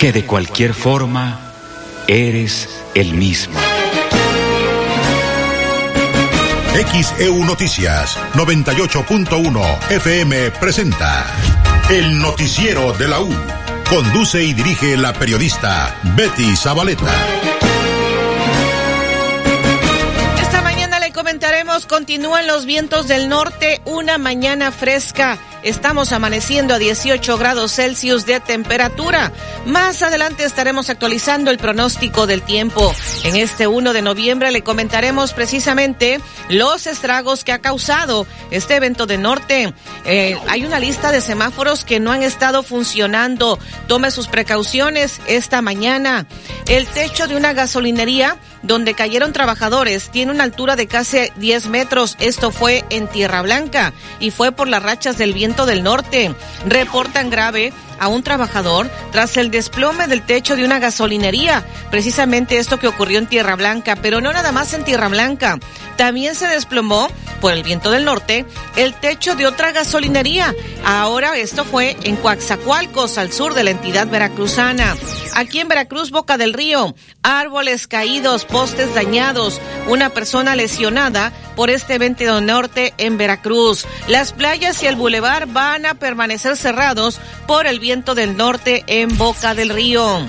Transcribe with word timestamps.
que 0.00 0.12
de 0.12 0.24
cualquier 0.24 0.72
forma 0.72 1.38
eres 2.08 2.70
el 2.94 3.12
mismo. 3.12 3.60
XEU 6.90 7.44
Noticias 7.44 8.16
98.1 8.32 9.90
FM 9.90 10.52
presenta 10.52 11.26
El 11.90 12.18
Noticiero 12.18 12.94
de 12.94 13.08
la 13.08 13.20
U. 13.20 13.28
Conduce 13.90 14.42
y 14.42 14.54
dirige 14.54 14.96
la 14.96 15.12
periodista 15.12 15.94
Betty 16.16 16.56
Zabaleta. 16.56 17.12
Esta 20.40 20.62
mañana 20.62 20.98
le 20.98 21.12
comentaremos, 21.12 21.84
continúan 21.84 22.46
los 22.46 22.64
vientos 22.64 23.06
del 23.06 23.28
norte, 23.28 23.82
una 23.84 24.16
mañana 24.16 24.72
fresca. 24.72 25.38
Estamos 25.62 26.12
amaneciendo 26.12 26.74
a 26.74 26.78
18 26.78 27.36
grados 27.36 27.72
Celsius 27.74 28.24
de 28.24 28.40
temperatura. 28.40 29.30
Más 29.66 30.02
adelante 30.02 30.44
estaremos 30.44 30.88
actualizando 30.88 31.50
el 31.50 31.58
pronóstico 31.58 32.26
del 32.26 32.42
tiempo. 32.42 32.94
En 33.24 33.36
este 33.36 33.66
1 33.66 33.92
de 33.92 34.00
noviembre 34.00 34.52
le 34.52 34.62
comentaremos 34.62 35.34
precisamente 35.34 36.18
los 36.48 36.86
estragos 36.86 37.44
que 37.44 37.52
ha 37.52 37.60
causado 37.60 38.26
este 38.50 38.76
evento 38.76 39.06
de 39.06 39.18
norte. 39.18 39.74
Eh, 40.06 40.38
hay 40.48 40.64
una 40.64 40.80
lista 40.80 41.12
de 41.12 41.20
semáforos 41.20 41.84
que 41.84 42.00
no 42.00 42.10
han 42.10 42.22
estado 42.22 42.62
funcionando. 42.62 43.58
Tome 43.86 44.10
sus 44.10 44.28
precauciones 44.28 45.20
esta 45.26 45.60
mañana. 45.60 46.26
El 46.66 46.86
techo 46.86 47.28
de 47.28 47.36
una 47.36 47.52
gasolinería 47.52 48.38
donde 48.62 48.94
cayeron 48.94 49.32
trabajadores 49.32 50.10
tiene 50.10 50.32
una 50.32 50.44
altura 50.44 50.76
de 50.76 50.86
casi 50.86 51.30
10 51.36 51.68
metros. 51.68 52.16
Esto 52.20 52.50
fue 52.50 52.84
en 52.90 53.08
Tierra 53.08 53.42
Blanca 53.42 53.92
y 54.18 54.30
fue 54.30 54.52
por 54.52 54.68
las 54.68 54.82
rachas 54.82 55.18
del 55.18 55.32
viento 55.32 55.66
del 55.66 55.82
Norte. 55.82 56.34
Reportan 56.66 57.30
grave 57.30 57.72
a 58.00 58.08
un 58.08 58.24
trabajador 58.24 58.90
tras 59.12 59.36
el 59.36 59.52
desplome 59.52 60.08
del 60.08 60.22
techo 60.22 60.56
de 60.56 60.64
una 60.64 60.80
gasolinería. 60.80 61.64
Precisamente 61.90 62.58
esto 62.58 62.80
que 62.80 62.88
ocurrió 62.88 63.20
en 63.20 63.28
Tierra 63.28 63.54
Blanca, 63.54 63.94
pero 63.94 64.20
no 64.20 64.32
nada 64.32 64.50
más 64.50 64.74
en 64.74 64.82
Tierra 64.82 65.08
Blanca. 65.08 65.60
También 65.96 66.34
se 66.34 66.48
desplomó 66.48 67.08
por 67.40 67.52
el 67.52 67.62
viento 67.62 67.90
del 67.90 68.04
norte 68.04 68.46
el 68.76 68.94
techo 68.94 69.36
de 69.36 69.46
otra 69.46 69.72
gasolinería. 69.72 70.54
Ahora 70.84 71.36
esto 71.36 71.64
fue 71.64 71.96
en 72.02 72.16
Coaxacualcos, 72.16 73.18
al 73.18 73.32
sur 73.32 73.54
de 73.54 73.64
la 73.64 73.70
entidad 73.70 74.06
veracruzana. 74.08 74.96
Aquí 75.36 75.60
en 75.60 75.68
Veracruz, 75.68 76.10
Boca 76.10 76.38
del 76.38 76.54
Río, 76.54 76.94
árboles 77.22 77.86
caídos, 77.86 78.44
postes 78.44 78.94
dañados, 78.94 79.60
una 79.88 80.10
persona 80.10 80.56
lesionada 80.56 81.32
por 81.54 81.70
este 81.70 81.94
evento 81.94 82.40
norte 82.40 82.94
en 82.98 83.18
Veracruz. 83.18 83.86
Las 84.08 84.32
playas 84.32 84.82
y 84.82 84.86
el 84.86 84.96
bulevar 84.96 85.46
van 85.46 85.86
a 85.86 85.94
permanecer 85.94 86.56
cerrados 86.56 87.20
por 87.46 87.66
el 87.66 87.78
viento 87.78 87.89
del 87.90 88.36
norte 88.36 88.84
en 88.86 89.18
Boca 89.18 89.52
del 89.52 89.70
Río 89.70 90.24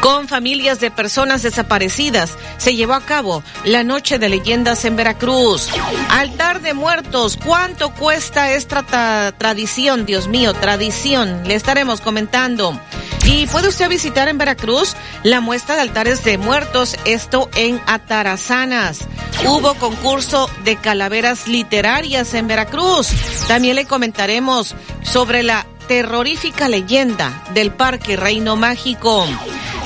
con 0.00 0.26
familias 0.26 0.80
de 0.80 0.90
personas 0.90 1.42
desaparecidas. 1.42 2.36
Se 2.56 2.74
llevó 2.74 2.94
a 2.94 3.00
cabo 3.00 3.44
la 3.64 3.84
Noche 3.84 4.18
de 4.18 4.28
Leyendas 4.28 4.84
en 4.84 4.96
Veracruz. 4.96 5.68
Altar 6.10 6.60
de 6.60 6.74
Muertos, 6.74 7.38
¿cuánto 7.44 7.94
cuesta 7.94 8.50
esta 8.50 9.32
tradición? 9.38 10.04
Dios 10.04 10.26
mío, 10.26 10.52
tradición. 10.52 11.42
Le 11.46 11.54
estaremos 11.54 12.00
comentando. 12.00 12.78
Y 13.24 13.46
puede 13.46 13.68
usted 13.68 13.88
visitar 13.88 14.26
en 14.26 14.38
Veracruz 14.38 14.96
la 15.22 15.40
muestra 15.40 15.76
de 15.76 15.82
altares 15.82 16.24
de 16.24 16.38
muertos, 16.38 16.96
esto 17.04 17.48
en 17.54 17.80
Atarazanas. 17.86 19.00
Hubo 19.46 19.74
concurso 19.74 20.50
de 20.64 20.76
calaveras 20.76 21.46
literarias 21.46 22.34
en 22.34 22.48
Veracruz. 22.48 23.08
También 23.46 23.76
le 23.76 23.84
comentaremos 23.84 24.74
sobre 25.02 25.42
la 25.42 25.66
terrorífica 25.88 26.68
leyenda 26.68 27.42
del 27.54 27.72
Parque 27.72 28.16
Reino 28.16 28.54
Mágico. 28.56 29.26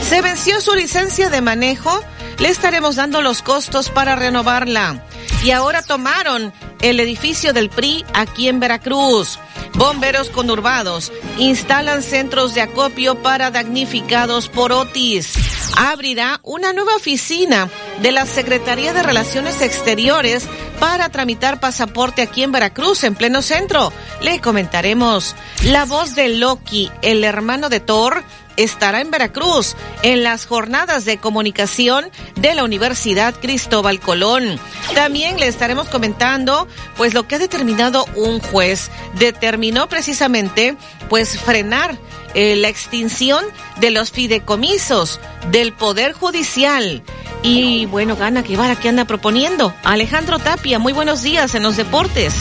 Se 0.06 0.20
venció 0.20 0.60
su 0.60 0.74
licencia 0.74 1.30
de 1.30 1.40
manejo, 1.40 2.02
le 2.38 2.48
estaremos 2.48 2.96
dando 2.96 3.22
los 3.22 3.40
costos 3.40 3.88
para 3.88 4.16
renovarla. 4.16 5.02
Y 5.44 5.50
ahora 5.50 5.82
tomaron 5.82 6.53
el 6.80 7.00
edificio 7.00 7.53
del 7.53 7.69
PRI 7.69 8.04
aquí 8.14 8.48
en 8.48 8.60
Veracruz. 8.60 9.38
Bomberos 9.75 10.30
conurbados 10.30 11.12
instalan 11.38 12.03
centros 12.03 12.54
de 12.54 12.60
acopio 12.60 13.22
para 13.22 13.50
damnificados 13.50 14.48
por 14.48 14.70
Otis. 14.70 15.34
Abrirá 15.76 16.38
una 16.42 16.72
nueva 16.72 16.94
oficina 16.94 17.69
de 18.02 18.12
la 18.12 18.26
Secretaría 18.26 18.92
de 18.92 19.02
Relaciones 19.02 19.62
Exteriores 19.62 20.47
para 20.78 21.08
tramitar 21.08 21.58
pasaporte 21.58 22.22
aquí 22.22 22.42
en 22.42 22.52
Veracruz, 22.52 23.02
en 23.04 23.14
pleno 23.14 23.41
centro. 23.41 23.92
Le 24.20 24.41
comentaremos 24.41 25.34
la 25.64 25.86
voz 25.86 26.14
de 26.14 26.28
Loki, 26.28 26.91
el 27.00 27.25
hermano 27.25 27.69
de 27.69 27.81
Thor, 27.81 28.22
estará 28.56 29.00
en 29.00 29.10
Veracruz 29.10 29.76
en 30.02 30.22
las 30.22 30.46
jornadas 30.46 31.04
de 31.04 31.18
comunicación 31.18 32.10
de 32.36 32.54
la 32.54 32.64
Universidad 32.64 33.34
Cristóbal 33.34 34.00
Colón. 34.00 34.58
También 34.94 35.38
le 35.38 35.46
estaremos 35.46 35.88
comentando 35.88 36.66
pues 36.96 37.14
lo 37.14 37.26
que 37.26 37.36
ha 37.36 37.38
determinado 37.38 38.04
un 38.14 38.40
juez. 38.40 38.90
Determinó 39.14 39.88
precisamente 39.88 40.76
pues 41.08 41.38
frenar 41.38 41.96
eh, 42.34 42.56
la 42.56 42.69
extinción 42.69 43.44
de 43.81 43.91
los 43.91 44.10
fideicomisos 44.10 45.20
del 45.50 45.72
Poder 45.72 46.12
Judicial. 46.12 47.03
Y 47.43 47.87
bueno, 47.87 48.16
Gana 48.16 48.43
Guevara, 48.43 48.76
¿qué 48.76 48.88
anda 48.88 49.04
proponiendo? 49.04 49.75
Alejandro 49.84 50.38
Tapia, 50.38 50.78
muy 50.78 50.93
buenos 50.93 51.22
días 51.22 51.54
en 51.54 51.62
los 51.65 51.76
deportes. 51.76 52.34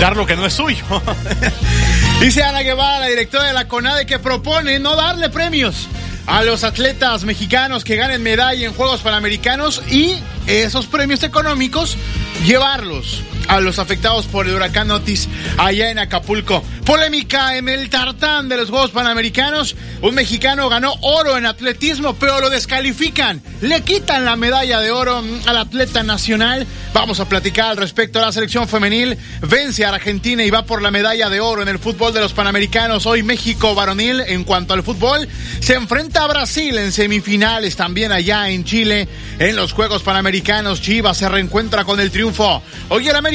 Dar 0.00 0.16
lo 0.16 0.26
que 0.26 0.36
no 0.36 0.46
es 0.46 0.52
suyo. 0.52 0.84
Dice 2.20 2.42
Ana 2.42 2.60
Guevara, 2.60 3.00
la 3.00 3.06
directora 3.06 3.44
de 3.44 3.52
la 3.52 3.68
CONADE, 3.68 4.06
que 4.06 4.18
propone 4.18 4.78
no 4.78 4.96
darle 4.96 5.28
premios 5.30 5.88
a 6.26 6.42
los 6.42 6.64
atletas 6.64 7.24
mexicanos 7.24 7.84
que 7.84 7.96
ganen 7.96 8.22
medalla 8.22 8.66
en 8.66 8.74
Juegos 8.74 9.00
Panamericanos 9.00 9.82
y 9.90 10.22
esos 10.46 10.86
premios 10.86 11.22
económicos 11.22 11.96
llevarlos 12.44 13.22
a 13.48 13.60
los 13.60 13.78
afectados 13.78 14.26
por 14.26 14.46
el 14.46 14.54
huracán 14.54 14.90
Otis 14.90 15.28
allá 15.58 15.90
en 15.90 15.98
Acapulco. 15.98 16.62
Polémica 16.84 17.56
en 17.56 17.68
el 17.68 17.88
tartán 17.90 18.48
de 18.48 18.56
los 18.56 18.70
Juegos 18.70 18.90
Panamericanos. 18.90 19.76
Un 20.00 20.14
mexicano 20.14 20.68
ganó 20.68 20.94
oro 21.00 21.36
en 21.36 21.46
atletismo, 21.46 22.14
pero 22.14 22.40
lo 22.40 22.50
descalifican. 22.50 23.40
Le 23.60 23.82
quitan 23.82 24.24
la 24.24 24.36
medalla 24.36 24.80
de 24.80 24.90
oro 24.90 25.22
al 25.46 25.56
atleta 25.56 26.02
nacional. 26.02 26.66
Vamos 26.92 27.20
a 27.20 27.28
platicar 27.28 27.70
al 27.70 27.76
respecto 27.76 28.20
la 28.20 28.32
selección 28.32 28.68
femenil. 28.68 29.16
Vence 29.40 29.84
a 29.84 29.90
Argentina 29.90 30.44
y 30.44 30.50
va 30.50 30.64
por 30.64 30.82
la 30.82 30.90
medalla 30.90 31.30
de 31.30 31.40
oro 31.40 31.62
en 31.62 31.68
el 31.68 31.78
fútbol 31.78 32.12
de 32.12 32.20
los 32.20 32.32
Panamericanos. 32.32 33.06
Hoy 33.06 33.22
México 33.22 33.74
varonil 33.74 34.20
en 34.20 34.44
cuanto 34.44 34.74
al 34.74 34.82
fútbol 34.82 35.28
se 35.60 35.74
enfrenta 35.74 36.24
a 36.24 36.28
Brasil 36.28 36.76
en 36.78 36.92
semifinales 36.92 37.76
también 37.76 38.12
allá 38.12 38.48
en 38.50 38.64
Chile 38.64 39.08
en 39.38 39.56
los 39.56 39.72
Juegos 39.72 40.02
Panamericanos. 40.02 40.82
Chivas 40.82 41.18
se 41.18 41.28
reencuentra 41.28 41.84
con 41.84 42.00
el 42.00 42.10
triunfo. 42.10 42.62
Hoy 42.88 43.08
el 43.08 43.16
América 43.16 43.31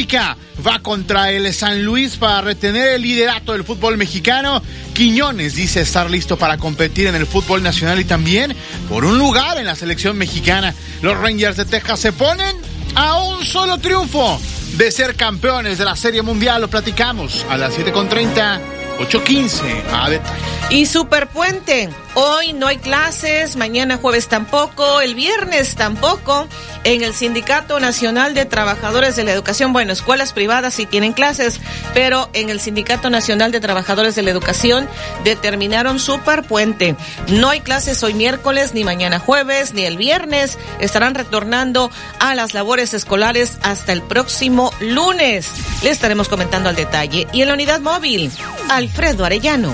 va 0.65 0.79
contra 0.79 1.31
el 1.31 1.51
San 1.53 1.83
Luis 1.83 2.17
para 2.17 2.41
retener 2.41 2.89
el 2.89 3.01
liderato 3.01 3.53
del 3.53 3.63
fútbol 3.63 3.97
mexicano. 3.97 4.61
Quiñones 4.93 5.55
dice 5.55 5.81
estar 5.81 6.09
listo 6.09 6.37
para 6.37 6.57
competir 6.57 7.07
en 7.07 7.15
el 7.15 7.25
fútbol 7.25 7.63
nacional 7.63 7.99
y 7.99 8.05
también 8.05 8.55
por 8.89 9.05
un 9.05 9.17
lugar 9.17 9.57
en 9.57 9.65
la 9.65 9.75
selección 9.75 10.15
mexicana. 10.15 10.75
Los 11.01 11.17
Rangers 11.17 11.57
de 11.57 11.65
Texas 11.65 11.99
se 11.99 12.11
ponen 12.11 12.55
a 12.93 13.23
un 13.23 13.43
solo 13.43 13.79
triunfo 13.79 14.39
de 14.77 14.91
ser 14.91 15.15
campeones 15.15 15.79
de 15.79 15.85
la 15.85 15.95
Serie 15.95 16.21
Mundial. 16.21 16.61
Lo 16.61 16.67
platicamos 16.67 17.43
a 17.49 17.57
las 17.57 17.75
7.30. 17.75 18.59
8.15. 18.99 19.83
A. 19.91 20.73
Y 20.73 20.85
Superpuente. 20.85 21.89
Hoy 22.19 22.53
no 22.53 22.65
hay 22.65 22.77
clases, 22.77 23.57
mañana 23.57 23.97
jueves 23.97 24.27
tampoco, 24.27 25.01
el 25.01 25.13
viernes 25.13 25.75
tampoco. 25.75 26.47
En 26.83 27.03
el 27.03 27.13
Sindicato 27.13 27.79
Nacional 27.79 28.33
de 28.33 28.45
Trabajadores 28.45 29.15
de 29.15 29.23
la 29.23 29.33
Educación, 29.33 29.71
bueno, 29.71 29.93
escuelas 29.93 30.33
privadas 30.33 30.73
sí 30.73 30.87
tienen 30.87 31.13
clases, 31.13 31.61
pero 31.93 32.27
en 32.33 32.49
el 32.49 32.59
Sindicato 32.59 33.11
Nacional 33.11 33.51
de 33.51 33.59
Trabajadores 33.59 34.15
de 34.15 34.23
la 34.23 34.31
Educación 34.31 34.89
determinaron 35.23 35.99
superpuente. 35.99 36.95
No 37.27 37.49
hay 37.49 37.59
clases 37.59 38.01
hoy 38.01 38.15
miércoles, 38.15 38.73
ni 38.73 38.83
mañana 38.83 39.19
jueves, 39.19 39.75
ni 39.75 39.85
el 39.85 39.97
viernes. 39.97 40.57
Estarán 40.79 41.13
retornando 41.13 41.91
a 42.19 42.33
las 42.33 42.55
labores 42.55 42.95
escolares 42.95 43.59
hasta 43.61 43.93
el 43.93 44.01
próximo 44.01 44.71
lunes. 44.79 45.53
Le 45.83 45.91
estaremos 45.91 46.29
comentando 46.29 46.67
al 46.69 46.75
detalle. 46.75 47.27
Y 47.31 47.43
en 47.43 47.49
la 47.49 47.53
unidad 47.53 47.79
móvil, 47.79 48.31
Alfredo 48.71 49.23
Arellano. 49.23 49.71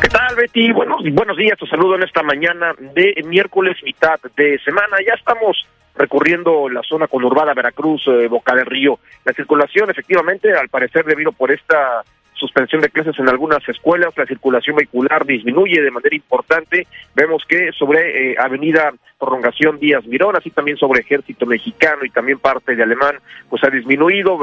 ¿Qué 0.00 0.08
tal, 0.08 0.34
Betty? 0.36 0.72
Buenos, 0.72 0.98
buenos 1.12 1.36
días, 1.36 1.56
saludo 1.76 1.96
en 1.96 2.04
esta 2.04 2.22
mañana 2.22 2.74
de 2.78 3.22
miércoles, 3.26 3.76
mitad 3.84 4.18
de 4.34 4.58
semana. 4.60 4.96
Ya 5.06 5.12
estamos 5.12 5.66
recorriendo 5.94 6.70
la 6.70 6.82
zona 6.82 7.06
conurbada 7.06 7.52
Veracruz, 7.52 8.02
eh, 8.06 8.28
Boca 8.28 8.54
del 8.54 8.64
Río. 8.64 8.98
La 9.26 9.34
circulación, 9.34 9.90
efectivamente, 9.90 10.54
al 10.54 10.70
parecer, 10.70 11.04
debido 11.04 11.32
por 11.32 11.52
esta 11.52 12.02
suspensión 12.32 12.80
de 12.80 12.88
clases 12.88 13.18
en 13.18 13.28
algunas 13.28 13.66
escuelas, 13.68 14.16
la 14.16 14.24
circulación 14.24 14.76
vehicular 14.76 15.26
disminuye 15.26 15.82
de 15.82 15.90
manera 15.90 16.16
importante. 16.16 16.86
Vemos 17.14 17.44
que 17.46 17.72
sobre 17.72 18.32
eh, 18.32 18.36
Avenida 18.38 18.94
Prolongación 19.18 19.78
Díaz 19.78 20.06
Mirón, 20.06 20.34
así 20.34 20.48
también 20.48 20.78
sobre 20.78 21.00
Ejército 21.00 21.44
Mexicano 21.44 22.06
y 22.06 22.10
también 22.10 22.38
parte 22.38 22.74
de 22.74 22.82
Alemán, 22.82 23.16
pues 23.50 23.62
ha 23.64 23.68
disminuido. 23.68 24.38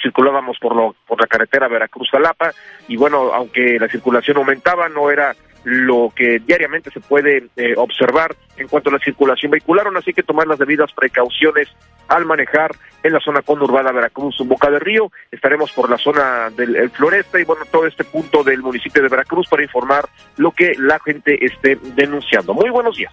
Circulábamos 0.00 0.56
por, 0.60 0.76
lo, 0.76 0.94
por 1.06 1.20
la 1.20 1.26
carretera 1.26 1.66
Veracruz-Jalapa 1.66 2.52
y 2.86 2.96
bueno, 2.96 3.32
aunque 3.32 3.76
la 3.80 3.88
circulación 3.88 4.36
aumentaba, 4.36 4.88
no 4.88 5.10
era 5.10 5.34
lo 5.66 6.12
que 6.14 6.38
diariamente 6.38 6.92
se 6.92 7.00
puede 7.00 7.48
eh, 7.56 7.74
observar 7.76 8.36
en 8.56 8.68
cuanto 8.68 8.88
a 8.88 8.92
la 8.92 8.98
circulación 9.00 9.50
vehicular, 9.50 9.84
así 9.96 10.12
que 10.12 10.22
tomar 10.22 10.46
las 10.46 10.60
debidas 10.60 10.92
precauciones 10.92 11.68
al 12.06 12.24
manejar 12.24 12.70
en 13.02 13.12
la 13.12 13.18
zona 13.18 13.42
conurbada 13.42 13.90
Veracruz, 13.90 14.36
Boca 14.44 14.70
del 14.70 14.78
Río, 14.78 15.10
estaremos 15.28 15.72
por 15.72 15.90
la 15.90 15.98
zona 15.98 16.50
del 16.50 16.88
Floresta 16.90 17.40
y 17.40 17.44
bueno, 17.44 17.64
todo 17.68 17.84
este 17.84 18.04
punto 18.04 18.44
del 18.44 18.62
municipio 18.62 19.02
de 19.02 19.08
Veracruz 19.08 19.48
para 19.48 19.64
informar 19.64 20.08
lo 20.36 20.52
que 20.52 20.72
la 20.78 21.00
gente 21.00 21.44
esté 21.44 21.76
denunciando. 21.96 22.54
Muy 22.54 22.70
buenos 22.70 22.96
días. 22.96 23.12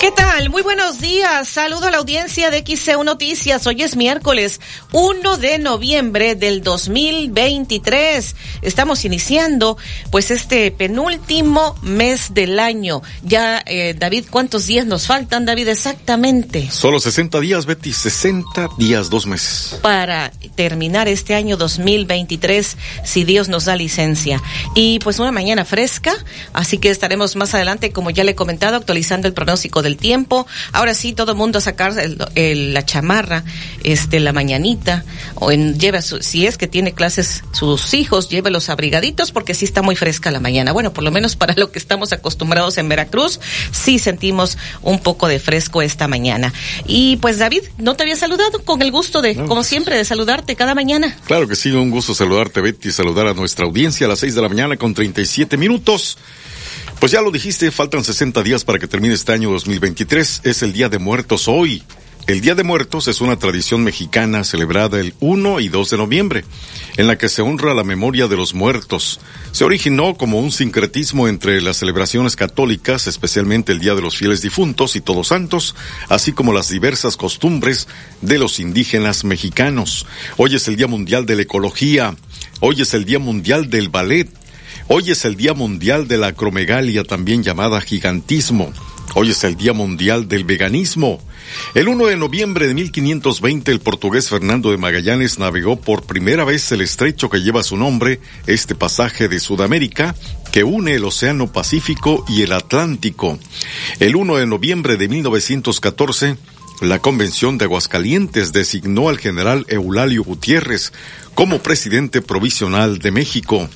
¿Qué 0.00 0.12
tal? 0.12 0.37
Muy 0.48 0.62
buenos 0.62 0.98
días. 0.98 1.46
Saludo 1.46 1.88
a 1.88 1.90
la 1.90 1.98
audiencia 1.98 2.50
de 2.50 2.64
XCU 2.66 3.04
Noticias. 3.04 3.66
Hoy 3.66 3.82
es 3.82 3.96
miércoles 3.96 4.60
1 4.92 5.36
de 5.36 5.58
noviembre 5.58 6.36
del 6.36 6.62
2023. 6.62 8.34
Estamos 8.62 9.04
iniciando 9.04 9.76
pues 10.10 10.30
este 10.30 10.70
penúltimo 10.70 11.76
mes 11.82 12.32
del 12.32 12.60
año. 12.60 13.02
Ya, 13.22 13.62
eh, 13.66 13.94
David, 13.98 14.24
¿cuántos 14.30 14.66
días 14.66 14.86
nos 14.86 15.06
faltan, 15.06 15.44
David, 15.44 15.68
exactamente? 15.68 16.70
Solo 16.70 16.98
60 16.98 17.40
días, 17.40 17.66
Betty. 17.66 17.92
60 17.92 18.70
días, 18.78 19.10
dos 19.10 19.26
meses. 19.26 19.78
Para 19.82 20.32
terminar 20.54 21.08
este 21.08 21.34
año 21.34 21.58
2023, 21.58 22.76
si 23.04 23.24
Dios 23.24 23.50
nos 23.50 23.66
da 23.66 23.76
licencia. 23.76 24.42
Y 24.74 24.98
pues 25.00 25.18
una 25.18 25.30
mañana 25.30 25.66
fresca, 25.66 26.14
así 26.54 26.78
que 26.78 26.88
estaremos 26.88 27.36
más 27.36 27.54
adelante, 27.54 27.92
como 27.92 28.08
ya 28.08 28.24
le 28.24 28.30
he 28.30 28.34
comentado, 28.34 28.76
actualizando 28.76 29.28
el 29.28 29.34
pronóstico 29.34 29.82
del 29.82 29.98
tiempo. 29.98 30.37
Ahora 30.72 30.94
sí, 30.94 31.12
todo 31.12 31.32
el 31.32 31.38
mundo 31.38 31.58
a 31.58 31.62
sacar 31.62 31.94
la 32.34 32.86
chamarra, 32.86 33.44
este, 33.82 34.20
la 34.20 34.32
mañanita, 34.32 35.04
o 35.34 35.50
en, 35.50 35.78
lleva 35.78 36.02
si 36.02 36.46
es 36.46 36.58
que 36.58 36.66
tiene 36.66 36.92
clases 36.92 37.42
sus 37.52 37.94
hijos, 37.94 38.28
llévelos 38.28 38.68
abrigaditos 38.68 39.32
porque 39.32 39.54
sí 39.54 39.64
está 39.64 39.82
muy 39.82 39.96
fresca 39.96 40.30
la 40.30 40.40
mañana. 40.40 40.72
Bueno, 40.72 40.92
por 40.92 41.04
lo 41.04 41.10
menos 41.10 41.36
para 41.36 41.54
lo 41.54 41.70
que 41.70 41.78
estamos 41.78 42.12
acostumbrados 42.12 42.78
en 42.78 42.88
Veracruz, 42.88 43.40
sí 43.72 43.98
sentimos 43.98 44.58
un 44.82 45.00
poco 45.00 45.28
de 45.28 45.38
fresco 45.38 45.82
esta 45.82 46.08
mañana. 46.08 46.52
Y 46.86 47.16
pues 47.16 47.38
David, 47.38 47.62
no 47.78 47.94
te 47.94 48.02
había 48.04 48.16
saludado 48.16 48.62
con 48.64 48.82
el 48.82 48.90
gusto 48.90 49.22
de, 49.22 49.34
como 49.34 49.62
siempre, 49.64 49.96
de 49.96 50.04
saludarte 50.04 50.56
cada 50.56 50.74
mañana. 50.74 51.16
Claro 51.26 51.48
que 51.48 51.56
sí, 51.56 51.70
un 51.70 51.90
gusto 51.90 52.14
saludarte, 52.14 52.60
Betty, 52.60 52.90
saludar 52.92 53.26
a 53.26 53.34
nuestra 53.34 53.66
audiencia 53.66 54.06
a 54.06 54.10
las 54.10 54.18
seis 54.20 54.34
de 54.34 54.42
la 54.42 54.48
mañana 54.48 54.76
con 54.76 54.94
37 54.94 55.56
minutos. 55.56 56.18
Pues 56.98 57.12
ya 57.12 57.22
lo 57.22 57.30
dijiste, 57.30 57.70
faltan 57.70 58.02
60 58.02 58.42
días 58.42 58.64
para 58.64 58.80
que 58.80 58.88
termine 58.88 59.14
este 59.14 59.32
año 59.32 59.50
2023. 59.52 60.40
Es 60.42 60.62
el 60.64 60.72
Día 60.72 60.88
de 60.88 60.98
Muertos 60.98 61.46
hoy. 61.46 61.84
El 62.26 62.40
Día 62.40 62.56
de 62.56 62.64
Muertos 62.64 63.06
es 63.06 63.20
una 63.20 63.38
tradición 63.38 63.84
mexicana 63.84 64.42
celebrada 64.42 64.98
el 64.98 65.14
1 65.20 65.60
y 65.60 65.68
2 65.68 65.90
de 65.90 65.96
noviembre, 65.96 66.44
en 66.96 67.06
la 67.06 67.16
que 67.16 67.28
se 67.28 67.40
honra 67.40 67.72
la 67.72 67.84
memoria 67.84 68.26
de 68.26 68.36
los 68.36 68.52
muertos. 68.52 69.20
Se 69.52 69.62
originó 69.62 70.16
como 70.16 70.40
un 70.40 70.50
sincretismo 70.50 71.28
entre 71.28 71.60
las 71.60 71.76
celebraciones 71.76 72.34
católicas, 72.34 73.06
especialmente 73.06 73.70
el 73.70 73.78
Día 73.78 73.94
de 73.94 74.02
los 74.02 74.16
Fieles 74.16 74.42
Difuntos 74.42 74.96
y 74.96 75.00
Todos 75.00 75.28
Santos, 75.28 75.76
así 76.08 76.32
como 76.32 76.52
las 76.52 76.68
diversas 76.68 77.16
costumbres 77.16 77.86
de 78.22 78.38
los 78.38 78.58
indígenas 78.58 79.22
mexicanos. 79.22 80.04
Hoy 80.36 80.56
es 80.56 80.66
el 80.66 80.74
Día 80.74 80.88
Mundial 80.88 81.26
de 81.26 81.36
la 81.36 81.42
Ecología, 81.42 82.16
hoy 82.58 82.82
es 82.82 82.92
el 82.92 83.04
Día 83.04 83.20
Mundial 83.20 83.70
del 83.70 83.88
Ballet, 83.88 84.28
Hoy 84.90 85.10
es 85.10 85.26
el 85.26 85.36
Día 85.36 85.52
Mundial 85.52 86.08
de 86.08 86.16
la 86.16 86.28
Acromegalia, 86.28 87.04
también 87.04 87.42
llamada 87.42 87.78
gigantismo. 87.82 88.72
Hoy 89.14 89.32
es 89.32 89.44
el 89.44 89.54
Día 89.54 89.74
Mundial 89.74 90.28
del 90.28 90.44
Veganismo. 90.44 91.20
El 91.74 91.88
1 91.88 92.06
de 92.06 92.16
noviembre 92.16 92.66
de 92.66 92.72
1520 92.72 93.70
el 93.70 93.80
portugués 93.80 94.30
Fernando 94.30 94.70
de 94.70 94.78
Magallanes 94.78 95.38
navegó 95.38 95.78
por 95.78 96.04
primera 96.04 96.44
vez 96.44 96.72
el 96.72 96.80
estrecho 96.80 97.28
que 97.28 97.42
lleva 97.42 97.62
su 97.62 97.76
nombre, 97.76 98.20
este 98.46 98.74
pasaje 98.74 99.28
de 99.28 99.40
Sudamérica, 99.40 100.14
que 100.52 100.64
une 100.64 100.94
el 100.94 101.04
Océano 101.04 101.52
Pacífico 101.52 102.24
y 102.26 102.40
el 102.40 102.52
Atlántico. 102.52 103.38
El 104.00 104.16
1 104.16 104.36
de 104.36 104.46
noviembre 104.46 104.96
de 104.96 105.06
1914, 105.06 106.38
la 106.80 106.98
Convención 107.00 107.58
de 107.58 107.66
Aguascalientes 107.66 108.52
designó 108.52 109.10
al 109.10 109.18
general 109.18 109.66
Eulalio 109.68 110.24
Gutiérrez 110.24 110.94
como 111.34 111.58
presidente 111.58 112.22
provisional 112.22 113.00
de 113.00 113.10
México. 113.10 113.68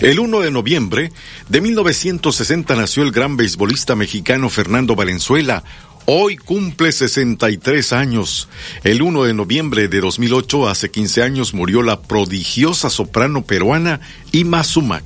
El 0.00 0.20
1 0.20 0.40
de 0.40 0.50
noviembre 0.50 1.12
de 1.48 1.60
1960 1.60 2.76
nació 2.76 3.02
el 3.02 3.10
gran 3.10 3.36
beisbolista 3.36 3.96
mexicano 3.96 4.48
Fernando 4.48 4.94
Valenzuela. 4.94 5.64
Hoy 6.06 6.36
cumple 6.36 6.92
63 6.92 7.92
años. 7.92 8.48
El 8.84 9.02
1 9.02 9.24
de 9.24 9.34
noviembre 9.34 9.88
de 9.88 10.00
2008, 10.00 10.68
hace 10.68 10.90
15 10.90 11.22
años, 11.22 11.52
murió 11.52 11.82
la 11.82 12.00
prodigiosa 12.00 12.90
soprano 12.90 13.42
peruana 13.42 14.00
Ima 14.32 14.64
Sumac. 14.64 15.04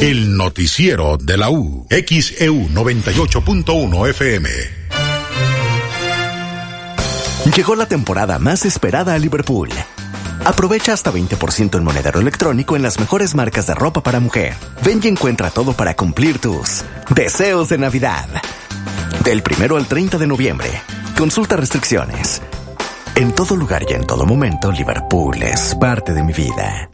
El 0.00 0.36
noticiero 0.36 1.18
de 1.18 1.36
la 1.36 1.50
U. 1.50 1.86
XEU 1.90 2.68
98.1 2.68 4.08
FM. 4.10 4.79
Llegó 7.46 7.74
la 7.74 7.86
temporada 7.86 8.38
más 8.38 8.66
esperada 8.66 9.14
a 9.14 9.18
Liverpool. 9.18 9.70
Aprovecha 10.44 10.92
hasta 10.92 11.10
20% 11.10 11.78
en 11.78 11.84
monedero 11.84 12.20
electrónico 12.20 12.76
en 12.76 12.82
las 12.82 13.00
mejores 13.00 13.34
marcas 13.34 13.66
de 13.66 13.74
ropa 13.74 14.02
para 14.02 14.20
mujer. 14.20 14.54
Ven 14.84 15.00
y 15.02 15.08
encuentra 15.08 15.50
todo 15.50 15.72
para 15.72 15.94
cumplir 15.94 16.38
tus 16.38 16.84
deseos 17.08 17.70
de 17.70 17.78
Navidad. 17.78 18.28
Del 19.24 19.42
primero 19.42 19.78
al 19.78 19.86
30 19.86 20.18
de 20.18 20.26
noviembre. 20.26 20.70
Consulta 21.16 21.56
restricciones. 21.56 22.42
En 23.14 23.32
todo 23.32 23.56
lugar 23.56 23.84
y 23.88 23.94
en 23.94 24.06
todo 24.06 24.26
momento, 24.26 24.70
Liverpool 24.70 25.42
es 25.42 25.74
parte 25.74 26.12
de 26.12 26.22
mi 26.22 26.34
vida. 26.34 26.90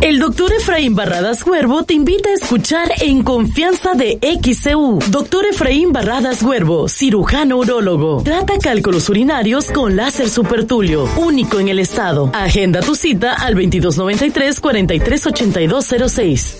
El 0.00 0.18
doctor 0.18 0.50
Efraín 0.54 0.94
Barradas 0.94 1.46
Huervo 1.46 1.82
te 1.82 1.92
invita 1.92 2.30
a 2.30 2.32
escuchar 2.32 2.90
En 3.02 3.22
Confianza 3.22 3.92
de 3.92 4.18
XCU. 4.42 4.98
Doctor 5.10 5.44
Efraín 5.44 5.92
Barradas 5.92 6.42
Huervo, 6.42 6.88
cirujano 6.88 7.58
urólogo. 7.58 8.22
Trata 8.22 8.54
cálculos 8.58 9.10
urinarios 9.10 9.70
con 9.70 9.96
láser 9.96 10.30
supertulio, 10.30 11.06
único 11.16 11.60
en 11.60 11.68
el 11.68 11.78
estado. 11.78 12.30
Agenda 12.32 12.80
tu 12.80 12.94
cita 12.94 13.34
al 13.34 13.54
2293 13.54 14.60
438206. 14.60 16.56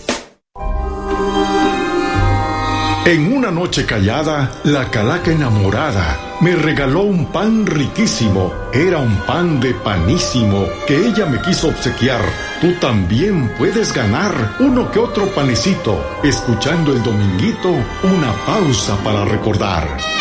En 3.07 3.33
una 3.33 3.51
noche 3.51 3.87
callada, 3.87 4.61
la 4.65 4.91
calaca 4.91 5.33
enamorada 5.33 6.30
me 6.41 6.57
regaló 6.57 7.03
un 7.03 7.27
pan 7.27 7.67
riquísimo. 7.67 8.53
Era 8.73 8.99
un 8.99 9.15
pan 9.27 9.61
de 9.61 9.75
panísimo 9.75 10.67
que 10.87 10.97
ella 10.97 11.27
me 11.27 11.41
quiso 11.41 11.69
obsequiar. 11.69 12.21
Tú 12.61 12.73
también 12.81 13.53
puedes 13.59 13.93
ganar 13.93 14.57
uno 14.59 14.91
que 14.91 14.99
otro 14.99 15.27
panecito, 15.35 16.03
escuchando 16.23 16.93
el 16.93 17.03
dominguito, 17.03 17.71
una 18.03 18.33
pausa 18.47 18.97
para 19.05 19.25
recordar. 19.25 20.20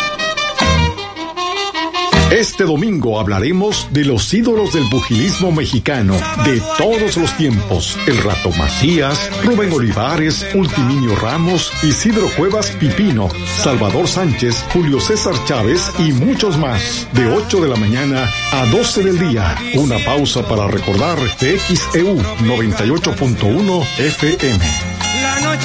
Este 2.30 2.62
domingo 2.62 3.18
hablaremos 3.18 3.88
de 3.90 4.04
los 4.04 4.32
ídolos 4.32 4.72
del 4.72 4.88
pugilismo 4.88 5.50
mexicano 5.50 6.14
de 6.44 6.62
todos 6.78 7.16
los 7.16 7.36
tiempos. 7.36 7.98
El 8.06 8.22
Rato 8.22 8.52
Macías, 8.52 9.28
Rubén 9.42 9.72
Olivares, 9.72 10.46
Ultiminio 10.54 11.16
Ramos, 11.16 11.72
Isidro 11.82 12.28
Cuevas 12.36 12.70
Pipino, 12.70 13.28
Salvador 13.56 14.06
Sánchez, 14.06 14.64
Julio 14.72 15.00
César 15.00 15.34
Chávez 15.44 15.90
y 15.98 16.12
muchos 16.12 16.56
más. 16.56 17.08
De 17.14 17.26
8 17.26 17.62
de 17.62 17.68
la 17.68 17.74
mañana 17.74 18.30
a 18.52 18.64
12 18.66 19.02
del 19.02 19.18
día. 19.18 19.56
Una 19.74 19.98
pausa 20.04 20.46
para 20.46 20.68
recordar 20.68 21.18
TXEU 21.18 22.16
98.1 22.16 23.84
FM. 23.98 24.64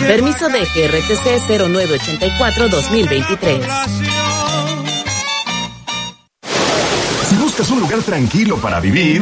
Permiso 0.08 0.50
de 0.50 0.62
GRTC 0.62 1.48
0984-2023. 1.48 4.35
Buscas 7.56 7.72
un 7.72 7.80
lugar 7.80 8.04
tranquilo 8.04 8.58
para 8.58 8.82
vivir, 8.82 9.22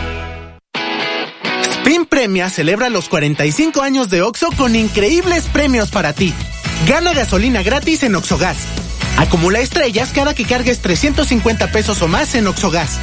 Premia 2.21 2.51
celebra 2.51 2.89
los 2.89 3.09
45 3.09 3.81
años 3.81 4.11
de 4.11 4.21
OXO 4.21 4.49
con 4.55 4.75
increíbles 4.75 5.45
premios 5.51 5.89
para 5.89 6.13
ti. 6.13 6.31
Gana 6.87 7.15
gasolina 7.15 7.63
gratis 7.63 8.03
en 8.03 8.13
OXOGAS. 8.13 8.57
Acumula 9.17 9.59
estrellas 9.59 10.11
cada 10.13 10.35
que 10.35 10.45
cargues 10.45 10.81
350 10.81 11.71
pesos 11.71 11.99
o 12.03 12.07
más 12.07 12.35
en 12.35 12.45
OXOGAS. 12.45 12.99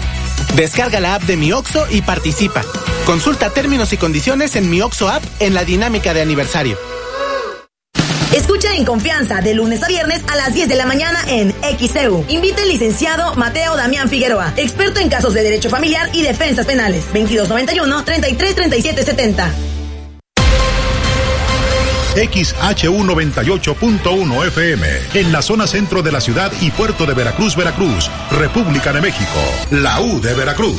Descarga 0.55 1.01
la 1.01 1.17
app 1.17 1.25
de 1.25 1.37
Mi 1.37 1.51
OXO 1.51 1.89
y 1.91 2.03
participa. 2.03 2.63
Consulta 3.07 3.51
términos 3.51 3.93
y 3.93 3.97
condiciones 3.97 4.55
en 4.55 4.71
Mi 4.71 4.83
OXO 4.83 5.09
app 5.09 5.25
en 5.41 5.53
la 5.53 5.65
dinámica 5.65 6.15
de 6.15 6.23
aniversario. 6.23 6.79
Escucha 8.39 8.75
en 8.77 8.85
confianza 8.85 9.41
de 9.41 9.53
lunes 9.53 9.83
a 9.83 9.89
viernes 9.89 10.23
a 10.29 10.37
las 10.37 10.55
10 10.55 10.69
de 10.69 10.77
la 10.77 10.87
mañana 10.87 11.19
en 11.27 11.53
XEU. 11.77 12.25
Invita 12.29 12.63
el 12.63 12.69
licenciado 12.69 13.35
Mateo 13.35 13.75
Damián 13.75 14.09
Figueroa, 14.09 14.53
experto 14.57 15.01
en 15.01 15.09
casos 15.09 15.35
de 15.35 15.43
derecho 15.43 15.69
familiar 15.69 16.09
y 16.13 16.23
defensas 16.23 16.65
penales. 16.65 17.05
2291-333770. 17.13 19.51
XHU 22.15 23.03
98.1 23.03 24.47
FM, 24.47 24.87
en 25.15 25.33
la 25.33 25.43
zona 25.43 25.67
centro 25.67 26.05
de 26.05 26.13
la 26.13 26.21
ciudad 26.21 26.53
y 26.61 26.71
puerto 26.71 27.07
de 27.07 27.15
Veracruz, 27.15 27.57
Veracruz, 27.57 28.09
República 28.31 28.93
de 28.93 29.01
México, 29.01 29.41
la 29.73 30.01
U 30.01 30.21
de 30.21 30.35
Veracruz. 30.35 30.79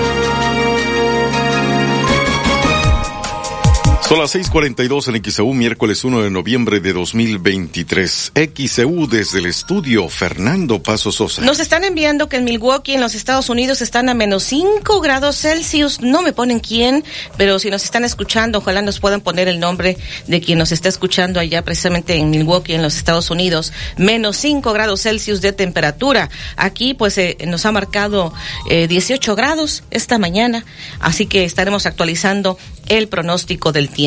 Son 4.11 4.19
las 4.19 4.35
6:42 4.35 5.07
en 5.07 5.23
XEU, 5.23 5.53
miércoles 5.53 6.03
1 6.03 6.21
de 6.21 6.29
noviembre 6.29 6.81
de 6.81 6.91
2023. 6.91 8.33
XEU 8.35 9.07
desde 9.07 9.39
el 9.39 9.45
estudio, 9.45 10.09
Fernando 10.09 10.83
Paso 10.83 11.13
Sosa. 11.13 11.41
Nos 11.43 11.61
están 11.61 11.85
enviando 11.85 12.27
que 12.27 12.35
en 12.35 12.43
Milwaukee, 12.43 12.93
en 12.93 12.99
los 12.99 13.15
Estados 13.15 13.47
Unidos, 13.47 13.81
están 13.81 14.09
a 14.09 14.13
menos 14.13 14.43
5 14.43 14.99
grados 14.99 15.37
Celsius. 15.37 16.01
No 16.01 16.23
me 16.23 16.33
ponen 16.33 16.59
quién, 16.59 17.05
pero 17.37 17.57
si 17.57 17.69
nos 17.69 17.85
están 17.85 18.03
escuchando, 18.03 18.57
ojalá 18.57 18.81
nos 18.81 18.99
puedan 18.99 19.21
poner 19.21 19.47
el 19.47 19.61
nombre 19.61 19.95
de 20.27 20.41
quien 20.41 20.59
nos 20.59 20.73
está 20.73 20.89
escuchando 20.89 21.39
allá 21.39 21.63
precisamente 21.63 22.15
en 22.15 22.31
Milwaukee, 22.31 22.73
en 22.73 22.81
los 22.81 22.97
Estados 22.97 23.31
Unidos. 23.31 23.71
Menos 23.95 24.35
5 24.35 24.73
grados 24.73 25.03
Celsius 25.03 25.39
de 25.39 25.53
temperatura. 25.53 26.29
Aquí, 26.57 26.93
pues, 26.93 27.17
eh, 27.17 27.37
nos 27.47 27.65
ha 27.65 27.71
marcado 27.71 28.33
eh, 28.69 28.89
18 28.89 29.37
grados 29.37 29.85
esta 29.89 30.17
mañana, 30.17 30.65
así 30.99 31.27
que 31.27 31.45
estaremos 31.45 31.85
actualizando 31.85 32.57
el 32.89 33.07
pronóstico 33.07 33.71
del 33.71 33.87
tiempo. 33.87 34.00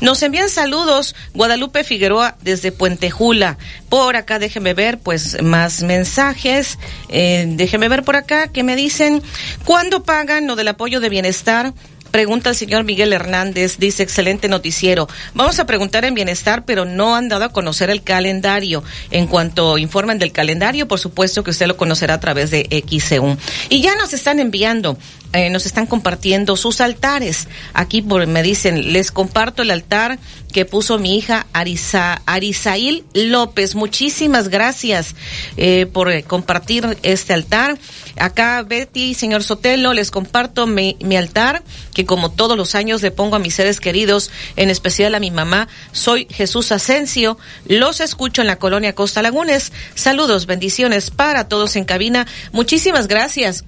Nos 0.00 0.22
envían 0.22 0.48
saludos 0.48 1.14
Guadalupe 1.34 1.84
Figueroa 1.84 2.36
desde 2.42 2.72
Puente 2.72 3.10
Jula. 3.10 3.58
Por 3.88 4.16
acá 4.16 4.38
déjeme 4.38 4.74
ver 4.74 4.98
pues 4.98 5.42
más 5.42 5.82
mensajes. 5.82 6.78
Eh, 7.08 7.44
déjeme 7.48 7.88
ver 7.88 8.02
por 8.04 8.16
acá 8.16 8.48
que 8.48 8.62
me 8.62 8.76
dicen, 8.76 9.22
¿cuándo 9.64 10.04
pagan 10.04 10.46
lo 10.46 10.56
del 10.56 10.68
apoyo 10.68 11.00
de 11.00 11.08
bienestar? 11.08 11.72
Pregunta 12.14 12.50
el 12.50 12.54
señor 12.54 12.84
Miguel 12.84 13.12
Hernández, 13.12 13.78
dice 13.78 14.04
excelente 14.04 14.48
noticiero. 14.48 15.08
Vamos 15.34 15.58
a 15.58 15.66
preguntar 15.66 16.04
en 16.04 16.14
bienestar, 16.14 16.64
pero 16.64 16.84
no 16.84 17.16
han 17.16 17.28
dado 17.28 17.44
a 17.44 17.48
conocer 17.48 17.90
el 17.90 18.04
calendario. 18.04 18.84
En 19.10 19.26
cuanto 19.26 19.78
informen 19.78 20.20
del 20.20 20.30
calendario, 20.30 20.86
por 20.86 21.00
supuesto 21.00 21.42
que 21.42 21.50
usted 21.50 21.66
lo 21.66 21.76
conocerá 21.76 22.14
a 22.14 22.20
través 22.20 22.52
de 22.52 22.84
XEU. 22.88 23.36
Y 23.68 23.82
ya 23.82 23.96
nos 23.96 24.12
están 24.12 24.38
enviando 24.38 24.96
eh, 25.34 25.50
nos 25.50 25.66
están 25.66 25.86
compartiendo 25.86 26.56
sus 26.56 26.80
altares. 26.80 27.48
Aquí 27.72 28.02
por, 28.02 28.24
me 28.28 28.44
dicen, 28.44 28.92
les 28.92 29.10
comparto 29.10 29.62
el 29.62 29.72
altar 29.72 30.20
que 30.54 30.64
puso 30.64 30.98
mi 30.98 31.18
hija 31.18 31.48
Arisa, 31.52 32.22
Arisail 32.26 33.04
López. 33.12 33.74
Muchísimas 33.74 34.48
gracias 34.48 35.16
eh, 35.56 35.86
por 35.92 36.12
eh, 36.12 36.22
compartir 36.22 36.96
este 37.02 37.32
altar. 37.32 37.76
Acá 38.20 38.62
Betty, 38.62 39.14
señor 39.14 39.42
Sotelo, 39.42 39.92
les 39.92 40.12
comparto 40.12 40.68
mi, 40.68 40.96
mi 41.00 41.16
altar 41.16 41.64
que 41.92 42.06
como 42.06 42.30
todos 42.30 42.56
los 42.56 42.76
años 42.76 43.02
le 43.02 43.10
pongo 43.10 43.34
a 43.34 43.40
mis 43.40 43.56
seres 43.56 43.80
queridos, 43.80 44.30
en 44.54 44.70
especial 44.70 45.16
a 45.16 45.20
mi 45.20 45.32
mamá. 45.32 45.66
Soy 45.90 46.28
Jesús 46.30 46.70
Asensio. 46.70 47.36
Los 47.66 48.00
escucho 48.00 48.40
en 48.40 48.46
la 48.46 48.60
colonia 48.60 48.94
Costa 48.94 49.22
Lagunes. 49.22 49.72
Saludos, 49.96 50.46
bendiciones 50.46 51.10
para 51.10 51.48
todos 51.48 51.74
en 51.74 51.84
cabina. 51.84 52.28
Muchísimas 52.52 53.08
gracias. 53.08 53.64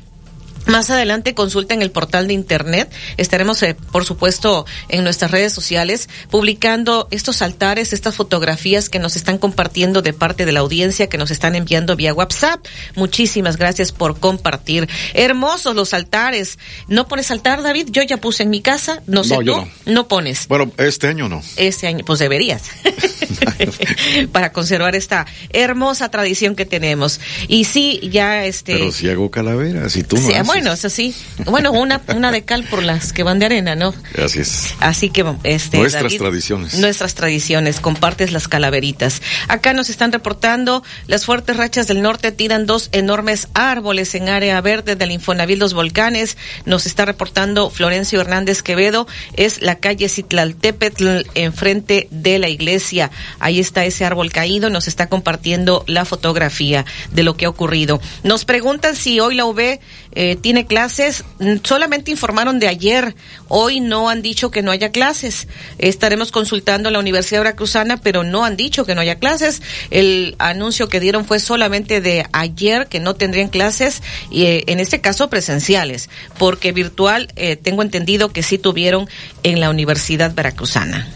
Más 0.66 0.90
adelante 0.90 1.34
consulten 1.34 1.82
el 1.82 1.90
portal 1.90 2.26
de 2.26 2.34
internet. 2.34 2.92
Estaremos, 3.16 3.62
eh, 3.62 3.76
por 3.92 4.04
supuesto, 4.04 4.66
en 4.88 5.04
nuestras 5.04 5.30
redes 5.30 5.52
sociales 5.52 6.08
publicando 6.30 7.08
estos 7.10 7.40
altares, 7.42 7.92
estas 7.92 8.16
fotografías 8.16 8.88
que 8.88 8.98
nos 8.98 9.16
están 9.16 9.38
compartiendo 9.38 10.02
de 10.02 10.12
parte 10.12 10.44
de 10.44 10.52
la 10.52 10.60
audiencia, 10.60 11.08
que 11.08 11.18
nos 11.18 11.30
están 11.30 11.54
enviando 11.54 11.96
vía 11.96 12.12
WhatsApp. 12.12 12.64
Muchísimas 12.94 13.56
gracias 13.56 13.92
por 13.92 14.18
compartir. 14.18 14.88
Hermosos 15.14 15.74
los 15.76 15.94
altares. 15.94 16.58
¿No 16.88 17.06
pones 17.08 17.30
altar, 17.30 17.62
David? 17.62 17.88
Yo 17.90 18.02
ya 18.02 18.16
puse 18.16 18.42
en 18.42 18.50
mi 18.50 18.60
casa. 18.60 19.02
No 19.06 19.24
sé, 19.24 19.34
No, 19.36 19.42
yo 19.42 19.54
tú. 19.54 19.90
No 19.90 20.08
pones. 20.08 20.48
Bueno, 20.48 20.70
este 20.78 21.06
año 21.06 21.28
no. 21.28 21.42
Este 21.56 21.86
año, 21.86 22.04
pues 22.04 22.18
deberías. 22.18 22.64
Para 24.32 24.52
conservar 24.52 24.94
esta 24.94 25.26
hermosa 25.50 26.10
tradición 26.10 26.54
que 26.56 26.64
tenemos. 26.66 27.20
Y 27.48 27.64
sí, 27.64 28.00
ya 28.10 28.44
este. 28.44 28.74
Pero 28.74 28.92
si 28.92 29.08
hago 29.08 29.30
calaveras 29.30 29.96
y 29.96 30.02
tú 30.02 30.16
no 30.16 30.22
Sí, 30.26 30.32
haces. 30.34 30.46
bueno, 30.46 30.72
eso 30.72 30.88
sí. 30.90 31.14
Bueno, 31.44 31.72
una, 31.72 32.00
una 32.14 32.32
de 32.32 32.44
cal 32.44 32.64
por 32.64 32.82
las 32.82 33.12
que 33.12 33.22
van 33.22 33.38
de 33.38 33.46
arena, 33.46 33.74
¿no? 33.74 33.94
Gracias. 34.12 34.74
Así 34.80 35.10
que, 35.10 35.24
este. 35.44 35.78
Nuestras 35.78 36.04
David, 36.04 36.18
tradiciones. 36.18 36.74
Nuestras 36.78 37.14
tradiciones, 37.14 37.80
compartes 37.80 38.32
las 38.32 38.48
calaveritas. 38.48 39.22
Acá 39.48 39.72
nos 39.72 39.90
están 39.90 40.12
reportando, 40.12 40.82
las 41.06 41.24
fuertes 41.24 41.56
rachas 41.56 41.86
del 41.86 42.02
norte 42.02 42.32
tiran 42.32 42.66
dos 42.66 42.88
enormes 42.92 43.48
árboles 43.54 44.14
en 44.14 44.28
área 44.28 44.60
verde 44.60 44.96
del 44.96 45.10
Infonavil 45.10 45.58
Los 45.58 45.74
Volcanes. 45.74 46.36
Nos 46.64 46.86
está 46.86 47.04
reportando 47.04 47.70
Florencio 47.70 48.20
Hernández 48.20 48.62
Quevedo, 48.62 49.06
es 49.34 49.62
la 49.62 49.76
calle 49.76 50.08
Citlaltépetl, 50.08 51.22
enfrente 51.34 52.08
de 52.10 52.38
la 52.38 52.48
iglesia. 52.48 53.10
Ahí 53.38 53.60
está 53.60 53.84
ese 53.84 54.04
árbol 54.04 54.32
caído, 54.32 54.68
nos 54.68 54.88
está 54.88 55.08
compartiendo 55.08 55.84
la 55.86 56.04
fotografía 56.04 56.84
de 57.12 57.22
lo 57.22 57.36
que 57.36 57.46
ha 57.46 57.48
ocurrido. 57.48 58.00
Nos 58.24 58.44
preguntan 58.44 58.96
si 58.96 59.20
hoy 59.20 59.36
la 59.36 59.44
UV 59.44 59.78
eh, 60.12 60.36
tiene 60.40 60.56
tiene 60.56 60.66
clases. 60.66 61.22
Mm, 61.38 61.56
solamente 61.64 62.10
informaron 62.10 62.58
de 62.58 62.68
ayer. 62.68 63.14
Hoy 63.48 63.80
no 63.80 64.08
han 64.08 64.22
dicho 64.22 64.50
que 64.50 64.62
no 64.62 64.70
haya 64.70 64.90
clases. 64.90 65.48
Estaremos 65.76 66.32
consultando 66.32 66.88
a 66.88 66.92
la 66.92 66.98
Universidad 66.98 67.40
Veracruzana, 67.40 67.98
pero 67.98 68.24
no 68.24 68.46
han 68.46 68.56
dicho 68.56 68.86
que 68.86 68.94
no 68.94 69.02
haya 69.02 69.16
clases. 69.16 69.60
El 69.90 70.34
anuncio 70.38 70.88
que 70.88 70.98
dieron 70.98 71.26
fue 71.26 71.40
solamente 71.40 72.00
de 72.00 72.26
ayer 72.32 72.86
que 72.86 73.00
no 73.00 73.14
tendrían 73.14 73.48
clases 73.48 74.02
y 74.30 74.44
eh, 74.44 74.64
en 74.68 74.80
este 74.80 75.02
caso 75.02 75.28
presenciales, 75.28 76.08
porque 76.38 76.72
virtual 76.72 77.28
eh, 77.36 77.56
tengo 77.56 77.82
entendido 77.82 78.32
que 78.32 78.42
sí 78.42 78.56
tuvieron 78.56 79.10
en 79.42 79.60
la 79.60 79.68
Universidad 79.68 80.34
Veracruzana. 80.34 81.06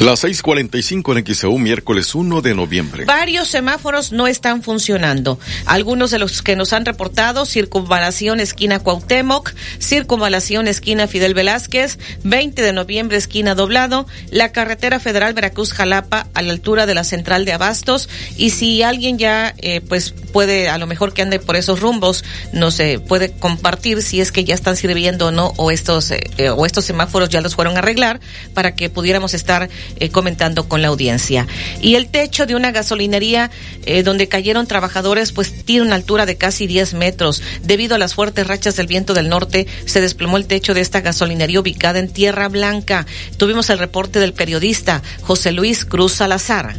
Las 0.00 0.24
6:45 0.24 1.16
en 1.16 1.34
XEU, 1.34 1.58
miércoles 1.58 2.14
1 2.14 2.40
de 2.40 2.54
noviembre. 2.54 3.04
Varios 3.04 3.48
semáforos 3.48 4.10
no 4.10 4.26
están 4.26 4.62
funcionando. 4.62 5.38
Algunos 5.66 6.10
de 6.10 6.18
los 6.18 6.42
que 6.42 6.56
nos 6.56 6.72
han 6.72 6.84
reportado, 6.84 7.46
circunvalación 7.46 8.40
esquina 8.40 8.80
Cuauhtémoc, 8.80 9.52
circunvalación 9.78 10.66
esquina 10.66 11.06
Fidel 11.06 11.34
Velázquez, 11.34 11.98
20 12.24 12.62
de 12.62 12.72
noviembre 12.72 13.16
esquina 13.16 13.54
Doblado, 13.54 14.06
la 14.30 14.50
carretera 14.50 14.98
federal 14.98 15.34
Veracruz-Jalapa 15.34 16.26
a 16.34 16.42
la 16.42 16.52
altura 16.52 16.86
de 16.86 16.94
la 16.94 17.04
central 17.04 17.44
de 17.44 17.52
Abastos. 17.52 18.08
Y 18.36 18.50
si 18.50 18.82
alguien 18.82 19.18
ya, 19.18 19.54
eh, 19.58 19.82
pues 19.82 20.10
puede, 20.32 20.68
a 20.68 20.78
lo 20.78 20.88
mejor 20.88 21.12
que 21.12 21.22
ande 21.22 21.38
por 21.38 21.54
esos 21.54 21.80
rumbos, 21.80 22.24
no 22.52 22.72
sé, 22.72 22.98
puede 22.98 23.30
compartir 23.32 24.02
si 24.02 24.20
es 24.20 24.32
que 24.32 24.42
ya 24.42 24.54
están 24.54 24.76
sirviendo 24.76 25.28
o 25.28 25.30
no, 25.30 25.52
o 25.58 25.70
estos, 25.70 26.10
eh, 26.10 26.24
eh, 26.38 26.50
o 26.50 26.66
estos 26.66 26.84
semáforos 26.84 27.28
ya 27.28 27.40
los 27.40 27.54
fueron 27.54 27.76
a 27.76 27.80
arreglar 27.80 28.20
para 28.54 28.74
que 28.74 28.90
pudiéramos 28.90 29.34
estar 29.34 29.70
eh, 29.96 30.10
comentando 30.10 30.68
con 30.68 30.82
la 30.82 30.88
audiencia. 30.88 31.46
Y 31.80 31.94
el 31.94 32.08
techo 32.08 32.46
de 32.46 32.54
una 32.54 32.72
gasolinería 32.72 33.50
eh, 33.86 34.02
donde 34.02 34.28
cayeron 34.28 34.66
trabajadores, 34.66 35.32
pues 35.32 35.64
tiene 35.64 35.86
una 35.86 35.96
altura 35.96 36.26
de 36.26 36.36
casi 36.36 36.66
10 36.66 36.94
metros. 36.94 37.42
Debido 37.62 37.94
a 37.94 37.98
las 37.98 38.14
fuertes 38.14 38.46
rachas 38.46 38.76
del 38.76 38.86
viento 38.86 39.14
del 39.14 39.28
norte, 39.28 39.66
se 39.86 40.00
desplomó 40.00 40.36
el 40.36 40.46
techo 40.46 40.74
de 40.74 40.80
esta 40.80 41.00
gasolinería 41.00 41.60
ubicada 41.60 41.98
en 41.98 42.12
Tierra 42.12 42.48
Blanca. 42.48 43.06
Tuvimos 43.36 43.70
el 43.70 43.78
reporte 43.78 44.18
del 44.18 44.32
periodista 44.32 45.02
José 45.22 45.52
Luis 45.52 45.84
Cruz 45.84 46.12
Salazar 46.12 46.74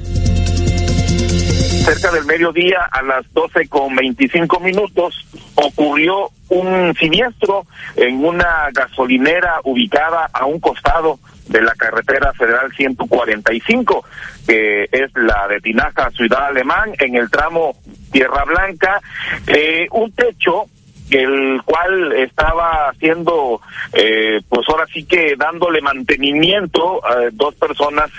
cerca 1.84 2.12
del 2.12 2.24
mediodía 2.24 2.80
a 2.90 3.02
las 3.02 3.26
12 3.34 3.68
con 3.68 3.94
25 3.94 4.58
minutos 4.62 5.28
ocurrió 5.56 6.30
un 6.48 6.96
siniestro 6.96 7.66
en 7.98 8.24
una 8.24 8.70
gasolinera 8.74 9.60
ubicada 9.66 10.30
a 10.32 10.46
un 10.46 10.62
costado 10.62 11.20
de 11.54 11.62
la 11.62 11.74
carretera 11.76 12.34
federal 12.34 12.74
145, 12.76 14.04
que 14.46 14.90
es 14.92 15.16
la 15.16 15.48
de 15.48 15.62
Tinaja 15.62 16.10
Ciudad 16.10 16.48
Alemán, 16.48 16.94
en 17.00 17.16
el 17.16 17.30
tramo 17.30 17.76
Tierra 18.12 18.44
Blanca, 18.44 19.00
eh, 19.48 19.88
un 19.92 20.12
techo 20.12 20.66
el 21.12 21.62
cual 21.64 22.14
estaba 22.14 22.90
haciendo, 22.90 23.62
eh, 23.94 24.42
pues 24.50 24.68
ahora 24.68 24.86
sí 24.92 25.06
que 25.06 25.36
dándole 25.38 25.80
mantenimiento 25.82 27.06
a 27.06 27.30
dos 27.32 27.54
personas 27.56 28.10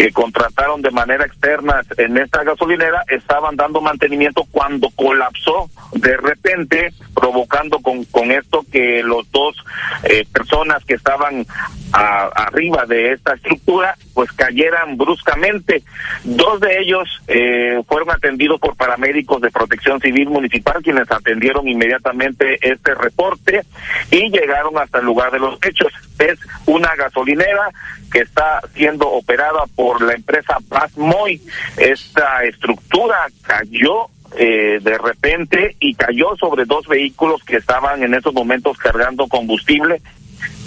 que 0.00 0.12
contrataron 0.12 0.80
de 0.80 0.90
manera 0.90 1.26
externa 1.26 1.82
en 1.98 2.16
esta 2.16 2.42
gasolinera, 2.42 3.04
estaban 3.08 3.54
dando 3.54 3.82
mantenimiento 3.82 4.46
cuando 4.50 4.88
colapsó 4.96 5.68
de 5.92 6.16
repente, 6.16 6.94
provocando 7.14 7.80
con, 7.80 8.04
con 8.06 8.30
esto 8.30 8.64
que 8.72 9.02
los 9.02 9.30
dos 9.30 9.56
eh, 10.04 10.24
personas 10.32 10.82
que 10.86 10.94
estaban 10.94 11.44
arriba 11.92 12.86
de 12.86 13.12
esta 13.12 13.34
estructura, 13.34 13.96
pues 14.14 14.30
cayeran 14.32 14.96
bruscamente. 14.96 15.82
Dos 16.22 16.60
de 16.60 16.78
ellos 16.80 17.08
eh, 17.26 17.82
fueron 17.88 18.10
atendidos 18.10 18.60
por 18.60 18.76
paramédicos 18.76 19.40
de 19.42 19.50
protección 19.50 20.00
civil 20.00 20.30
municipal, 20.30 20.82
quienes 20.82 21.10
atendieron 21.10 21.68
inmediatamente 21.68 22.58
este 22.62 22.94
reporte 22.94 23.62
y 24.10 24.30
llegaron 24.30 24.78
hasta 24.78 25.00
el 25.00 25.04
lugar 25.04 25.32
de 25.32 25.40
los 25.40 25.58
hechos. 25.62 25.92
Es 26.18 26.38
una 26.66 26.94
gasolinera 26.94 27.70
que 28.10 28.20
está 28.20 28.60
siendo 28.74 29.08
operada 29.08 29.64
por 29.74 30.02
la 30.02 30.14
empresa 30.14 30.58
Basmoy. 30.68 31.40
Esta 31.76 32.44
estructura 32.44 33.26
cayó 33.42 34.08
eh, 34.36 34.78
de 34.80 34.98
repente 34.98 35.76
y 35.80 35.94
cayó 35.94 36.36
sobre 36.36 36.64
dos 36.64 36.86
vehículos 36.86 37.42
que 37.44 37.56
estaban 37.56 38.02
en 38.02 38.14
esos 38.14 38.32
momentos 38.32 38.78
cargando 38.78 39.26
combustible 39.26 40.00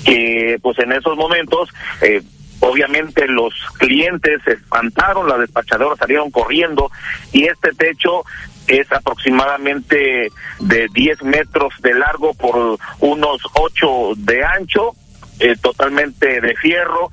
que 0.04 0.60
pues 0.62 0.78
en 0.80 0.92
esos 0.92 1.16
momentos 1.16 1.70
eh, 2.02 2.22
obviamente 2.60 3.28
los 3.28 3.54
clientes 3.78 4.42
se 4.44 4.54
espantaron, 4.54 5.28
las 5.28 5.40
despachadoras 5.40 5.98
salieron 5.98 6.32
corriendo 6.32 6.92
y 7.32 7.46
este 7.46 7.72
techo 7.72 8.24
es 8.68 8.90
aproximadamente 8.92 10.30
de 10.60 10.88
10 10.94 11.24
metros 11.24 11.74
de 11.82 11.94
largo 11.94 12.34
por 12.34 12.78
unos 13.00 13.42
8 13.54 14.14
de 14.18 14.44
ancho, 14.44 14.94
eh, 15.40 15.56
totalmente 15.62 16.40
de 16.40 16.56
fierro 16.56 17.12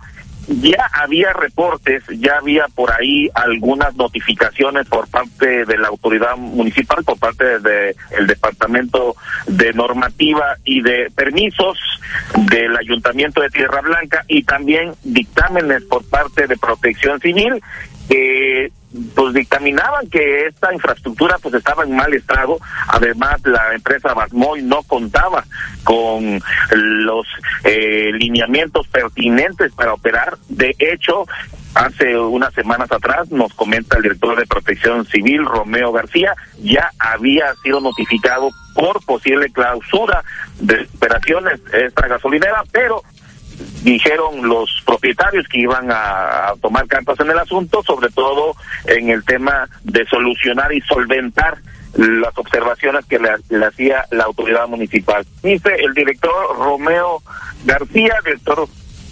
ya 0.51 0.91
había 0.93 1.33
reportes, 1.33 2.03
ya 2.19 2.39
había 2.39 2.67
por 2.75 2.93
ahí 2.93 3.31
algunas 3.35 3.95
notificaciones 3.95 4.89
por 4.89 5.09
parte 5.09 5.65
de 5.65 5.79
la 5.79 5.89
autoridad 5.89 6.37
municipal, 6.37 7.05
por 7.05 7.19
parte 7.19 7.61
del 7.61 7.95
el 8.11 8.27
Departamento 8.27 9.15
de 9.47 9.73
Normativa 9.73 10.57
y 10.65 10.83
de 10.83 11.11
Permisos 11.15 11.79
del 12.51 12.77
Ayuntamiento 12.77 13.41
de 13.41 13.51
Tierra 13.51 13.81
Blanca 13.81 14.25
y 14.27 14.43
también 14.43 14.93
dictámenes 15.05 15.85
por 15.85 16.05
parte 16.09 16.47
de 16.47 16.57
Protección 16.57 17.21
Civil 17.21 17.63
que 18.09 18.73
pues 19.15 19.35
dictaminaban 19.35 20.09
que 20.09 20.47
esta 20.47 20.73
infraestructura 20.73 21.37
pues 21.41 21.55
estaba 21.55 21.85
en 21.85 21.95
mal 21.95 22.13
estado. 22.13 22.59
Además, 22.89 23.41
la 23.45 23.75
empresa 23.75 24.15
Basmoy 24.15 24.63
no 24.63 24.83
contaba 24.83 25.45
con 25.85 26.41
los 26.73 27.27
eh, 27.65 28.11
lineamientos 28.13 28.89
pertinentes 28.89 29.73
para 29.73 29.95
operar. 29.95 30.37
De 30.49 30.75
hecho, 30.79 31.25
hace 31.75 32.19
unas 32.19 32.53
semanas 32.55 32.91
atrás, 32.91 33.31
nos 33.31 33.55
comenta 33.55 33.97
el 33.97 34.03
director 34.03 34.39
de 34.39 34.47
Protección 34.47 35.07
Civil, 35.07 35.45
Romeo 35.45 35.93
García, 35.93 36.35
ya 36.59 36.91
había 36.99 37.55
sido 37.63 37.81
notificado 37.81 38.51
por 38.75 39.05
posible 39.05 39.51
clausura 39.51 40.23
de 40.59 40.89
operaciones 40.97 41.61
esta 41.73 42.09
gasolinera, 42.09 42.65
pero 42.73 43.03
dijeron 43.83 44.47
los 44.49 44.83
propietarios 44.85 45.47
que 45.49 45.61
iban 45.61 45.89
a, 45.91 46.53
tomar 46.61 46.87
cartas 46.87 47.19
en 47.21 47.31
el 47.31 47.39
asunto, 47.39 47.83
sobre 47.83 48.11
todo 48.11 48.55
en 48.87 49.11
el 49.11 49.25
tema 49.25 49.69
de 49.85 50.05
solucionar 50.07 50.73
y 50.73 50.81
solventar 50.83 51.59
las 51.95 52.37
observaciones 52.39 53.05
que 53.07 53.19
le, 53.19 53.65
hacía 53.65 54.05
la 54.11 54.25
autoridad 54.25 54.69
municipal. 54.69 55.25
Dice 55.43 55.75
el 55.75 55.93
director 55.95 56.33
Romeo 56.57 57.23
García, 57.65 58.17
director 58.25 58.69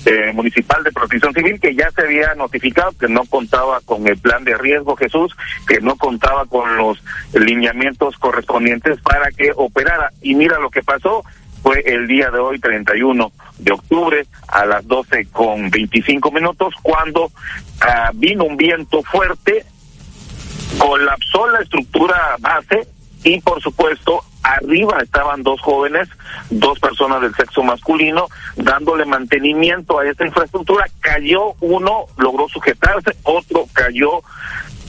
eh, 0.06 0.32
municipal 0.32 0.82
de 0.84 0.92
protección 0.92 1.34
civil, 1.34 1.60
que 1.60 1.74
ya 1.74 1.90
se 1.90 2.02
había 2.02 2.34
notificado 2.34 2.92
que 2.92 3.08
no 3.08 3.24
contaba 3.24 3.80
con 3.84 4.06
el 4.06 4.16
plan 4.16 4.44
de 4.44 4.56
riesgo 4.56 4.96
Jesús, 4.96 5.36
que 5.66 5.80
no 5.80 5.96
contaba 5.96 6.46
con 6.46 6.76
los 6.76 7.02
lineamientos 7.34 8.16
correspondientes 8.16 9.00
para 9.00 9.30
que 9.32 9.50
operara. 9.56 10.12
Y 10.22 10.34
mira 10.34 10.60
lo 10.60 10.70
que 10.70 10.82
pasó, 10.82 11.24
fue 11.62 11.80
el 11.84 12.06
día 12.06 12.30
de 12.30 12.38
hoy, 12.38 12.58
31 12.58 13.32
de 13.58 13.72
octubre, 13.72 14.26
a 14.48 14.66
las 14.66 14.86
12 14.86 15.26
con 15.32 15.70
25 15.70 16.30
minutos, 16.30 16.74
cuando 16.82 17.30
ah, 17.80 18.10
vino 18.14 18.44
un 18.44 18.56
viento 18.56 19.02
fuerte, 19.02 19.64
colapsó 20.78 21.48
la 21.48 21.60
estructura 21.60 22.36
base 22.40 22.86
y, 23.24 23.40
por 23.40 23.60
supuesto, 23.60 24.22
arriba 24.42 24.98
estaban 25.02 25.42
dos 25.42 25.60
jóvenes, 25.60 26.08
dos 26.50 26.78
personas 26.78 27.20
del 27.20 27.34
sexo 27.34 27.62
masculino, 27.62 28.28
dándole 28.56 29.04
mantenimiento 29.04 29.98
a 29.98 30.06
esta 30.06 30.24
infraestructura. 30.24 30.86
Cayó 31.00 31.54
uno, 31.60 32.06
logró 32.16 32.48
sujetarse, 32.48 33.16
otro 33.24 33.66
cayó 33.72 34.22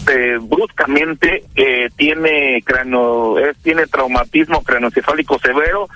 eh, 0.07 0.37
bruscamente 0.41 1.43
eh, 1.55 1.89
tiene 1.95 2.63
cráneo, 2.63 3.35
tiene 3.61 3.85
traumatismo 3.85 4.63
craneoencefálico 4.63 5.37
severo, 5.39 5.89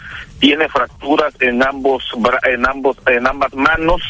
tiene 0.43 0.67
fracturas 0.67 1.33
en 1.39 1.63
ambos 1.63 2.03
en 2.43 2.67
ambos 2.67 2.97
en 3.05 3.25
ambas 3.25 3.53
manos 3.53 4.01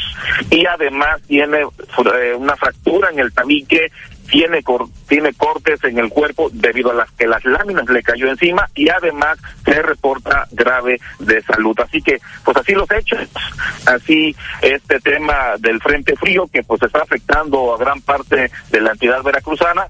y 0.50 0.66
además 0.66 1.22
tiene 1.28 1.60
eh, 1.60 2.34
una 2.36 2.56
fractura 2.56 3.12
en 3.12 3.20
el 3.20 3.32
tabique 3.32 3.92
tiene, 4.32 4.64
tiene 5.08 5.32
cortes 5.34 5.84
en 5.84 6.00
el 6.00 6.10
cuerpo 6.10 6.50
debido 6.52 6.90
a 6.90 6.96
las 6.96 7.12
que 7.12 7.28
las 7.28 7.46
láminas 7.46 7.88
le 7.88 8.02
cayó 8.02 8.30
encima 8.30 8.68
y 8.74 8.90
además 8.90 9.38
se 9.64 9.80
reporta 9.80 10.48
grave 10.52 11.00
de 11.20 11.40
salud. 11.44 11.78
Así 11.80 12.02
que, 12.02 12.20
pues 12.44 12.58
así 12.58 12.74
los 12.74 12.90
hechos, 12.90 13.20
así 13.86 14.36
este 14.62 15.00
tema 15.02 15.54
del 15.60 15.80
frente 15.82 16.16
frío 16.16 16.48
que 16.52 16.64
pues 16.64 16.82
está 16.82 17.00
afectando 17.04 17.76
a 17.76 17.78
gran 17.78 18.02
parte 18.02 18.50
de 18.72 18.82
la 18.82 18.94
entidad 18.94 19.22
veracruzana. 19.22 19.86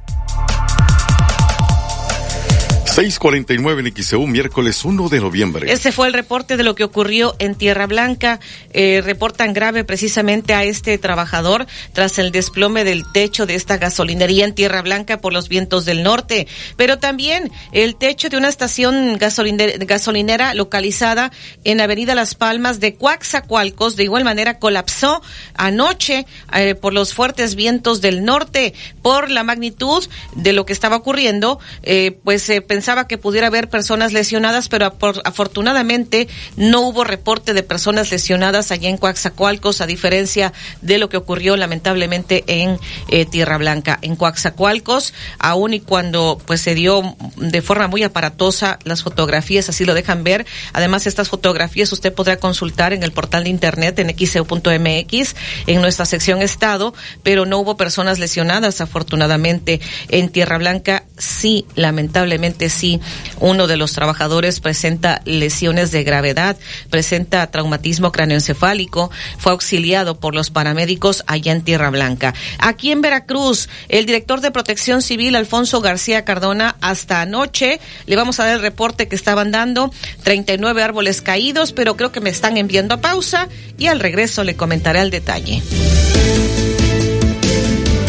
6:49 2.96 3.80
en 3.80 4.04
XEU, 4.04 4.28
miércoles 4.28 4.86
1 4.86 5.10
de 5.10 5.20
noviembre. 5.20 5.74
Este 5.74 5.92
fue 5.92 6.06
el 6.06 6.14
reporte 6.14 6.58
de 6.58 6.64
lo 6.64 6.76
que 6.76 6.84
ocurrió 6.84 7.36
en 7.40 7.56
Tierra 7.56 7.88
Blanca. 7.88 8.40
Eh, 8.72 9.02
reportan 9.04 9.52
grave 9.54 9.84
precisamente 9.84 10.54
a 10.54 10.64
este 10.64 11.00
trabajador 11.00 11.66
tras 11.94 12.20
el 12.20 12.32
desplome 12.32 12.84
del 12.84 13.04
techo 13.12 13.48
de 13.48 13.56
esta 13.56 13.78
gasolinería 13.78 14.46
en 14.46 14.54
Tierra 14.54 14.84
Blanca 14.84 15.18
por 15.18 15.34
los 15.34 15.50
vientos 15.50 15.86
del 15.86 16.04
norte. 16.04 16.48
Pero 16.78 17.00
también 17.00 17.52
el 17.72 17.96
techo 17.96 18.30
de 18.30 18.38
una 18.38 18.48
estación 18.48 19.18
gasolinera, 19.18 20.54
localizada 20.54 21.32
en 21.64 21.82
Avenida 21.82 22.14
Las 22.14 22.36
Palmas 22.36 22.80
de 22.80 22.94
Coaxacualcos 22.94 23.96
de 23.96 24.04
igual 24.04 24.24
manera 24.24 24.60
colapsó 24.60 25.24
anoche 25.56 26.28
eh, 26.54 26.76
por 26.76 26.94
los 26.94 27.16
fuertes 27.16 27.56
vientos 27.56 28.02
del 28.02 28.24
norte. 28.24 28.76
Por 29.02 29.32
la 29.32 29.44
magnitud 29.44 30.08
de 30.36 30.54
lo 30.54 30.68
que 30.68 30.74
estaba 30.74 30.98
ocurriendo, 30.98 31.60
eh, 31.82 32.20
pues 32.24 32.44
se 32.44 32.62
pensaba 32.62 32.83
que 33.08 33.18
pudiera 33.18 33.48
haber 33.48 33.70
personas 33.70 34.12
lesionadas, 34.12 34.68
pero 34.68 34.94
afortunadamente 35.24 36.28
no 36.58 36.82
hubo 36.82 37.04
reporte 37.04 37.54
de 37.54 37.64
personas 37.64 38.12
lesionadas 38.12 38.72
allá 38.72 38.90
en 38.90 38.98
Coaxacualcos, 38.98 39.80
a 39.80 39.88
diferencia 39.88 40.52
de 40.82 40.98
lo 40.98 41.08
que 41.08 41.16
ocurrió 41.16 41.56
lamentablemente 41.56 42.44
en 42.48 42.78
eh, 43.08 43.26
Tierra 43.26 43.58
Blanca. 43.58 44.00
En 44.02 44.18
Coaxacualcos, 44.18 45.14
aun 45.40 45.74
y 45.74 45.80
cuando 45.80 46.42
pues 46.46 46.60
se 46.62 46.76
dio 46.76 47.16
de 47.38 47.62
forma 47.62 47.88
muy 47.88 48.04
aparatosa 48.04 48.80
las 48.84 49.02
fotografías, 49.02 49.70
así 49.70 49.86
lo 49.86 49.94
dejan 49.94 50.26
ver. 50.26 50.46
Además, 50.74 51.08
estas 51.08 51.30
fotografías 51.30 51.92
usted 51.94 52.14
podrá 52.14 52.38
consultar 52.38 52.92
en 52.92 53.04
el 53.04 53.14
portal 53.14 53.46
de 53.46 53.50
internet 53.50 53.98
en 54.00 54.10
xeu.mx, 54.16 55.36
en 55.68 55.82
nuestra 55.82 56.06
sección 56.06 56.42
Estado, 56.42 56.94
pero 57.24 57.46
no 57.46 57.60
hubo 57.60 57.78
personas 57.78 58.20
lesionadas, 58.20 58.82
afortunadamente. 58.82 59.80
En 60.10 60.30
Tierra 60.30 60.58
Blanca, 60.58 61.06
sí, 61.18 61.66
lamentablemente 61.76 62.73
sí 62.74 63.00
uno 63.40 63.68
de 63.68 63.78
los 63.78 63.94
trabajadores 63.94 64.60
presenta 64.60 65.22
lesiones 65.26 65.92
de 65.92 66.04
gravedad, 66.04 66.58
presenta 66.90 67.48
traumatismo 67.48 68.12
cráneoencefálico, 68.12 69.12
fue 69.38 69.52
auxiliado 69.52 70.20
por 70.20 70.36
los 70.36 70.50
paramédicos 70.50 71.24
allá 71.28 71.52
en 71.52 71.62
Tierra 71.62 71.90
Blanca. 71.90 72.34
Aquí 72.60 72.92
en 72.92 73.02
Veracruz, 73.02 73.70
el 73.90 74.06
director 74.06 74.42
de 74.42 74.52
Protección 74.52 75.02
Civil, 75.02 75.36
Alfonso 75.36 75.82
García 75.82 76.26
Cardona, 76.26 76.76
hasta 76.82 77.22
anoche 77.22 77.80
le 78.06 78.16
vamos 78.16 78.40
a 78.40 78.46
dar 78.46 78.56
el 78.56 78.62
reporte 78.62 79.08
que 79.08 79.16
estaban 79.16 79.52
dando, 79.52 79.92
39 80.24 80.84
árboles 80.84 81.22
caídos, 81.22 81.74
pero 81.74 81.96
creo 81.96 82.12
que 82.12 82.22
me 82.22 82.30
están 82.30 82.58
enviando 82.58 82.96
a 82.96 83.02
pausa 83.02 83.48
y 83.78 83.88
al 83.88 84.00
regreso 84.00 84.44
le 84.44 84.56
comentaré 84.56 85.02
el 85.02 85.10
detalle. 85.10 85.62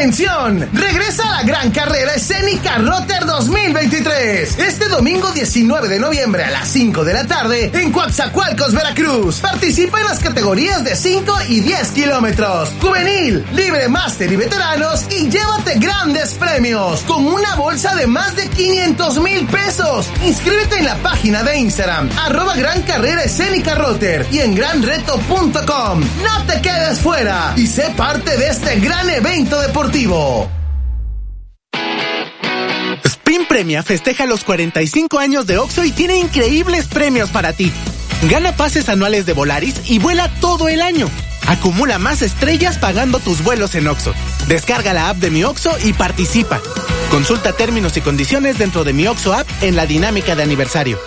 ¡Atención! 0.00 0.66
Regresa 0.72 1.30
la 1.30 1.42
gran 1.42 1.70
carrera 1.72 2.14
escénica 2.14 2.78
Rotter 2.78 3.26
2023. 3.26 4.58
Este 4.58 4.88
domingo 4.88 5.30
19 5.30 5.88
de 5.88 6.00
noviembre 6.00 6.42
a 6.42 6.50
las 6.50 6.68
5 6.68 7.04
de 7.04 7.12
la 7.12 7.26
tarde 7.26 7.70
en 7.74 7.92
Coatzacoalcos, 7.92 8.72
Veracruz. 8.72 9.40
Participa 9.40 10.00
en 10.00 10.06
las 10.06 10.20
categorías 10.20 10.84
de 10.84 10.96
5 10.96 11.34
y 11.50 11.60
10 11.60 11.88
kilómetros. 11.90 12.70
Juvenil, 12.80 13.44
libre 13.52 13.90
máster 13.90 14.32
y 14.32 14.36
veteranos 14.36 15.04
y 15.10 15.28
llévate 15.28 15.78
grandes 15.78 16.32
premios 16.32 17.02
con 17.02 17.26
una 17.26 17.56
bolsa 17.56 17.94
de 17.94 18.06
más 18.06 18.34
de 18.36 18.48
500 18.48 19.20
mil 19.20 19.46
pesos. 19.48 20.08
Inscríbete 20.24 20.78
en 20.78 20.86
la 20.86 20.96
página 20.96 21.42
de 21.42 21.58
Instagram 21.58 22.08
arroba 22.24 22.56
gran 22.56 22.80
carrera 22.84 23.22
escénica 23.22 23.74
Rotter 23.74 24.26
y 24.32 24.38
en 24.38 24.54
granreto.com. 24.54 26.00
No 26.00 26.46
te 26.46 26.62
quedes 26.62 27.00
fuera 27.00 27.52
y 27.54 27.66
sé 27.66 27.92
parte 27.98 28.38
de 28.38 28.48
este 28.48 28.80
gran 28.80 29.10
evento 29.10 29.60
deportivo 29.60 29.89
Spin 33.04 33.46
Premia 33.48 33.82
festeja 33.82 34.26
los 34.26 34.44
45 34.44 35.18
años 35.18 35.46
de 35.46 35.58
Oxo 35.58 35.84
y 35.84 35.90
tiene 35.90 36.18
increíbles 36.18 36.86
premios 36.86 37.30
para 37.30 37.52
ti. 37.52 37.72
Gana 38.28 38.56
pases 38.56 38.88
anuales 38.88 39.26
de 39.26 39.32
Volaris 39.32 39.90
y 39.90 39.98
vuela 39.98 40.28
todo 40.40 40.68
el 40.68 40.82
año. 40.82 41.08
Acumula 41.46 41.98
más 41.98 42.22
estrellas 42.22 42.78
pagando 42.78 43.18
tus 43.18 43.42
vuelos 43.42 43.74
en 43.74 43.88
Oxo. 43.88 44.14
Descarga 44.46 44.92
la 44.92 45.10
app 45.10 45.16
de 45.16 45.30
Mi 45.30 45.42
Oxo 45.42 45.72
y 45.84 45.92
participa. 45.92 46.60
Consulta 47.10 47.52
términos 47.52 47.96
y 47.96 48.00
condiciones 48.00 48.58
dentro 48.58 48.84
de 48.84 48.92
Mi 48.92 49.06
Oxo 49.06 49.32
app 49.32 49.48
en 49.62 49.74
la 49.74 49.86
dinámica 49.86 50.36
de 50.36 50.42
aniversario. 50.42 50.98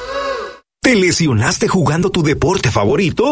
¿Te 0.82 0.96
lesionaste 0.96 1.69
jugando 1.69 2.10
tu 2.10 2.24
deporte 2.24 2.69
favorito? 2.69 3.32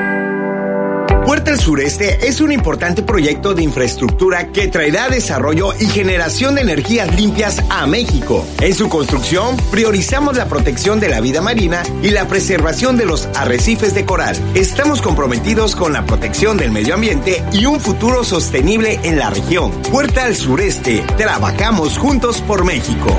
Puerta 1.31 1.51
del 1.51 1.61
Sureste 1.61 2.27
es 2.27 2.41
un 2.41 2.51
importante 2.51 3.03
proyecto 3.03 3.53
de 3.53 3.63
infraestructura 3.63 4.49
que 4.49 4.67
traerá 4.67 5.07
desarrollo 5.07 5.69
y 5.79 5.85
generación 5.85 6.55
de 6.55 6.61
energías 6.61 7.15
limpias 7.15 7.63
a 7.69 7.87
México. 7.87 8.45
En 8.59 8.75
su 8.75 8.89
construcción, 8.89 9.55
priorizamos 9.71 10.35
la 10.35 10.49
protección 10.49 10.99
de 10.99 11.07
la 11.07 11.21
vida 11.21 11.41
marina 11.41 11.83
y 12.03 12.09
la 12.09 12.27
preservación 12.27 12.97
de 12.97 13.05
los 13.05 13.27
arrecifes 13.33 13.93
de 13.93 14.03
coral. 14.03 14.35
Estamos 14.55 15.01
comprometidos 15.01 15.77
con 15.77 15.93
la 15.93 16.05
protección 16.05 16.57
del 16.57 16.71
medio 16.71 16.95
ambiente 16.95 17.41
y 17.53 17.65
un 17.65 17.79
futuro 17.79 18.25
sostenible 18.25 18.99
en 19.03 19.17
la 19.17 19.29
región. 19.29 19.71
Puerta 19.83 20.25
al 20.25 20.35
Sureste, 20.35 21.01
trabajamos 21.15 21.97
juntos 21.97 22.41
por 22.41 22.65
México. 22.65 23.17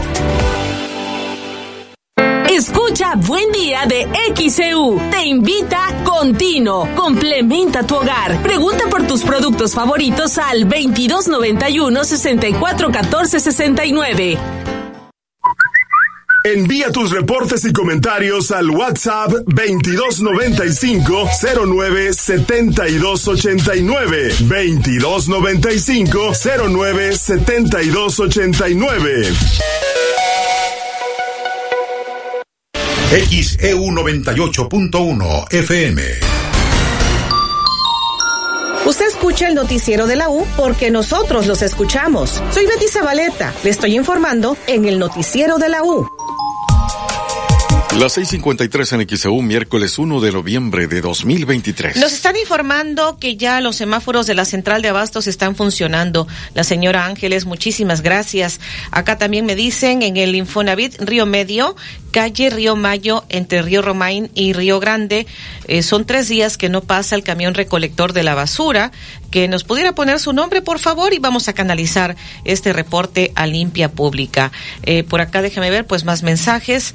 Escucha 2.92 3.14
Buen 3.16 3.50
Día 3.52 3.86
de 3.86 4.06
XEU. 4.36 5.00
Te 5.10 5.24
invita 5.24 6.02
Continuo. 6.04 6.86
Complementa 6.94 7.86
tu 7.86 7.94
hogar. 7.94 8.42
Pregunta 8.42 8.84
por 8.90 9.06
tus 9.06 9.22
productos 9.22 9.72
favoritos 9.72 10.36
al 10.36 10.68
2291 10.68 12.04
6414 12.04 13.40
69. 13.40 14.38
Envía 16.44 16.92
tus 16.92 17.12
reportes 17.12 17.64
y 17.64 17.72
comentarios 17.72 18.50
al 18.50 18.68
WhatsApp 18.68 19.30
2295 19.46 21.30
09 21.64 22.12
7289 22.12 24.34
2295 24.38 26.32
09 26.68 27.16
7289 27.16 29.32
XEU 33.12 33.90
98.1 33.90 35.52
FM. 35.52 36.02
Usted 38.86 39.06
escucha 39.06 39.48
el 39.48 39.54
noticiero 39.54 40.06
de 40.06 40.16
la 40.16 40.30
U 40.30 40.46
porque 40.56 40.90
nosotros 40.90 41.46
los 41.46 41.60
escuchamos. 41.60 42.42
Soy 42.52 42.64
Betty 42.64 42.88
Zabaleta. 42.88 43.52
Le 43.64 43.68
estoy 43.68 43.96
informando 43.96 44.56
en 44.66 44.86
el 44.86 44.98
noticiero 44.98 45.58
de 45.58 45.68
la 45.68 45.82
U. 45.82 46.08
Las 47.98 48.16
6:53 48.16 48.94
en 48.94 49.06
XEU, 49.06 49.42
miércoles 49.42 49.98
1 49.98 50.22
de 50.22 50.32
noviembre 50.32 50.86
de 50.86 51.02
2023. 51.02 51.96
Nos 51.98 52.14
están 52.14 52.36
informando 52.36 53.18
que 53.18 53.36
ya 53.36 53.60
los 53.60 53.76
semáforos 53.76 54.26
de 54.26 54.34
la 54.34 54.46
central 54.46 54.80
de 54.80 54.88
abastos 54.88 55.26
están 55.26 55.54
funcionando. 55.56 56.26
La 56.54 56.64
señora 56.64 57.04
Ángeles, 57.04 57.44
muchísimas 57.44 58.00
gracias. 58.00 58.60
Acá 58.90 59.18
también 59.18 59.44
me 59.44 59.56
dicen 59.56 60.00
en 60.00 60.16
el 60.16 60.34
Infonavit 60.34 61.02
Río 61.02 61.26
Medio, 61.26 61.76
calle 62.12 62.48
Río 62.48 62.76
Mayo, 62.76 63.24
entre 63.28 63.60
Río 63.60 63.82
Romain 63.82 64.30
y 64.34 64.54
Río 64.54 64.80
Grande, 64.80 65.26
eh, 65.68 65.82
son 65.82 66.06
tres 66.06 66.28
días 66.28 66.56
que 66.56 66.70
no 66.70 66.80
pasa 66.80 67.14
el 67.14 67.22
camión 67.22 67.52
recolector 67.52 68.14
de 68.14 68.22
la 68.22 68.34
basura. 68.34 68.90
Que 69.30 69.48
nos 69.48 69.64
pudiera 69.64 69.94
poner 69.94 70.18
su 70.18 70.34
nombre, 70.34 70.60
por 70.60 70.78
favor, 70.78 71.14
y 71.14 71.18
vamos 71.18 71.48
a 71.48 71.54
canalizar 71.54 72.16
este 72.44 72.74
reporte 72.74 73.32
a 73.34 73.46
Limpia 73.46 73.90
Pública. 73.90 74.52
Eh, 74.82 75.04
por 75.04 75.22
acá 75.22 75.40
déjeme 75.40 75.70
ver, 75.70 75.86
pues 75.86 76.04
más 76.04 76.22
mensajes. 76.22 76.94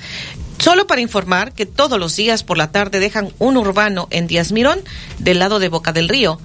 Solo 0.58 0.88
para 0.88 1.02
informar 1.02 1.54
que 1.54 1.66
todos 1.66 2.00
los 2.00 2.16
días 2.16 2.44
por 2.44 2.58
la 2.58 2.72
tarde 2.72 3.00
dejan 3.00 3.32
un 3.38 3.58
urbano 3.58 4.08
en 4.10 4.28
Díaz 4.28 4.52
Mirón 4.52 4.80
del 5.20 5.40
lado 5.40 5.60
de 5.60 5.70
Boca 5.70 5.94
del 5.94 6.10
Río. 6.10 6.40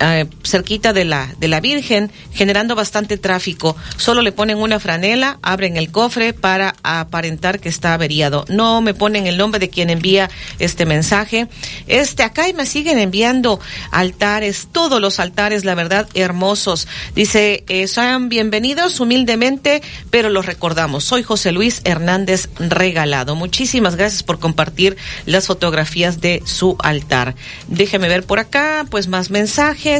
Eh, 0.00 0.26
cerquita 0.42 0.92
de 0.92 1.04
la 1.04 1.32
de 1.38 1.46
la 1.46 1.60
Virgen, 1.60 2.10
generando 2.32 2.74
bastante 2.74 3.18
tráfico. 3.18 3.76
Solo 3.96 4.20
le 4.20 4.32
ponen 4.32 4.58
una 4.58 4.80
franela, 4.80 5.38
abren 5.42 5.76
el 5.76 5.92
cofre 5.92 6.32
para 6.32 6.74
aparentar 6.82 7.60
que 7.60 7.68
está 7.68 7.94
averiado. 7.94 8.44
No 8.48 8.80
me 8.80 8.94
ponen 8.94 9.28
el 9.28 9.36
nombre 9.36 9.60
de 9.60 9.70
quien 9.70 9.90
envía 9.90 10.28
este 10.58 10.86
mensaje. 10.86 11.46
Este 11.86 12.24
acá 12.24 12.48
y 12.48 12.52
me 12.52 12.66
siguen 12.66 12.98
enviando 12.98 13.60
altares, 13.92 14.68
todos 14.72 15.00
los 15.00 15.20
altares, 15.20 15.64
la 15.64 15.76
verdad, 15.76 16.08
hermosos. 16.14 16.88
Dice, 17.14 17.62
eh, 17.68 17.86
sean 17.86 18.28
bienvenidos 18.28 18.98
humildemente, 18.98 19.82
pero 20.10 20.30
los 20.30 20.46
recordamos. 20.46 21.04
Soy 21.04 21.22
José 21.22 21.52
Luis 21.52 21.80
Hernández 21.84 22.48
Regalado. 22.58 23.36
Muchísimas 23.36 23.94
gracias 23.94 24.24
por 24.24 24.40
compartir 24.40 24.96
las 25.26 25.46
fotografías 25.46 26.20
de 26.20 26.42
su 26.44 26.76
altar. 26.80 27.36
Déjeme 27.68 28.08
ver 28.08 28.24
por 28.24 28.40
acá, 28.40 28.84
pues 28.90 29.06
más 29.06 29.30
mensajes. 29.30 29.91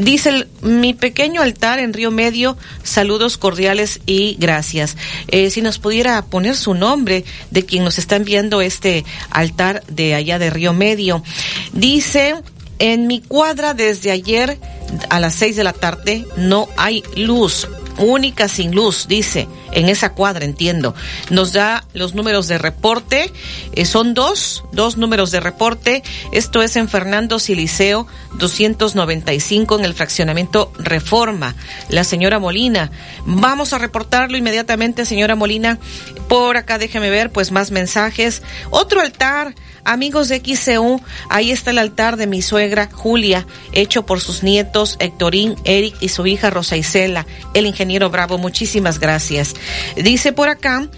Dice 0.00 0.46
mi 0.62 0.94
pequeño 0.94 1.42
altar 1.42 1.78
en 1.78 1.92
Río 1.92 2.10
Medio, 2.10 2.56
saludos 2.82 3.36
cordiales 3.38 4.00
y 4.06 4.36
gracias. 4.38 4.96
Eh, 5.28 5.50
si 5.50 5.62
nos 5.62 5.78
pudiera 5.78 6.24
poner 6.26 6.54
su 6.54 6.74
nombre 6.74 7.24
de 7.50 7.64
quien 7.64 7.84
nos 7.84 7.98
está 7.98 8.16
enviando 8.16 8.60
este 8.60 9.04
altar 9.30 9.82
de 9.88 10.14
allá 10.14 10.38
de 10.38 10.50
Río 10.50 10.72
Medio. 10.72 11.22
Dice, 11.72 12.34
en 12.78 13.06
mi 13.06 13.20
cuadra 13.20 13.74
desde 13.74 14.10
ayer 14.10 14.58
a 15.10 15.18
las 15.20 15.34
seis 15.34 15.56
de 15.56 15.64
la 15.64 15.72
tarde 15.72 16.26
no 16.36 16.68
hay 16.76 17.02
luz 17.16 17.66
única 17.98 18.48
sin 18.48 18.74
luz, 18.74 19.06
dice, 19.08 19.48
en 19.72 19.88
esa 19.88 20.12
cuadra, 20.12 20.44
entiendo. 20.44 20.94
Nos 21.30 21.52
da 21.52 21.84
los 21.92 22.14
números 22.14 22.48
de 22.48 22.58
reporte, 22.58 23.32
eh, 23.72 23.84
son 23.84 24.14
dos, 24.14 24.64
dos 24.72 24.96
números 24.96 25.30
de 25.30 25.40
reporte. 25.40 26.02
Esto 26.32 26.62
es 26.62 26.76
en 26.76 26.88
Fernando 26.88 27.38
Siliceo 27.38 28.06
295 28.38 29.78
en 29.78 29.84
el 29.84 29.94
fraccionamiento 29.94 30.72
Reforma. 30.78 31.54
La 31.88 32.04
señora 32.04 32.38
Molina, 32.38 32.90
vamos 33.24 33.72
a 33.72 33.78
reportarlo 33.78 34.36
inmediatamente, 34.36 35.04
señora 35.04 35.34
Molina. 35.34 35.78
Por 36.28 36.56
acá 36.56 36.78
déjeme 36.78 37.10
ver, 37.10 37.30
pues 37.30 37.52
más 37.52 37.70
mensajes. 37.70 38.42
Otro 38.70 39.00
altar 39.00 39.54
Amigos 39.86 40.28
de 40.28 40.42
XCU, 40.44 41.00
ahí 41.28 41.52
está 41.52 41.70
el 41.70 41.78
altar 41.78 42.16
de 42.16 42.26
mi 42.26 42.42
suegra 42.42 42.88
Julia, 42.92 43.46
hecho 43.72 44.04
por 44.04 44.20
sus 44.20 44.42
nietos 44.42 44.96
Héctorín, 44.98 45.54
Eric 45.64 45.94
y 46.00 46.08
su 46.08 46.26
hija 46.26 46.50
Rosa 46.50 46.76
Isela, 46.76 47.24
el 47.54 47.66
ingeniero 47.66 48.10
Bravo. 48.10 48.36
Muchísimas 48.36 48.98
gracias. 48.98 49.54
Dice 49.96 50.32
por 50.32 50.48
acá, 50.48 50.88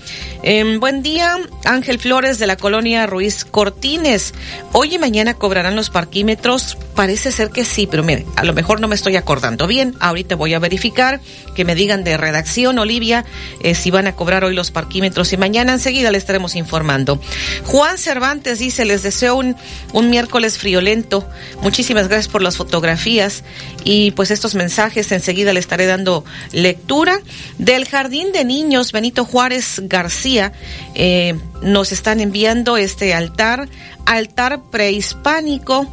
eh, 0.42 0.78
buen 0.78 1.02
día, 1.02 1.36
Ángel 1.64 1.98
Flores 1.98 2.38
de 2.38 2.46
la 2.46 2.56
colonia 2.56 3.06
Ruiz 3.06 3.44
Cortines. 3.44 4.32
Hoy 4.72 4.94
y 4.94 4.98
mañana 4.98 5.34
cobrarán 5.34 5.76
los 5.76 5.90
parquímetros. 5.90 6.78
Parece 6.94 7.30
ser 7.30 7.50
que 7.50 7.64
sí, 7.64 7.86
pero 7.86 8.02
mire, 8.02 8.24
a 8.36 8.44
lo 8.44 8.54
mejor 8.54 8.80
no 8.80 8.88
me 8.88 8.94
estoy 8.94 9.16
acordando 9.16 9.66
bien. 9.66 9.94
Ahorita 10.00 10.34
voy 10.34 10.54
a 10.54 10.58
verificar 10.58 11.20
que 11.54 11.64
me 11.64 11.74
digan 11.74 12.04
de 12.04 12.16
redacción, 12.16 12.78
Olivia, 12.78 13.24
eh, 13.62 13.74
si 13.74 13.90
van 13.90 14.06
a 14.06 14.14
cobrar 14.14 14.44
hoy 14.44 14.54
los 14.54 14.70
parquímetros 14.70 15.32
y 15.32 15.36
mañana 15.36 15.72
enseguida 15.72 16.10
le 16.10 16.18
estaremos 16.18 16.54
informando. 16.56 17.20
Juan 17.64 17.98
Cervantes 17.98 18.58
dice, 18.58 18.77
les 18.84 19.02
deseo 19.02 19.36
un, 19.36 19.56
un 19.92 20.10
miércoles 20.10 20.58
friolento. 20.58 21.28
Muchísimas 21.62 22.08
gracias 22.08 22.28
por 22.28 22.42
las 22.42 22.56
fotografías 22.56 23.42
y 23.84 24.10
pues 24.12 24.30
estos 24.30 24.54
mensajes 24.54 25.10
enseguida 25.12 25.52
le 25.52 25.60
estaré 25.60 25.86
dando 25.86 26.24
lectura. 26.52 27.20
Del 27.58 27.86
Jardín 27.86 28.32
de 28.32 28.44
Niños, 28.44 28.92
Benito 28.92 29.24
Juárez 29.24 29.80
García, 29.84 30.52
eh, 30.94 31.38
nos 31.62 31.92
están 31.92 32.20
enviando 32.20 32.76
este 32.76 33.14
altar, 33.14 33.68
altar 34.06 34.62
prehispánico. 34.70 35.86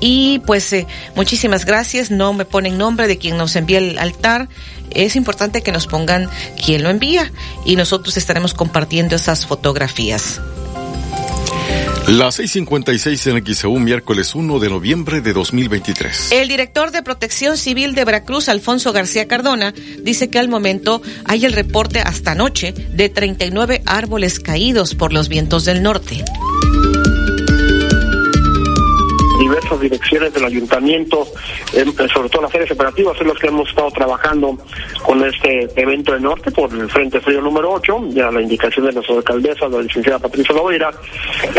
Y 0.00 0.40
pues 0.40 0.72
eh, 0.72 0.86
muchísimas 1.14 1.64
gracias. 1.64 2.10
No 2.10 2.32
me 2.32 2.44
ponen 2.44 2.76
nombre 2.76 3.06
de 3.06 3.18
quien 3.18 3.36
nos 3.36 3.54
envía 3.54 3.78
el 3.78 3.98
altar. 3.98 4.48
Es 4.90 5.14
importante 5.14 5.62
que 5.62 5.72
nos 5.72 5.86
pongan 5.86 6.28
quién 6.62 6.82
lo 6.82 6.90
envía 6.90 7.30
y 7.64 7.76
nosotros 7.76 8.16
estaremos 8.16 8.52
compartiendo 8.52 9.16
esas 9.16 9.46
fotografías. 9.46 10.40
Las 12.08 12.40
6:56 12.40 13.26
en 13.28 13.54
XEU, 13.54 13.78
miércoles 13.78 14.34
1 14.34 14.58
de 14.58 14.68
noviembre 14.68 15.20
de 15.20 15.32
2023. 15.32 16.32
El 16.32 16.48
director 16.48 16.90
de 16.90 17.02
Protección 17.02 17.56
Civil 17.56 17.94
de 17.94 18.04
Veracruz, 18.04 18.48
Alfonso 18.48 18.92
García 18.92 19.28
Cardona, 19.28 19.72
dice 20.02 20.28
que 20.28 20.38
al 20.38 20.48
momento 20.48 21.00
hay 21.24 21.44
el 21.44 21.52
reporte 21.52 22.00
hasta 22.00 22.32
anoche 22.32 22.72
de 22.72 23.08
39 23.08 23.82
árboles 23.86 24.40
caídos 24.40 24.94
por 24.94 25.12
los 25.12 25.28
vientos 25.28 25.64
del 25.64 25.82
norte 25.82 26.24
diversas 29.80 29.80
direcciones 29.80 30.34
del 30.34 30.44
ayuntamiento, 30.44 31.26
sobre 32.12 32.28
todo 32.28 32.42
las 32.42 32.54
áreas 32.54 32.70
operativas, 32.70 33.16
son 33.16 33.26
los 33.28 33.38
que 33.38 33.46
hemos 33.48 33.68
estado 33.68 33.90
trabajando 33.90 34.58
con 35.04 35.24
este 35.24 35.68
evento 35.76 36.12
de 36.12 36.20
norte 36.20 36.50
por 36.50 36.72
el 36.72 36.88
Frente 36.90 37.20
Frío 37.20 37.40
número 37.40 37.72
8, 37.72 38.08
ya 38.10 38.30
la 38.30 38.42
indicación 38.42 38.86
de 38.86 38.92
nuestra 38.92 39.16
alcaldesa, 39.16 39.68
la 39.68 39.82
licenciada 39.82 40.18
Patricia 40.18 40.54
Loveira, 40.54 40.90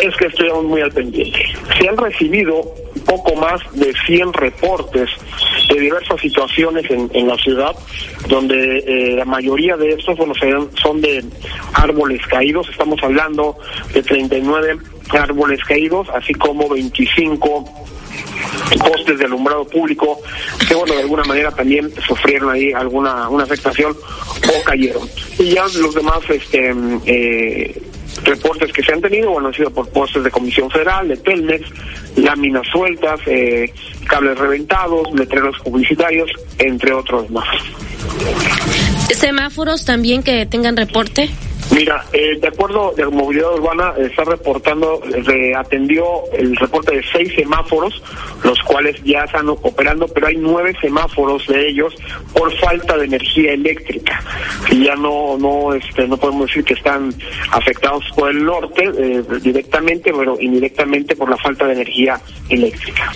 es 0.01 0.15
que 0.15 0.27
estuvimos 0.27 0.63
muy 0.65 0.81
al 0.81 0.91
pendiente. 0.91 1.39
Se 1.79 1.87
han 1.87 1.97
recibido 1.97 2.73
poco 3.05 3.35
más 3.35 3.61
de 3.73 3.93
100 4.05 4.33
reportes 4.33 5.09
de 5.69 5.79
diversas 5.79 6.19
situaciones 6.19 6.85
en, 6.89 7.27
la 7.27 7.37
ciudad, 7.37 7.75
donde 8.27 8.79
eh, 8.79 9.15
la 9.15 9.25
mayoría 9.25 9.77
de 9.77 9.89
estos 9.89 10.17
bueno, 10.17 10.33
son 10.81 11.01
de 11.01 11.23
árboles 11.73 12.25
caídos, 12.27 12.69
estamos 12.69 13.01
hablando 13.03 13.57
de 13.93 14.03
39 14.03 14.77
árboles 15.11 15.63
caídos, 15.63 16.07
así 16.09 16.33
como 16.33 16.69
25 16.69 17.65
postes 18.79 19.19
de 19.19 19.25
alumbrado 19.25 19.65
público 19.65 20.19
que 20.67 20.75
bueno 20.75 20.93
de 20.93 21.01
alguna 21.01 21.23
manera 21.23 21.51
también 21.51 21.91
sufrieron 22.07 22.51
ahí 22.51 22.71
alguna 22.73 23.29
una 23.29 23.43
afectación 23.43 23.95
o 23.95 24.63
cayeron. 24.63 25.07
Y 25.39 25.51
ya 25.51 25.63
los 25.63 25.93
demás 25.93 26.19
este 26.29 26.73
eh, 27.05 27.81
reportes 28.23 28.71
que 28.71 28.83
se 28.83 28.93
han 28.93 29.01
tenido 29.01 29.31
bueno 29.31 29.47
han 29.47 29.53
sido 29.53 29.69
por 29.71 29.89
postes 29.89 30.23
de 30.23 30.31
comisión 30.31 30.69
federal 30.69 31.07
de 31.07 31.17
Telmex 31.17 31.67
láminas 32.17 32.67
sueltas 32.71 33.19
eh, 33.25 33.71
cables 34.07 34.37
reventados 34.37 35.07
letreros 35.13 35.57
publicitarios 35.63 36.29
entre 36.59 36.93
otros 36.93 37.29
más 37.31 37.47
semáforos 39.13 39.85
también 39.85 40.23
que 40.23 40.45
tengan 40.45 40.75
reporte 40.75 41.29
Mira, 41.71 42.03
eh, 42.13 42.37
de 42.39 42.47
acuerdo 42.47 42.93
de 42.95 43.05
movilidad 43.07 43.53
urbana, 43.53 43.93
está 43.97 44.23
reportando, 44.25 45.01
atendió 45.57 46.05
el 46.33 46.55
reporte 46.57 46.95
de 46.95 47.03
seis 47.11 47.33
semáforos, 47.35 48.01
los 48.43 48.61
cuales 48.63 49.01
ya 49.03 49.23
están 49.23 49.49
operando, 49.49 50.07
pero 50.07 50.27
hay 50.27 50.35
nueve 50.35 50.75
semáforos 50.81 51.47
de 51.47 51.69
ellos 51.69 51.95
por 52.33 52.55
falta 52.59 52.97
de 52.97 53.05
energía 53.05 53.53
eléctrica. 53.53 54.21
Y 54.69 54.85
ya 54.85 54.95
no, 54.95 55.37
no, 55.37 55.73
este, 55.73 56.07
no 56.07 56.17
podemos 56.17 56.47
decir 56.47 56.63
que 56.63 56.73
están 56.75 57.13
afectados 57.51 58.03
por 58.15 58.29
el 58.29 58.43
norte 58.43 58.83
eh, 58.97 59.23
directamente, 59.41 60.13
pero 60.13 60.37
indirectamente 60.39 61.15
por 61.15 61.29
la 61.29 61.37
falta 61.37 61.65
de 61.65 61.73
energía 61.73 62.19
eléctrica. 62.49 63.11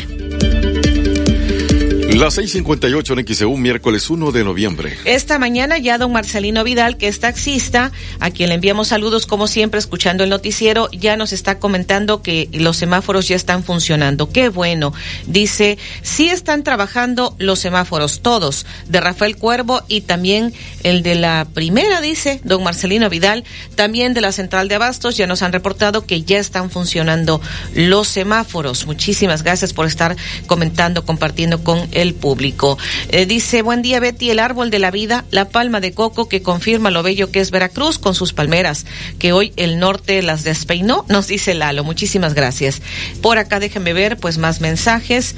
Las 2.18 2.36
6:58 2.36 3.14
en 3.14 3.28
XEU, 3.28 3.58
miércoles 3.58 4.10
1 4.10 4.32
de 4.32 4.44
noviembre. 4.44 4.98
Esta 5.06 5.38
mañana 5.38 5.78
ya 5.78 6.00
don 6.00 6.12
Marcelino 6.12 6.64
Vidal, 6.64 6.98
que 6.98 7.08
es 7.08 7.20
taxista, 7.20 7.92
a 8.20 8.32
quien 8.32 8.50
le 8.50 8.56
enviamos 8.56 8.88
saludos 8.88 9.28
como 9.28 9.46
siempre, 9.46 9.80
escuchando 9.80 10.24
el 10.24 10.32
noticiero, 10.32 10.90
ya 10.92 11.16
nos 11.16 11.32
está 11.32 11.60
comentando 11.60 12.24
que 12.24 12.50
los 12.54 12.76
semáforos 12.76 13.28
ya 13.28 13.36
están 13.36 13.64
funcionando. 13.64 14.32
Qué 14.32 14.50
bueno. 14.50 14.94
Dice, 15.28 15.78
sí 16.02 16.28
están 16.30 16.64
trabajando 16.64 17.36
los 17.38 17.60
semáforos, 17.60 18.22
todos, 18.22 18.66
de 18.88 19.00
Rafael 19.00 19.38
Cuervo 19.38 19.84
y 19.88 20.02
también 20.02 20.54
el 20.82 21.04
de 21.04 21.14
la 21.14 21.46
primera, 21.54 22.02
dice 22.02 22.42
don 22.44 22.64
Marcelino 22.64 23.12
Vidal, 23.12 23.44
también 23.76 24.16
de 24.16 24.22
la 24.22 24.32
central 24.32 24.70
de 24.70 24.76
abastos, 24.76 25.18
ya 25.18 25.28
nos 25.28 25.44
han 25.44 25.54
reportado 25.54 26.08
que 26.08 26.24
ya 26.24 26.40
están 26.40 26.72
funcionando 26.72 27.42
los 27.76 28.08
semáforos. 28.08 28.88
Muchísimas 28.88 29.44
gracias 29.44 29.72
por 29.72 29.86
estar 29.86 30.16
comentando, 30.48 31.06
compartiendo 31.06 31.64
con 31.64 31.88
el 31.92 32.07
público. 32.14 32.78
Eh, 33.10 33.26
dice, 33.26 33.62
buen 33.62 33.82
día 33.82 34.00
Betty, 34.00 34.30
el 34.30 34.40
árbol 34.40 34.70
de 34.70 34.80
la 34.80 34.92
vida, 34.92 35.26
la 35.32 35.50
palma 35.50 35.80
de 35.80 35.94
coco 35.94 36.30
que 36.30 36.42
confirma 36.42 36.92
lo 36.92 37.04
bello 37.04 37.32
que 37.32 37.40
es 37.40 37.52
Veracruz 37.52 38.00
con 38.00 38.16
sus 38.16 38.34
palmeras, 38.34 38.86
que 39.20 39.34
hoy 39.34 39.54
el 39.56 39.80
norte 39.80 40.22
las 40.22 40.44
despeinó, 40.44 41.06
nos 41.08 41.28
dice 41.28 41.54
Lalo. 41.54 41.84
Muchísimas 41.84 42.34
gracias. 42.34 42.82
Por 43.22 43.38
acá 43.38 43.60
déjenme 43.60 43.94
ver 43.94 44.18
pues 44.18 44.38
más 44.38 44.62
mensajes. 44.62 45.36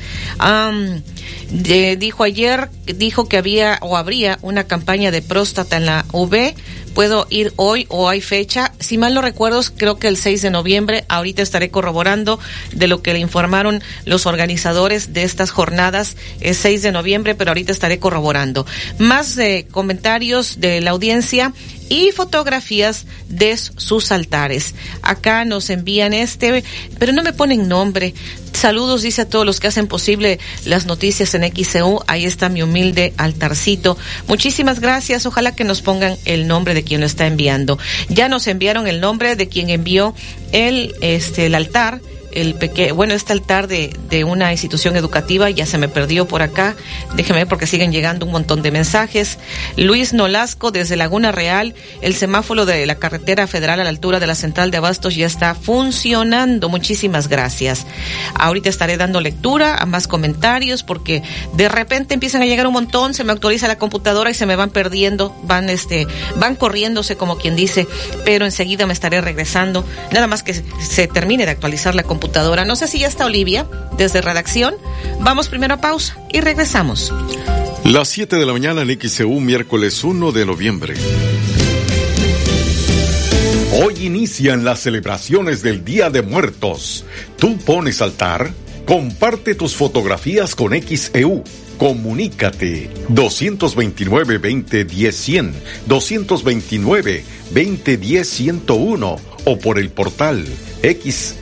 dijo 1.98 2.24
ayer, 2.24 2.70
dijo 2.86 3.28
que 3.28 3.38
había 3.38 3.78
o 3.82 3.98
habría 3.98 4.40
una 4.42 4.66
campaña 4.66 5.12
de 5.12 5.22
próstata 5.22 5.78
en 5.78 5.86
la 5.86 6.06
UV 6.12 6.54
puedo 7.00 7.28
ir 7.30 7.54
hoy 7.56 7.86
o 7.88 8.10
hay 8.10 8.20
fecha. 8.20 8.74
Si 8.82 8.98
mal 8.98 9.14
no 9.14 9.22
recuerdo, 9.22 9.62
creo 9.78 9.98
que 10.00 10.10
el 10.10 10.18
6 10.18 10.42
de 10.42 10.50
noviembre. 10.50 11.06
Ahorita 11.08 11.42
estaré 11.42 11.70
corroborando 11.70 12.42
de 12.74 12.90
lo 12.90 13.02
que 13.02 13.14
le 13.14 13.20
informaron 13.20 13.82
los 14.04 14.26
organizadores 14.26 15.14
de 15.14 15.24
estas 15.24 15.50
jornadas. 15.50 16.18
Es 16.42 16.58
6 16.58 16.82
de 16.82 16.92
noviembre, 16.92 17.36
pero 17.36 17.52
ahorita 17.52 17.72
estaré 17.72 18.00
corroborando. 18.00 18.66
Más 18.98 19.38
eh, 19.38 19.66
comentarios 19.72 20.60
de 20.60 20.82
la 20.82 20.92
audiencia 20.92 21.54
y 21.90 22.12
fotografías 22.12 23.06
de 23.28 23.58
sus 23.58 24.12
altares. 24.12 24.76
Acá 25.02 25.44
nos 25.46 25.70
envían 25.70 26.14
este, 26.14 26.64
pero 26.98 27.12
no 27.12 27.24
me 27.24 27.34
ponen 27.34 27.68
nombre. 27.68 28.14
Saludos, 28.54 29.02
dice 29.02 29.22
a 29.22 29.30
todos 29.30 29.46
los 29.46 29.60
que 29.60 29.68
hacen 29.68 29.88
posible 29.88 30.40
las 30.66 30.86
noticias 30.86 31.34
en 31.34 31.44
XCU. 31.44 32.02
Ahí 32.08 32.26
está 32.26 32.50
mi 32.50 32.62
humilde 32.62 33.14
altarcito. 33.18 33.98
Muchísimas 34.28 34.80
gracias. 34.80 35.26
Ojalá 35.26 35.56
que 35.56 35.64
nos 35.64 35.82
pongan 35.82 36.18
el 36.26 36.48
nombre 36.48 36.74
de 36.74 36.84
quien 36.84 37.02
lo 37.02 37.08
está 37.08 37.28
enviando. 37.28 37.80
Ya 38.10 38.28
nos 38.28 38.48
enviaron 38.48 38.88
el 38.88 39.02
nombre 39.02 39.36
de 39.36 39.48
quien 39.48 39.70
envió 39.70 40.14
el, 40.52 40.94
este, 41.02 41.46
el 41.46 41.56
altar 41.56 42.02
el 42.32 42.56
pequeño, 42.56 42.96
bueno, 42.96 43.14
este 43.14 43.34
altar 43.34 43.68
de, 43.68 43.96
de 44.10 44.24
una 44.24 44.52
institución 44.52 44.96
educativa 44.96 45.50
ya 45.50 45.66
se 45.66 45.78
me 45.78 45.88
perdió 45.88 46.28
por 46.28 46.42
acá. 46.42 46.76
Déjeme 47.16 47.40
ver 47.40 47.48
porque 47.48 47.68
siguen 47.68 47.92
llegando 47.92 48.26
un 48.26 48.32
montón 48.32 48.62
de 48.62 48.72
mensajes. 48.72 49.40
Luis 49.76 50.14
Nolasco 50.14 50.72
desde 50.72 50.96
Laguna 50.96 51.32
Real, 51.32 51.74
el 52.02 52.14
semáforo 52.14 52.66
de 52.66 52.86
la 52.86 52.96
carretera 52.96 53.48
federal 53.48 53.80
a 53.80 53.84
la 53.84 53.90
altura 53.90 54.20
de 54.20 54.28
la 54.28 54.36
central 54.36 54.72
de 54.72 54.78
Abastos 54.78 55.16
ya 55.16 55.26
está 55.26 55.56
funcionando. 55.56 56.70
Muchísimas 56.70 57.28
gracias. 57.28 57.86
Ahorita 58.36 58.70
estaré 58.70 58.98
dando 58.98 59.22
lectura 59.22 59.78
a 59.78 59.86
más 59.86 60.08
comentarios 60.08 60.84
porque 60.84 61.24
de 61.54 61.70
repente 61.70 62.14
empiezan 62.14 62.42
a 62.42 62.46
llegar 62.46 62.68
un 62.68 62.74
montón, 62.74 63.14
se 63.14 63.24
me 63.24 63.32
actualiza 63.32 63.68
la 63.68 63.78
computadora 63.78 64.30
y 64.30 64.34
se 64.34 64.46
me 64.46 64.56
van 64.56 64.70
perdiendo, 64.70 65.36
van 65.44 65.70
este, 65.70 66.08
van 66.36 66.56
corriéndose 66.56 67.16
como 67.16 67.38
quien 67.38 67.56
dice, 67.56 67.88
pero 68.24 68.46
enseguida 68.46 68.86
me 68.86 68.94
estaré 68.94 69.22
regresando. 69.22 69.84
Nada 70.12 70.28
más 70.28 70.44
que 70.44 70.54
se 70.54 71.08
termine 71.08 71.46
de 71.46 71.52
actualizar 71.52 71.96
la 71.96 72.04
computadora 72.04 72.19
computadora. 72.20 72.66
No 72.66 72.76
sé 72.76 72.88
si 72.88 73.00
ya 73.00 73.08
está 73.08 73.26
Olivia 73.26 73.66
desde 73.98 74.22
redacción. 74.22 74.76
Vamos 75.22 75.48
primero 75.48 75.76
a 75.76 75.78
pausa 75.78 76.18
y 76.32 76.42
regresamos. 76.42 77.14
Las 77.86 78.10
7 78.10 78.36
de 78.36 78.46
la 78.46 78.52
mañana 78.52 78.82
en 78.82 79.00
XCU, 79.00 79.40
miércoles 79.40 80.04
1 80.04 80.32
de 80.34 80.46
noviembre. 80.46 80.96
Hoy 83.82 84.06
inician 84.06 84.66
las 84.66 84.82
celebraciones 84.82 85.62
del 85.62 85.86
Día 85.86 86.10
de 86.10 86.22
Muertos. 86.22 87.06
¿Tú 87.38 87.58
pones 87.58 88.02
altar? 88.02 88.52
Comparte 88.86 89.56
tus 89.56 89.76
fotografías 89.76 90.56
con 90.56 90.74
XEU. 90.74 91.44
Comunícate 91.78 92.90
229 93.08 94.40
2010 94.40 95.16
100, 95.16 95.54
229 95.88 97.24
2010 97.54 98.28
101 98.28 99.29
o 99.46 99.58
por 99.58 99.80
el 99.80 99.90
portal 99.90 100.46
xeu.mx 100.82 101.34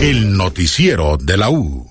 El 0.01 0.35
noticiero 0.35 1.17
de 1.17 1.37
la 1.37 1.49
U. 1.49 1.90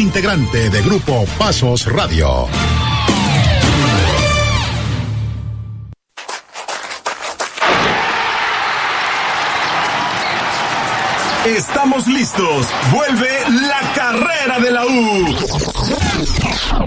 integrante 0.01 0.71
de 0.71 0.81
Grupo 0.81 1.25
Pasos 1.37 1.85
Radio. 1.85 2.47
Estamos 11.45 12.07
listos. 12.07 12.67
Vuelve 12.91 13.29
la 13.47 13.93
carrera 13.93 14.59
de 14.59 14.71
la 14.71 14.85
U. 14.85 15.25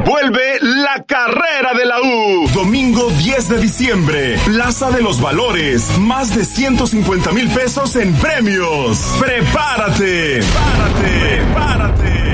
Vuelve 0.05 0.59
la 0.61 1.05
carrera 1.07 1.73
de 1.79 1.87
la 1.87 2.01
U. 2.01 2.49
Domingo 2.53 3.11
10 3.11 3.49
de 3.49 3.59
diciembre. 3.59 4.39
Plaza 4.45 4.91
de 4.91 5.03
los 5.03 5.21
Valores. 5.21 5.99
Más 5.99 6.35
de 6.35 6.45
150 6.45 7.31
mil 7.33 7.49
pesos 7.51 7.95
en 7.95 8.13
premios. 8.15 8.99
Prepárate. 9.21 10.41
Prepárate. 10.41 11.43
Prepárate. 11.43 12.34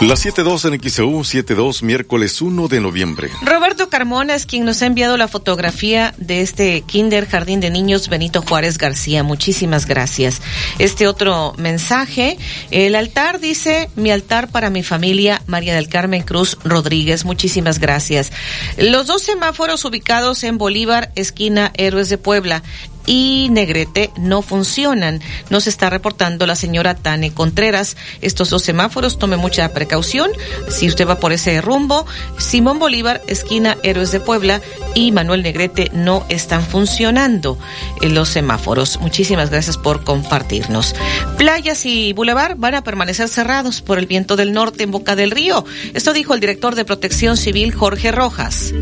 La 0.00 0.14
7.2 0.14 0.72
en 0.72 0.80
XEU, 0.80 1.10
7.2, 1.10 1.82
miércoles 1.82 2.40
1 2.40 2.68
de 2.68 2.80
noviembre. 2.80 3.28
Roberto 3.42 3.90
Carmona 3.90 4.34
es 4.34 4.46
quien 4.46 4.64
nos 4.64 4.80
ha 4.80 4.86
enviado 4.86 5.18
la 5.18 5.28
fotografía 5.28 6.14
de 6.16 6.40
este 6.40 6.80
Kinder 6.80 7.28
Jardín 7.28 7.60
de 7.60 7.68
Niños 7.68 8.08
Benito 8.08 8.40
Juárez 8.40 8.78
García. 8.78 9.22
Muchísimas 9.24 9.84
gracias. 9.84 10.40
Este 10.78 11.06
otro 11.06 11.52
mensaje, 11.58 12.38
el 12.70 12.94
altar 12.94 13.40
dice, 13.40 13.90
mi 13.94 14.10
altar 14.10 14.48
para 14.48 14.70
mi 14.70 14.82
familia, 14.82 15.42
María 15.46 15.74
del 15.74 15.90
Carmen 15.90 16.22
Cruz 16.22 16.56
Rodríguez. 16.64 17.26
Muchísimas 17.26 17.78
gracias. 17.78 18.32
Los 18.78 19.06
dos 19.06 19.20
semáforos 19.20 19.84
ubicados 19.84 20.44
en 20.44 20.56
Bolívar, 20.56 21.12
esquina 21.14 21.72
Héroes 21.74 22.08
de 22.08 22.16
Puebla 22.16 22.62
y 23.10 23.48
Negrete 23.50 24.12
no 24.16 24.40
funcionan. 24.40 25.20
Nos 25.50 25.66
está 25.66 25.90
reportando 25.90 26.46
la 26.46 26.54
señora 26.54 26.94
Tane 26.94 27.34
Contreras. 27.34 27.96
Estos 28.20 28.50
dos 28.50 28.62
semáforos, 28.62 29.18
tome 29.18 29.36
mucha 29.36 29.68
precaución. 29.72 30.30
Si 30.68 30.86
usted 30.86 31.08
va 31.08 31.18
por 31.18 31.32
ese 31.32 31.60
rumbo, 31.60 32.06
Simón 32.38 32.78
Bolívar, 32.78 33.20
esquina 33.26 33.76
Héroes 33.82 34.12
de 34.12 34.20
Puebla 34.20 34.60
y 34.94 35.10
Manuel 35.10 35.42
Negrete 35.42 35.90
no 35.92 36.24
están 36.28 36.64
funcionando 36.64 37.58
los 38.00 38.28
semáforos. 38.28 39.00
Muchísimas 39.00 39.50
gracias 39.50 39.76
por 39.76 40.04
compartirnos. 40.04 40.94
Playas 41.36 41.86
y 41.86 42.12
Boulevard 42.12 42.58
van 42.58 42.76
a 42.76 42.84
permanecer 42.84 43.28
cerrados 43.28 43.82
por 43.82 43.98
el 43.98 44.06
viento 44.06 44.36
del 44.36 44.52
norte 44.52 44.84
en 44.84 44.92
Boca 44.92 45.16
del 45.16 45.32
Río. 45.32 45.64
Esto 45.94 46.12
dijo 46.12 46.32
el 46.34 46.38
director 46.38 46.76
de 46.76 46.84
Protección 46.84 47.36
Civil, 47.36 47.74
Jorge 47.74 48.12
Rojas 48.12 48.72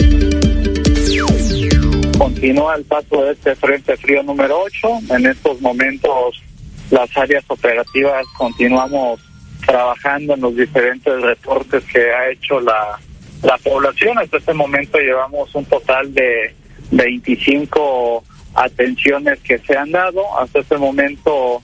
continúa 2.19 2.75
el 2.75 2.85
paso 2.85 3.25
de 3.25 3.33
este 3.33 3.55
frente 3.55 3.97
frío 3.97 4.23
número 4.25 4.61
8. 4.63 5.15
En 5.17 5.27
estos 5.27 5.61
momentos 5.61 6.43
las 6.91 7.17
áreas 7.17 7.45
operativas 7.47 8.27
continuamos 8.37 9.21
trabajando 9.65 10.35
en 10.35 10.41
los 10.41 10.57
diferentes 10.57 11.23
reportes 11.23 11.85
que 11.85 12.11
ha 12.13 12.31
hecho 12.31 12.61
la, 12.61 12.99
la 13.43 13.57
población. 13.59 14.19
Hasta 14.19 14.39
este 14.39 14.53
momento 14.53 14.99
llevamos 14.99 15.55
un 15.55 15.65
total 15.67 16.13
de 16.13 16.55
25 16.91 18.25
atenciones 18.55 19.39
que 19.41 19.59
se 19.59 19.77
han 19.77 19.93
dado. 19.93 20.23
Hasta 20.39 20.59
este 20.59 20.77
momento 20.77 21.63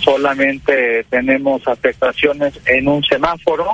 solamente 0.00 1.04
tenemos 1.10 1.66
afectaciones 1.68 2.54
en 2.66 2.88
un 2.88 3.04
semáforo. 3.04 3.72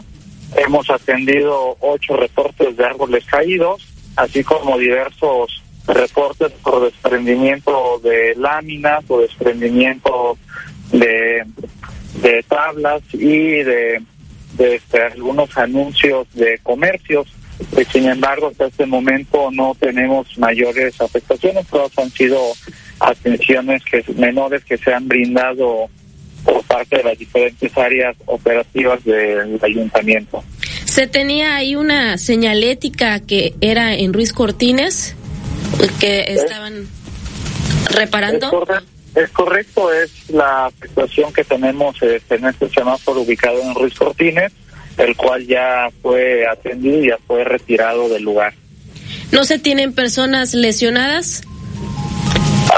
Hemos 0.57 0.91
atendido 0.91 1.77
ocho 1.81 2.17
reportes 2.17 2.77
de 2.77 2.85
árboles 2.85 3.25
caídos, 3.25 3.87
así 4.17 4.45
como 4.45 4.77
diversos 4.79 5.63
reportes 5.89 6.53
por 6.63 6.85
desprendimiento 6.85 8.01
de 8.03 8.35
láminas 8.37 9.05
o 9.09 9.21
desprendimiento 9.21 10.37
de, 10.93 11.45
de 12.23 12.43
tablas 12.49 13.03
y 13.13 13.63
de 13.63 14.01
este, 14.59 15.03
algunos 15.03 15.57
anuncios 15.57 16.27
de 16.35 16.59
comercios. 16.63 17.27
Eh, 17.77 17.85
sin 17.91 18.07
embargo, 18.07 18.49
hasta 18.49 18.67
este 18.67 18.87
momento 18.87 19.51
no 19.51 19.77
tenemos 19.79 20.39
mayores 20.39 21.01
afectaciones, 21.01 21.67
todas 21.67 21.97
han 21.99 22.11
sido 22.11 22.39
atenciones 23.01 23.83
que 23.85 24.05
menores 24.15 24.65
que 24.65 24.77
se 24.77 24.93
han 24.93 25.09
brindado 25.09 25.89
por 26.45 26.63
parte 26.65 26.99
de 26.99 27.05
las 27.05 27.19
diferentes 27.19 27.77
áreas 27.77 28.17
operativas 28.27 29.05
del 29.05 29.59
ayuntamiento. 29.63 30.43
Se 30.85 31.07
tenía 31.07 31.57
ahí 31.57 31.77
una 31.77 32.17
señalética 32.17 33.21
que 33.21 33.55
era 33.61 33.95
en 33.95 34.13
Ruiz 34.13 34.33
Cortines, 34.33 35.17
que 36.01 36.33
estaban 36.33 36.87
reparando. 37.91 38.67
Es 39.15 39.31
correcto, 39.31 39.93
es 39.93 40.31
la 40.31 40.71
situación 40.81 41.33
que 41.33 41.43
tenemos 41.43 42.01
este, 42.03 42.37
en 42.37 42.47
este 42.47 42.69
semáforo 42.69 43.23
ubicado 43.23 43.61
en 43.63 43.75
Ruiz 43.75 43.95
Cortines, 43.95 44.53
el 44.97 45.17
cual 45.17 45.47
ya 45.47 45.89
fue 46.03 46.47
atendido 46.47 47.03
y 47.03 47.09
ya 47.09 47.19
fue 47.27 47.43
retirado 47.45 48.09
del 48.09 48.23
lugar. 48.23 48.55
¿No 49.33 49.45
se 49.45 49.59
tienen 49.59 49.93
personas 49.93 50.55
lesionadas? 50.55 51.43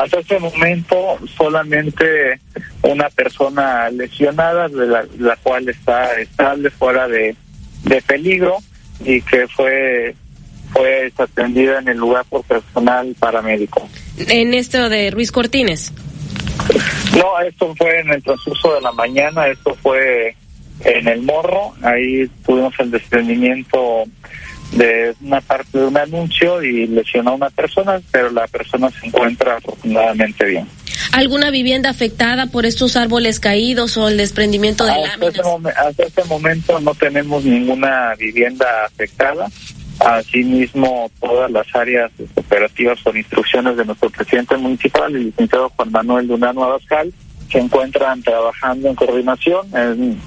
Hasta 0.01 0.21
este 0.21 0.39
momento 0.39 1.19
solamente 1.37 2.41
una 2.83 3.11
persona 3.11 3.91
lesionada, 3.91 4.69
de 4.69 4.87
la, 5.19 5.37
cual 5.43 5.69
está 5.69 6.15
estable, 6.21 6.71
fuera 6.71 7.09
de, 7.09 7.37
de 7.85 8.03
peligro 8.03 8.57
y 9.05 9.21
que 9.23 9.47
fue 9.49 10.15
fue 10.73 11.13
atendida 11.17 11.79
en 11.79 11.89
el 11.89 11.99
lugar 11.99 12.25
por 12.29 12.43
personal 12.45 13.15
paramédico. 13.19 13.89
En 14.17 14.55
esto 14.55 14.89
de 14.89 15.11
Ruiz 15.11 15.33
Cortines. 15.33 15.93
No, 17.17 17.41
esto 17.41 17.75
fue 17.77 18.01
en 18.01 18.11
el 18.11 18.23
transcurso 18.23 18.75
de 18.75 18.81
la 18.81 18.93
mañana, 18.93 19.47
esto 19.49 19.77
fue 19.83 20.37
en 20.85 21.09
el 21.09 21.23
morro, 21.23 21.75
ahí 21.83 22.29
tuvimos 22.45 22.75
el 22.79 22.91
desprendimiento 22.91 24.05
de 24.73 25.15
una 25.21 25.41
parte 25.41 25.79
de 25.79 25.87
un 25.87 25.97
anuncio 25.97 26.63
y 26.63 26.87
lesionó 26.87 27.31
a 27.31 27.35
una 27.35 27.51
persona, 27.51 28.01
pero 28.11 28.31
la 28.31 28.47
persona 28.47 28.89
se 28.91 29.07
encuentra 29.07 29.57
afortunadamente 29.57 30.45
bien. 30.47 30.69
¿Alguna 31.13 31.51
vivienda 31.51 31.91
afectada 31.91 32.47
por 32.47 32.67
estos 32.67 32.97
árboles 32.97 33.41
caídos 33.41 33.97
o 33.97 34.09
el 34.09 34.17
desprendimiento 34.17 34.85
de 34.85 34.93
hasta 34.93 35.27
Este 35.27 35.41
hasta 35.77 36.03
este 36.05 36.25
momento 36.25 36.79
no 36.81 36.95
tenemos 36.95 37.45
ninguna 37.45 38.15
vivienda 38.17 38.67
afectada. 38.87 39.49
Asimismo, 40.01 41.11
todas 41.21 41.51
las 41.51 41.67
áreas 41.75 42.11
operativas 42.35 43.01
con 43.03 43.17
instrucciones 43.17 43.77
de 43.77 43.85
nuestro 43.85 44.09
presidente 44.11 44.57
municipal, 44.57 45.15
el 45.15 45.27
licenciado 45.27 45.71
Juan 45.77 45.93
Manuel 45.93 46.27
Dunano 46.27 46.65
Abascal, 46.65 47.13
se 47.51 47.59
encuentran 47.59 48.23
trabajando 48.23 48.89
en 48.89 48.95
coordinación. 48.95 49.67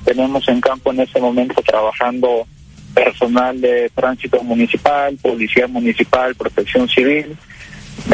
tenemos 0.03 0.47
en 0.47 0.61
campo 0.61 0.91
en 0.91 0.99
este 0.99 1.19
momento 1.19 1.61
trabajando 1.61 2.45
personal 2.93 3.59
de 3.59 3.89
tránsito 3.95 4.43
municipal, 4.43 5.17
policía 5.21 5.67
municipal, 5.67 6.36
protección 6.36 6.88
civil, 6.88 7.36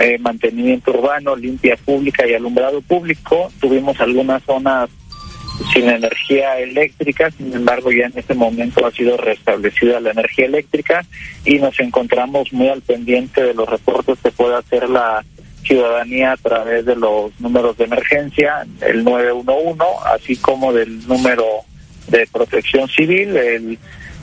eh, 0.02 0.18
mantenimiento 0.20 0.92
urbano, 0.92 1.36
limpia 1.36 1.76
pública 1.76 2.26
y 2.28 2.36
alumbrado 2.36 2.82
público. 2.82 3.52
Tuvimos 3.60 4.00
algunas 4.00 4.44
zonas 4.44 4.90
sin 5.74 5.90
energía 5.90 6.60
eléctrica, 6.60 7.32
sin 7.32 7.54
embargo 7.54 7.92
ya 7.92 8.06
en 8.06 8.14
este 8.16 8.34
momento 8.34 8.86
ha 8.86 8.92
sido 8.92 9.18
restablecida 9.18 10.00
la 10.00 10.12
energía 10.12 10.46
eléctrica 10.46 11.06
y 11.46 11.58
nos 11.60 11.78
encontramos 11.80 12.54
muy 12.54 12.70
al 12.70 12.82
pendiente 12.82 13.44
de 13.44 13.54
los 13.54 13.68
reportes 13.68 14.18
que 14.24 14.32
puede 14.32 14.56
hacer 14.56 14.90
la 14.90 15.26
ciudadanía 15.64 16.32
a 16.34 16.38
través 16.38 16.86
de 16.86 16.96
los 16.96 17.32
números 17.40 17.76
de 17.78 17.86
emergencia, 17.86 18.68
el 18.82 19.04
911, 19.04 19.84
así 20.16 20.36
como 20.38 20.74
del 20.74 21.08
número 21.08 21.46
de 22.08 22.28
protección 22.32 22.88
civil, 22.88 23.38
el 23.38 23.78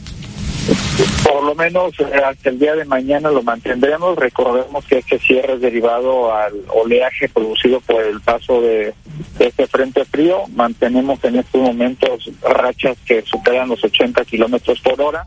Por 1.24 1.44
lo 1.44 1.56
menos 1.56 1.94
eh, 2.00 2.22
hasta 2.26 2.50
el 2.50 2.60
día 2.60 2.76
de 2.76 2.86
mañana 2.86 3.30
lo 3.32 3.42
mantendremos. 3.42 4.18
Recordemos 4.18 4.86
que 4.86 4.98
este 5.00 5.20
cierre 5.20 5.54
es 5.54 5.62
derivado 5.62 6.34
al 6.34 6.54
oleaje 6.70 7.30
producido 7.30 7.80
por 7.82 8.04
el 8.04 8.20
paso 8.22 8.62
de, 8.62 8.94
este 9.40 9.68
frente 9.68 10.04
frío. 10.06 10.44
Mantenemos 10.54 11.24
en 11.24 11.38
estos 11.38 11.62
momentos 11.62 12.30
rachas 12.42 12.98
que 13.06 13.22
superan 13.22 13.70
los 13.70 13.84
80 13.84 14.26
kilómetros 14.26 14.80
por 14.82 15.00
hora. 15.02 15.26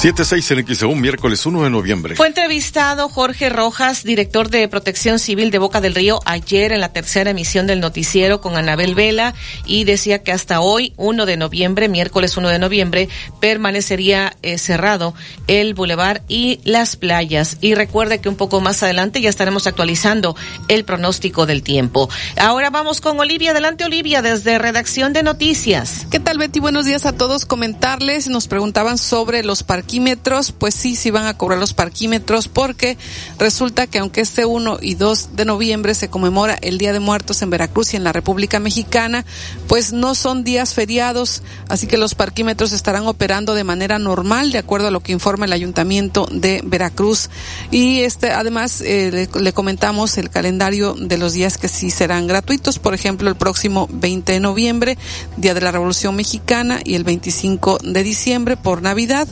7-6 0.00 0.56
en 0.56 0.76
XEU, 0.76 0.94
miércoles 0.94 1.44
1 1.44 1.64
de 1.64 1.70
noviembre. 1.70 2.14
Fue 2.14 2.28
entrevistado 2.28 3.08
Jorge 3.08 3.48
Rojas, 3.48 4.04
director 4.04 4.48
de 4.48 4.68
Protección 4.68 5.18
Civil 5.18 5.50
de 5.50 5.58
Boca 5.58 5.80
del 5.80 5.96
Río, 5.96 6.20
ayer 6.24 6.70
en 6.70 6.80
la 6.80 6.92
tercera 6.92 7.30
emisión 7.30 7.66
del 7.66 7.80
noticiero 7.80 8.40
con 8.40 8.56
Anabel 8.56 8.94
Vela 8.94 9.34
y 9.66 9.82
decía 9.82 10.22
que 10.22 10.30
hasta 10.30 10.60
hoy, 10.60 10.92
1 10.98 11.26
de 11.26 11.36
noviembre, 11.36 11.88
miércoles 11.88 12.36
1 12.36 12.48
de 12.48 12.60
noviembre, 12.60 13.08
permanecería 13.40 14.36
eh, 14.42 14.58
cerrado 14.58 15.14
el 15.48 15.74
bulevar 15.74 16.22
y 16.28 16.60
las 16.62 16.94
playas. 16.94 17.56
Y 17.60 17.74
recuerde 17.74 18.20
que 18.20 18.28
un 18.28 18.36
poco 18.36 18.60
más 18.60 18.84
adelante 18.84 19.20
ya 19.20 19.30
estaremos 19.30 19.66
actualizando 19.66 20.36
el 20.68 20.84
pronóstico 20.84 21.44
del 21.44 21.64
tiempo. 21.64 22.08
Ahora 22.36 22.70
vamos 22.70 23.00
con 23.00 23.18
Olivia. 23.18 23.50
Adelante, 23.50 23.84
Olivia, 23.84 24.22
desde 24.22 24.58
Redacción 24.58 25.12
de 25.12 25.24
Noticias. 25.24 26.06
¿Qué 26.08 26.20
tal, 26.20 26.38
Betty? 26.38 26.60
Buenos 26.60 26.86
días 26.86 27.04
a 27.04 27.14
todos. 27.14 27.46
Comentarles, 27.46 28.28
nos 28.28 28.46
preguntaban 28.46 28.96
sobre 28.96 29.42
los 29.42 29.64
parques 29.64 29.87
parquímetros, 29.88 30.52
pues 30.52 30.74
sí, 30.74 30.96
sí 30.96 31.10
van 31.10 31.24
a 31.24 31.38
cobrar 31.38 31.58
los 31.58 31.72
parquímetros 31.72 32.46
porque 32.46 32.98
resulta 33.38 33.86
que 33.86 34.00
aunque 34.00 34.20
este 34.20 34.44
1 34.44 34.80
y 34.82 34.96
2 34.96 35.30
de 35.32 35.46
noviembre 35.46 35.94
se 35.94 36.10
conmemora 36.10 36.58
el 36.60 36.76
Día 36.76 36.92
de 36.92 37.00
Muertos 37.00 37.40
en 37.40 37.48
Veracruz 37.48 37.94
y 37.94 37.96
en 37.96 38.04
la 38.04 38.12
República 38.12 38.60
Mexicana, 38.60 39.24
pues 39.66 39.94
no 39.94 40.14
son 40.14 40.44
días 40.44 40.74
feriados, 40.74 41.42
así 41.70 41.86
que 41.86 41.96
los 41.96 42.14
parquímetros 42.14 42.72
estarán 42.72 43.06
operando 43.06 43.54
de 43.54 43.64
manera 43.64 43.98
normal, 43.98 44.52
de 44.52 44.58
acuerdo 44.58 44.88
a 44.88 44.90
lo 44.90 45.00
que 45.00 45.12
informa 45.12 45.46
el 45.46 45.54
Ayuntamiento 45.54 46.28
de 46.30 46.60
Veracruz. 46.62 47.30
Y 47.70 48.00
este, 48.00 48.30
además, 48.30 48.82
eh, 48.82 49.10
le, 49.10 49.40
le 49.40 49.52
comentamos 49.54 50.18
el 50.18 50.28
calendario 50.28 50.96
de 50.98 51.16
los 51.16 51.32
días 51.32 51.56
que 51.56 51.68
sí 51.68 51.88
serán 51.90 52.26
gratuitos, 52.26 52.78
por 52.78 52.92
ejemplo, 52.92 53.30
el 53.30 53.36
próximo 53.36 53.88
20 53.90 54.32
de 54.32 54.40
noviembre, 54.40 54.98
Día 55.38 55.54
de 55.54 55.62
la 55.62 55.72
Revolución 55.72 56.14
Mexicana, 56.14 56.78
y 56.84 56.94
el 56.94 57.04
25 57.04 57.78
de 57.82 58.02
diciembre 58.02 58.58
por 58.58 58.82
Navidad. 58.82 59.26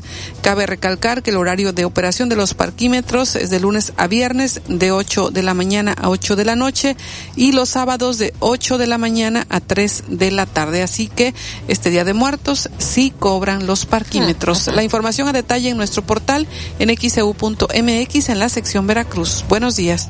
Cabe 0.47 0.64
recalcar 0.64 1.24
que 1.24 1.30
el 1.30 1.38
horario 1.38 1.72
de 1.72 1.84
operación 1.84 2.28
de 2.28 2.36
los 2.36 2.55
parquímetros 2.55 3.34
es 3.34 3.51
de 3.51 3.59
lunes 3.59 3.92
a 3.97 4.07
viernes 4.07 4.61
de 4.68 4.92
8 4.92 5.30
de 5.32 5.42
la 5.42 5.55
mañana 5.55 5.92
a 6.01 6.09
8 6.09 6.36
de 6.36 6.44
la 6.44 6.55
noche 6.55 6.97
y 7.34 7.51
los 7.51 7.70
sábados 7.70 8.18
de 8.18 8.32
8 8.38 8.78
de 8.78 8.86
la 8.86 8.97
mañana 8.97 9.44
a 9.51 9.59
3 9.59 10.05
de 10.07 10.30
la 10.30 10.47
tarde. 10.47 10.84
Así 10.84 11.09
que 11.09 11.34
este 11.66 11.90
Día 11.90 12.05
de 12.05 12.12
Muertos 12.12 12.70
sí 12.78 13.12
cobran 13.18 13.66
los 13.66 13.86
parquímetros. 13.86 14.68
La 14.68 14.84
información 14.84 15.26
a 15.26 15.32
detalle 15.32 15.70
en 15.70 15.76
nuestro 15.76 16.07
portal 16.07 16.47
en 16.78 16.97
xeu.mx 16.97 18.28
en 18.28 18.38
la 18.38 18.49
sección 18.49 18.86
Veracruz. 18.86 19.44
Buenos 19.49 19.74
días. 19.74 20.09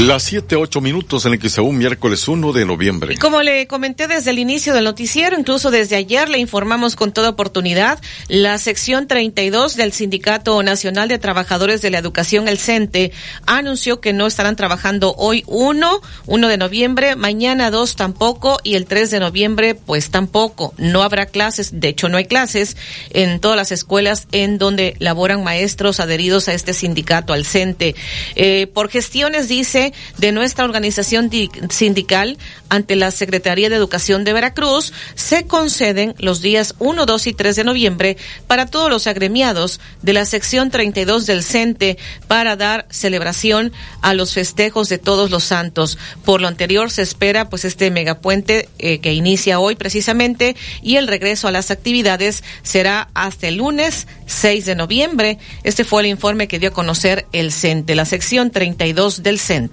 Las 0.00 0.22
7, 0.22 0.56
8 0.56 0.80
minutos 0.80 1.26
en 1.26 1.34
el 1.34 1.60
un 1.60 1.76
miércoles 1.76 2.26
1 2.26 2.54
de 2.54 2.64
noviembre. 2.64 3.18
Como 3.18 3.42
le 3.42 3.66
comenté 3.66 4.08
desde 4.08 4.30
el 4.30 4.38
inicio 4.38 4.72
del 4.72 4.84
noticiero, 4.84 5.38
incluso 5.38 5.70
desde 5.70 5.96
ayer 5.96 6.30
le 6.30 6.38
informamos 6.38 6.96
con 6.96 7.12
toda 7.12 7.28
oportunidad, 7.28 8.00
la 8.26 8.56
sección 8.56 9.06
32 9.06 9.76
del 9.76 9.92
Sindicato 9.92 10.62
Nacional 10.62 11.08
de 11.08 11.18
Trabajadores 11.18 11.82
de 11.82 11.90
la 11.90 11.98
Educación, 11.98 12.48
el 12.48 12.56
CENTE, 12.56 13.12
anunció 13.44 14.00
que 14.00 14.14
no 14.14 14.26
estarán 14.26 14.56
trabajando 14.56 15.14
hoy 15.18 15.44
1, 15.46 16.00
1 16.26 16.48
de 16.48 16.56
noviembre, 16.56 17.14
mañana 17.14 17.70
2 17.70 17.96
tampoco 17.96 18.58
y 18.62 18.76
el 18.76 18.86
3 18.86 19.10
de 19.10 19.20
noviembre 19.20 19.74
pues 19.74 20.10
tampoco. 20.10 20.72
No 20.78 21.02
habrá 21.02 21.26
clases, 21.26 21.78
de 21.78 21.88
hecho 21.88 22.08
no 22.08 22.16
hay 22.16 22.24
clases 22.24 22.78
en 23.10 23.38
todas 23.38 23.58
las 23.58 23.70
escuelas 23.70 24.28
en 24.32 24.56
donde 24.56 24.96
laboran 24.98 25.44
maestros 25.44 26.00
adheridos 26.00 26.48
a 26.48 26.54
este 26.54 26.72
sindicato, 26.72 27.34
al 27.34 27.44
CENTE. 27.44 27.94
Eh, 28.34 28.66
por 28.72 28.88
gestiones, 28.88 29.46
dice, 29.46 29.89
de 30.18 30.32
nuestra 30.32 30.64
organización 30.64 31.30
sindical 31.70 32.38
ante 32.68 32.96
la 32.96 33.10
Secretaría 33.10 33.68
de 33.68 33.76
Educación 33.76 34.24
de 34.24 34.32
Veracruz, 34.32 34.92
se 35.14 35.46
conceden 35.46 36.14
los 36.18 36.40
días 36.40 36.74
1, 36.78 37.06
2 37.06 37.26
y 37.26 37.32
3 37.32 37.56
de 37.56 37.64
noviembre 37.64 38.16
para 38.46 38.66
todos 38.66 38.90
los 38.90 39.06
agremiados 39.06 39.80
de 40.02 40.12
la 40.12 40.24
sección 40.24 40.70
32 40.70 41.26
del 41.26 41.42
CENTE 41.42 41.98
para 42.28 42.56
dar 42.56 42.86
celebración 42.90 43.72
a 44.02 44.14
los 44.14 44.34
festejos 44.34 44.88
de 44.88 44.98
todos 44.98 45.30
los 45.30 45.44
santos. 45.44 45.98
Por 46.24 46.40
lo 46.40 46.48
anterior, 46.48 46.90
se 46.90 47.02
espera 47.02 47.48
pues 47.48 47.64
este 47.64 47.90
megapuente 47.90 48.68
eh, 48.78 49.00
que 49.00 49.14
inicia 49.14 49.60
hoy 49.60 49.74
precisamente 49.74 50.56
y 50.82 50.96
el 50.96 51.08
regreso 51.08 51.48
a 51.48 51.52
las 51.52 51.70
actividades 51.70 52.42
será 52.62 53.08
hasta 53.14 53.48
el 53.48 53.56
lunes 53.56 54.06
6 54.26 54.66
de 54.66 54.74
noviembre. 54.74 55.38
Este 55.64 55.84
fue 55.84 56.02
el 56.02 56.08
informe 56.08 56.48
que 56.48 56.58
dio 56.58 56.70
a 56.70 56.72
conocer 56.72 57.26
el 57.32 57.52
CENTE, 57.52 57.94
la 57.94 58.04
sección 58.04 58.50
32 58.50 59.22
del 59.22 59.38
CENTE. 59.38 59.69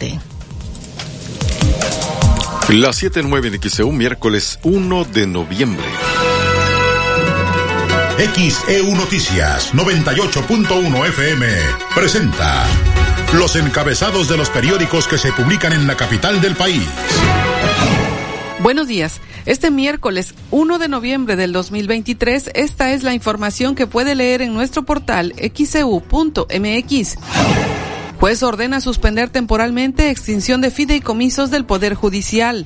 Las 2.70 3.02
7.9 3.02 3.50
de 3.50 3.70
XEU, 3.70 3.92
miércoles 3.92 4.60
1 4.64 5.06
de 5.06 5.26
noviembre. 5.26 5.86
XEU 8.18 8.96
Noticias 8.96 9.74
98.1 9.74 11.08
FM 11.08 11.48
presenta 11.96 12.66
los 13.34 13.56
encabezados 13.56 14.28
de 14.28 14.38
los 14.38 14.50
periódicos 14.50 15.08
que 15.08 15.18
se 15.18 15.32
publican 15.32 15.72
en 15.72 15.88
la 15.88 15.96
capital 15.96 16.42
del 16.42 16.56
país. 16.56 16.84
Buenos 18.60 18.88
días. 18.88 19.22
Este 19.46 19.72
miércoles 19.72 20.34
1 20.52 20.78
de 20.78 20.88
noviembre 20.90 21.36
del 21.38 21.54
2023, 21.54 22.52
esta 22.54 22.92
es 22.92 23.04
la 23.04 23.14
información 23.14 23.76
que 23.76 23.88
puede 23.88 24.14
leer 24.14 24.42
en 24.42 24.54
nuestro 24.54 24.84
portal 24.84 25.34
xeu.mx. 25.38 27.18
Juez 28.20 28.42
ordena 28.42 28.82
suspender 28.82 29.30
temporalmente 29.30 30.10
extinción 30.10 30.60
de 30.60 30.72
fideicomisos 30.72 31.52
del 31.52 31.66
Poder 31.66 31.94
Judicial. 31.94 32.66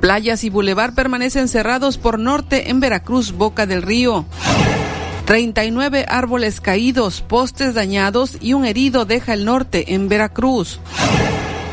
Playas 0.00 0.44
y 0.44 0.50
bulevar 0.50 0.94
permanecen 0.94 1.48
cerrados 1.48 1.98
por 1.98 2.20
norte 2.20 2.70
en 2.70 2.78
Veracruz, 2.78 3.32
Boca 3.32 3.66
del 3.66 3.82
Río. 3.82 4.24
39 5.24 6.06
árboles 6.08 6.60
caídos, 6.60 7.22
postes 7.22 7.74
dañados 7.74 8.38
y 8.40 8.52
un 8.52 8.64
herido 8.64 9.04
deja 9.04 9.34
el 9.34 9.44
norte 9.44 9.94
en 9.94 10.08
Veracruz. 10.08 10.78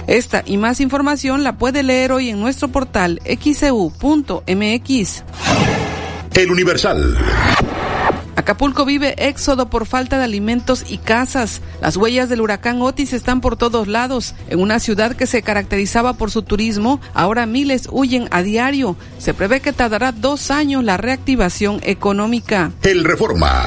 Esta 0.08 0.42
y 0.44 0.58
más 0.58 0.80
información 0.80 1.44
la 1.44 1.60
puede 1.60 1.84
leer 1.84 2.12
hoy 2.12 2.30
en 2.30 2.40
nuestro 2.40 2.70
portal 2.70 3.22
xcu.mx. 3.24 5.24
El 6.36 6.52
Universal. 6.52 7.16
Acapulco 8.36 8.86
vive 8.86 9.14
éxodo 9.18 9.70
por 9.70 9.86
falta 9.86 10.18
de 10.18 10.24
alimentos 10.24 10.86
y 10.90 10.98
casas. 10.98 11.62
Las 11.82 11.98
huellas 11.98 12.30
del 12.30 12.42
huracán 12.42 12.82
Otis 12.82 13.14
están 13.14 13.42
por 13.42 13.58
todos 13.58 13.88
lados. 13.88 14.34
En 14.50 14.60
una 14.60 14.80
ciudad 14.80 15.16
que 15.16 15.28
se 15.28 15.42
caracterizaba 15.42 16.14
por 16.14 16.32
su 16.32 16.42
turismo, 16.42 17.00
ahora 17.14 17.46
miles 17.46 17.88
huyen 17.92 18.28
a 18.32 18.42
diario. 18.42 18.96
Se 19.20 19.34
prevé 19.34 19.62
que 19.62 19.74
tardará 19.74 20.12
dos 20.12 20.52
años 20.52 20.84
la 20.84 20.98
reactivación 20.98 21.80
económica. 21.84 22.72
El 22.84 23.04
Reforma. 23.04 23.66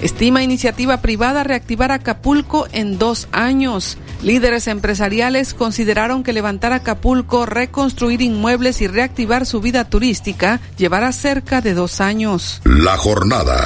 Estima 0.00 0.44
iniciativa 0.44 0.98
privada 0.98 1.42
reactivar 1.42 1.90
Acapulco 1.90 2.68
en 2.72 2.98
dos 2.98 3.26
años. 3.32 3.98
Líderes 4.22 4.68
empresariales 4.68 5.54
consideraron 5.54 6.22
que 6.22 6.32
levantar 6.32 6.72
Acapulco, 6.72 7.46
reconstruir 7.46 8.22
inmuebles 8.22 8.80
y 8.80 8.86
reactivar 8.86 9.44
su 9.44 9.60
vida 9.60 9.84
turística 9.84 10.60
llevará 10.76 11.10
cerca 11.10 11.60
de 11.60 11.74
dos 11.74 12.00
años. 12.00 12.60
La 12.64 12.96
jornada. 12.96 13.58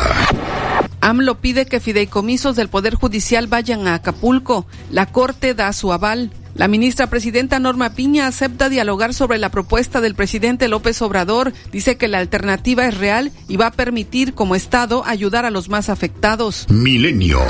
AMLO 1.02 1.40
pide 1.40 1.66
que 1.66 1.80
fideicomisos 1.80 2.56
del 2.56 2.68
Poder 2.68 2.94
Judicial 2.94 3.46
vayan 3.46 3.86
a 3.86 3.94
Acapulco. 3.94 4.66
La 4.90 5.06
Corte 5.06 5.52
da 5.52 5.72
su 5.72 5.92
aval. 5.92 6.30
La 6.54 6.68
ministra 6.68 7.06
presidenta 7.08 7.58
Norma 7.58 7.94
Piña 7.94 8.26
acepta 8.26 8.68
dialogar 8.68 9.14
sobre 9.14 9.38
la 9.38 9.50
propuesta 9.50 10.00
del 10.00 10.14
presidente 10.14 10.68
López 10.68 11.00
Obrador. 11.00 11.52
Dice 11.70 11.96
que 11.96 12.08
la 12.08 12.18
alternativa 12.18 12.86
es 12.86 12.98
real 12.98 13.32
y 13.48 13.56
va 13.56 13.68
a 13.68 13.72
permitir 13.72 14.34
como 14.34 14.54
Estado 14.54 15.02
ayudar 15.06 15.46
a 15.46 15.50
los 15.50 15.70
más 15.70 15.88
afectados. 15.88 16.66
Milenio. 16.68 17.40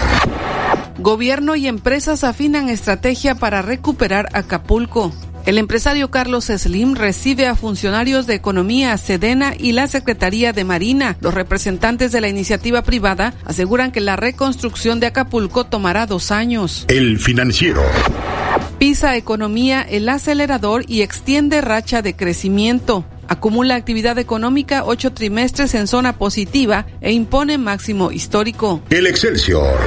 Gobierno 0.98 1.56
y 1.56 1.66
empresas 1.66 2.22
afinan 2.22 2.68
estrategia 2.68 3.34
para 3.34 3.60
recuperar 3.60 4.28
Acapulco. 4.34 5.12
El 5.44 5.58
empresario 5.58 6.08
Carlos 6.12 6.44
Slim 6.44 6.94
recibe 6.94 7.48
a 7.48 7.56
funcionarios 7.56 8.28
de 8.28 8.34
Economía, 8.34 8.96
Sedena 8.96 9.54
y 9.58 9.72
la 9.72 9.88
Secretaría 9.88 10.52
de 10.52 10.62
Marina. 10.62 11.16
Los 11.20 11.34
representantes 11.34 12.12
de 12.12 12.20
la 12.20 12.28
iniciativa 12.28 12.82
privada 12.82 13.34
aseguran 13.44 13.90
que 13.90 14.00
la 14.00 14.14
reconstrucción 14.14 15.00
de 15.00 15.06
Acapulco 15.06 15.64
tomará 15.64 16.06
dos 16.06 16.30
años. 16.30 16.84
El 16.86 17.18
financiero. 17.18 17.82
Pisa 18.82 19.16
Economía 19.16 19.80
el 19.80 20.08
acelerador 20.08 20.84
y 20.88 21.02
extiende 21.02 21.60
racha 21.60 22.02
de 22.02 22.16
crecimiento. 22.16 23.04
Acumula 23.28 23.76
actividad 23.76 24.18
económica 24.18 24.82
ocho 24.84 25.12
trimestres 25.12 25.76
en 25.76 25.86
zona 25.86 26.18
positiva 26.18 26.86
e 27.00 27.12
impone 27.12 27.58
máximo 27.58 28.10
histórico. 28.10 28.82
El 28.90 29.06
Excelsior. 29.06 29.78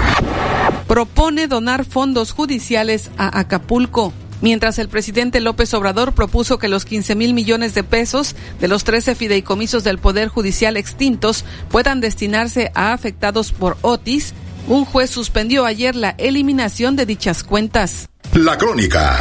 Propone 0.88 1.50
donar 1.50 1.84
fondos 1.84 2.32
judiciales 2.32 3.12
a 3.18 3.38
Acapulco. 3.38 4.14
Mientras 4.40 4.80
el 4.80 4.88
presidente 4.88 5.42
López 5.42 5.74
Obrador 5.74 6.14
propuso 6.14 6.58
que 6.58 6.70
los 6.70 6.86
15 6.86 7.16
mil 7.16 7.34
millones 7.34 7.74
de 7.74 7.84
pesos 7.84 8.34
de 8.62 8.70
los 8.70 8.86
13 8.86 9.16
fideicomisos 9.16 9.84
del 9.84 9.98
Poder 9.98 10.30
Judicial 10.30 10.78
extintos 10.78 11.44
puedan 11.70 12.00
destinarse 12.00 12.72
a 12.76 12.94
afectados 12.94 13.52
por 13.52 13.78
Otis, 13.82 14.34
un 14.68 14.86
juez 14.86 15.10
suspendió 15.10 15.66
ayer 15.66 15.96
la 15.96 16.16
eliminación 16.18 16.96
de 16.96 17.06
dichas 17.06 17.44
cuentas. 17.44 18.10
La 18.34 18.58
crónica. 18.58 19.18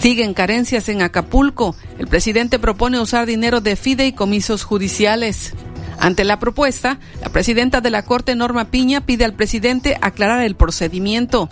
Siguen 0.00 0.34
carencias 0.34 0.88
en 0.88 1.02
Acapulco. 1.02 1.76
El 1.98 2.08
presidente 2.08 2.58
propone 2.58 2.98
usar 2.98 3.26
dinero 3.26 3.60
de 3.60 3.76
fideicomisos 3.76 4.64
judiciales. 4.64 5.54
Ante 5.98 6.24
la 6.24 6.40
propuesta, 6.40 6.98
la 7.20 7.28
presidenta 7.28 7.80
de 7.80 7.90
la 7.90 8.04
Corte, 8.04 8.34
Norma 8.34 8.64
Piña, 8.70 9.02
pide 9.02 9.24
al 9.24 9.34
presidente 9.34 9.96
aclarar 10.00 10.42
el 10.42 10.56
procedimiento. 10.56 11.48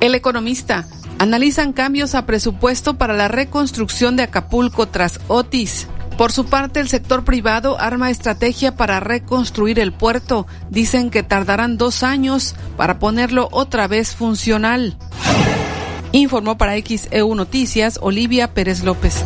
El 0.00 0.14
economista. 0.14 0.88
Analizan 1.18 1.72
cambios 1.72 2.14
a 2.14 2.26
presupuesto 2.26 2.98
para 2.98 3.14
la 3.14 3.28
reconstrucción 3.28 4.16
de 4.16 4.24
Acapulco 4.24 4.88
tras 4.88 5.20
Otis. 5.28 5.86
Por 6.16 6.32
su 6.32 6.46
parte, 6.46 6.80
el 6.80 6.88
sector 6.88 7.24
privado 7.24 7.78
arma 7.78 8.10
estrategia 8.10 8.74
para 8.74 9.00
reconstruir 9.00 9.78
el 9.78 9.92
puerto. 9.92 10.46
Dicen 10.70 11.10
que 11.10 11.22
tardarán 11.22 11.76
dos 11.76 12.02
años 12.02 12.54
para 12.76 12.98
ponerlo 12.98 13.48
otra 13.52 13.86
vez 13.86 14.14
funcional. 14.14 14.96
Informó 16.12 16.56
para 16.56 16.76
XEU 16.78 17.34
Noticias 17.34 17.98
Olivia 18.00 18.54
Pérez 18.54 18.82
López. 18.82 19.22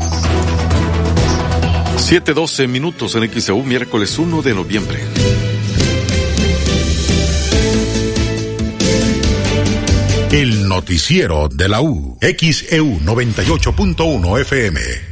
7:12 1.96 2.66
minutos 2.66 3.14
en 3.14 3.30
XEU, 3.30 3.62
miércoles 3.62 4.18
1 4.18 4.42
de 4.42 4.54
noviembre. 4.54 4.98
El 10.32 10.68
noticiero 10.68 11.48
de 11.48 11.68
la 11.68 11.82
U. 11.82 12.18
XEU 12.20 13.00
98.1 13.00 14.40
FM. 14.40 15.09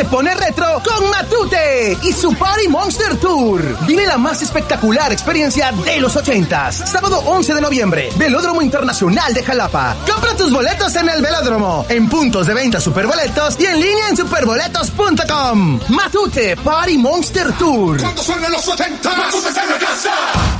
Se 0.00 0.06
pone 0.06 0.34
retro 0.34 0.82
con 0.82 1.10
Matute 1.10 1.98
y 2.02 2.12
su 2.14 2.34
Party 2.34 2.68
Monster 2.68 3.18
Tour. 3.18 3.86
Vive 3.86 4.06
la 4.06 4.16
más 4.16 4.40
espectacular 4.40 5.12
experiencia 5.12 5.72
de 5.72 6.00
los 6.00 6.16
ochentas. 6.16 6.76
Sábado 6.90 7.18
11 7.26 7.52
de 7.52 7.60
noviembre, 7.60 8.08
Velódromo 8.16 8.62
Internacional 8.62 9.34
de 9.34 9.42
Jalapa. 9.42 9.94
Compra 10.10 10.34
tus 10.34 10.50
boletos 10.54 10.96
en 10.96 11.10
el 11.10 11.20
velódromo, 11.20 11.84
en 11.90 12.08
puntos 12.08 12.46
de 12.46 12.54
venta 12.54 12.80
Superboletos 12.80 13.60
y 13.60 13.66
en 13.66 13.78
línea 13.78 14.08
en 14.08 14.16
superboletos.com. 14.16 15.80
Matute 15.88 16.56
Party 16.56 16.96
Monster 16.96 17.52
Tour. 17.58 18.00
Cuando 18.00 18.22
suenen 18.22 18.52
los 18.52 18.66
80, 18.66 19.16
Matute 19.16 19.52
la 19.52 19.78
casa. 19.86 20.59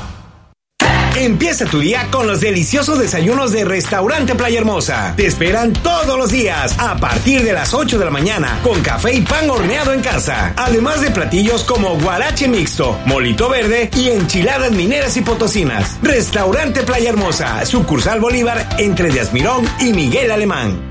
Empieza 1.17 1.67
tu 1.67 1.81
día 1.81 2.09
con 2.11 2.27
los 2.27 2.41
deliciosos 2.41 2.99
desayunos 2.99 3.53
de 3.53 3.65
Restaurante 3.65 4.35
Playa 4.35 4.59
Hermosa. 4.59 5.15
Te 5.17 5.27
esperan 5.27 5.73
todos 5.73 6.17
los 6.17 6.31
días 6.31 6.75
a 6.79 6.97
partir 6.97 7.43
de 7.43 7.53
las 7.53 7.75
8 7.75 7.99
de 7.99 8.05
la 8.05 8.11
mañana 8.11 8.61
con 8.63 8.81
café 8.81 9.15
y 9.15 9.21
pan 9.21 9.51
horneado 9.51 9.93
en 9.93 10.01
casa. 10.01 10.55
Además 10.57 11.01
de 11.01 11.11
platillos 11.11 11.65
como 11.65 11.99
guarache 11.99 12.49
mixto, 12.49 12.99
molito 13.07 13.49
verde 13.49 13.91
y 13.97 14.11
enchiladas 14.11 14.73
mineras 14.73 15.17
y 15.17 15.23
potosinas. 15.23 15.99
Restaurante 16.03 16.83
Playa 16.83 17.11
Hermosa, 17.11 17.65
sucursal 17.67 18.21
Bolívar 18.21 18.69
entre 18.79 19.11
Diazmirón 19.11 19.69
y 19.81 19.93
Miguel 19.93 20.31
Alemán. 20.31 20.90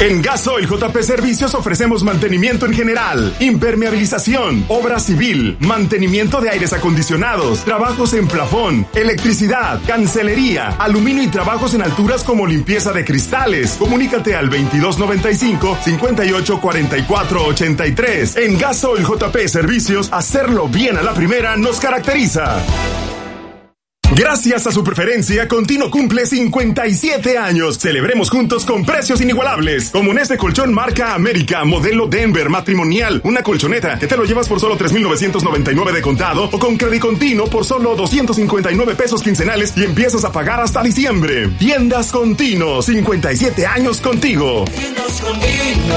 En 0.00 0.20
Gasoil 0.22 0.66
JP 0.66 1.02
Servicios 1.02 1.54
ofrecemos 1.54 2.02
mantenimiento 2.02 2.64
en 2.64 2.72
general, 2.72 3.36
impermeabilización, 3.38 4.64
obra 4.68 4.98
civil, 4.98 5.58
mantenimiento 5.60 6.40
de 6.40 6.48
aires 6.48 6.72
acondicionados, 6.72 7.62
trabajos 7.66 8.14
en 8.14 8.26
plafón, 8.26 8.86
electricidad, 8.94 9.78
cancelería, 9.86 10.68
aluminio 10.78 11.22
y 11.22 11.28
trabajos 11.28 11.74
en 11.74 11.82
alturas 11.82 12.24
como 12.24 12.46
limpieza 12.46 12.92
de 12.92 13.04
cristales. 13.04 13.76
Comunícate 13.78 14.34
al 14.34 14.48
2295 14.48 15.76
584483. 15.84 18.36
En 18.38 18.56
Gasoil 18.56 19.04
JP 19.04 19.36
Servicios, 19.48 20.08
hacerlo 20.12 20.66
bien 20.68 20.96
a 20.96 21.02
la 21.02 21.12
primera 21.12 21.58
nos 21.58 21.78
caracteriza. 21.78 22.56
Gracias 24.20 24.66
a 24.66 24.70
su 24.70 24.84
preferencia, 24.84 25.48
Contino 25.48 25.90
cumple 25.90 26.26
57 26.26 27.38
años. 27.38 27.78
Celebremos 27.78 28.28
juntos 28.28 28.66
con 28.66 28.84
precios 28.84 29.18
inigualables. 29.22 29.88
Como 29.88 30.10
en 30.10 30.18
este 30.18 30.36
colchón 30.36 30.74
marca 30.74 31.14
América, 31.14 31.64
modelo 31.64 32.06
Denver, 32.06 32.50
matrimonial, 32.50 33.22
una 33.24 33.42
colchoneta 33.42 33.98
que 33.98 34.06
te 34.06 34.18
lo 34.18 34.24
llevas 34.24 34.46
por 34.46 34.60
solo 34.60 34.76
3,999 34.76 35.92
de 35.92 36.02
contado 36.02 36.50
o 36.52 36.58
con 36.58 36.76
crédito 36.76 37.06
continuo 37.06 37.46
por 37.46 37.64
solo 37.64 37.96
259 37.96 38.94
pesos 38.94 39.22
quincenales 39.22 39.72
y 39.74 39.84
empiezas 39.84 40.22
a 40.26 40.30
pagar 40.30 40.60
hasta 40.60 40.82
diciembre. 40.82 41.48
Tiendas 41.58 42.12
Contino, 42.12 42.82
57 42.82 43.64
años 43.64 44.02
contigo. 44.02 44.66
Tiendas 44.66 45.18
Contino, 45.18 45.94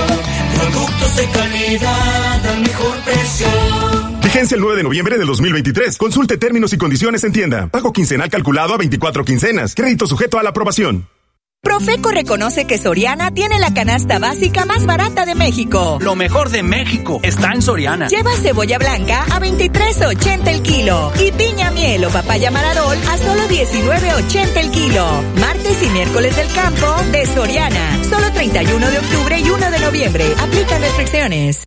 productos 0.62 1.16
de 1.18 1.28
calidad 1.28 2.48
al 2.48 2.62
mejor 2.62 2.98
precio. 3.02 4.12
Vigencia 4.24 4.56
el 4.56 4.62
9 4.62 4.78
de 4.78 4.84
noviembre 4.84 5.18
de 5.18 5.26
2023. 5.26 5.98
Consulte 5.98 6.38
términos 6.38 6.72
y 6.74 6.78
condiciones 6.78 7.24
en 7.24 7.34
tienda. 7.34 7.68
Pago 7.68 7.92
quincenal 7.92 8.30
calculado 8.30 8.74
a 8.74 8.78
24 8.78 9.26
quincenas. 9.26 9.76
Crédito 9.76 10.08
sujeto 10.08 10.40
a 10.40 10.44
la 10.44 10.50
aprobación. 10.52 11.08
Profeco 11.62 12.12
reconoce 12.12 12.66
que 12.66 12.78
Soriana 12.78 13.32
tiene 13.32 13.58
la 13.58 13.74
canasta 13.74 14.20
básica 14.20 14.66
más 14.66 14.86
barata 14.86 15.26
de 15.26 15.34
México. 15.34 15.98
Lo 16.02 16.14
mejor 16.14 16.50
de 16.50 16.62
México 16.62 17.22
está 17.24 17.54
en 17.54 17.62
Soriana. 17.62 18.10
Lleva 18.10 18.36
cebolla 18.36 18.78
blanca 18.78 19.24
a 19.32 19.40
23.80 19.40 20.48
el 20.48 20.62
kilo 20.62 21.14
y 21.18 21.32
piña 21.32 21.72
miel 21.72 22.04
o 22.04 22.10
papaya 22.10 22.52
maradol 22.52 22.98
a 23.10 23.18
solo 23.18 23.44
19.80 23.48 24.58
el 24.58 24.72
kilo. 24.72 25.06
Martes 25.40 25.84
y 25.84 25.90
miércoles 25.92 26.36
del 26.36 26.48
campo 26.54 26.96
de 27.14 27.26
Soriana. 27.28 28.04
Solo 28.10 28.30
31 28.34 28.90
de 28.90 29.00
octubre 29.00 29.40
y 29.40 29.50
1 29.50 29.72
de 29.72 29.80
noviembre. 29.80 30.26
Aplican 30.40 30.82
restricciones. 30.82 31.64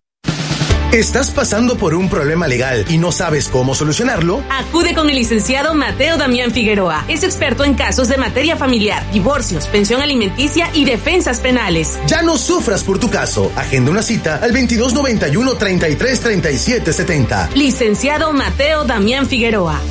¿Estás 0.93 1.31
pasando 1.31 1.77
por 1.77 1.93
un 1.93 2.09
problema 2.09 2.47
legal 2.47 2.85
y 2.87 2.97
no 2.97 3.11
sabes 3.11 3.49
cómo 3.49 3.75
solucionarlo? 3.75 4.41
Acude 4.49 4.95
con 4.95 5.09
el 5.09 5.17
licenciado 5.17 5.73
Mateo 5.73 6.17
Damián 6.17 6.51
Figueroa. 6.51 7.03
Es 7.09 7.23
experto 7.23 7.65
en 7.65 7.73
casos 7.73 8.07
de 8.07 8.17
materia 8.17 8.55
familiar, 8.55 9.03
divorcios, 9.11 9.67
pensión 9.67 10.01
alimenticia 10.01 10.69
y 10.73 10.85
defensas 10.85 11.41
penales. 11.41 11.99
Ya 12.07 12.21
no 12.21 12.37
sufras 12.37 12.85
por 12.85 12.99
tu 12.99 13.09
caso. 13.09 13.51
Agenda 13.57 13.91
una 13.91 14.01
cita 14.01 14.35
al 14.35 14.53
2291 14.53 15.55
33 15.55 16.19
37 16.21 16.93
70. 16.93 17.49
Licenciado 17.53 18.31
Mateo 18.31 18.85
Damián 18.85 19.27
Figueroa. 19.27 19.81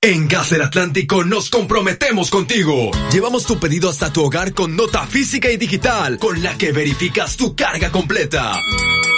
En 0.00 0.26
Gas 0.26 0.50
del 0.50 0.62
Atlántico 0.62 1.22
nos 1.22 1.50
comprometemos 1.50 2.30
contigo. 2.30 2.90
Llevamos 3.12 3.44
tu 3.44 3.60
pedido 3.60 3.90
hasta 3.90 4.10
tu 4.10 4.24
hogar 4.24 4.54
con 4.54 4.74
nota 4.74 5.06
física 5.06 5.50
y 5.50 5.58
digital, 5.58 6.18
con 6.18 6.42
la 6.42 6.56
que 6.56 6.72
verificas 6.72 7.36
tu 7.36 7.54
carga 7.54 7.92
completa. 7.92 8.58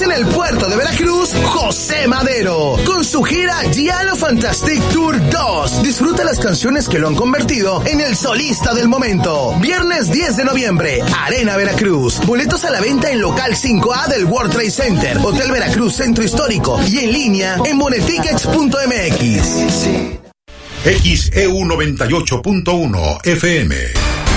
En 0.00 0.12
el 0.12 0.24
puerto 0.26 0.66
de 0.66 0.76
Veracruz, 0.76 1.34
José 1.44 2.08
Madero, 2.08 2.76
con 2.86 3.04
su 3.04 3.22
gira 3.22 3.60
Giallo 3.70 4.16
Fantastic 4.16 4.82
Tour 4.92 5.20
2. 5.28 5.82
Disfruta 5.82 6.24
las 6.24 6.38
canciones 6.38 6.88
que 6.88 6.98
lo 6.98 7.08
han 7.08 7.14
convertido 7.14 7.82
en 7.84 8.00
el 8.00 8.16
solista 8.16 8.72
del 8.72 8.88
momento. 8.88 9.54
Viernes 9.60 10.10
10 10.10 10.38
de 10.38 10.44
noviembre, 10.44 11.02
Arena 11.18 11.56
Veracruz. 11.56 12.18
Boletos 12.24 12.64
a 12.64 12.70
la 12.70 12.80
venta 12.80 13.10
en 13.10 13.20
local 13.20 13.54
5A 13.54 14.06
del 14.08 14.24
World 14.24 14.52
Trade 14.52 14.70
Center, 14.70 15.18
Hotel 15.18 15.50
Veracruz 15.50 15.96
Centro 15.96 16.24
Histórico 16.24 16.80
y 16.88 16.98
en 16.98 17.12
línea 17.12 17.58
en 17.64 17.76
monetickets.mx. 17.76 19.42
XEU 20.82 21.58
98.1 21.58 23.26
FM. 23.26 24.29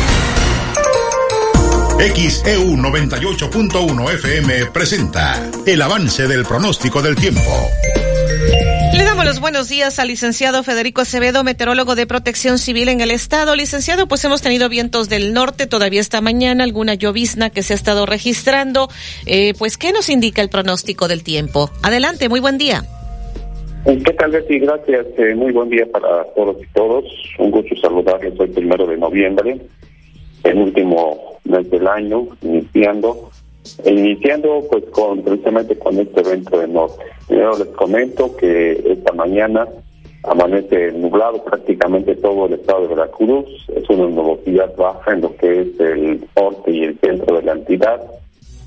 XEU 2.03 2.75
98.1 2.75 4.13
FM 4.15 4.65
presenta 4.73 5.49
el 5.65 5.81
avance 5.81 6.27
del 6.27 6.43
pronóstico 6.43 7.01
del 7.01 7.15
tiempo. 7.15 7.39
Le 8.93 9.05
damos 9.05 9.23
los 9.23 9.39
buenos 9.39 9.69
días 9.69 9.99
al 9.99 10.09
licenciado 10.09 10.63
Federico 10.63 10.99
Acevedo, 10.99 11.45
meteorólogo 11.45 11.95
de 11.95 12.05
protección 12.05 12.57
civil 12.57 12.89
en 12.89 12.99
el 12.99 13.09
estado. 13.09 13.55
Licenciado, 13.55 14.09
pues 14.09 14.25
hemos 14.25 14.41
tenido 14.41 14.67
vientos 14.67 15.07
del 15.07 15.33
norte 15.33 15.65
todavía 15.65 16.01
esta 16.01 16.19
mañana, 16.19 16.65
alguna 16.65 16.95
llovizna 16.95 17.49
que 17.49 17.63
se 17.63 17.71
ha 17.71 17.77
estado 17.77 18.05
registrando. 18.05 18.89
Eh, 19.25 19.53
pues, 19.57 19.77
¿qué 19.77 19.93
nos 19.93 20.09
indica 20.09 20.41
el 20.41 20.49
pronóstico 20.49 21.07
del 21.07 21.23
tiempo? 21.23 21.69
Adelante, 21.83 22.27
muy 22.27 22.41
buen 22.41 22.57
día. 22.57 22.83
¿Qué 23.85 24.13
tal, 24.13 24.31
Betty? 24.31 24.59
Gracias. 24.59 25.05
Eh, 25.17 25.35
muy 25.35 25.53
buen 25.53 25.69
día 25.69 25.85
para 25.89 26.25
todos 26.35 26.57
y 26.61 26.67
todos. 26.73 27.05
Un 27.39 27.51
gusto 27.51 27.73
saludarles 27.81 28.37
hoy, 28.37 28.49
primero 28.49 28.85
de 28.85 28.97
noviembre, 28.97 29.57
el 30.43 30.57
último 30.57 31.39
mes 31.45 31.69
del 31.69 31.87
año, 31.87 32.27
iniciando. 32.41 33.29
E 33.85 33.91
iniciando, 33.91 34.65
pues, 34.69 34.83
con 34.91 35.21
precisamente 35.21 35.77
con 35.77 35.97
este 35.97 36.19
evento 36.19 36.59
de 36.59 36.67
norte. 36.67 37.03
Primero 37.27 37.57
les 37.57 37.69
comento 37.69 38.35
que 38.35 38.71
esta 38.85 39.13
mañana 39.13 39.67
amanece 40.23 40.91
nublado 40.91 41.43
prácticamente 41.43 42.15
todo 42.15 42.47
el 42.47 42.53
estado 42.53 42.81
de 42.81 42.95
Veracruz. 42.95 43.45
Es 43.73 43.89
una 43.89 44.07
nubosidad 44.07 44.75
baja 44.75 45.13
en 45.13 45.21
lo 45.21 45.35
que 45.37 45.61
es 45.61 45.79
el 45.79 46.25
norte 46.35 46.71
y 46.71 46.83
el 46.83 46.99
centro 46.99 47.37
de 47.37 47.43
la 47.43 47.53
entidad. 47.53 48.01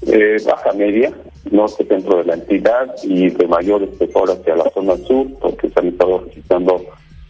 Eh, 0.07 0.37
baja 0.47 0.73
media, 0.73 1.13
norte 1.51 1.85
centro 1.85 2.19
de 2.19 2.25
la 2.25 2.35
entidad 2.35 2.95
y 3.03 3.31
de 3.31 3.47
mayor 3.49 3.83
espesor 3.83 4.31
hacia 4.31 4.57
la 4.57 4.71
zona 4.71 4.97
sur, 4.99 5.27
porque 5.41 5.69
se 5.69 5.81
han 5.81 5.89
estado 5.89 6.23
registrando 6.27 6.81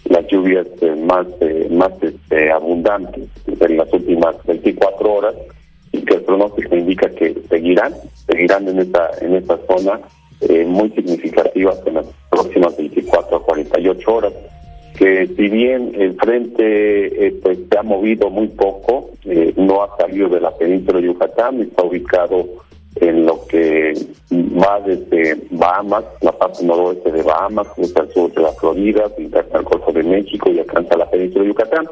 las 0.09 0.26
lluvias 0.28 0.66
eh, 0.80 0.94
más 0.96 1.26
eh, 1.40 1.68
más 1.70 1.92
este, 2.02 2.50
abundantes 2.50 3.28
en 3.46 3.76
las 3.76 3.92
últimas 3.92 4.36
24 4.46 5.12
horas 5.12 5.34
y 5.92 6.02
que 6.02 6.14
el 6.14 6.22
pronóstico 6.22 6.76
indica 6.76 7.09
que 7.11 7.34
seguirán 7.48 7.94
seguirán 8.26 8.68
en 8.68 8.80
esta 8.80 9.11
en 9.20 9.34
esta 9.36 9.59
zona 9.68 10.00
muy 10.66 10.90
significativas 10.90 11.80
en 11.86 11.94
las 11.94 12.07
próximas 12.30 12.76
24 12.76 13.38
a 13.38 13.42
48 13.42 14.14
horas 14.14 14.32
que 14.98 15.26
si 15.28 15.48
bien 15.48 15.92
el 15.94 16.14
frente 16.16 17.32
pues 17.42 17.59
se 17.70 17.78
ha 17.78 17.82
movido 17.82 18.28
muy 18.28 18.48
poco 18.48 19.12
no 19.57 19.82
ha 19.82 19.96
salido 19.96 20.28
de 20.28 20.40
la 20.40 20.50
península 20.50 21.00
de 21.00 21.07
Yucatán 21.07 21.62
está 21.62 21.84
ubicado 21.84 22.46
en 22.97 23.26
lo 23.26 23.47
que 23.47 23.94
va 24.32 24.80
desde 24.80 25.36
Bahamas, 25.51 26.05
la 26.22 26.32
parte 26.32 26.64
noroeste 26.64 27.12
de 27.12 27.22
Bahamas, 27.22 27.68
hasta 27.78 28.03
el 28.03 28.12
sur 28.12 28.32
de 28.32 28.42
la 28.42 28.53
Florida, 28.53 29.05
hasta 29.05 29.59
el 29.59 29.64
Golfo 29.64 29.92
de 29.92 30.03
México 30.03 30.51
y 30.51 30.59
alcanza 30.59 30.97
la 30.97 31.11
península 31.11 31.42
de 31.42 31.49
Yucatán. 31.49 31.86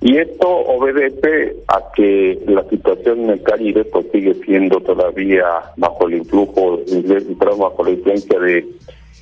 Y 0.00 0.16
esto 0.16 0.48
obedece 0.48 1.56
a 1.66 1.92
que 1.94 2.38
la 2.46 2.62
situación 2.68 3.24
en 3.24 3.30
el 3.30 3.42
Caribe 3.42 3.84
pues 3.84 4.06
sigue 4.12 4.34
siendo 4.44 4.80
todavía 4.80 5.44
bajo 5.76 6.06
el 6.06 6.14
influjo, 6.14 6.80
bajo 7.58 7.84
la 7.84 7.90
influencia 7.90 8.38
de 8.38 8.64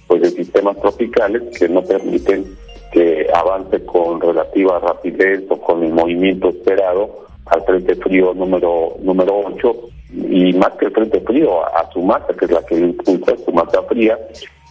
pues 0.06 0.22
de 0.22 0.30
sistemas 0.30 0.78
tropicales 0.80 1.42
que 1.58 1.68
no 1.68 1.82
permiten 1.82 2.44
que 2.92 3.26
avance 3.34 3.84
con 3.84 4.20
relativa 4.20 4.78
rapidez 4.78 5.44
o 5.48 5.60
con 5.60 5.82
el 5.82 5.92
movimiento 5.92 6.50
esperado 6.50 7.26
al 7.46 7.62
frente 7.64 7.96
frío 7.96 8.32
número 8.34 8.96
número 9.00 9.42
8 9.46 9.76
y 10.12 10.52
más 10.54 10.72
que 10.72 10.86
el 10.86 10.92
frente 10.92 11.20
frío, 11.20 11.64
a, 11.64 11.90
su 11.92 12.00
masa, 12.00 12.34
que 12.38 12.44
es 12.44 12.50
la 12.50 12.62
que 12.64 12.76
impulsa 12.76 13.36
su 13.44 13.52
masa 13.52 13.82
fría, 13.82 14.18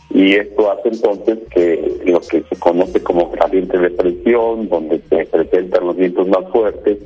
y 0.10 0.36
esto 0.36 0.72
hace 0.72 0.90
entonces 0.90 1.40
que 1.50 2.02
lo 2.06 2.20
que 2.22 2.44
se 2.44 2.56
conoce 2.58 3.02
como 3.04 3.30
gradiente 3.32 3.78
de 3.78 3.90
presión, 3.90 4.70
donde 4.70 5.02
se 5.10 5.26
presentan 5.26 5.88
los 5.88 5.98
vientos 5.98 6.28
más 6.28 6.50
fuertes, 6.52 6.98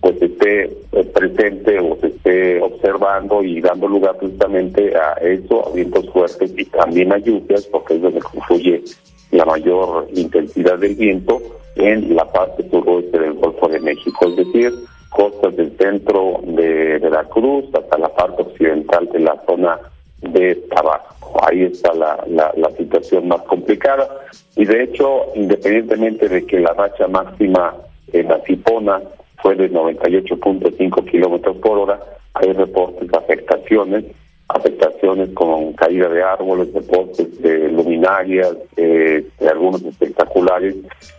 pues 0.00 0.20
esté 0.20 0.64
eh, 0.64 1.04
presente 1.14 1.78
o 1.80 1.96
se 2.00 2.08
esté 2.08 2.60
observando 2.60 3.42
y 3.42 3.60
dando 3.60 3.88
lugar 3.88 4.16
justamente 4.20 4.94
a 4.96 5.14
eso, 5.14 5.66
a 5.66 5.72
vientos 5.74 6.08
fuertes 6.10 6.52
y 6.56 6.64
también 6.66 7.12
a 7.12 7.18
lluvias, 7.18 7.66
porque 7.66 7.94
es 7.94 8.02
donde 8.02 8.20
confluye 8.20 8.82
la 9.30 9.44
mayor 9.44 10.08
intensidad 10.14 10.78
del 10.78 10.94
viento 10.94 11.40
en 11.78 12.14
la 12.14 12.24
parte 12.24 12.68
suroeste 12.70 13.18
del 13.18 13.34
Golfo 13.34 13.68
de 13.68 13.80
México. 13.80 14.28
Es 14.28 14.36
decir, 14.36 14.72
costas 15.10 15.56
del 15.56 15.76
centro 15.78 16.40
de 16.44 16.98
Veracruz 16.98 17.64
hasta 17.72 17.98
la 17.98 18.08
parte 18.08 18.42
occidental 18.42 19.08
de 19.12 19.20
la 19.20 19.40
zona 19.46 19.78
de 20.20 20.56
Tabasco. 20.70 21.40
Ahí 21.48 21.62
está 21.62 21.94
la, 21.94 22.24
la, 22.26 22.70
situación 22.76 23.28
más 23.28 23.42
complicada 23.42 24.08
y 24.56 24.64
de 24.64 24.82
hecho, 24.82 25.26
independientemente 25.34 26.28
de 26.28 26.46
que 26.46 26.60
la 26.60 26.72
racha 26.72 27.06
máxima 27.06 27.74
en 28.12 28.28
la 28.28 28.40
Cipona 28.40 29.00
fue 29.42 29.54
de 29.54 29.70
98.5 29.70 31.10
kilómetros 31.10 31.56
por 31.58 31.78
hora, 31.78 32.00
hay 32.34 32.52
reportes 32.52 33.08
de 33.08 33.18
afectaciones 33.18 34.04
afectaciones 34.48 35.30
con 35.34 35.72
caída 35.74 36.08
de 36.08 36.22
árboles, 36.22 36.72
de 36.72 36.80
postes, 36.80 37.40
de 37.42 37.68
luminarias, 37.68 38.56
de 38.76 39.24
algunos 39.48 39.82
espectaculares, 39.82 40.74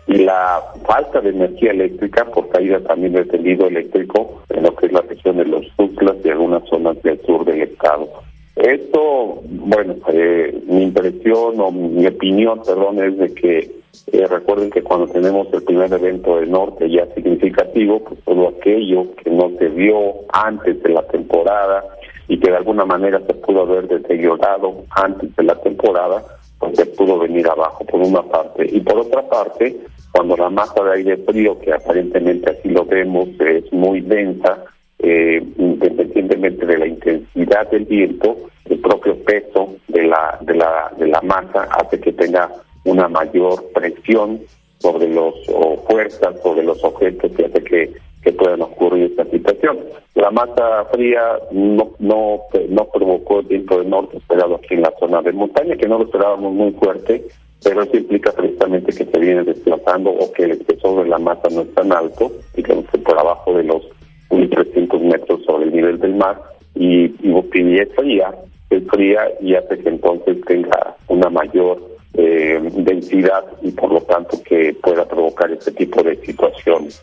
y 0.08 0.18
la 0.18 0.64
falta 0.86 1.22
de 1.22 1.30
energía 1.30 1.72
eléctrica 1.72 2.26
por 2.26 2.50
caída 2.50 2.80
también 2.80 3.14
del 3.14 3.28
tendido 3.28 3.68
eléctrico 3.68 4.42
en 4.50 4.64
lo 4.64 4.76
que 4.76 4.88
es 4.88 4.92
la 4.92 5.02
región 5.02 5.38
de 5.38 5.46
los 5.46 5.66
Tuxtlas 5.78 6.18
y 6.24 6.30
algunas 6.30 6.68
zonas 6.68 7.02
del 7.04 7.22
sur 7.22 7.46
del 7.46 7.62
estado. 7.62 8.10
Esto, 8.56 9.42
bueno, 9.46 9.96
eh, 10.12 10.62
mi 10.68 10.84
impresión 10.84 11.62
o 11.62 11.72
mi 11.72 12.06
opinión, 12.08 12.62
perdón, 12.66 13.02
es 13.02 13.18
de 13.18 13.34
que 13.34 13.72
eh, 14.12 14.28
recuerden 14.28 14.70
que 14.70 14.82
cuando 14.82 15.08
tenemos 15.08 15.48
el 15.54 15.64
primer 15.64 15.94
evento 15.94 16.38
del 16.38 16.52
norte 16.52 16.90
ya 16.90 17.06
significativo, 17.14 18.00
pues 18.00 18.20
todo 18.26 18.50
aquello 18.50 19.16
que 19.16 19.30
no 19.30 19.52
se 19.58 19.68
vio 19.70 20.14
antes 20.34 20.82
de 20.84 20.90
la 20.90 21.04
temporada 21.04 21.86
y 22.30 22.40
que 22.40 22.52
de 22.52 22.58
alguna 22.58 22.86
manera 22.86 23.20
se 23.28 23.34
pudo 23.34 23.64
haber 23.64 23.88
deteriorado 23.88 24.86
antes 24.92 25.36
de 25.36 25.44
la 25.44 25.56
temporada, 25.56 26.24
pues 26.60 26.76
se 26.78 26.86
pudo 26.86 27.18
venir 27.18 27.48
abajo 27.50 27.84
por 27.86 28.00
una 28.00 28.22
parte. 28.22 28.70
Y 28.72 28.80
por 28.82 29.00
otra 29.00 29.28
parte, 29.28 29.76
cuando 30.12 30.38
la 30.38 30.50
masa 30.52 30.84
de 30.84 30.94
aire 30.94 31.18
frío, 31.18 31.60
que 31.60 31.74
aparentemente 31.74 32.52
así 32.52 32.70
lo 32.70 32.86
vemos, 32.86 33.30
es 33.40 33.74
muy 33.74 34.02
densa, 34.02 34.64
eh, 35.00 35.44
independientemente 35.58 36.68
de 36.68 36.78
la 36.78 36.88
intensidad 36.88 37.68
del 37.72 37.86
viento, 37.86 38.38
el 38.66 38.80
propio 38.80 39.16
peso 39.24 39.76
de 39.88 40.04
la, 40.04 40.38
de 40.42 40.54
la, 40.54 40.92
de 40.98 41.08
la 41.08 41.22
masa 41.22 41.68
hace 41.72 42.00
que 42.00 42.14
tenga 42.14 42.52
una 42.86 43.08
mayor 43.08 43.72
presión 43.74 44.40
sobre 44.80 45.08
los, 45.10 45.36
o 45.50 45.78
fuerzas 45.90 46.42
sobre 46.42 46.64
los 46.64 46.84
objetos 46.84 47.32
que 47.32 47.46
hace 47.46 47.64
que, 47.64 47.94
que 48.24 48.34
puedan 48.34 48.62
ocurrir 48.62 49.12
esta 49.12 49.26
situación. 49.26 49.80
La 50.16 50.32
masa 50.32 50.86
fría 50.92 51.40
no, 51.52 51.92
no, 52.00 52.42
no 52.70 52.86
provocó 52.86 53.40
el 53.40 53.46
viento 53.48 53.80
del 53.80 53.90
norte 53.90 54.18
esperado 54.18 54.56
aquí 54.56 54.74
en 54.74 54.82
la 54.82 54.94
zona 55.00 55.22
de 55.22 55.32
montaña, 55.34 55.76
que 55.76 55.88
no 55.88 56.00
lo 56.00 56.06
esperábamos 56.06 56.54
muy 56.54 56.72
fuerte, 56.72 57.26
pero 57.64 57.84
eso 57.84 57.98
implica 57.98 58.32
precisamente 58.32 58.94
que 58.94 59.06
se 59.06 59.20
viene 59.20 59.44
desplazando 59.44 60.12
o 60.12 60.32
que 60.32 60.44
el 60.44 60.52
espesor 60.52 61.04
de 61.04 61.10
la 61.10 61.20
masa 61.20 61.50
no 61.52 61.62
es 61.62 61.74
tan 61.74 61.92
alto, 61.92 62.32
digamos 62.56 62.86
que 62.90 62.98
por 63.00 63.20
abajo 63.20 63.54
de 63.54 63.64
los 63.64 63.84
1.300 64.30 65.00
metros 65.02 65.44
sobre 65.46 65.66
el 65.66 65.74
nivel 65.74 66.00
del 66.00 66.16
mar, 66.16 66.42
y, 66.76 67.06
y, 67.22 67.80
es 67.80 67.90
fría, 67.96 68.34
es 68.70 68.84
fría 68.88 69.22
y 69.42 69.56
hace 69.56 69.78
que 69.80 69.90
entonces 69.90 70.40
tenga 70.46 70.96
una 71.08 71.30
mayor 71.30 71.82
eh, 72.14 72.60
densidad 72.62 73.46
y 73.62 73.72
por 73.72 73.92
lo 73.92 74.02
tanto 74.02 74.42
que 74.44 74.76
pueda 74.82 75.06
provocar 75.06 75.52
este 75.52 75.72
tipo 75.72 76.02
de 76.04 76.18
situaciones. 76.18 77.02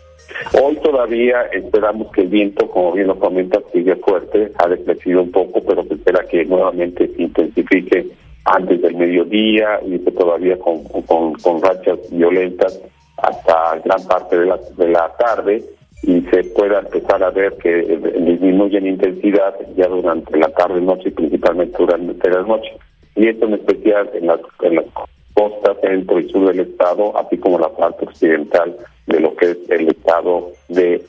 Hoy 0.61 0.77
todavía 0.77 1.43
esperamos 1.53 2.11
que 2.13 2.23
el 2.23 2.29
viento, 2.29 2.69
como 2.69 2.93
bien 2.93 3.07
lo 3.07 3.19
comenta, 3.19 3.61
sigue 3.73 3.97
fuerte, 3.97 4.53
ha 4.59 4.69
decrecido 4.69 5.23
un 5.23 5.31
poco, 5.31 5.63
pero 5.63 5.85
se 5.85 5.95
espera 5.95 6.25
que 6.29 6.45
nuevamente 6.45 7.09
se 7.15 7.23
intensifique 7.23 8.07
antes 8.45 8.83
del 8.83 8.97
mediodía 8.97 9.81
y 9.85 9.99
que 9.99 10.11
todavía 10.11 10.59
con, 10.59 10.85
con, 10.85 11.35
con 11.35 11.63
rachas 11.63 11.99
violentas 12.11 12.81
hasta 13.19 13.81
gran 13.85 14.07
parte 14.07 14.39
de 14.39 14.47
la, 14.47 14.59
de 14.77 14.89
la 14.89 15.13
tarde 15.17 15.65
y 16.03 16.21
se 16.23 16.45
pueda 16.45 16.81
empezar 16.81 17.23
a 17.23 17.31
ver 17.31 17.55
que 17.57 17.83
disminuye 18.21 18.79
en 18.79 18.87
intensidad 18.87 19.55
ya 19.77 19.89
durante 19.89 20.37
la 20.37 20.49
tarde, 20.49 20.81
noche 20.81 21.09
y 21.09 21.13
principalmente 21.13 21.77
durante 21.79 22.31
la 22.31 22.43
noche. 22.43 22.71
Y 23.17 23.29
esto 23.29 23.47
en 23.47 23.55
especial 23.55 24.11
en 24.14 24.27
las, 24.27 24.41
en 24.62 24.77
las 24.77 24.85
costas 25.35 25.77
centro 25.81 26.21
y 26.21 26.29
sur 26.31 26.47
del 26.49 26.61
estado, 26.61 27.17
así 27.19 27.37
como 27.39 27.59
la 27.59 27.69
parte 27.69 28.05
occidental 28.05 28.77
de 29.07 29.21
lo 29.21 29.35
que 29.37 29.51
es 29.51 29.59
el 29.71 29.89
estado 29.89 30.53
de 30.69 31.03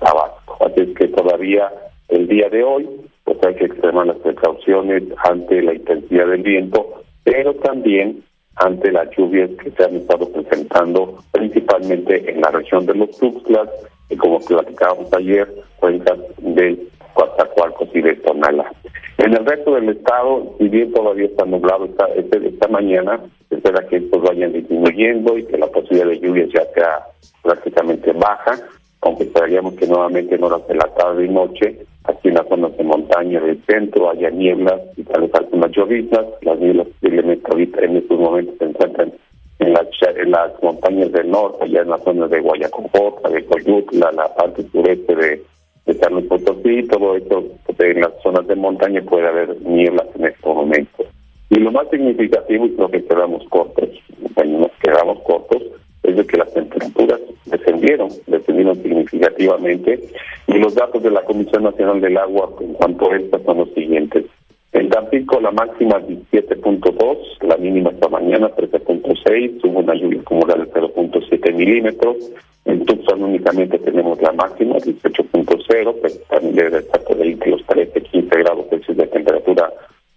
Tabasco. 0.00 0.56
Así 0.64 0.80
es 0.80 0.96
que 0.96 1.08
todavía 1.08 1.70
el 2.08 2.26
día 2.28 2.48
de 2.48 2.62
hoy 2.62 2.88
pues 3.24 3.38
hay 3.44 3.54
que 3.54 3.66
extremar 3.66 4.06
las 4.06 4.16
precauciones 4.18 5.02
ante 5.24 5.62
la 5.62 5.74
intensidad 5.74 6.26
del 6.26 6.42
viento, 6.42 7.02
pero 7.24 7.54
también 7.54 8.22
ante 8.56 8.92
las 8.92 9.08
lluvias 9.16 9.50
que 9.62 9.70
se 9.70 9.84
han 9.84 9.96
estado 9.96 10.30
presentando 10.30 11.18
principalmente 11.32 12.30
en 12.30 12.40
la 12.40 12.50
región 12.50 12.86
de 12.86 12.94
los 12.94 13.10
Tuxtlas 13.18 13.68
y 14.10 14.16
como 14.16 14.38
platicábamos 14.40 15.12
ayer, 15.14 15.48
cuencas 15.80 16.18
de 16.38 16.78
Coatzacoalcos 17.14 17.88
y 17.94 18.02
de 18.02 18.16
Tonalá. 18.16 18.70
En 19.18 19.32
el 19.32 19.46
resto 19.46 19.74
del 19.74 19.88
estado, 19.90 20.54
si 20.58 20.68
bien 20.68 20.92
todavía 20.92 21.26
está 21.26 21.44
nublado 21.44 21.84
esta, 21.86 22.06
este, 22.08 22.48
esta 22.48 22.68
mañana, 22.68 23.20
espera 23.48 23.86
que 23.86 23.96
estos 23.96 24.22
vayan 24.22 24.52
disminuyendo 24.52 25.38
y 25.38 25.44
que 25.44 25.56
la 25.56 25.68
posibilidad 25.68 26.08
de 26.08 26.20
lluvias 26.20 26.48
ya 26.52 26.64
sea 26.74 27.06
prácticamente 27.42 28.12
baja, 28.12 28.58
aunque 29.02 29.24
esperaríamos 29.24 29.74
que 29.74 29.86
nuevamente 29.86 30.34
en 30.34 30.44
horas 30.44 30.66
de 30.66 30.74
la 30.74 30.88
tarde 30.94 31.26
y 31.26 31.28
noche, 31.28 31.86
aquí 32.04 32.28
en 32.28 32.34
las 32.34 32.48
zonas 32.48 32.76
de 32.76 32.84
montaña 32.84 33.40
del 33.40 33.62
centro, 33.66 34.10
haya 34.10 34.30
nieblas 34.30 34.80
y 34.96 35.04
tal 35.04 35.22
vez 35.22 35.34
algunas 35.34 35.70
lloviznas. 35.70 36.26
Las 36.42 36.58
nieblas 36.58 36.88
posiblemente 37.00 37.50
ahorita 37.50 37.80
en 37.82 37.96
estos 37.98 38.18
momentos 38.18 38.56
se 38.58 38.64
encuentran 38.64 39.12
en 39.58 39.72
las, 39.72 39.86
en 40.16 40.30
las 40.30 40.62
montañas 40.62 41.12
del 41.12 41.30
norte, 41.30 41.64
allá 41.64 41.82
en 41.82 41.90
las 41.90 42.02
zonas 42.02 42.30
de 42.30 42.40
Guayacopota, 42.40 43.28
de 43.28 43.44
Coyutla, 43.44 44.10
la 44.12 44.34
parte 44.34 44.64
sureste 44.72 45.14
de, 45.14 45.42
de 45.86 45.94
San 45.94 46.14
Luis 46.14 46.26
Potosí, 46.26 46.82
todo 46.88 47.16
esto 47.16 47.44
en 47.78 48.00
las 48.00 48.12
zonas 48.22 48.46
de 48.46 48.56
montaña 48.56 49.02
puede 49.02 49.26
haber 49.26 49.60
nieblas 49.62 50.06
en 50.16 50.26
estos 50.26 50.54
momentos. 50.54 51.06
Y 51.50 51.56
lo 51.56 51.70
más 51.70 51.88
significativo, 51.90 52.66
y 52.66 52.70
creo 52.70 52.88
que 52.88 53.04
quedamos 53.04 53.46
cortos, 53.48 53.88
bueno, 54.34 54.60
nos 54.60 54.70
quedamos 54.82 55.20
cortos, 55.22 55.62
es 56.02 56.16
de 56.16 56.26
que 56.26 56.36
las 56.36 56.52
temperaturas 56.52 57.20
descendieron, 57.46 58.08
descendieron 58.26 58.82
significativamente, 58.82 60.00
y 60.46 60.58
los 60.58 60.74
datos 60.74 61.02
de 61.02 61.10
la 61.10 61.22
Comisión 61.22 61.64
Nacional 61.64 62.00
del 62.00 62.16
Agua 62.16 62.50
en 62.60 62.72
cuanto 62.74 63.10
a 63.10 63.16
estas 63.16 63.42
son 63.42 63.58
los 63.58 63.72
siguientes. 63.74 64.24
En 64.72 64.88
Tampico 64.88 65.40
la 65.40 65.52
máxima 65.52 66.00
17.2, 66.00 67.18
la 67.42 67.56
mínima 67.58 67.90
esta 67.90 68.08
mañana 68.08 68.50
13.6, 68.50 69.60
hubo 69.64 69.78
una 69.80 69.94
lluvia 69.94 70.20
acumulada 70.20 70.64
de 70.64 70.72
0.7 70.72 71.33
milímetros. 71.52 72.16
En 72.64 72.84
Tucson 72.86 73.22
únicamente 73.22 73.78
tenemos 73.78 74.20
la 74.22 74.32
máxima 74.32 74.76
18.0, 74.76 75.94
pero 76.00 76.14
también 76.30 76.54
debe 76.54 76.78
estar 76.78 77.02
por 77.04 77.20
ahí 77.20 77.34
que 77.36 77.50
los 77.50 77.64
13, 77.66 78.00
15 78.00 78.38
grados 78.38 78.66
Celsius 78.70 78.96
de 78.96 79.06
temperatura 79.06 79.70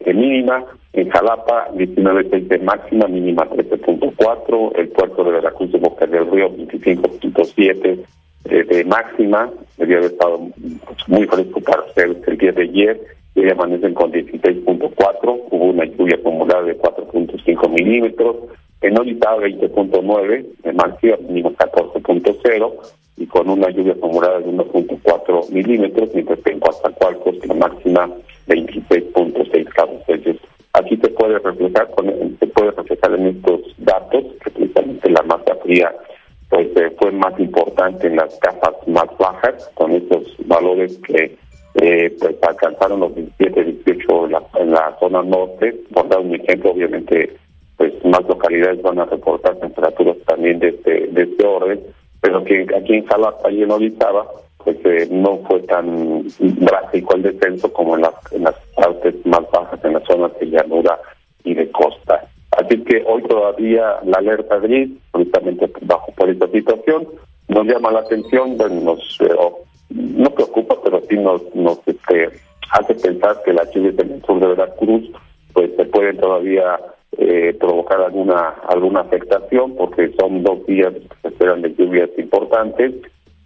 mínima. 0.05 0.63
En 0.93 1.09
Jalapa 1.09 1.69
19.6 1.73 2.47
de 2.47 2.57
máxima, 2.59 3.07
mínima 3.07 3.47
13.4. 3.49 4.71
El 4.77 4.87
puerto 4.89 5.23
de 5.23 5.31
Veracruz 5.31 5.71
de 5.71 5.77
Boca 5.79 6.05
del 6.07 6.31
Río 6.31 6.49
25.7 6.55 7.99
eh, 8.45 8.63
de 8.63 8.83
máxima. 8.85 9.51
Debía 9.77 9.97
haber 9.97 10.11
estado 10.11 10.39
muy 11.07 11.27
fresco 11.27 11.59
para 11.61 11.83
el 11.95 12.37
día 12.37 12.51
de 12.53 12.63
ayer 12.63 13.17
Hoy 13.37 13.51
amanecen 13.51 13.93
con 13.93 14.11
16.4, 14.11 15.43
hubo 15.51 15.65
una 15.65 15.85
lluvia 15.85 16.15
acumulada 16.15 16.63
de 16.63 16.75
4.5 16.75 17.69
milímetros, 17.69 18.35
en 18.81 18.99
Orizaba 18.99 19.43
20.9, 19.43 20.45
en 20.63 20.75
Marcia 20.75 21.17
mínimo 21.27 21.51
14.0 21.53 22.73
y 23.17 23.25
con 23.25 23.49
una 23.49 23.69
lluvia 23.69 23.93
acumulada 23.93 24.39
de 24.39 24.45
1.4 24.45 25.49
milímetros, 25.49 26.09
mientras 26.13 26.39
que 26.39 26.51
en 26.51 26.59
Coatzacoalcos 26.59 27.35
la 27.47 27.53
máxima 27.55 28.09
26.6 28.47 29.73
grados 29.73 30.05
Celsius. 30.05 30.37
Aquí 30.73 30.95
se 30.97 31.09
puede 31.09 31.39
reflejar, 31.39 31.87
se 32.39 32.47
puede 32.47 32.71
reflejar 32.71 33.13
en 33.15 33.27
estos 33.27 33.61
datos 33.77 34.23
que 34.43 34.51
precisamente 34.51 35.09
la 35.09 35.23
masa 35.23 35.55
fría 35.63 35.91
pues 36.49 36.67
eh, 36.77 36.95
fue 36.99 37.11
más 37.11 37.37
importante 37.39 38.07
en 38.07 38.15
las 38.15 38.37
capas 38.39 38.75
más 38.87 39.07
bajas, 39.17 39.69
con 39.73 39.91
estos 39.91 40.23
valores 40.45 40.97
que 40.99 41.37
eh, 41.81 42.15
pues 42.19 42.35
alcanzaron 42.41 43.01
los 43.01 43.15
17, 43.15 43.63
18 43.63 44.25
en 44.25 44.31
la, 44.31 44.43
en 44.59 44.71
la 44.71 44.97
zona 44.99 45.23
norte. 45.23 45.75
Por 45.93 46.07
dar 46.07 46.19
un 46.19 46.35
ejemplo, 46.35 46.71
obviamente, 46.71 47.35
más 48.09 48.27
localidades 48.27 48.81
van 48.81 48.99
a 48.99 49.05
reportar 49.05 49.55
temperaturas 49.57 50.17
también 50.25 50.59
de 50.59 50.69
este, 50.69 51.07
de 51.07 51.23
este 51.23 51.45
orden, 51.45 51.79
pero 52.21 52.43
que 52.43 52.65
aquí 52.75 52.95
en 52.95 53.05
Jalapa 53.05 53.51
y 53.51 53.63
en 53.63 53.71
Orizaba, 53.71 54.25
pues 54.63 54.77
eh, 54.85 55.07
no 55.11 55.37
fue 55.47 55.61
tan 55.61 56.27
drástico 56.39 57.15
el 57.15 57.23
descenso 57.23 57.71
como 57.71 57.95
en 57.95 58.01
las, 58.01 58.13
en 58.31 58.43
las 58.43 58.55
partes 58.75 59.15
más 59.25 59.49
bajas, 59.51 59.83
en 59.83 59.93
las 59.93 60.03
zonas 60.03 60.31
de 60.39 60.47
llanura 60.47 60.99
y 61.43 61.53
de 61.53 61.71
costa. 61.71 62.27
Así 62.51 62.83
que 62.83 63.03
hoy 63.05 63.21
todavía 63.23 63.97
la 64.03 64.17
alerta 64.17 64.57
gris, 64.57 64.89
justamente 65.11 65.69
bajo 65.81 66.11
por 66.13 66.29
esta 66.29 66.47
situación, 66.47 67.07
nos 67.47 67.65
llama 67.65 67.91
la 67.91 67.99
atención, 67.99 68.57
nos 68.57 69.17
eh, 69.21 69.29
no 69.89 70.29
preocupa, 70.31 70.75
pero 70.83 71.01
sí 71.09 71.15
nos, 71.15 71.41
nos 71.55 71.79
este, 71.85 72.29
hace 72.71 72.95
pensar 72.95 73.41
que 73.45 73.53
las 73.53 73.71
lluvias 73.73 73.97
en 73.99 74.13
el 74.13 74.25
sur 74.25 74.39
de 74.39 74.47
Veracruz 74.47 75.11
pues 75.53 75.71
se 75.75 75.85
pueden 75.85 76.17
todavía 76.17 76.77
eh, 77.17 77.55
provocar 77.59 78.01
alguna 78.01 78.49
alguna 78.67 79.01
afectación 79.01 79.75
porque 79.75 80.11
son 80.19 80.43
dos 80.43 80.65
días 80.65 80.93
que 81.21 81.27
esperan 81.27 81.61
de 81.61 81.73
lluvias 81.73 82.09
importantes 82.17 82.93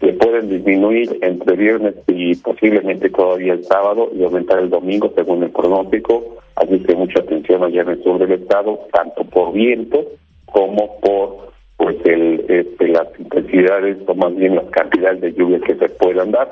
que 0.02 0.14
pueden 0.14 0.50
disminuir 0.50 1.20
entre 1.22 1.56
viernes 1.56 1.96
y 2.08 2.36
posiblemente 2.36 3.10
todavía 3.10 3.54
el 3.54 3.64
sábado 3.64 4.10
y 4.14 4.24
aumentar 4.24 4.58
el 4.60 4.70
domingo 4.70 5.12
según 5.16 5.44
el 5.44 5.52
pronóstico. 5.52 6.38
Así 6.56 6.80
que 6.80 6.96
mucha 6.96 7.20
atención 7.20 7.64
allá 7.64 7.84
en 7.84 7.90
el 7.90 8.04
sur 8.04 8.18
del 8.18 8.32
estado, 8.32 8.80
tanto 8.92 9.24
por 9.26 9.54
viento 9.54 10.04
como 10.48 11.00
por 11.00 11.52
pues 11.78 11.98
el, 12.06 12.46
este, 12.48 12.90
las 12.90 13.08
intensidades 13.20 13.98
o 14.06 14.16
más 14.16 14.36
bien 14.36 14.56
las 14.56 14.66
cantidades 14.66 15.22
de 15.22 15.34
lluvia 15.34 15.60
que 15.60 15.76
se 15.76 15.90
puedan 15.90 16.32
dar. 16.32 16.50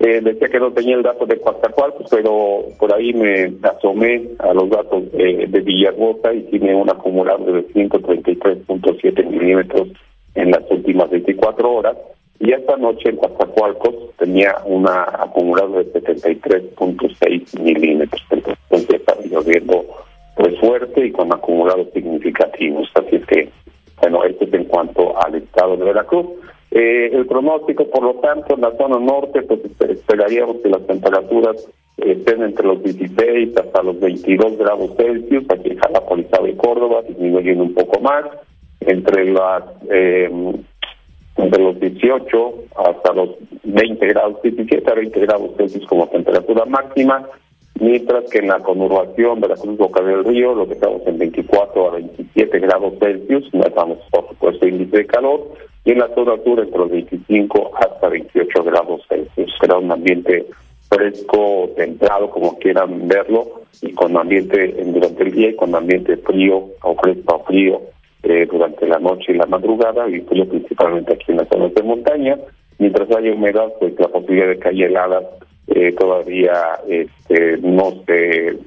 Eh, 0.00 0.20
decía 0.22 0.48
que 0.48 0.60
no 0.60 0.72
tenía 0.72 0.94
el 0.94 1.02
dato 1.02 1.26
de 1.26 1.40
Coatzacoalcos, 1.40 2.06
pero 2.08 2.66
por 2.78 2.94
ahí 2.94 3.12
me 3.12 3.52
asomé 3.62 4.28
a 4.38 4.54
los 4.54 4.70
datos 4.70 5.10
de, 5.10 5.46
de 5.48 5.60
Villagosa 5.60 6.32
y 6.32 6.42
tiene 6.42 6.74
un 6.74 6.88
acumulado 6.88 7.44
de 7.44 7.66
133.7 7.68 9.26
milímetros 9.26 9.88
en 10.36 10.52
las 10.52 10.62
últimas 10.70 11.10
24 11.10 11.72
horas. 11.72 11.96
y 12.38 12.52
esta 12.52 12.76
noche 12.76 13.08
en 13.08 13.16
Coatzacoalcos 13.16 13.94
tenía 14.18 14.54
una 14.64 15.02
acumulado 15.02 15.78
de 15.78 15.92
73.6 15.92 17.60
milímetros. 17.60 18.22
Entonces 18.30 19.00
está 19.00 19.16
lloviendo 19.28 19.84
pues 20.36 20.56
fuerte 20.60 21.06
y 21.06 21.10
con 21.10 21.32
acumulados 21.32 21.88
significativos. 21.92 22.88
Así 22.94 23.16
es 23.16 23.26
que, 23.26 23.50
bueno, 24.00 24.22
esto 24.22 24.44
es 24.44 24.54
en 24.54 24.64
cuanto 24.66 25.20
al 25.20 25.34
estado 25.34 25.76
de 25.76 25.84
Veracruz. 25.86 26.26
Eh, 26.80 27.10
el 27.12 27.26
pronóstico, 27.26 27.90
por 27.90 28.04
lo 28.04 28.14
tanto, 28.20 28.54
en 28.54 28.60
la 28.60 28.70
zona 28.76 29.00
norte, 29.00 29.42
pues 29.42 29.62
esperaríamos 29.80 30.58
que 30.58 30.68
las 30.68 30.86
temperaturas 30.86 31.68
estén 31.96 32.40
entre 32.44 32.64
los 32.64 32.80
16 32.84 33.56
hasta 33.56 33.82
los 33.82 33.98
22 33.98 34.56
grados 34.56 34.94
Celsius, 34.96 35.44
aquí 35.50 35.70
en 35.70 35.78
Jalapolizado 35.78 36.46
y 36.46 36.54
Córdoba, 36.54 37.02
disminuyendo 37.02 37.64
un 37.64 37.74
poco 37.74 37.98
más, 37.98 38.26
entre 38.78 39.24
las 39.32 39.64
eh, 39.90 40.30
entre 41.36 41.62
los 41.64 41.80
18 41.80 42.54
hasta 42.76 43.12
los 43.12 43.30
20 43.64 44.06
grados, 44.06 44.40
17 44.42 44.88
a 44.88 44.94
20 44.94 45.18
grados 45.18 45.50
Celsius 45.56 45.84
como 45.86 46.06
temperatura 46.06 46.64
máxima, 46.64 47.26
mientras 47.80 48.28
que 48.30 48.38
en 48.38 48.48
la 48.48 48.58
conurbación 48.60 49.40
de 49.40 49.48
la 49.48 49.56
Cruz 49.56 49.76
Boca 49.76 50.02
del 50.02 50.24
Río 50.24 50.54
lo 50.54 50.66
que 50.66 50.74
estamos 50.74 51.02
en 51.06 51.18
24 51.18 51.88
a 51.88 51.94
27 51.94 52.58
grados 52.60 52.94
Celsius, 53.00 53.52
no 53.52 53.62
estamos 53.64 53.98
por 54.10 54.28
supuesto 54.28 54.66
índice 54.66 54.98
de 54.98 55.06
calor, 55.06 55.52
y 55.84 55.92
en 55.92 55.98
la 55.98 56.08
zona 56.14 56.36
sur 56.44 56.60
entre 56.60 56.78
los 56.78 56.90
25 56.90 57.70
hasta 57.76 58.08
28 58.08 58.64
grados 58.64 59.02
Celsius. 59.08 59.54
Será 59.60 59.78
un 59.78 59.90
ambiente 59.90 60.46
fresco, 60.88 61.70
templado, 61.76 62.30
como 62.30 62.58
quieran 62.58 63.06
verlo, 63.08 63.62
y 63.80 63.92
con 63.92 64.16
ambiente 64.16 64.74
durante 64.84 65.22
el 65.22 65.32
día 65.32 65.50
y 65.50 65.56
con 65.56 65.74
ambiente 65.74 66.16
frío 66.18 66.70
o 66.82 66.94
fresco 66.96 67.36
o 67.36 67.44
frío 67.44 67.80
eh, 68.22 68.46
durante 68.50 68.86
la 68.86 68.98
noche 68.98 69.32
y 69.32 69.36
la 69.36 69.46
madrugada, 69.46 70.08
y 70.08 70.20
frío 70.22 70.48
principalmente 70.48 71.14
aquí 71.14 71.32
en 71.32 71.38
las 71.38 71.48
zonas 71.48 71.74
de 71.74 71.82
montaña. 71.82 72.38
Mientras 72.78 73.10
haya 73.10 73.32
humedad, 73.32 73.72
pues 73.78 73.98
la 73.98 74.08
posibilidad 74.08 74.48
de 74.48 74.58
que 74.58 74.68
haya 74.68 74.86
heladas 74.86 75.24
eh, 75.78 75.92
todavía 75.92 76.80
este, 76.88 77.58
no 77.58 77.92
se, 78.04 78.58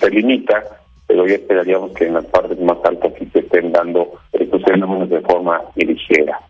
se 0.00 0.10
limita, 0.10 0.64
pero 1.06 1.26
ya 1.26 1.34
esperaríamos 1.34 1.92
que 1.92 2.06
en 2.06 2.14
las 2.14 2.24
partes 2.24 2.58
más 2.58 2.78
altas 2.84 3.12
sí 3.18 3.28
se 3.34 3.40
estén 3.40 3.70
dando 3.70 4.12
estos 4.32 4.62
fenómenos 4.62 5.10
de 5.10 5.20
forma 5.20 5.60
ligera. 5.76 6.40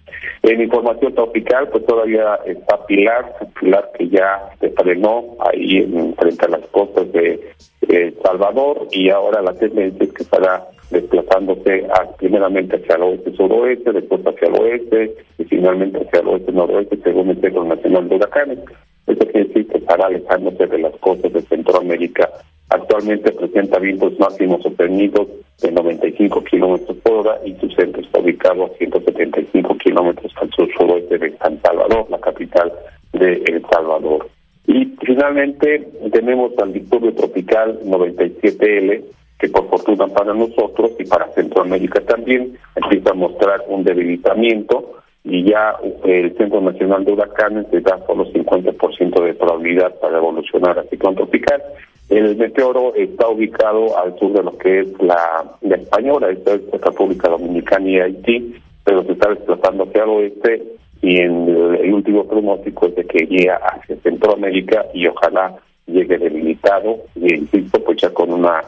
En 0.45 0.61
información 0.61 1.15
tropical, 1.15 1.69
pues 1.69 1.85
todavía 1.85 2.39
está 2.47 2.87
Pilar, 2.87 3.35
Pilar 3.59 3.91
que 3.99 4.09
ya 4.09 4.51
se 4.61 4.71
frenó 4.71 5.25
ahí 5.41 5.79
en, 5.79 6.15
frente 6.15 6.47
a 6.47 6.51
las 6.51 6.67
costas 6.69 7.11
de 7.13 7.41
El 7.89 8.15
Salvador 8.23 8.87
y 8.93 9.11
ahora 9.11 9.43
la 9.43 9.55
tendencia 9.55 10.05
es 10.05 10.13
que 10.13 10.23
estará 10.23 10.65
desplazándose 10.91 11.89
primeramente 12.19 12.77
hacia 12.77 12.95
el 12.97 13.03
oeste-suroeste, 13.03 13.91
después 13.93 14.21
hacia 14.25 14.49
el 14.49 14.61
oeste 14.61 15.17
y 15.39 15.45
finalmente 15.45 15.99
hacia 15.99 16.21
el 16.21 16.29
oeste-noroeste 16.29 16.99
según 17.03 17.31
el 17.31 17.41
Centro 17.41 17.65
Nacional 17.65 18.09
de 18.09 18.15
Huracanes. 18.15 18.59
Quiere 19.07 19.49
decir 19.49 19.67
que 19.67 19.79
estará 19.79 20.07
alejándose 20.07 20.67
de 20.67 20.79
las 20.79 20.97
costas 20.99 21.33
de 21.33 21.43
Centroamérica. 21.43 22.31
Actualmente 22.69 23.33
presenta 23.33 23.79
vientos 23.79 24.19
máximos 24.19 24.63
sostenidos 24.63 25.29
de 25.61 25.73
95 25.73 26.45
kilómetros 26.45 26.97
por 26.99 27.13
hora 27.13 27.41
y 27.45 27.55
su 27.55 27.69
centro 27.71 28.01
está 28.01 28.21
ubicado 28.21 28.65
a 28.65 28.69
175 28.79 29.77
kilómetros 29.79 30.33
al 30.41 30.51
sur-suroeste 30.53 31.19
de 31.19 31.37
San 31.39 31.61
Salvador, 31.63 32.07
la 32.11 32.19
capital 32.21 32.73
de 33.13 33.43
El 33.47 33.65
Salvador. 33.71 34.29
Y 34.67 34.87
finalmente 35.05 35.89
tenemos 36.13 36.53
al 36.59 36.73
disturbio 36.73 37.13
tropical 37.15 37.81
97L, 37.85 39.03
que 39.39 39.49
por 39.49 39.69
fortuna 39.69 40.07
para 40.07 40.33
nosotros 40.33 40.93
y 40.99 41.05
para 41.05 41.29
Centroamérica 41.33 42.01
también 42.03 42.57
empieza 42.77 43.11
a 43.11 43.15
mostrar 43.15 43.63
un 43.69 43.85
debilitamiento 43.85 44.95
y 45.25 45.43
ya 45.45 45.77
el 46.05 46.37
Centro 46.37 46.61
Nacional 46.61 47.05
de 47.05 47.13
Huracanes 47.13 47.67
le 47.73 47.81
da 47.81 47.99
solo 48.07 48.27
50% 48.27 49.25
de 49.25 49.35
probabilidad 49.35 49.99
para 49.99 50.19
evolucionar 50.19 50.79
a 50.79 50.85
ciclón 50.85 51.15
tropical. 51.15 51.63
El 52.11 52.37
meteoro 52.37 52.95
está 52.95 53.29
ubicado 53.29 53.99
al 53.99 54.19
sur 54.19 54.33
de 54.35 54.43
lo 54.43 54.57
que 54.59 54.81
es 54.81 54.89
la, 55.01 55.45
española, 55.63 56.31
esta 56.31 56.55
es 56.55 56.61
la 56.71 56.79
República 56.79 57.31
Dominicana 57.31 57.89
y 57.89 57.99
Haití, 57.99 58.55
pero 58.85 59.03
se 59.05 59.13
está 59.13 59.31
desplazando 59.31 59.85
hacia 59.85 60.05
el 60.05 60.11
oeste 60.11 60.63
y 61.01 61.21
en 61.21 61.49
el, 61.49 61.95
último 61.95 62.27
pronóstico 62.27 62.87
es 62.87 62.97
de 62.97 63.07
que 63.07 63.27
llegue 63.27 63.51
hacia 63.51 63.97
Centroamérica 63.97 64.85
y 64.93 65.07
ojalá 65.07 65.55
llegue 65.87 66.19
debilitado 66.19 66.99
y 67.15 67.35
insisto 67.35 67.83
pues 67.83 67.99
ya 68.01 68.11
con 68.11 68.33
una 68.33 68.63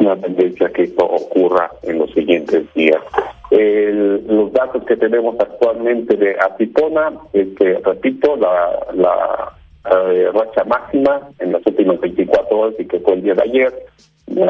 una 0.00 0.16
tendencia 0.16 0.68
que 0.70 0.82
esto 0.82 1.04
ocurra 1.04 1.70
en 1.82 1.98
los 1.98 2.10
siguientes 2.12 2.62
días. 2.74 3.00
Los 4.26 4.52
datos 4.52 4.84
que 4.84 4.96
tenemos 4.96 5.36
actualmente 5.38 6.16
de 6.16 6.36
Acipona 6.38 7.12
es 7.32 7.48
que, 7.56 7.78
repito, 7.84 8.36
la, 8.36 8.86
la 8.94 9.52
eh, 9.90 10.30
racha 10.32 10.64
máxima 10.64 11.28
en 11.38 11.52
las 11.52 11.66
últimas 11.66 12.00
24 12.00 12.58
horas 12.58 12.74
y 12.78 12.86
que 12.86 13.00
fue 13.00 13.14
el 13.14 13.22
día 13.22 13.34
de 13.34 13.42
ayer, 13.42 13.72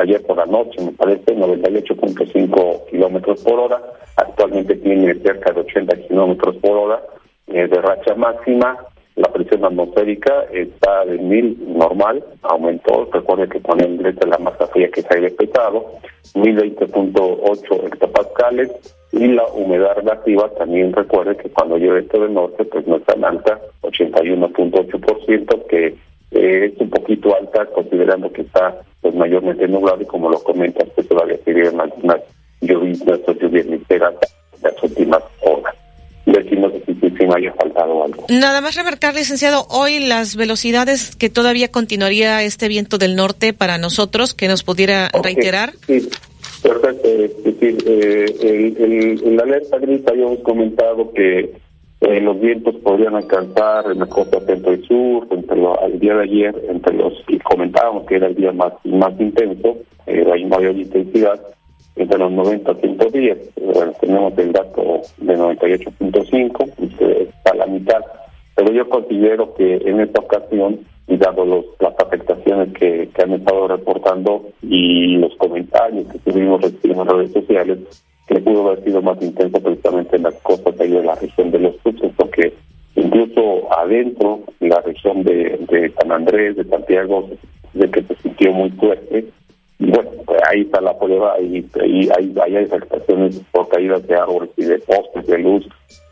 ayer 0.01 0.23
por 0.25 0.37
la 0.37 0.47
noche 0.47 0.81
me 0.81 0.93
parece, 0.93 1.37
98.5 1.37 2.87
kilómetros 2.91 3.43
por 3.43 3.59
hora, 3.59 3.83
actualmente 4.17 4.77
tiene 4.77 5.15
cerca 5.15 5.53
de 5.53 5.61
80 5.61 5.97
kilómetros 6.09 6.57
por 6.57 6.77
hora 6.77 7.03
eh, 7.49 7.67
de 7.67 7.81
racha 7.83 8.15
máxima, 8.15 8.79
la 9.17 9.29
presión 9.33 9.65
atmosférica 9.65 10.45
está 10.53 11.05
de 11.05 11.19
mil 11.19 11.57
normal, 11.67 12.25
aumentó, 12.43 13.09
recuerde 13.13 13.49
que 13.49 13.61
con 13.61 13.81
el 13.81 13.99
de 13.99 14.27
la 14.27 14.39
masa 14.39 14.67
fría 14.69 14.91
que 14.91 15.03
se 15.03 15.27
ha 15.27 15.31
pesado, 15.31 15.87
1020.8 16.35 17.87
hectopascales, 17.87 18.71
y 19.13 19.29
la 19.29 19.47
humedad 19.47 19.97
relativa 19.97 20.49
también 20.59 20.93
recuerde 20.93 21.37
que 21.37 21.49
cuando 21.51 21.79
llueve 21.79 22.03
todo 22.03 22.25
el 22.25 22.35
norte 22.35 22.65
pues 22.65 22.85
no 22.89 22.97
es 22.97 23.05
tan 23.05 23.25
alta, 23.25 23.61
81.8%, 23.83 25.67
que 25.67 25.95
eh, 26.33 26.73
es 26.73 26.81
un 26.81 26.91
poquito 26.91 27.37
alta 27.37 27.67
considerando 27.67 28.33
que 28.33 28.43
está 28.43 28.81
pues 29.01 29.15
mayormente 29.15 29.69
nublado 29.69 30.03
y 30.03 30.07
como 30.07 30.31
lo 30.31 30.43
comentas 30.43 30.89
pues 30.97 31.07
todavía 31.07 31.39
se 31.45 31.51
algunas 31.53 32.21
lluvias 32.61 33.21
lluvias 33.41 33.67
ligeras 33.67 34.15
las 34.63 34.83
últimas 34.83 35.23
horas. 35.43 35.75
Decimos 36.27 36.73
que 36.73 36.94
si 37.25 37.31
me 37.31 37.35
haya 37.37 37.53
faltado 37.55 38.05
algo. 38.05 38.27
Nada 38.29 38.61
más 38.61 38.75
remarcar, 38.75 39.15
licenciado, 39.15 39.67
hoy 39.71 40.01
las 40.01 40.37
velocidades 40.37 41.17
que 41.17 41.31
todavía 41.31 41.71
continuaría 41.71 42.43
este 42.43 42.69
viento 42.69 42.99
del 42.99 43.17
norte 43.17 43.53
para 43.53 43.79
nosotros, 43.79 44.35
que 44.35 44.49
nos 44.49 44.63
pudiera 44.63 45.11
reiterar. 45.23 45.73
Sí, 45.87 46.09
perfecto. 46.63 47.09
Es 47.09 47.45
decir, 47.45 47.79
eh, 47.87 48.75
el, 48.79 49.37
la 49.37 49.43
alerta 49.43 49.79
gris 49.79 50.03
habíamos 50.07 50.41
comentado 50.41 51.13
que 51.13 51.53
eh, 52.01 52.21
los 52.21 52.39
vientos 52.41 52.75
podrían 52.77 53.15
alcanzar 53.15 53.91
en 53.91 54.01
la 54.01 54.07
costa 54.07 54.41
centro 54.41 54.75
y 54.75 54.87
sur, 54.87 55.27
entre 55.31 55.57
lo, 55.57 55.81
el 55.87 55.99
día 55.99 56.15
de 56.17 56.23
ayer, 56.25 56.55
entre 56.69 56.95
los, 56.95 57.15
y 57.29 57.39
comentábamos 57.39 58.05
que 58.07 58.17
era 58.17 58.27
el 58.27 58.35
día 58.35 58.53
más, 58.53 58.75
más 58.85 59.19
intenso, 59.19 59.79
eh, 60.07 60.25
hay 60.31 60.45
mayor 60.45 60.77
intensidad, 60.77 61.41
entre 61.97 62.19
los 62.19 62.33
90 62.33 62.71
a 62.71 62.75
110. 62.75 63.51
Bueno, 63.75 63.93
tenemos 64.01 64.39
el 64.39 64.53
dato 64.53 65.01
de 65.19 65.37
98.5, 65.37 67.29
está 67.29 67.51
a 67.53 67.57
la 67.57 67.67
mitad. 67.67 68.01
Pero 68.57 68.73
yo 68.73 68.89
considero 68.89 69.55
que 69.55 69.77
en 69.77 70.01
esta 70.01 70.21
ocasión, 70.21 70.81
y 71.07 71.17
dado 71.17 71.45
las 71.81 71.95
afectaciones 72.01 72.73
que, 72.75 73.09
han 73.23 73.33
estado 73.33 73.69
reportando 73.69 74.49
y 74.63 75.17
los 75.17 75.35
comentarios 75.37 76.07
que 76.11 76.19
tuvimos 76.19 76.61
recibiendo 76.63 77.03
en 77.03 77.09
redes 77.09 77.33
sociales, 77.33 77.79
que 78.27 78.41
pudo 78.41 78.69
haber 78.69 78.85
sido 78.85 79.03
más 79.03 79.21
intenso 79.21 79.61
precisamente 79.61 80.17
en 80.17 80.23
las 80.23 80.35
costas 80.37 80.77
de 80.79 80.89
la 80.89 81.15
región 81.15 81.51
de 81.51 81.59
los 81.59 81.77
cruces, 81.83 82.11
porque 82.17 82.55
incluso 82.97 83.71
adentro, 83.73 84.41
en 84.61 84.69
la 84.71 84.81
región 84.81 85.23
de, 85.25 85.59
de 85.69 85.93
San 86.01 86.11
Andrés, 86.11 86.57
de 86.57 86.65
Santiago, 86.65 87.29
de 87.75 87.91
que 87.91 88.03
se 88.03 88.15
sintió 88.17 88.53
muy 88.53 88.71
fuerte, 88.71 89.27
bueno, 89.91 90.11
pues 90.25 90.41
ahí 90.49 90.63
está 90.63 90.81
la 90.81 90.99
prueba, 90.99 91.39
y 91.41 91.65
hay, 92.17 92.57
afectaciones 92.57 93.41
por 93.51 93.69
caídas 93.69 94.07
de 94.07 94.15
árboles 94.15 94.51
y 94.57 94.65
de 94.65 94.79
postes 94.79 95.27
de 95.27 95.39
luz, 95.39 95.67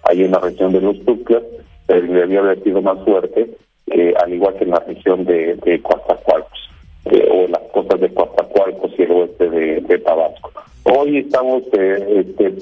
ahí 0.05 0.25
en 0.25 0.33
la 0.33 0.41
región 0.41 0.73
de 0.73 0.81
los 0.81 0.99
Tuclas, 1.05 1.43
pero 1.87 2.13
debía 2.13 2.41
haber 2.41 2.63
sido 2.63 2.83
más 2.83 2.99
fuerte, 3.05 3.51
eh, 3.87 4.15
al 4.23 4.33
igual 4.33 4.55
que 4.57 4.65
en 4.65 4.71
la 4.71 4.81
región 4.81 5.25
de, 5.25 5.55
de 5.57 5.81
Coatzacoalcos, 5.81 6.71
eh, 7.07 7.29
o 7.31 7.45
en 7.45 7.53
las 7.53 7.63
costas 7.73 8.01
de 8.01 8.13
Coatzacoalcos 8.13 8.93
y 8.99 9.03
el 9.03 9.13
oeste 9.13 9.51
de, 9.51 9.99
Tabasco. 9.99 10.51
Hoy 10.85 11.19
estamos 11.19 11.63
eh, 11.73 12.25
este, 12.27 12.55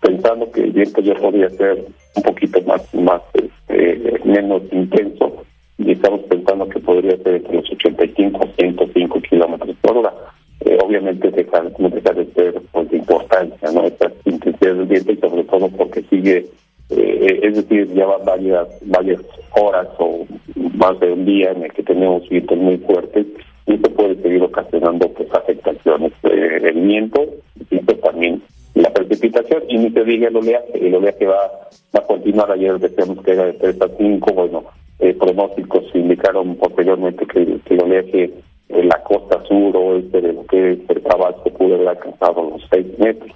pensando 0.00 0.50
que 0.50 0.62
viento 0.62 1.00
ya 1.00 1.14
podría 1.14 1.50
ser 1.50 1.84
un 2.16 2.22
poquito 2.22 2.60
más, 2.62 2.94
más 2.94 3.22
este, 3.34 4.20
menos 4.24 4.62
intenso, 4.72 5.44
y 5.78 5.92
estamos 5.92 6.20
pensando 6.22 6.68
que 6.68 6.80
podría 6.80 7.16
ser 7.18 7.36
entre 7.36 7.54
los 7.54 7.70
85 7.70 8.40
a 8.42 8.56
105 8.56 9.20
kilómetros 9.20 9.76
por 9.80 9.98
hora 9.98 10.12
eh, 10.12 10.37
obviamente 10.82 11.30
deja, 11.30 11.64
no 11.78 11.88
deja 11.88 12.12
de 12.12 12.26
ser 12.32 12.60
pues, 12.72 12.90
de 12.90 12.98
importancia, 12.98 13.70
¿no? 13.72 13.84
Esta 13.84 14.10
intensidad 14.24 14.74
del 14.74 14.86
viento 14.86 15.12
y 15.12 15.16
sobre 15.16 15.44
todo 15.44 15.68
porque 15.68 16.02
sigue, 16.10 16.46
eh, 16.90 17.40
es 17.42 17.56
decir, 17.56 17.92
ya 17.94 18.06
va 18.06 18.18
varias, 18.18 18.68
varias 18.82 19.20
horas 19.60 19.88
o 19.98 20.26
más 20.74 20.98
de 21.00 21.12
un 21.12 21.24
día 21.24 21.52
en 21.52 21.64
el 21.64 21.72
que 21.72 21.82
tenemos 21.82 22.28
vientos 22.28 22.58
muy 22.58 22.78
fuertes 22.78 23.26
y 23.66 23.74
esto 23.74 23.90
puede 23.90 24.20
seguir 24.22 24.42
ocasionando 24.42 25.08
pues 25.12 25.28
afectaciones. 25.34 26.12
Eh, 26.22 26.60
el 26.62 26.80
viento, 26.80 27.26
y 27.70 27.78
también 27.78 28.42
la 28.74 28.90
precipitación 28.90 29.62
y 29.68 29.78
ni 29.78 29.90
se 29.90 30.04
diga 30.04 30.28
el 30.28 30.36
oleaje, 30.36 30.86
el 30.86 30.94
oleaje 30.94 31.26
va, 31.26 31.68
va 31.94 32.00
a 32.00 32.06
continuar, 32.06 32.50
ayer 32.52 32.78
decíamos 32.78 33.22
que 33.24 33.32
era 33.32 33.44
de 33.46 33.52
3 33.54 33.82
a 33.82 33.88
5, 33.96 34.32
bueno, 34.32 34.64
eh, 35.00 35.14
pronósticos 35.14 35.84
indicaron 35.94 36.56
posteriormente 36.56 37.26
que, 37.26 37.40
el 37.42 37.82
oleaje 37.82 38.32
en 38.68 38.88
la 38.88 39.02
costa 39.02 39.42
sur 39.44 39.76
o 39.76 39.96
este 39.96 40.20
de 40.20 40.32
lo 40.32 40.44
que 40.46 40.72
es 40.72 40.78
el 40.88 41.02
Tabasco 41.02 41.50
pudo 41.50 41.76
haber 41.76 41.88
alcanzado 41.88 42.50
los 42.50 42.62
6 42.70 42.98
metros, 42.98 43.32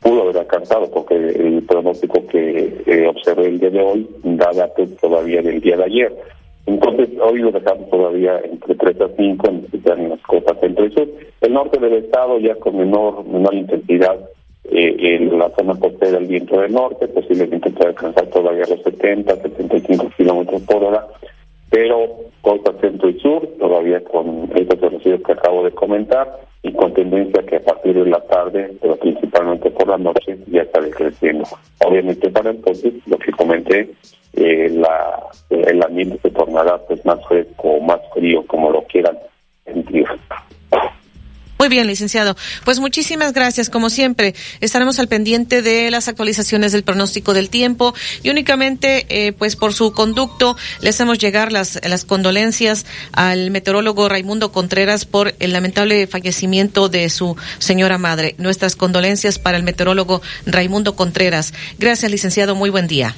pudo 0.00 0.22
haber 0.22 0.38
alcanzado 0.38 0.90
porque 0.90 1.14
el 1.14 1.62
pronóstico 1.62 2.26
que 2.26 2.82
eh, 2.86 3.06
observé 3.06 3.46
el 3.48 3.60
día 3.60 3.70
de 3.70 3.80
hoy 3.80 4.08
da 4.22 4.50
datos 4.52 4.88
todavía 5.00 5.42
del 5.42 5.60
día 5.60 5.76
de 5.76 5.84
ayer. 5.84 6.12
Entonces, 6.66 7.08
hoy 7.20 7.40
lo 7.40 7.50
dejamos 7.50 7.90
todavía 7.90 8.38
entre 8.44 8.74
3 8.74 9.00
a 9.00 9.08
5 9.16 9.48
en, 9.48 10.08
las 10.08 10.20
costas 10.20 10.60
centro 10.60 10.86
y 10.86 10.92
sur. 10.92 11.08
El 11.40 11.52
norte 11.52 11.80
del 11.80 11.94
estado 11.94 12.38
ya 12.38 12.54
con 12.56 12.76
menor, 12.76 13.24
menor 13.26 13.54
intensidad 13.54 14.16
eh, 14.64 14.96
en 14.98 15.38
la 15.38 15.50
zona 15.50 15.78
costera 15.78 16.12
del 16.12 16.26
viento 16.26 16.60
del 16.60 16.72
norte, 16.72 17.08
posiblemente 17.08 17.70
pueda 17.70 17.90
alcanzar 17.90 18.26
todavía 18.26 18.66
los 18.68 18.82
70, 18.82 19.36
75 19.36 20.10
kilómetros 20.16 20.62
por 20.62 20.84
hora, 20.84 21.06
pero 21.70 22.08
costa 22.42 22.72
centro 22.80 23.08
y 23.08 23.20
sur, 23.20 23.46
todavía 23.58 24.02
con 24.04 24.50
estos 24.54 24.80
residuos 24.92 25.22
que 25.22 25.32
acabo 25.32 25.64
de 25.64 25.70
comentar, 25.70 26.40
y 26.62 26.72
con 26.72 26.92
tendencia 26.92 27.42
que 27.44 27.56
a 27.56 27.60
partir 27.60 27.94
de 27.94 28.10
la 28.10 28.20
tarde, 28.20 28.72
pero 28.80 28.96
principalmente 28.96 29.70
por 29.70 29.88
la 29.88 29.96
noche, 29.96 30.38
ya 30.48 30.62
está 30.62 30.80
decreciendo. 30.80 31.44
Obviamente 31.86 32.28
para 32.30 32.50
entonces, 32.50 32.92
lo 33.06 33.16
que 33.18 33.32
comenté, 33.32 33.90
eh, 34.34 34.68
la, 34.70 35.26
el 35.48 35.82
ambiente 35.82 36.18
se 36.22 36.30
tornará 36.30 36.78
pues 36.86 37.04
más 37.06 37.24
fresco, 37.26 37.80
más 37.80 38.00
frío, 38.12 38.44
como 38.46 38.70
lo 38.70 38.82
quieran 38.82 39.16
sentir. 39.64 40.06
Muy 41.60 41.68
bien, 41.68 41.86
licenciado. 41.86 42.36
Pues 42.64 42.80
muchísimas 42.80 43.34
gracias. 43.34 43.68
Como 43.68 43.90
siempre, 43.90 44.34
estaremos 44.62 44.98
al 44.98 45.08
pendiente 45.08 45.60
de 45.60 45.90
las 45.90 46.08
actualizaciones 46.08 46.72
del 46.72 46.84
pronóstico 46.84 47.34
del 47.34 47.50
tiempo 47.50 47.92
y 48.22 48.30
únicamente, 48.30 49.04
eh, 49.10 49.32
pues 49.32 49.56
por 49.56 49.74
su 49.74 49.92
conducto, 49.92 50.56
le 50.80 50.88
hacemos 50.88 51.18
llegar 51.18 51.52
las, 51.52 51.78
las 51.86 52.06
condolencias 52.06 52.86
al 53.12 53.50
meteorólogo 53.50 54.08
Raimundo 54.08 54.52
Contreras 54.52 55.04
por 55.04 55.34
el 55.38 55.52
lamentable 55.52 56.06
fallecimiento 56.06 56.88
de 56.88 57.10
su 57.10 57.36
señora 57.58 57.98
madre. 57.98 58.36
Nuestras 58.38 58.74
condolencias 58.74 59.38
para 59.38 59.58
el 59.58 59.62
meteorólogo 59.62 60.22
Raimundo 60.46 60.96
Contreras. 60.96 61.52
Gracias, 61.78 62.10
licenciado. 62.10 62.54
Muy 62.54 62.70
buen 62.70 62.86
día. 62.86 63.14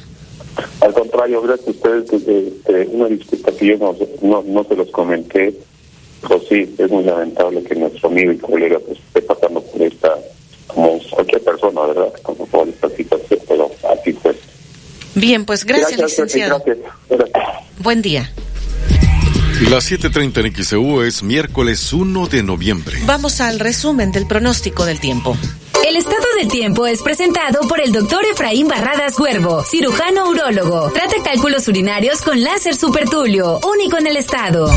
Al 0.81 0.93
contrario, 0.93 1.43
gracias 1.43 1.69
a 1.69 1.71
ustedes. 1.71 2.13
Este, 2.13 2.89
una 2.89 3.07
disculpa 3.07 3.53
que 3.53 3.67
yo 3.69 3.77
no, 3.79 4.43
no 4.45 4.65
se 4.65 4.75
los 4.75 4.91
comenté 4.91 5.55
pues 6.27 6.43
sí, 6.49 6.75
es 6.79 6.91
muy 6.91 7.05
lamentable 7.05 7.63
que 7.63 7.75
nuestro 7.75 8.09
amigo 8.09 8.33
y 8.33 8.39
colega 8.39 8.79
pues, 8.87 8.99
esté 8.99 9.23
pasando 9.23 9.63
por 9.63 9.83
esta, 9.83 10.15
como 10.67 10.99
cualquier 11.11 11.43
persona, 11.43 11.81
¿verdad? 11.83 12.13
Como 12.23 12.47
por 12.47 12.69
esta 12.69 12.89
situación, 12.91 13.41
pero 13.49 13.71
así 13.93 14.13
fue. 14.13 14.35
Bien, 15.15 15.45
pues 15.45 15.65
gracias, 15.65 16.01
licenciado. 16.01 16.63
Buen 17.79 18.03
día. 18.03 18.33
Las 19.71 19.91
7.30 19.91 20.47
en 20.47 20.65
XEU 20.65 21.03
es 21.03 21.23
miércoles 21.23 21.93
1 21.93 22.27
de 22.27 22.43
noviembre. 22.43 22.99
Vamos 23.07 23.41
al 23.41 23.61
resumen 23.61 24.11
del 24.11 24.27
pronóstico 24.27 24.85
del 24.85 24.99
tiempo. 24.99 25.37
El 25.87 25.97
estado 25.97 26.25
del 26.39 26.49
tiempo 26.49 26.87
es 26.87 27.03
presentado 27.03 27.67
por 27.69 27.81
el 27.81 27.93
doctor 27.93 28.25
Efraín 28.25 28.69
Barradas 28.69 29.19
Huervo, 29.19 29.65
cirujano 29.65 30.29
urólogo. 30.29 30.91
Trata 30.93 31.17
cálculos 31.25 31.67
urinarios 31.67 32.23
con 32.23 32.43
láser 32.43 32.77
supertulio, 32.77 33.59
único 33.69 33.99
en 33.99 34.07
el 34.07 34.17
estado. 34.17 34.71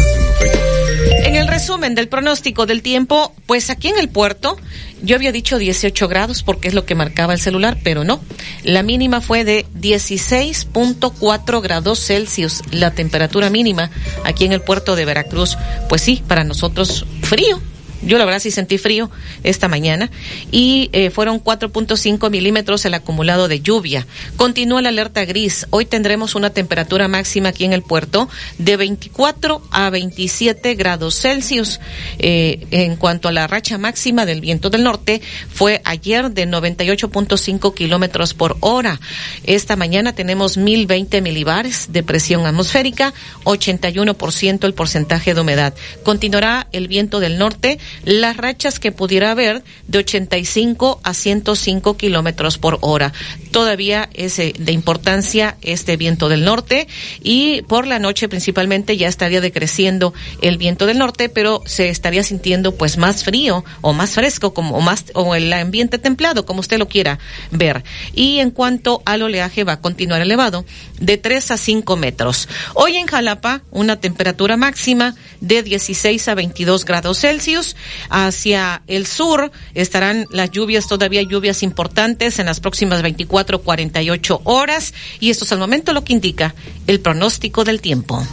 En 1.25 1.35
el 1.35 1.47
resumen 1.47 1.93
del 1.93 2.09
pronóstico 2.09 2.65
del 2.65 2.81
tiempo, 2.81 3.33
pues 3.45 3.69
aquí 3.69 3.89
en 3.89 3.99
el 3.99 4.09
puerto, 4.09 4.57
yo 5.03 5.15
había 5.15 5.31
dicho 5.31 5.59
18 5.59 6.07
grados 6.07 6.41
porque 6.41 6.67
es 6.67 6.73
lo 6.73 6.85
que 6.85 6.95
marcaba 6.95 7.33
el 7.33 7.39
celular, 7.39 7.77
pero 7.83 8.03
no. 8.03 8.19
La 8.63 8.81
mínima 8.81 9.21
fue 9.21 9.43
de 9.43 9.65
16.4 9.79 11.61
grados 11.61 11.99
Celsius, 11.99 12.63
la 12.71 12.91
temperatura 12.91 13.51
mínima 13.51 13.91
aquí 14.23 14.45
en 14.45 14.53
el 14.53 14.61
puerto 14.61 14.95
de 14.95 15.05
Veracruz. 15.05 15.57
Pues 15.87 16.01
sí, 16.01 16.23
para 16.27 16.43
nosotros 16.43 17.05
frío, 17.21 17.61
yo 18.05 18.17
la 18.17 18.25
verdad 18.25 18.39
sí 18.39 18.51
sentí 18.51 18.77
frío 18.77 19.09
esta 19.43 19.67
mañana 19.67 20.09
y 20.51 20.89
eh, 20.93 21.09
fueron 21.09 21.43
4.5 21.43 22.29
milímetros 22.29 22.85
el 22.85 22.93
acumulado 22.93 23.47
de 23.47 23.61
lluvia. 23.61 24.05
Continúa 24.37 24.81
la 24.81 24.89
alerta 24.89 25.25
gris. 25.25 25.67
Hoy 25.71 25.85
tendremos 25.85 26.35
una 26.35 26.51
temperatura 26.51 27.07
máxima 27.07 27.49
aquí 27.49 27.65
en 27.65 27.73
el 27.73 27.81
puerto 27.81 28.29
de 28.57 28.77
24 28.77 29.61
a 29.71 29.89
27 29.89 30.75
grados 30.75 31.19
Celsius. 31.19 31.79
Eh, 32.19 32.67
en 32.71 32.95
cuanto 32.95 33.27
a 33.27 33.31
la 33.31 33.47
racha 33.47 33.77
máxima 33.77 34.25
del 34.25 34.41
viento 34.41 34.69
del 34.69 34.83
norte, 34.83 35.21
fue 35.49 35.81
ayer 35.83 36.31
de 36.31 36.47
98.5 36.47 37.73
kilómetros 37.73 38.33
por 38.33 38.57
hora. 38.59 38.99
Esta 39.43 39.75
mañana 39.75 40.13
tenemos 40.13 40.57
1020 40.57 41.21
milibares 41.21 41.87
de 41.91 42.03
presión 42.03 42.45
atmosférica, 42.45 43.13
81% 43.43 44.65
el 44.65 44.73
porcentaje 44.73 45.33
de 45.33 45.41
humedad. 45.41 45.73
Continuará 46.03 46.67
el 46.71 46.87
viento 46.87 47.19
del 47.19 47.37
norte 47.37 47.79
las 48.03 48.37
rachas 48.37 48.79
que 48.79 48.91
pudiera 48.91 49.31
haber 49.31 49.63
de 49.87 49.99
85 49.99 50.99
a 51.03 51.13
105 51.13 51.97
kilómetros 51.97 52.57
por 52.57 52.77
hora. 52.81 53.13
Todavía 53.55 54.09
es 54.13 54.37
eh, 54.39 54.53
de 54.59 54.73
importancia 54.73 55.55
este 55.61 55.95
viento 55.95 56.27
del 56.27 56.43
norte 56.43 56.89
y 57.23 57.61
por 57.61 57.87
la 57.87 57.99
noche 57.99 58.27
principalmente 58.27 58.97
ya 58.97 59.07
estaría 59.07 59.39
decreciendo 59.39 60.13
el 60.41 60.57
viento 60.57 60.85
del 60.85 60.97
norte, 60.97 61.29
pero 61.29 61.61
se 61.65 61.87
estaría 61.87 62.21
sintiendo 62.23 62.75
pues 62.75 62.97
más 62.97 63.23
frío 63.23 63.63
o 63.79 63.93
más 63.93 64.11
fresco 64.11 64.53
como 64.53 64.81
más 64.81 65.05
o 65.13 65.35
el 65.35 65.53
ambiente 65.53 65.99
templado 65.99 66.45
como 66.45 66.59
usted 66.59 66.77
lo 66.77 66.89
quiera 66.89 67.17
ver. 67.49 67.85
Y 68.13 68.39
en 68.39 68.51
cuanto 68.51 69.01
al 69.05 69.21
oleaje 69.21 69.63
va 69.63 69.71
a 69.71 69.79
continuar 69.79 70.21
elevado 70.21 70.65
de 70.99 71.17
3 71.17 71.51
a 71.51 71.57
5 71.57 71.95
metros. 71.95 72.49
Hoy 72.73 72.97
en 72.97 73.07
Jalapa 73.07 73.61
una 73.71 74.01
temperatura 74.01 74.57
máxima 74.57 75.15
de 75.39 75.63
16 75.63 76.27
a 76.27 76.35
22 76.35 76.83
grados 76.83 77.19
Celsius 77.21 77.77
Hacia 78.09 78.81
el 78.87 79.07
sur 79.07 79.49
estarán 79.75 80.25
las 80.29 80.51
lluvias, 80.51 80.89
todavía 80.89 81.21
lluvias 81.21 81.63
importantes 81.63 82.37
en 82.39 82.47
las 82.47 82.59
próximas 82.59 83.01
24, 83.01 83.44
48 83.59 84.41
horas. 84.43 84.93
Y 85.19 85.29
esto 85.29 85.45
es 85.45 85.51
al 85.51 85.59
momento 85.59 85.93
lo 85.93 86.03
que 86.03 86.13
indica 86.13 86.55
el 86.87 86.99
pronóstico 86.99 87.63
del 87.63 87.81
tiempo. 87.81 88.25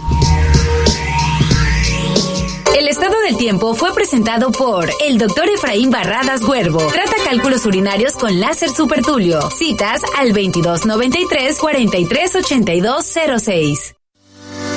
El 2.76 2.88
estado 2.88 3.20
del 3.20 3.36
tiempo 3.36 3.74
fue 3.74 3.94
presentado 3.94 4.50
por 4.50 4.90
el 5.04 5.18
doctor 5.18 5.48
Efraín 5.48 5.90
Barradas 5.90 6.42
Huervo. 6.42 6.80
Trata 6.92 7.16
cálculos 7.24 7.64
urinarios 7.66 8.14
con 8.14 8.40
láser 8.40 8.70
supertulio. 8.70 9.50
Citas 9.50 10.00
al 10.18 10.32
2293 10.32 11.58
438206. 11.58 13.94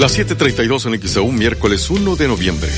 Las 0.00 0.18
7:32 0.18 0.86
en 0.86 0.98
XAU, 1.06 1.30
miércoles 1.30 1.90
1 1.90 2.16
de 2.16 2.26
noviembre. 2.26 2.70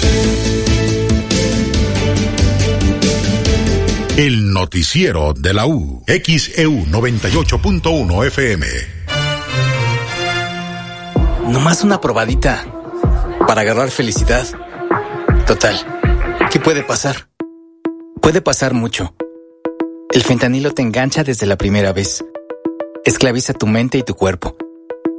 El 4.16 4.52
noticiero 4.52 5.32
de 5.32 5.54
la 5.54 5.64
U, 5.64 6.02
XEU 6.08 6.84
98.1 6.86 8.26
FM. 8.26 8.66
Nomás 11.46 11.84
una 11.84 12.00
probadita 12.00 12.66
para 13.46 13.60
agarrar 13.60 13.92
felicidad. 13.92 14.44
Total, 15.46 15.76
¿qué 16.50 16.58
puede 16.58 16.82
pasar? 16.82 17.28
Puede 18.20 18.40
pasar 18.40 18.74
mucho. 18.74 19.14
El 20.10 20.24
fentanilo 20.24 20.74
te 20.74 20.82
engancha 20.82 21.22
desde 21.22 21.46
la 21.46 21.56
primera 21.56 21.92
vez. 21.92 22.24
Esclaviza 23.04 23.54
tu 23.54 23.68
mente 23.68 23.96
y 23.96 24.02
tu 24.02 24.14
cuerpo. 24.16 24.56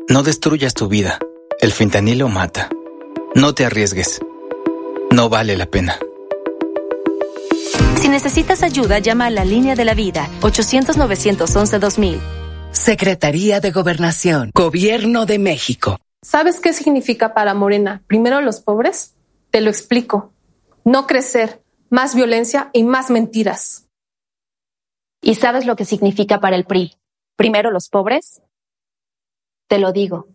No 0.10 0.22
destruyas 0.22 0.74
tu 0.74 0.90
vida. 0.90 1.18
El 1.64 1.72
fentanilo 1.72 2.28
mata. 2.28 2.68
No 3.36 3.56
te 3.56 3.66
arriesgues. 3.66 4.20
No 5.12 5.30
vale 5.30 5.56
la 5.56 5.66
pena. 5.66 5.98
Si 7.96 8.10
necesitas 8.10 8.64
ayuda, 8.64 9.00
llama 9.00 9.28
a 9.28 9.30
la 9.30 9.46
línea 9.46 9.74
de 9.74 9.86
la 9.86 9.94
vida 9.94 10.28
800-911-2000. 10.42 12.20
Secretaría 12.74 13.62
de 13.62 13.72
Gobernación, 13.72 14.52
Gobierno 14.54 15.26
de 15.26 15.40
México. 15.40 16.00
¿Sabes 16.22 16.60
qué 16.60 16.74
significa 16.74 17.34
para 17.34 17.54
Morena? 17.54 18.04
Primero 18.08 18.42
los 18.42 18.60
pobres. 18.60 19.16
Te 19.50 19.62
lo 19.62 19.70
explico. 19.70 20.34
No 20.84 21.08
crecer, 21.08 21.64
más 21.90 22.14
violencia 22.14 22.72
y 22.74 22.84
más 22.84 23.10
mentiras. 23.10 23.88
¿Y 25.22 25.36
sabes 25.36 25.66
lo 25.66 25.78
que 25.78 25.86
significa 25.86 26.42
para 26.42 26.58
el 26.58 26.66
PRI? 26.66 26.98
Primero 27.38 27.72
los 27.72 27.88
pobres. 27.88 28.42
Te 29.70 29.80
lo 29.80 29.94
digo, 29.94 30.28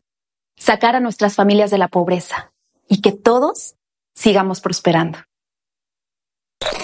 sacar 0.59 0.97
a 0.97 1.01
nuestras 1.01 1.35
familias 1.35 1.71
de 1.71 1.79
la 1.79 1.89
pobreza 1.89 2.53
y 2.89 3.01
que 3.01 3.13
todos 3.13 3.75
sigamos 4.15 4.61
prosperando. 4.61 5.19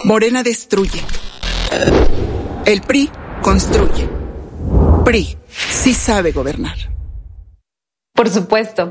Morena 0.05 0.43
destruye. 0.43 1.03
El 2.65 2.83
PRI 2.83 3.11
construye. 3.43 4.09
PRI 5.05 5.37
sí 5.49 5.93
sabe 5.93 6.33
gobernar. 6.33 6.77
Por 8.15 8.31
supuesto. 8.31 8.91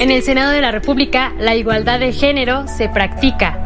En 0.00 0.10
el 0.10 0.22
Senado 0.22 0.50
de 0.50 0.60
la 0.60 0.72
República, 0.72 1.32
la 1.38 1.54
igualdad 1.54 2.00
de 2.00 2.12
género 2.12 2.66
se 2.68 2.88
practica, 2.88 3.65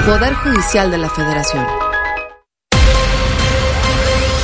Poder 0.05 0.33
Judicial 0.35 0.89
de 0.89 0.97
la 0.97 1.09
Federación. 1.09 1.84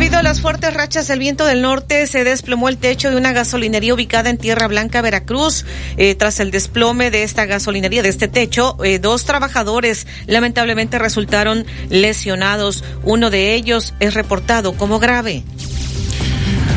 Debido 0.00 0.16
a 0.16 0.22
las 0.22 0.40
fuertes 0.40 0.72
rachas 0.72 1.08
del 1.08 1.18
viento 1.18 1.44
del 1.44 1.60
norte, 1.60 2.06
se 2.06 2.24
desplomó 2.24 2.70
el 2.70 2.78
techo 2.78 3.10
de 3.10 3.18
una 3.18 3.34
gasolinería 3.34 3.92
ubicada 3.92 4.30
en 4.30 4.38
Tierra 4.38 4.66
Blanca, 4.66 5.02
Veracruz. 5.02 5.66
Eh, 5.98 6.14
tras 6.14 6.40
el 6.40 6.50
desplome 6.50 7.10
de 7.10 7.22
esta 7.22 7.44
gasolinería, 7.44 8.02
de 8.02 8.08
este 8.08 8.26
techo, 8.26 8.82
eh, 8.82 8.98
dos 8.98 9.26
trabajadores 9.26 10.06
lamentablemente 10.24 10.98
resultaron 10.98 11.66
lesionados. 11.90 12.82
Uno 13.02 13.28
de 13.28 13.52
ellos 13.52 13.92
es 14.00 14.14
reportado 14.14 14.72
como 14.72 15.00
grave. 15.00 15.44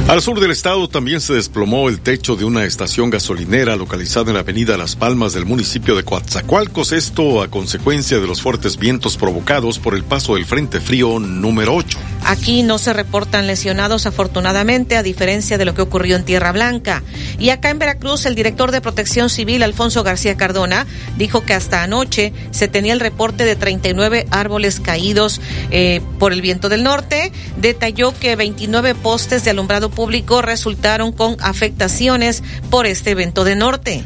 Al 0.08 0.22
sur 0.22 0.42
del 0.42 0.52
estado 0.52 0.90
también 0.90 1.22
se 1.22 1.34
desplomó 1.34 1.88
el 1.88 2.02
techo 2.02 2.36
de 2.36 2.44
una 2.44 2.66
estación 2.66 3.10
gasolinera 3.10 3.78
localizada 3.78 4.30
en 4.30 4.34
la 4.34 4.42
avenida 4.42 4.78
Las 4.78 4.98
Palmas 4.98 5.34
del 5.34 5.46
municipio 5.46 5.96
de 5.96 6.04
Coatzacoalcos, 6.04 6.92
esto 6.92 7.42
a 7.42 7.48
consecuencia 7.48 8.20
de 8.20 8.28
los 8.28 8.42
fuertes 8.42 8.78
vientos 8.78 9.16
provocados 9.16 9.80
por 9.80 9.96
el 9.96 10.04
paso 10.04 10.36
del 10.36 10.46
Frente 10.46 10.82
Frío 10.82 11.20
número 11.20 11.76
8. 11.76 11.98
Aquí 12.26 12.64
no 12.64 12.78
se 12.80 12.94
reportan 12.94 13.48
lesionados 13.48 14.06
afortunadamente, 14.06 14.98
a 14.98 15.04
diferencia 15.04 15.58
de 15.58 15.66
lo 15.66 15.74
que 15.74 15.82
ocurrió 15.82 16.18
en 16.18 16.26
Tierra 16.26 16.52
Blanca. 16.52 17.02
Y 17.44 17.50
acá 17.50 17.72
en 17.72 17.78
Veracruz, 17.78 18.26
el 18.26 18.36
director 18.36 18.72
de 18.72 18.80
Protección 18.80 19.30
Civil, 19.30 19.64
Alfonso 19.64 20.02
García 20.02 20.38
Cardona, 20.38 20.88
dijo 21.18 21.44
que 21.44 21.54
hasta 21.54 21.84
anoche 21.84 22.32
se 22.52 22.70
tenía 22.70 22.94
el 22.94 23.02
reporte 23.02 23.44
de 23.44 23.58
39 23.58 24.28
árboles 24.32 24.80
caídos 24.80 25.42
eh, 25.70 26.00
por 26.20 26.32
el 26.32 26.42
viento 26.42 26.70
del 26.70 26.84
norte. 26.84 27.34
Detalló 27.58 28.18
que 28.18 28.38
29 28.38 28.96
postes 28.96 29.44
de 29.44 29.52
alumbrado 29.52 29.90
público 29.90 30.42
resultaron 30.42 31.12
con 31.12 31.36
afectaciones 31.42 32.44
por 32.70 32.86
este 32.86 33.12
evento 33.12 33.44
de 33.44 33.58
norte. 33.58 34.06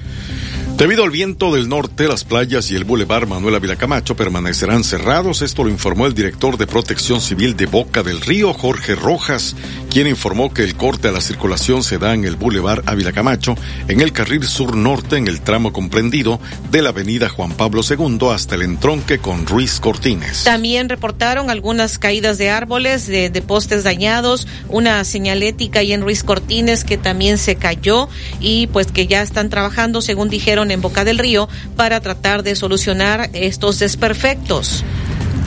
Debido 0.77 1.03
al 1.03 1.09
viento 1.09 1.51
del 1.51 1.69
norte, 1.69 2.07
las 2.07 2.23
playas 2.23 2.69
y 2.69 2.75
el 2.75 2.83
bulevar 2.83 3.25
Manuel 3.25 3.55
Ávila 3.55 3.77
Camacho 3.77 4.15
permanecerán 4.15 4.83
cerrados. 4.83 5.41
Esto 5.41 5.63
lo 5.63 5.71
informó 5.71 6.05
el 6.05 6.13
director 6.13 6.55
de 6.55 6.67
Protección 6.67 7.19
Civil 7.19 7.57
de 7.57 7.65
Boca 7.65 8.03
del 8.03 8.21
Río, 8.21 8.53
Jorge 8.53 8.93
Rojas, 8.93 9.55
quien 9.89 10.05
informó 10.05 10.53
que 10.53 10.63
el 10.63 10.75
corte 10.75 11.07
a 11.07 11.11
la 11.11 11.19
circulación 11.19 11.81
se 11.81 11.97
da 11.97 12.13
en 12.13 12.25
el 12.25 12.35
bulevar 12.35 12.83
Ávila 12.85 13.11
Camacho, 13.11 13.55
en 13.87 14.01
el 14.01 14.13
carril 14.13 14.43
sur-norte, 14.43 15.17
en 15.17 15.25
el 15.25 15.41
tramo 15.41 15.73
comprendido 15.73 16.39
de 16.69 16.83
la 16.83 16.89
avenida 16.89 17.27
Juan 17.27 17.53
Pablo 17.53 17.81
II 17.81 18.27
hasta 18.31 18.53
el 18.53 18.61
entronque 18.61 19.17
con 19.17 19.47
Ruiz 19.47 19.79
Cortines. 19.79 20.43
También 20.43 20.89
reportaron 20.89 21.49
algunas 21.49 21.97
caídas 21.97 22.37
de 22.37 22.51
árboles, 22.51 23.07
de, 23.07 23.31
de 23.31 23.41
postes 23.41 23.83
dañados, 23.83 24.47
una 24.69 25.03
señalética 25.05 25.79
ahí 25.79 25.91
en 25.91 26.03
Ruiz 26.03 26.23
Cortines 26.23 26.83
que 26.83 26.99
también 26.99 27.39
se 27.39 27.55
cayó 27.55 28.09
y 28.39 28.67
pues 28.67 28.91
que 28.91 29.07
ya 29.07 29.23
están 29.23 29.49
trabajando, 29.49 30.03
según 30.03 30.29
dijeron, 30.29 30.66
en 30.71 30.81
Boca 30.81 31.03
del 31.03 31.17
Río 31.17 31.49
para 31.75 32.01
tratar 32.01 32.43
de 32.43 32.55
solucionar 32.55 33.29
estos 33.33 33.79
desperfectos. 33.79 34.83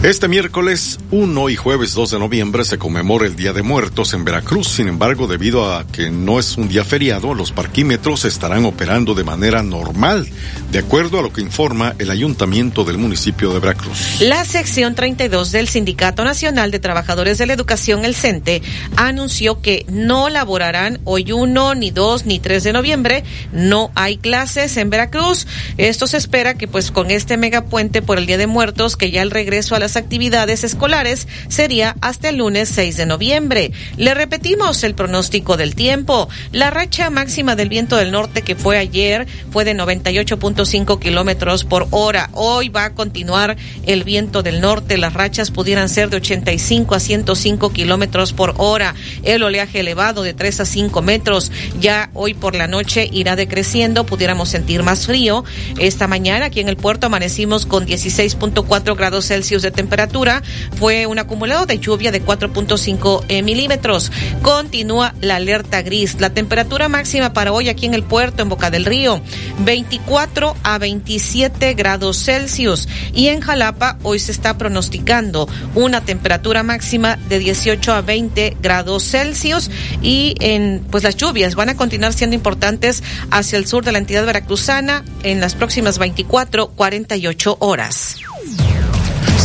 Este 0.03 0.29
miércoles 0.29 0.99
1 1.11 1.51
y 1.51 1.57
jueves 1.57 1.93
2 1.93 2.13
de 2.13 2.19
noviembre 2.19 2.65
se 2.65 2.79
conmemora 2.79 3.27
el 3.27 3.37
Día 3.37 3.53
de 3.53 3.63
Muertos 3.63 4.15
en 4.15 4.25
Veracruz. 4.25 4.67
Sin 4.67 4.89
embargo, 4.89 5.27
debido 5.27 5.75
a 5.75 5.87
que 5.87 6.11
no 6.11 6.39
es 6.39 6.57
un 6.57 6.69
día 6.69 6.85
feriado, 6.85 7.35
los 7.35 7.53
parquímetros 7.53 8.25
estarán 8.25 8.65
operando 8.65 9.13
de 9.15 9.25
manera 9.25 9.63
normal, 9.63 10.27
de 10.73 10.79
acuerdo 10.79 11.19
a 11.19 11.23
lo 11.23 11.35
que 11.35 11.43
informa 11.43 11.95
el 11.99 12.11
ayuntamiento 12.11 12.85
del 12.85 12.97
municipio 12.97 13.53
de 13.53 13.61
Veracruz. 13.61 14.23
La 14.23 14.47
sección 14.47 14.95
32 14.95 15.53
del 15.53 15.69
Sindicato 15.69 16.25
Nacional 16.25 16.71
de 16.71 16.79
Trabajadores 16.79 17.37
de 17.37 17.45
la 17.45 17.53
Educación, 17.53 18.07
el 18.07 18.15
CENTE, 18.15 18.63
anunció 18.97 19.61
que 19.61 19.85
no 19.91 20.31
laborarán 20.31 20.99
hoy 21.05 21.31
1, 21.31 21.75
ni 21.75 21.91
2, 21.91 22.25
ni 22.25 22.39
3 22.39 22.65
de 22.65 22.73
noviembre. 22.73 23.23
No 23.53 23.91
hay 23.95 24.17
clases 24.17 24.79
en 24.79 24.89
Veracruz. 24.89 25.47
Esto 25.77 26.07
se 26.07 26.17
espera 26.17 26.55
que 26.55 26.69
pues 26.69 26.91
con 26.91 27.11
este 27.11 27.37
megapuente 27.37 28.01
por 28.01 28.17
el 28.17 28.25
Día 28.25 28.39
de 28.39 28.47
Muertos, 28.47 28.97
que 28.97 29.11
ya 29.11 29.21
el 29.21 29.31
regreso 29.31 29.75
a 29.75 29.90
actividades 29.97 30.65
escolares 30.65 31.29
sería 31.49 31.97
hasta 32.01 32.29
el 32.29 32.37
lunes 32.37 32.69
6 32.71 32.97
de 32.97 33.07
noviembre. 33.07 33.73
Le 33.97 34.15
repetimos 34.15 34.83
el 34.85 34.95
pronóstico 34.95 35.57
del 35.57 35.75
tiempo. 35.75 36.29
La 36.53 36.71
racha 36.71 37.11
máxima 37.11 37.57
del 37.57 37.69
viento 37.69 37.97
del 37.97 38.11
norte 38.11 38.43
que 38.43 38.57
fue 38.57 38.79
ayer 38.79 39.27
fue 39.51 39.65
de 39.65 39.75
98.5 39.75 40.99
kilómetros 40.99 41.65
por 41.65 41.89
hora. 41.91 42.31
Hoy 42.33 42.69
va 42.69 42.87
a 42.87 42.95
continuar 42.95 43.57
el 43.87 44.05
viento 44.05 44.43
del 44.43 44.61
norte. 44.61 44.99
Las 44.99 45.15
rachas 45.15 45.51
pudieran 45.51 45.89
ser 45.89 46.11
de 46.11 46.19
85 46.19 46.95
a 46.95 47.01
105 47.01 47.73
kilómetros 47.73 48.33
por 48.33 48.55
hora. 48.59 48.95
El 49.23 49.43
oleaje 49.43 49.81
elevado 49.81 50.23
de 50.23 50.35
3 50.35 50.61
a 50.61 50.65
5 50.65 51.03
metros. 51.03 51.51
Ya 51.81 52.11
hoy 52.15 52.35
por 52.35 52.55
la 52.55 52.67
noche 52.67 53.09
irá 53.13 53.37
decreciendo. 53.37 54.05
Pudiéramos 54.05 54.49
sentir 54.49 54.83
más 54.83 55.07
frío. 55.07 55.45
Esta 55.79 56.07
mañana 56.07 56.47
aquí 56.47 56.61
en 56.61 56.69
el 56.69 56.77
puerto 56.77 57.07
amanecimos 57.07 57.67
con 57.67 57.87
16.4 57.87 58.97
grados 58.97 59.27
Celsius 59.27 59.63
de 59.63 59.71
temperatura 59.81 60.43
fue 60.77 61.07
un 61.07 61.19
acumulado 61.19 61.65
de 61.65 61.79
lluvia 61.79 62.13
de 62.13 62.23
4.5 62.23 63.25
eh, 63.29 63.43
milímetros. 63.43 64.13
Continúa 64.43 65.15
la 65.23 65.37
alerta 65.37 65.81
gris. 65.81 66.21
La 66.21 66.29
temperatura 66.31 66.91
máxima 66.91 67.33
para 67.33 67.53
hoy 67.53 67.71
aquí 67.71 67.87
en 67.87 67.95
el 67.95 68.03
puerto, 68.03 68.43
en 68.43 68.51
Boca 68.51 68.71
del 68.71 68.85
Río, 68.85 69.23
24 69.61 70.55
a 70.63 70.77
27 70.77 71.73
grados 71.73 72.23
Celsius. 72.23 72.89
Y 73.15 73.29
en 73.29 73.41
Jalapa 73.41 73.97
hoy 74.03 74.19
se 74.19 74.33
está 74.33 74.59
pronosticando 74.59 75.49
una 75.75 76.03
temperatura 76.03 76.63
máxima 76.63 77.17
de 77.17 77.39
18 77.39 77.95
a 77.95 78.03
20 78.03 78.59
grados 78.61 79.03
Celsius. 79.05 79.71
Y 80.03 80.35
en, 80.41 80.85
pues 80.91 81.05
las 81.05 81.17
lluvias 81.17 81.55
van 81.55 81.71
a 81.71 81.77
continuar 81.77 82.13
siendo 82.13 82.37
importantes 82.37 83.03
hacia 83.31 83.57
el 83.57 83.67
sur 83.67 83.83
de 83.83 83.93
la 83.93 83.99
entidad 83.99 84.27
veracruzana 84.27 85.05
en 85.23 85.41
las 85.41 85.55
próximas 85.55 85.97
24, 85.99 86.69
48 86.69 87.57
horas. 87.61 88.17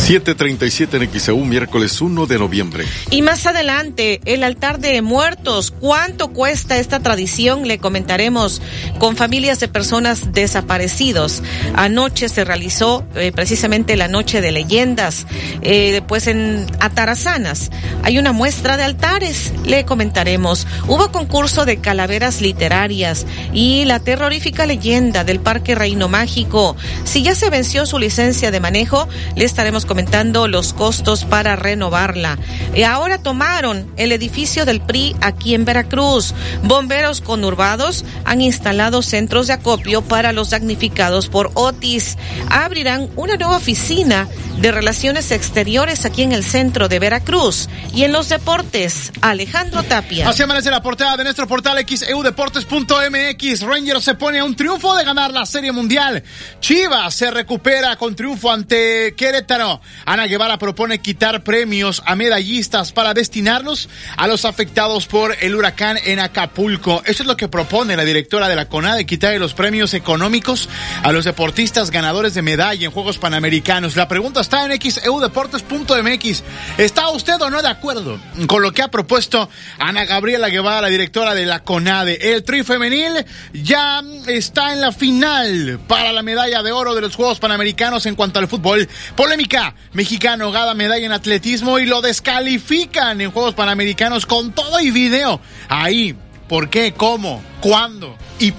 737 0.06 0.98
en 0.98 1.10
XEU, 1.20 1.44
miércoles 1.44 2.00
1 2.00 2.26
de 2.26 2.38
noviembre. 2.38 2.84
Y 3.10 3.22
más 3.22 3.44
adelante, 3.44 4.20
el 4.24 4.44
altar 4.44 4.78
de 4.78 5.02
muertos. 5.02 5.72
¿Cuánto 5.72 6.28
cuesta 6.28 6.78
esta 6.78 7.00
tradición? 7.00 7.66
Le 7.66 7.78
comentaremos 7.78 8.62
con 9.00 9.16
familias 9.16 9.58
de 9.58 9.66
personas 9.66 10.32
desaparecidos. 10.32 11.42
Anoche 11.74 12.28
se 12.28 12.44
realizó 12.44 13.04
eh, 13.16 13.32
precisamente 13.34 13.96
la 13.96 14.06
noche 14.06 14.40
de 14.40 14.52
leyendas. 14.52 15.26
Eh, 15.62 16.00
pues 16.06 16.28
en 16.28 16.66
Atarazanas 16.78 17.72
hay 18.04 18.20
una 18.20 18.30
muestra 18.30 18.76
de 18.76 18.84
altares. 18.84 19.52
Le 19.64 19.84
comentaremos. 19.84 20.68
Hubo 20.86 21.10
concurso 21.10 21.64
de 21.64 21.78
calaveras 21.78 22.40
literarias 22.40 23.26
y 23.52 23.84
la 23.86 23.98
terrorífica 23.98 24.66
leyenda 24.66 25.24
del 25.24 25.40
Parque 25.40 25.74
Reino 25.74 26.06
Mágico. 26.06 26.76
Si 27.02 27.24
ya 27.24 27.34
se 27.34 27.50
venció 27.50 27.86
su 27.86 27.98
licencia 27.98 28.52
de 28.52 28.60
manejo, 28.60 29.08
le 29.34 29.44
estaremos 29.44 29.84
comentando 29.84 29.95
aumentando 29.96 30.46
los 30.46 30.74
costos 30.74 31.24
para 31.24 31.56
renovarla. 31.56 32.36
Y 32.74 32.82
ahora 32.82 33.16
tomaron 33.16 33.90
el 33.96 34.12
edificio 34.12 34.66
del 34.66 34.82
PRI 34.82 35.16
aquí 35.22 35.54
en 35.54 35.64
Veracruz. 35.64 36.34
Bomberos 36.62 37.22
conurbados 37.22 38.04
han 38.26 38.42
instalado 38.42 39.00
centros 39.00 39.46
de 39.46 39.54
acopio 39.54 40.02
para 40.02 40.32
los 40.32 40.50
damnificados 40.50 41.28
por 41.28 41.50
Otis. 41.54 42.18
Abrirán 42.50 43.08
una 43.16 43.36
nueva 43.36 43.56
oficina 43.56 44.28
de 44.58 44.70
Relaciones 44.70 45.30
Exteriores 45.30 46.04
aquí 46.04 46.22
en 46.22 46.32
el 46.32 46.44
centro 46.44 46.88
de 46.88 46.98
Veracruz. 46.98 47.70
Y 47.94 48.04
en 48.04 48.12
los 48.12 48.28
deportes, 48.28 49.12
Alejandro 49.22 49.82
Tapia. 49.82 50.28
Así 50.28 50.42
amanece 50.42 50.70
la 50.70 50.82
portada 50.82 51.16
de 51.16 51.24
nuestro 51.24 51.46
portal 51.46 51.82
xeudeportes.mx. 51.86 53.62
Rangers 53.62 54.04
se 54.04 54.14
pone 54.14 54.40
a 54.40 54.44
un 54.44 54.54
triunfo 54.54 54.94
de 54.94 55.04
ganar 55.04 55.32
la 55.32 55.46
Serie 55.46 55.72
Mundial. 55.72 56.22
Chivas 56.60 57.14
se 57.14 57.30
recupera 57.30 57.96
con 57.96 58.14
triunfo 58.14 58.52
ante 58.52 59.14
Querétaro. 59.16 59.80
Ana 60.06 60.26
Guevara 60.26 60.58
propone 60.58 61.00
quitar 61.00 61.44
premios 61.44 62.02
a 62.06 62.16
medallistas 62.16 62.92
para 62.92 63.14
destinarlos 63.14 63.88
a 64.16 64.26
los 64.26 64.44
afectados 64.44 65.06
por 65.06 65.36
el 65.40 65.54
huracán 65.54 65.98
en 66.04 66.20
Acapulco. 66.20 67.02
Eso 67.04 67.22
es 67.22 67.26
lo 67.26 67.36
que 67.36 67.48
propone 67.48 67.96
la 67.96 68.04
directora 68.04 68.48
de 68.48 68.56
la 68.56 68.68
CONADE, 68.68 69.06
quitar 69.06 69.36
los 69.38 69.54
premios 69.54 69.94
económicos 69.94 70.68
a 71.02 71.12
los 71.12 71.24
deportistas 71.24 71.90
ganadores 71.90 72.34
de 72.34 72.42
medalla 72.42 72.86
en 72.86 72.90
Juegos 72.90 73.18
Panamericanos. 73.18 73.96
La 73.96 74.08
pregunta 74.08 74.40
está 74.40 74.64
en 74.64 74.80
xeudeportes.mx. 74.80 76.42
¿Está 76.78 77.08
usted 77.10 77.40
o 77.40 77.50
no 77.50 77.62
de 77.62 77.68
acuerdo 77.68 78.20
con 78.46 78.62
lo 78.62 78.72
que 78.72 78.82
ha 78.82 78.88
propuesto 78.88 79.48
Ana 79.78 80.04
Gabriela 80.04 80.48
Guevara, 80.48 80.82
la 80.82 80.88
directora 80.88 81.34
de 81.34 81.46
la 81.46 81.62
CONADE? 81.62 82.34
El 82.34 82.44
tri 82.44 82.62
femenil 82.62 83.24
ya 83.52 84.02
está 84.26 84.72
en 84.72 84.80
la 84.80 84.92
final 84.92 85.80
para 85.86 86.12
la 86.12 86.22
medalla 86.22 86.62
de 86.62 86.72
oro 86.72 86.94
de 86.94 87.00
los 87.00 87.16
Juegos 87.16 87.40
Panamericanos 87.40 88.06
en 88.06 88.14
cuanto 88.14 88.38
al 88.38 88.48
fútbol. 88.48 88.88
Polémica. 89.14 89.74
Mexicano 89.92 90.52
gana 90.52 90.74
medalla 90.74 91.06
en 91.06 91.12
atletismo 91.12 91.78
y 91.78 91.86
lo 91.86 92.02
descalifican 92.02 93.20
en 93.20 93.30
Juegos 93.30 93.54
Panamericanos 93.54 94.26
con 94.26 94.52
todo 94.52 94.80
y 94.80 94.90
video. 94.90 95.40
Ahí, 95.68 96.14
¿por 96.48 96.68
qué? 96.68 96.92
¿Cómo? 96.92 97.42
¿Cuándo? 97.60 98.16
¿Y 98.38 98.52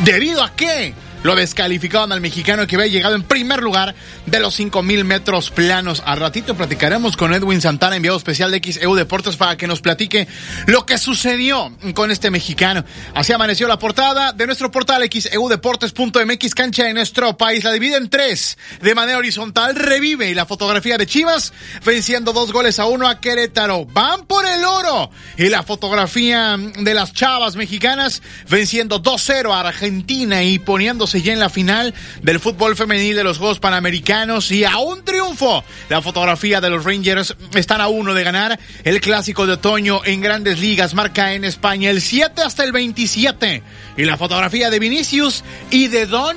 debido 0.00 0.42
a 0.42 0.54
qué? 0.54 0.94
Lo 1.26 1.34
descalificaron 1.34 2.12
al 2.12 2.20
mexicano 2.20 2.68
que 2.68 2.76
había 2.76 2.86
llegado 2.86 3.16
en 3.16 3.24
primer 3.24 3.60
lugar 3.60 3.96
de 4.26 4.38
los 4.38 4.54
5000 4.54 5.04
metros 5.04 5.50
planos. 5.50 6.00
Al 6.06 6.20
ratito 6.20 6.54
platicaremos 6.54 7.16
con 7.16 7.34
Edwin 7.34 7.60
Santana, 7.60 7.96
enviado 7.96 8.16
especial 8.16 8.52
de 8.52 8.60
XEU 8.60 8.94
Deportes, 8.94 9.34
para 9.34 9.56
que 9.56 9.66
nos 9.66 9.80
platique 9.80 10.28
lo 10.66 10.86
que 10.86 10.98
sucedió 10.98 11.76
con 11.94 12.12
este 12.12 12.30
mexicano. 12.30 12.84
Así 13.12 13.32
amaneció 13.32 13.66
la 13.66 13.76
portada 13.76 14.34
de 14.34 14.46
nuestro 14.46 14.70
portal 14.70 15.02
xeudeportes.mx, 15.10 16.54
cancha 16.54 16.84
de 16.84 16.94
nuestro 16.94 17.36
país. 17.36 17.64
La 17.64 17.72
divide 17.72 17.96
en 17.96 18.08
tres 18.08 18.56
de 18.80 18.94
manera 18.94 19.18
horizontal. 19.18 19.74
Revive 19.74 20.32
la 20.32 20.46
fotografía 20.46 20.96
de 20.96 21.08
Chivas, 21.08 21.52
venciendo 21.84 22.32
dos 22.32 22.52
goles 22.52 22.78
a 22.78 22.86
uno 22.86 23.08
a 23.08 23.18
Querétaro. 23.18 23.84
Van 23.86 24.26
por 24.26 24.46
el 24.46 24.64
oro. 24.64 25.10
Y 25.36 25.48
la 25.48 25.64
fotografía 25.64 26.56
de 26.56 26.94
las 26.94 27.12
chavas 27.12 27.56
mexicanas, 27.56 28.22
venciendo 28.48 29.02
2-0 29.02 29.52
a 29.52 29.58
Argentina 29.58 30.44
y 30.44 30.60
poniéndose 30.60 31.15
ya 31.22 31.32
en 31.32 31.40
la 31.40 31.48
final 31.48 31.94
del 32.22 32.40
fútbol 32.40 32.76
femenil 32.76 33.16
de 33.16 33.24
los 33.24 33.38
Juegos 33.38 33.58
Panamericanos 33.58 34.50
y 34.50 34.64
a 34.64 34.78
un 34.78 35.04
triunfo. 35.04 35.64
La 35.88 36.02
fotografía 36.02 36.60
de 36.60 36.70
los 36.70 36.84
Rangers 36.84 37.34
están 37.54 37.80
a 37.80 37.88
uno 37.88 38.14
de 38.14 38.24
ganar 38.24 38.58
el 38.84 39.00
clásico 39.00 39.46
de 39.46 39.54
otoño 39.54 40.00
en 40.04 40.20
grandes 40.20 40.58
ligas, 40.58 40.94
marca 40.94 41.32
en 41.34 41.44
España 41.44 41.90
el 41.90 42.00
7 42.00 42.42
hasta 42.42 42.64
el 42.64 42.72
27. 42.72 43.62
Y 43.96 44.04
la 44.04 44.16
fotografía 44.16 44.70
de 44.70 44.78
Vinicius 44.78 45.44
y 45.70 45.88
de 45.88 46.06
Don 46.06 46.36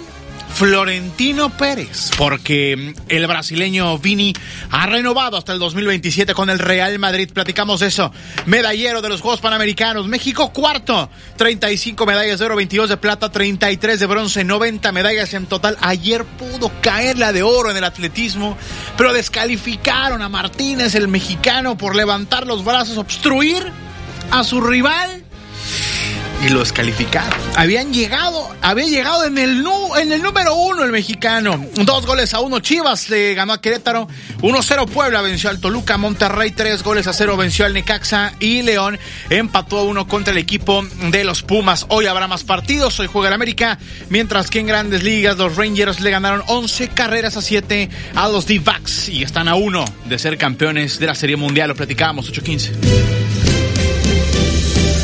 Florentino 0.53 1.49
Pérez, 1.49 2.11
porque 2.17 2.93
el 3.07 3.27
brasileño 3.27 3.97
Vini 3.97 4.33
ha 4.71 4.85
renovado 4.87 5.37
hasta 5.37 5.53
el 5.53 5.59
2027 5.59 6.33
con 6.33 6.49
el 6.49 6.59
Real 6.59 6.99
Madrid. 6.99 7.29
Platicamos 7.33 7.81
eso. 7.81 8.11
Medallero 8.45 9.01
de 9.01 9.09
los 9.09 9.21
Juegos 9.21 9.39
Panamericanos. 9.39 10.07
México 10.07 10.51
cuarto. 10.51 11.09
35 11.37 12.05
medallas 12.05 12.39
de 12.39 12.45
oro, 12.45 12.55
22 12.57 12.89
de 12.89 12.97
plata, 12.97 13.31
33 13.31 13.99
de 13.99 14.05
bronce, 14.05 14.43
90 14.43 14.91
medallas 14.91 15.33
en 15.33 15.45
total. 15.45 15.77
Ayer 15.81 16.25
pudo 16.25 16.71
caer 16.81 17.17
la 17.17 17.31
de 17.31 17.43
oro 17.43 17.71
en 17.71 17.77
el 17.77 17.83
atletismo, 17.83 18.57
pero 18.97 19.13
descalificaron 19.13 20.21
a 20.21 20.29
Martínez, 20.29 20.95
el 20.95 21.07
mexicano, 21.07 21.77
por 21.77 21.95
levantar 21.95 22.45
los 22.45 22.65
brazos, 22.65 22.97
obstruir 22.97 23.71
a 24.31 24.43
su 24.43 24.59
rival 24.61 25.23
y 26.43 26.49
lo 26.49 26.59
descalificaron. 26.59 27.37
Habían 27.55 27.93
llegado, 27.93 28.49
había 28.61 28.85
llegado 28.85 29.25
en 29.25 29.37
el, 29.37 29.63
en 29.99 30.11
el 30.11 30.21
número 30.21 30.55
uno 30.55 30.83
el 30.83 30.91
mexicano. 30.91 31.65
Dos 31.75 32.05
goles 32.05 32.33
a 32.33 32.39
uno 32.39 32.59
Chivas 32.59 33.09
le 33.09 33.33
ganó 33.33 33.53
a 33.53 33.61
Querétaro. 33.61 34.07
1-0 34.41 34.89
Puebla 34.89 35.21
venció 35.21 35.49
al 35.49 35.59
Toluca. 35.59 35.97
Monterrey 35.97 36.51
tres 36.51 36.83
goles 36.83 37.07
a 37.07 37.13
cero 37.13 37.35
venció 37.35 37.65
al 37.65 37.73
Necaxa. 37.73 38.33
Y 38.39 38.61
León 38.61 38.97
empató 39.29 39.79
a 39.79 39.83
uno 39.83 40.07
contra 40.07 40.31
el 40.31 40.37
equipo 40.37 40.85
de 41.11 41.23
los 41.23 41.43
Pumas. 41.43 41.85
Hoy 41.89 42.05
habrá 42.05 42.27
más 42.27 42.43
partidos. 42.43 42.99
Hoy 42.99 43.07
juega 43.07 43.27
el 43.27 43.33
América. 43.33 43.77
Mientras 44.09 44.49
que 44.49 44.59
en 44.59 44.67
grandes 44.67 45.03
ligas 45.03 45.37
los 45.37 45.55
Rangers 45.55 45.99
le 45.99 46.11
ganaron 46.11 46.43
11 46.47 46.89
carreras 46.89 47.37
a 47.37 47.41
7 47.41 47.89
a 48.15 48.29
los 48.29 48.45
D-Backs. 48.45 49.09
Y 49.09 49.23
están 49.23 49.47
a 49.47 49.55
uno 49.55 49.85
de 50.05 50.19
ser 50.19 50.37
campeones 50.37 50.99
de 50.99 51.07
la 51.07 51.15
Serie 51.15 51.35
Mundial. 51.35 51.69
Lo 51.69 51.75
platicábamos 51.75 52.31
8-15. 52.31 53.38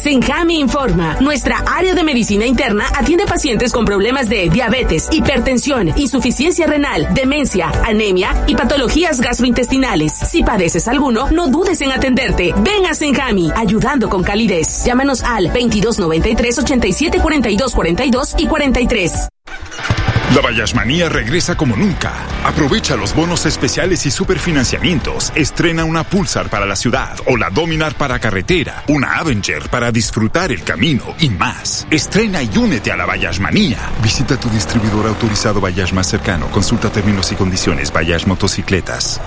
Senjami 0.00 0.58
informa. 0.58 1.18
Nuestra 1.20 1.58
área 1.66 1.94
de 1.94 2.02
medicina 2.02 2.46
interna 2.46 2.86
atiende 2.96 3.26
pacientes 3.26 3.70
con 3.70 3.84
problemas 3.84 4.30
de 4.30 4.48
diabetes, 4.48 5.08
hipertensión, 5.12 5.92
insuficiencia 5.96 6.66
renal, 6.66 7.12
demencia, 7.12 7.70
anemia 7.84 8.44
y 8.46 8.54
patologías 8.54 9.20
gastrointestinales. 9.20 10.12
Si 10.12 10.42
padeces 10.42 10.88
alguno, 10.88 11.30
no 11.30 11.48
dudes 11.48 11.82
en 11.82 11.92
atenderte. 11.92 12.54
Ven 12.56 12.86
a 12.86 12.94
Senjami, 12.94 13.52
ayudando 13.54 14.08
con 14.08 14.22
calidez. 14.22 14.84
Llámanos 14.86 15.22
al 15.22 15.44
2293 15.48 16.58
87 16.58 17.20
42 17.20 17.74
42 17.74 18.34
y 18.38 18.46
43. 18.46 19.28
La 20.34 20.40
Bayashmanía 20.42 21.08
regresa 21.08 21.56
como 21.56 21.74
nunca. 21.74 22.12
Aprovecha 22.44 22.94
los 22.94 23.14
bonos 23.16 23.46
especiales 23.46 24.06
y 24.06 24.12
superfinanciamientos. 24.12 25.32
Estrena 25.34 25.84
una 25.84 26.04
Pulsar 26.04 26.48
para 26.48 26.66
la 26.66 26.76
ciudad 26.76 27.18
o 27.26 27.36
la 27.36 27.50
Dominar 27.50 27.94
para 27.96 28.20
carretera, 28.20 28.84
una 28.86 29.18
Avenger 29.18 29.68
para 29.68 29.90
disfrutar 29.90 30.52
el 30.52 30.62
camino 30.62 31.16
y 31.18 31.30
más. 31.30 31.84
Estrena 31.90 32.44
y 32.44 32.50
únete 32.56 32.92
a 32.92 32.96
la 32.96 33.06
Bayashmanía. 33.06 33.78
Visita 34.02 34.38
tu 34.38 34.48
distribuidor 34.50 35.08
autorizado 35.08 35.60
Bayash 35.60 35.92
más 35.92 36.06
cercano. 36.06 36.46
Consulta 36.50 36.90
términos 36.90 37.32
y 37.32 37.34
condiciones 37.34 37.92
Bayash 37.92 38.26
Motocicletas. 38.26 39.20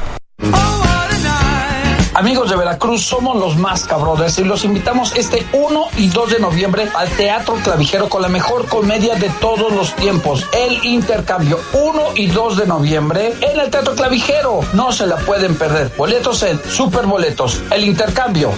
Amigos 2.24 2.50
de 2.50 2.56
Veracruz, 2.56 3.04
somos 3.04 3.36
los 3.36 3.58
más 3.58 3.84
cabrones 3.84 4.40
y 4.40 4.46
los 4.46 4.64
invitamos 4.64 5.14
este 5.14 5.46
1 5.52 5.88
y 5.98 6.08
2 6.08 6.32
de 6.32 6.40
noviembre 6.40 6.88
al 6.96 7.10
Teatro 7.10 7.56
Clavijero 7.56 8.08
con 8.08 8.22
la 8.22 8.30
mejor 8.30 8.66
comedia 8.70 9.16
de 9.16 9.30
todos 9.42 9.74
los 9.74 9.94
tiempos, 9.98 10.48
El 10.54 10.86
Intercambio. 10.86 11.60
1 11.74 12.02
y 12.16 12.28
2 12.28 12.60
de 12.60 12.66
noviembre 12.66 13.34
en 13.42 13.60
el 13.60 13.70
Teatro 13.70 13.94
Clavijero. 13.94 14.62
No 14.72 14.94
se 14.94 15.06
la 15.06 15.18
pueden 15.18 15.58
perder. 15.58 15.92
Boletos 15.98 16.44
en 16.44 16.62
Superboletos. 16.64 17.62
El 17.70 17.84
Intercambio. 17.84 18.54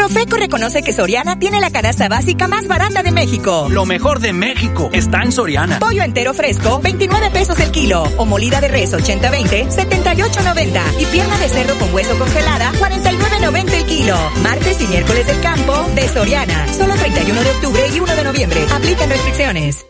Profeco 0.00 0.38
reconoce 0.38 0.82
que 0.82 0.94
Soriana 0.94 1.38
tiene 1.38 1.60
la 1.60 1.68
canasta 1.68 2.08
básica 2.08 2.48
más 2.48 2.66
barata 2.66 3.02
de 3.02 3.12
México. 3.12 3.68
Lo 3.70 3.84
mejor 3.84 4.18
de 4.20 4.32
México 4.32 4.88
está 4.94 5.20
en 5.20 5.30
Soriana. 5.30 5.78
Pollo 5.78 6.02
entero 6.02 6.32
fresco, 6.32 6.80
29 6.82 7.30
pesos 7.30 7.60
el 7.60 7.70
kilo. 7.70 8.04
O 8.16 8.24
molida 8.24 8.62
de 8.62 8.68
res 8.68 8.94
80-20, 8.94 9.68
78.90. 9.68 10.80
Y 11.00 11.04
pierna 11.04 11.36
de 11.36 11.48
cerdo 11.50 11.78
con 11.78 11.92
hueso 11.92 12.18
congelada, 12.18 12.72
49.90 12.80 13.72
el 13.74 13.84
kilo. 13.84 14.16
Martes 14.42 14.80
y 14.80 14.86
miércoles 14.86 15.26
del 15.26 15.40
campo 15.42 15.74
de 15.94 16.08
Soriana. 16.08 16.66
Solo 16.72 16.94
31 16.94 17.42
de 17.42 17.50
octubre 17.50 17.82
y 17.94 18.00
1 18.00 18.16
de 18.16 18.24
noviembre. 18.24 18.66
Aplican 18.72 19.10
restricciones. 19.10 19.89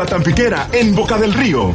La 0.00 0.06
Tampiquera 0.06 0.66
en 0.72 0.94
Boca 0.94 1.18
del 1.18 1.34
Río. 1.34 1.74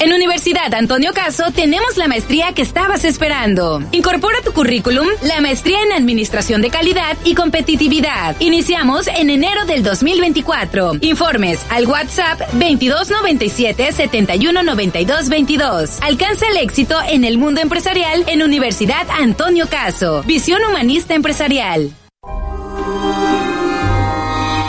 En 0.00 0.12
Universidad 0.12 0.74
Antonio 0.74 1.12
Caso 1.12 1.44
tenemos 1.54 1.96
la 1.96 2.08
maestría 2.08 2.54
que 2.54 2.62
estabas 2.62 3.04
esperando. 3.04 3.80
Incorpora 3.92 4.40
tu 4.44 4.52
currículum 4.52 5.06
la 5.22 5.40
maestría 5.40 5.80
en 5.84 5.92
Administración 5.92 6.60
de 6.60 6.70
Calidad 6.70 7.16
y 7.22 7.36
Competitividad. 7.36 8.34
Iniciamos 8.40 9.06
en 9.06 9.30
enero 9.30 9.64
del 9.64 9.84
2024. 9.84 10.94
Informes 11.02 11.64
al 11.70 11.86
WhatsApp 11.86 12.40
2297 12.54 13.92
7192 13.92 15.28
22. 15.28 15.98
Alcanza 16.02 16.48
el 16.48 16.56
éxito 16.56 16.96
en 17.08 17.22
el 17.22 17.38
mundo 17.38 17.60
empresarial 17.60 18.24
en 18.26 18.42
Universidad 18.42 19.06
Antonio 19.08 19.68
Caso. 19.70 20.24
Visión 20.24 20.60
humanista 20.68 21.14
empresarial. 21.14 21.92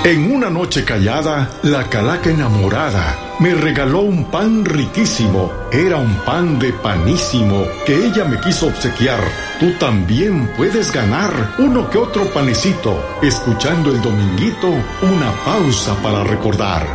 En 0.05 0.35
una 0.35 0.49
noche 0.49 0.83
callada, 0.83 1.49
la 1.61 1.89
calaca 1.89 2.29
enamorada 2.29 3.37
me 3.39 3.55
regaló 3.55 4.01
un 4.01 4.25
pan 4.25 4.65
riquísimo. 4.65 5.49
Era 5.71 5.95
un 5.95 6.13
pan 6.25 6.59
de 6.59 6.73
panísimo 6.73 7.63
que 7.85 8.07
ella 8.07 8.25
me 8.25 8.37
quiso 8.41 8.67
obsequiar. 8.67 9.21
Tú 9.61 9.71
también 9.79 10.51
puedes 10.57 10.91
ganar 10.91 11.55
uno 11.57 11.89
que 11.89 11.99
otro 11.99 12.25
panecito, 12.33 13.01
escuchando 13.21 13.91
el 13.91 14.01
dominguito, 14.01 14.67
una 15.03 15.31
pausa 15.45 15.95
para 16.03 16.21
recordar. 16.25 16.85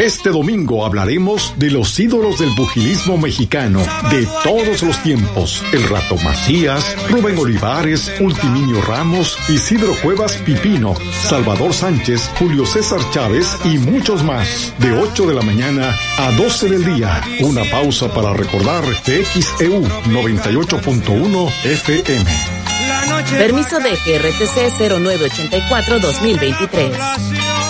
Este 0.00 0.30
domingo 0.30 0.86
hablaremos 0.86 1.52
de 1.58 1.70
los 1.70 2.00
ídolos 2.00 2.38
del 2.38 2.54
pugilismo 2.54 3.18
mexicano 3.18 3.80
de 4.10 4.26
todos 4.42 4.82
los 4.82 5.02
tiempos. 5.02 5.62
El 5.74 5.86
Rato 5.90 6.16
Macías, 6.24 6.96
Rubén 7.10 7.36
Olivares, 7.36 8.10
Ultiminio 8.18 8.80
Ramos, 8.80 9.36
Isidro 9.50 9.94
Cuevas 10.02 10.38
Pipino, 10.38 10.94
Salvador 11.12 11.74
Sánchez, 11.74 12.30
Julio 12.38 12.64
César 12.64 13.00
Chávez 13.10 13.58
y 13.66 13.76
muchos 13.76 14.24
más. 14.24 14.72
De 14.78 14.90
8 14.90 15.26
de 15.26 15.34
la 15.34 15.42
mañana 15.42 15.94
a 16.16 16.32
12 16.32 16.70
del 16.70 16.82
día. 16.82 17.20
Una 17.42 17.64
pausa 17.64 18.10
para 18.10 18.32
recordar 18.32 18.82
TXEU 19.04 19.82
98.1 19.82 21.52
FM. 21.64 22.24
Permiso 23.36 23.78
de 23.80 23.90
GRTC 23.90 24.80
0984-2023. 24.80 27.69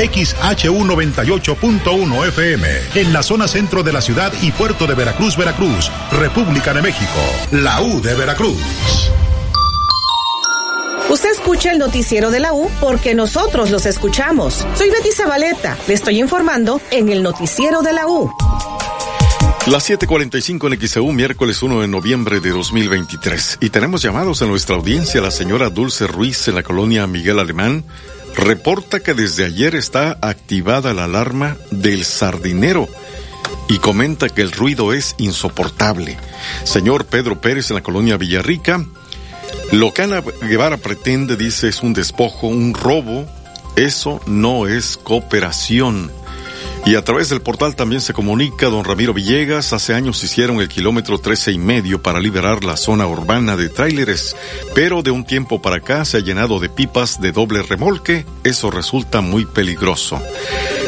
XHU 0.00 0.84
98.1 0.84 2.28
FM, 2.28 2.68
en 2.94 3.12
la 3.12 3.22
zona 3.22 3.46
centro 3.46 3.82
de 3.82 3.92
la 3.92 4.00
ciudad 4.00 4.32
y 4.40 4.50
puerto 4.52 4.86
de 4.86 4.94
Veracruz, 4.94 5.36
Veracruz, 5.36 5.90
República 6.12 6.72
de 6.72 6.80
México, 6.80 7.20
la 7.50 7.82
U 7.82 8.00
de 8.00 8.14
Veracruz. 8.14 8.56
Usted 11.10 11.32
escucha 11.32 11.72
el 11.72 11.78
noticiero 11.78 12.30
de 12.30 12.40
la 12.40 12.54
U 12.54 12.70
porque 12.80 13.14
nosotros 13.14 13.70
los 13.70 13.84
escuchamos. 13.84 14.66
Soy 14.74 14.88
Betty 14.88 15.12
Zabaleta, 15.12 15.76
le 15.86 15.92
estoy 15.92 16.18
informando 16.18 16.80
en 16.90 17.10
el 17.10 17.22
noticiero 17.22 17.82
de 17.82 17.92
la 17.92 18.06
U. 18.06 18.32
Las 19.66 19.90
7:45 19.90 20.72
en 20.72 20.80
XEU, 20.80 21.12
miércoles 21.12 21.62
1 21.62 21.82
de 21.82 21.88
noviembre 21.88 22.40
de 22.40 22.50
2023. 22.50 23.58
Y 23.60 23.68
tenemos 23.68 24.00
llamados 24.00 24.40
en 24.40 24.48
nuestra 24.48 24.76
audiencia 24.76 25.20
la 25.20 25.30
señora 25.30 25.68
Dulce 25.68 26.06
Ruiz 26.06 26.48
en 26.48 26.54
la 26.54 26.62
colonia 26.62 27.06
Miguel 27.06 27.38
Alemán. 27.38 27.84
Reporta 28.36 29.00
que 29.00 29.14
desde 29.14 29.44
ayer 29.44 29.74
está 29.74 30.18
activada 30.20 30.94
la 30.94 31.04
alarma 31.04 31.56
del 31.70 32.04
sardinero 32.04 32.88
y 33.68 33.78
comenta 33.78 34.28
que 34.28 34.42
el 34.42 34.52
ruido 34.52 34.92
es 34.92 35.14
insoportable. 35.18 36.16
Señor 36.64 37.06
Pedro 37.06 37.40
Pérez 37.40 37.70
en 37.70 37.76
la 37.76 37.82
colonia 37.82 38.16
Villarrica, 38.16 38.84
lo 39.72 39.94
que 39.94 40.02
Ana 40.02 40.22
Guevara 40.42 40.78
pretende, 40.78 41.36
dice, 41.36 41.68
es 41.68 41.82
un 41.82 41.92
despojo, 41.92 42.48
un 42.48 42.74
robo. 42.74 43.26
Eso 43.76 44.20
no 44.26 44.66
es 44.66 44.96
cooperación. 44.96 46.10
Y 46.86 46.94
a 46.94 47.04
través 47.04 47.28
del 47.28 47.42
portal 47.42 47.76
también 47.76 48.00
se 48.00 48.12
comunica 48.12 48.66
don 48.66 48.84
Ramiro 48.84 49.12
Villegas. 49.12 49.72
Hace 49.72 49.94
años 49.94 50.24
hicieron 50.24 50.60
el 50.60 50.68
kilómetro 50.68 51.18
trece 51.18 51.52
y 51.52 51.58
medio 51.58 52.02
para 52.02 52.20
liberar 52.20 52.64
la 52.64 52.76
zona 52.76 53.06
urbana 53.06 53.56
de 53.56 53.68
tráileres, 53.68 54.34
pero 54.74 55.02
de 55.02 55.10
un 55.10 55.24
tiempo 55.24 55.60
para 55.60 55.76
acá 55.76 56.04
se 56.04 56.16
ha 56.16 56.20
llenado 56.20 56.58
de 56.58 56.68
pipas 56.68 57.20
de 57.20 57.32
doble 57.32 57.62
remolque. 57.62 58.24
Eso 58.44 58.70
resulta 58.70 59.20
muy 59.20 59.44
peligroso. 59.44 60.20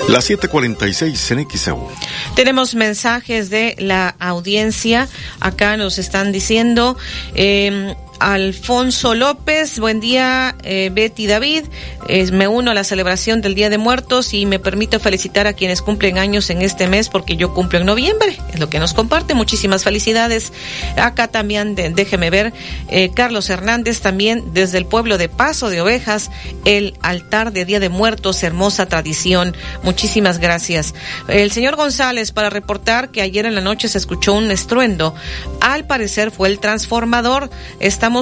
Las 0.08 0.28
7:46 0.28 1.30
en 1.30 1.48
XEU. 1.48 1.88
Tenemos 2.34 2.74
mensajes 2.74 3.50
de 3.50 3.76
la 3.78 4.16
audiencia. 4.18 5.08
Acá 5.40 5.76
nos 5.76 5.98
están 5.98 6.32
diciendo. 6.32 6.96
Eh, 7.34 7.94
Alfonso 8.18 9.14
López, 9.14 9.78
buen 9.78 10.00
día 10.00 10.54
eh, 10.62 10.90
Betty 10.92 11.26
David, 11.26 11.64
eh, 12.08 12.30
me 12.30 12.46
uno 12.46 12.70
a 12.70 12.74
la 12.74 12.84
celebración 12.84 13.40
del 13.40 13.54
Día 13.54 13.70
de 13.70 13.78
Muertos 13.78 14.32
y 14.34 14.46
me 14.46 14.58
permito 14.58 15.00
felicitar 15.00 15.46
a 15.46 15.52
quienes 15.54 15.82
cumplen 15.82 16.18
años 16.18 16.48
en 16.50 16.62
este 16.62 16.86
mes 16.86 17.08
porque 17.08 17.36
yo 17.36 17.52
cumplo 17.52 17.80
en 17.80 17.86
noviembre, 17.86 18.38
es 18.52 18.60
lo 18.60 18.70
que 18.70 18.78
nos 18.78 18.94
comparte, 18.94 19.34
muchísimas 19.34 19.84
felicidades. 19.84 20.52
Acá 20.96 21.28
también 21.28 21.74
déjeme 21.74 22.30
ver, 22.30 22.52
eh, 22.88 23.10
Carlos 23.14 23.50
Hernández 23.50 24.00
también 24.00 24.52
desde 24.52 24.78
el 24.78 24.86
pueblo 24.86 25.18
de 25.18 25.28
Paso 25.28 25.70
de 25.70 25.80
Ovejas, 25.80 26.30
el 26.64 26.94
altar 27.02 27.52
de 27.52 27.64
Día 27.64 27.80
de 27.80 27.88
Muertos, 27.88 28.42
hermosa 28.42 28.86
tradición, 28.86 29.56
muchísimas 29.82 30.38
gracias. 30.38 30.94
El 31.28 31.50
señor 31.50 31.76
González 31.76 32.32
para 32.32 32.50
reportar 32.50 33.10
que 33.10 33.22
ayer 33.22 33.46
en 33.46 33.54
la 33.54 33.60
noche 33.60 33.88
se 33.88 33.98
escuchó 33.98 34.34
un 34.34 34.50
estruendo, 34.50 35.14
al 35.60 35.86
parecer 35.86 36.30
fue 36.30 36.48
el 36.48 36.60
transformador, 36.60 37.50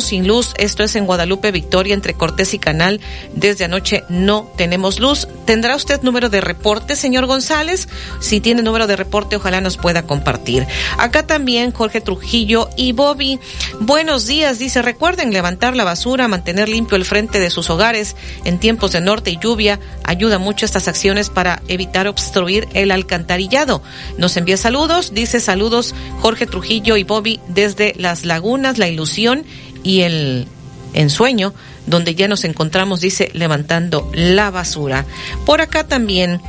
sin 0.01 0.29
luz. 0.29 0.55
Esto 0.57 0.85
es 0.85 0.95
en 0.95 1.07
Guadalupe 1.07 1.51
Victoria, 1.51 1.95
entre 1.95 2.15
Cortés 2.15 2.55
y 2.55 2.61
Canal. 2.61 3.01
Desde 3.35 3.65
anoche 3.65 4.05
no 4.09 4.53
tenemos 4.57 5.01
luz. 5.01 5.27
¿Tendrá 5.47 5.75
usted 5.75 6.03
número 6.03 6.29
de 6.29 6.41
reporte, 6.41 6.95
señor 6.95 7.27
González? 7.27 7.89
Si 8.21 8.41
tiene 8.41 8.63
número 8.63 8.87
de 8.87 8.95
reporte, 8.95 9.35
ojalá 9.35 9.61
nos 9.61 9.77
pueda 9.77 10.05
compartir. 10.05 10.67
Acá 10.99 11.27
también 11.27 11.73
Jorge 11.73 12.01
Trujillo 12.01 12.69
y 12.77 12.93
Bobby. 12.93 13.41
Buenos 13.81 14.29
días, 14.29 14.61
dice. 14.61 14.83
Recuerden 14.83 15.33
levantar 15.33 15.75
la 15.75 15.83
basura, 15.83 16.29
mantener 16.29 16.69
limpio 16.69 16.97
el 16.97 17.05
frente 17.05 17.41
de 17.41 17.51
sus 17.51 17.71
hogares 17.71 18.15
en 18.45 18.61
tiempos 18.61 18.93
de 18.93 19.01
norte 19.01 19.33
y 19.33 19.39
lluvia. 19.39 19.81
Ayuda 20.05 20.39
mucho 20.39 20.67
estas 20.67 20.87
acciones 20.87 21.31
para 21.31 21.63
evitar 21.67 22.07
obstruir 22.07 22.69
el 22.75 22.93
alcantarillado. 22.93 23.83
Nos 24.19 24.37
envía 24.37 24.57
saludos, 24.57 25.15
dice 25.15 25.41
saludos 25.41 25.95
Jorge 26.21 26.47
Trujillo 26.47 26.97
y 26.97 27.05
Bobby 27.05 27.41
desde 27.49 27.95
Las 27.97 28.25
Lagunas, 28.25 28.79
La 28.79 28.89
Ilusión 28.89 29.45
y 29.83 30.01
el 30.03 30.47
ensueño 30.93 31.55
donde 31.87 32.15
ya 32.15 32.29
nos 32.29 32.45
encontramos, 32.45 33.01
dice, 33.01 33.31
levantando 33.33 34.11
la 34.15 34.51
basura. 34.51 35.05
Por 35.45 35.61
acá 35.61 35.85
también 35.85 36.41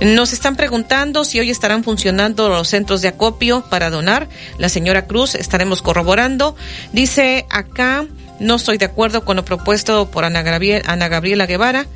nos 0.00 0.32
están 0.32 0.56
preguntando 0.56 1.24
si 1.24 1.40
hoy 1.40 1.50
estarán 1.50 1.84
funcionando 1.84 2.48
los 2.48 2.68
centros 2.68 3.00
de 3.00 3.08
acopio 3.08 3.64
para 3.70 3.90
donar. 3.90 4.28
La 4.58 4.68
señora 4.68 5.06
Cruz, 5.06 5.34
estaremos 5.34 5.82
corroborando. 5.82 6.56
Dice 6.92 7.46
acá, 7.50 8.06
no 8.38 8.56
estoy 8.56 8.78
de 8.78 8.86
acuerdo 8.86 9.24
con 9.24 9.36
lo 9.36 9.44
propuesto 9.44 10.10
por 10.10 10.24
Ana, 10.24 10.44
Ana 10.86 11.08
Gabriela 11.08 11.46
Guevara 11.46 11.86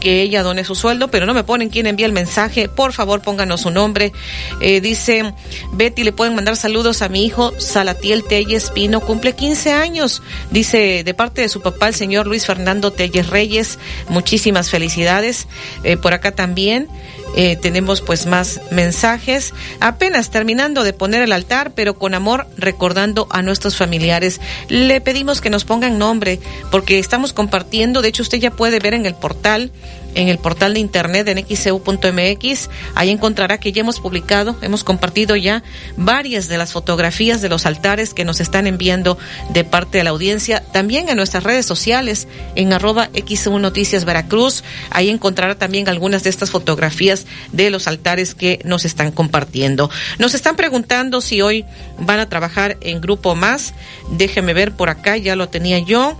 que 0.00 0.20
ella 0.20 0.42
done 0.42 0.64
su 0.64 0.74
sueldo, 0.74 1.08
pero 1.08 1.24
no 1.24 1.32
me 1.32 1.44
ponen 1.44 1.70
quién 1.70 1.86
envía 1.86 2.06
el 2.06 2.12
mensaje. 2.12 2.68
Por 2.68 2.92
favor, 2.92 3.22
pónganos 3.22 3.62
su 3.62 3.70
nombre. 3.70 4.12
Eh, 4.60 4.80
dice 4.80 5.32
Betty, 5.72 6.04
le 6.04 6.12
pueden 6.12 6.34
mandar 6.34 6.56
saludos 6.56 7.00
a 7.00 7.08
mi 7.08 7.24
hijo 7.24 7.52
Salatiel 7.58 8.24
Telles 8.24 8.70
Pino, 8.70 9.00
cumple 9.00 9.34
15 9.34 9.72
años. 9.72 10.22
Dice 10.50 11.04
de 11.04 11.14
parte 11.14 11.40
de 11.40 11.48
su 11.48 11.62
papá, 11.62 11.88
el 11.88 11.94
señor 11.94 12.26
Luis 12.26 12.44
Fernando 12.44 12.90
Telles 12.90 13.30
Reyes, 13.30 13.78
muchísimas 14.08 14.70
felicidades. 14.70 15.46
Eh, 15.84 15.96
por 15.96 16.12
acá 16.12 16.32
también. 16.32 16.88
Eh, 17.36 17.56
tenemos 17.56 18.00
pues 18.00 18.26
más 18.26 18.60
mensajes. 18.70 19.52
Apenas 19.80 20.30
terminando 20.30 20.84
de 20.84 20.92
poner 20.92 21.22
el 21.22 21.32
altar, 21.32 21.72
pero 21.74 21.94
con 21.94 22.14
amor 22.14 22.46
recordando 22.56 23.26
a 23.30 23.42
nuestros 23.42 23.76
familiares. 23.76 24.40
Le 24.68 25.00
pedimos 25.00 25.40
que 25.40 25.50
nos 25.50 25.64
pongan 25.64 25.98
nombre 25.98 26.40
porque 26.70 26.98
estamos 26.98 27.32
compartiendo. 27.32 28.02
De 28.02 28.08
hecho, 28.08 28.22
usted 28.22 28.38
ya 28.38 28.50
puede 28.50 28.78
ver 28.78 28.94
en 28.94 29.06
el 29.06 29.14
portal 29.14 29.72
en 30.14 30.28
el 30.28 30.38
portal 30.38 30.74
de 30.74 30.80
internet 30.80 31.28
en 31.28 31.38
xcu.mx. 31.38 32.70
Ahí 32.94 33.10
encontrará 33.10 33.58
que 33.58 33.72
ya 33.72 33.80
hemos 33.80 34.00
publicado, 34.00 34.56
hemos 34.62 34.84
compartido 34.84 35.36
ya 35.36 35.62
varias 35.96 36.48
de 36.48 36.58
las 36.58 36.72
fotografías 36.72 37.40
de 37.40 37.48
los 37.48 37.66
altares 37.66 38.14
que 38.14 38.24
nos 38.24 38.40
están 38.40 38.66
enviando 38.66 39.18
de 39.50 39.64
parte 39.64 39.98
de 39.98 40.04
la 40.04 40.10
audiencia. 40.10 40.60
También 40.72 41.08
en 41.08 41.16
nuestras 41.16 41.44
redes 41.44 41.66
sociales, 41.66 42.28
en 42.54 42.72
arroba 42.72 43.10
XU 43.14 43.58
Noticias 43.58 44.04
Veracruz. 44.04 44.64
Ahí 44.90 45.10
encontrará 45.10 45.56
también 45.56 45.88
algunas 45.88 46.24
de 46.24 46.30
estas 46.30 46.50
fotografías 46.50 47.26
de 47.52 47.70
los 47.70 47.86
altares 47.86 48.34
que 48.34 48.60
nos 48.64 48.84
están 48.84 49.12
compartiendo. 49.12 49.90
Nos 50.18 50.34
están 50.34 50.56
preguntando 50.56 51.20
si 51.20 51.42
hoy 51.42 51.64
van 51.98 52.20
a 52.20 52.28
trabajar 52.28 52.76
en 52.80 53.00
grupo 53.00 53.34
más. 53.34 53.74
Déjeme 54.10 54.54
ver 54.54 54.72
por 54.72 54.88
acá, 54.88 55.16
ya 55.16 55.36
lo 55.36 55.48
tenía 55.48 55.78
yo 55.78 56.16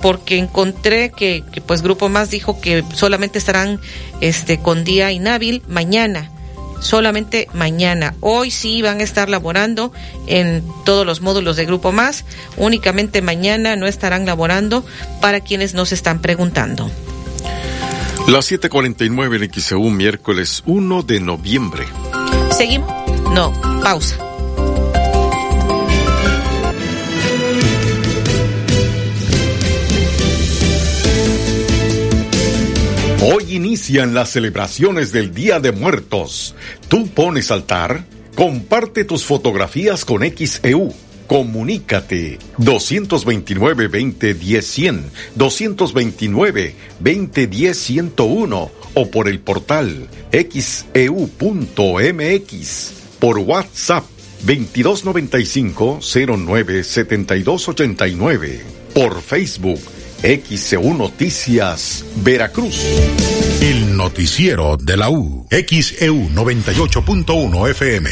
porque 0.00 0.38
encontré 0.38 1.10
que, 1.10 1.44
pues 1.66 1.82
Grupo 1.82 2.08
Más 2.08 2.30
dijo 2.30 2.60
que 2.60 2.84
solamente 2.94 3.38
estarán 3.38 3.80
este 4.20 4.58
con 4.58 4.84
día 4.84 5.12
inhábil 5.12 5.62
mañana 5.68 6.30
solamente 6.80 7.48
mañana. 7.54 8.14
Hoy 8.20 8.52
sí 8.52 8.82
van 8.82 9.00
a 9.00 9.02
estar 9.02 9.28
laborando 9.28 9.92
en 10.28 10.62
todos 10.84 11.04
los 11.04 11.20
módulos 11.20 11.56
de 11.56 11.64
Grupo 11.64 11.90
Más, 11.90 12.24
únicamente 12.56 13.20
mañana 13.20 13.74
no 13.74 13.88
estarán 13.88 14.26
laborando 14.26 14.84
para 15.20 15.40
quienes 15.40 15.74
nos 15.74 15.90
están 15.90 16.20
preguntando. 16.20 16.88
Las 18.28 18.50
7:49 18.50 19.42
en 19.42 19.50
XEU, 19.52 19.90
miércoles 19.90 20.62
1 20.66 21.02
de 21.02 21.18
noviembre. 21.18 21.84
¿Seguimos? 22.56 22.92
No, 23.32 23.52
pausa. 23.82 24.27
Hoy 33.20 33.56
inician 33.56 34.14
las 34.14 34.30
celebraciones 34.30 35.10
del 35.10 35.34
Día 35.34 35.58
de 35.58 35.72
Muertos. 35.72 36.54
¿Tú 36.86 37.08
pones 37.08 37.50
altar? 37.50 38.04
Comparte 38.36 39.02
tus 39.04 39.24
fotografías 39.24 40.04
con 40.04 40.22
XEU. 40.22 40.94
Comunícate 41.26 42.38
229 42.58 43.88
2010 43.88 44.64
100, 44.64 45.10
229 45.34 46.76
2010 47.00 47.76
101 47.76 48.70
o 48.94 49.10
por 49.10 49.28
el 49.28 49.40
portal 49.40 50.06
xeu.mx, 50.30 51.02
por 53.18 53.38
WhatsApp 53.38 54.04
2295 54.46 55.98
09 56.46 56.84
7289, 56.84 58.60
por 58.94 59.20
Facebook 59.20 59.80
XEU 60.22 60.94
Noticias, 60.94 62.04
Veracruz. 62.16 62.84
El 63.60 63.96
noticiero 63.96 64.76
de 64.76 64.96
la 64.96 65.10
U. 65.10 65.46
XEU 65.48 66.30
98.1 66.30 67.70
FM. 67.70 68.10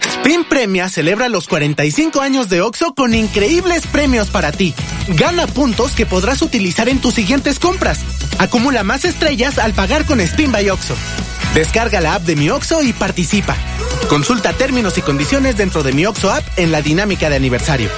Spin 0.00 0.44
Premia 0.44 0.88
celebra 0.88 1.28
los 1.28 1.46
45 1.46 2.22
años 2.22 2.48
de 2.48 2.62
OXO 2.62 2.94
con 2.94 3.14
increíbles 3.14 3.86
premios 3.86 4.30
para 4.30 4.50
ti. 4.50 4.72
Gana 5.08 5.46
puntos 5.46 5.92
que 5.92 6.06
podrás 6.06 6.40
utilizar 6.40 6.88
en 6.88 6.98
tus 6.98 7.14
siguientes 7.14 7.58
compras. 7.58 8.00
Acumula 8.38 8.82
más 8.82 9.04
estrellas 9.04 9.58
al 9.58 9.74
pagar 9.74 10.06
con 10.06 10.20
Spin 10.22 10.52
by 10.52 10.70
OXO. 10.70 10.96
Descarga 11.54 12.00
la 12.00 12.14
app 12.14 12.22
de 12.22 12.34
Mi 12.34 12.48
OXO 12.48 12.82
y 12.82 12.94
participa. 12.94 13.56
Consulta 14.08 14.54
términos 14.54 14.96
y 14.96 15.02
condiciones 15.02 15.58
dentro 15.58 15.82
de 15.82 15.92
Mi 15.92 16.06
OXO 16.06 16.30
app 16.30 16.44
en 16.56 16.72
la 16.72 16.80
dinámica 16.80 17.28
de 17.28 17.36
aniversario. 17.36 17.90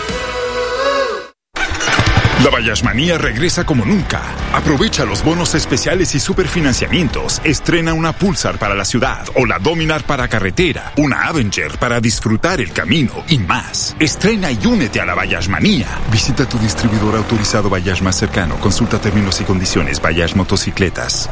La 2.48 2.54
Bayasmanía 2.54 3.18
regresa 3.18 3.66
como 3.66 3.84
nunca. 3.84 4.22
Aprovecha 4.54 5.04
los 5.04 5.22
bonos 5.22 5.54
especiales 5.54 6.14
y 6.14 6.18
superfinanciamientos. 6.18 7.42
Estrena 7.44 7.92
una 7.92 8.14
Pulsar 8.14 8.58
para 8.58 8.74
la 8.74 8.86
ciudad 8.86 9.26
o 9.34 9.44
la 9.44 9.58
Dominar 9.58 10.02
para 10.04 10.28
carretera, 10.28 10.94
una 10.96 11.28
Avenger 11.28 11.76
para 11.76 12.00
disfrutar 12.00 12.62
el 12.62 12.72
camino 12.72 13.22
y 13.28 13.38
más. 13.38 13.94
Estrena 14.00 14.50
y 14.50 14.64
únete 14.64 14.98
a 14.98 15.04
la 15.04 15.14
Bayasmanía. 15.14 15.88
Visita 16.10 16.48
tu 16.48 16.58
distribuidor 16.58 17.16
autorizado 17.16 17.68
Bayash 17.68 18.00
más 18.00 18.16
cercano. 18.16 18.58
Consulta 18.60 18.98
términos 18.98 19.38
y 19.42 19.44
condiciones 19.44 20.00
Bayash 20.00 20.34
Motocicletas. 20.34 21.28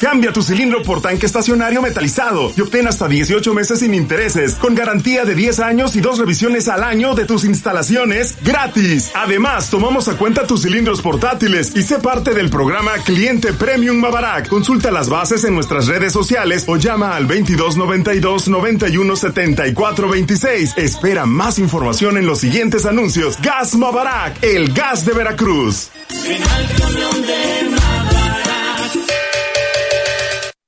Cambia 0.00 0.32
tu 0.32 0.42
cilindro 0.42 0.82
por 0.82 1.02
tanque 1.02 1.26
estacionario 1.26 1.82
metalizado 1.82 2.52
y 2.56 2.60
obtén 2.60 2.86
hasta 2.86 3.08
18 3.08 3.52
meses 3.52 3.80
sin 3.80 3.94
intereses, 3.94 4.54
con 4.54 4.74
garantía 4.76 5.24
de 5.24 5.34
10 5.34 5.58
años 5.60 5.96
y 5.96 6.00
dos 6.00 6.18
revisiones 6.18 6.68
al 6.68 6.84
año 6.84 7.14
de 7.14 7.24
tus 7.24 7.44
instalaciones 7.44 8.36
gratis. 8.42 9.10
Además, 9.14 9.70
tomamos 9.70 10.06
a 10.08 10.16
cuenta 10.16 10.46
tus 10.46 10.62
cilindros 10.62 11.02
portátiles 11.02 11.72
y 11.74 11.82
sé 11.82 11.98
parte 11.98 12.32
del 12.32 12.48
programa 12.48 12.92
Cliente 13.04 13.52
Premium 13.52 13.96
Mabarak. 13.96 14.48
Consulta 14.48 14.92
las 14.92 15.08
bases 15.08 15.42
en 15.44 15.54
nuestras 15.54 15.88
redes 15.88 16.12
sociales 16.12 16.64
o 16.68 16.76
llama 16.76 17.16
al 17.16 17.26
2292 17.26 18.48
91 18.48 19.16
74 19.16 20.08
26. 20.08 20.74
Espera 20.76 21.26
más 21.26 21.58
información 21.58 22.16
en 22.16 22.26
los 22.26 22.38
siguientes 22.38 22.86
anuncios. 22.86 23.36
Gas 23.42 23.74
Mabarak, 23.74 24.42
el 24.44 24.72
gas 24.72 25.04
de 25.04 25.12
Veracruz. 25.12 25.90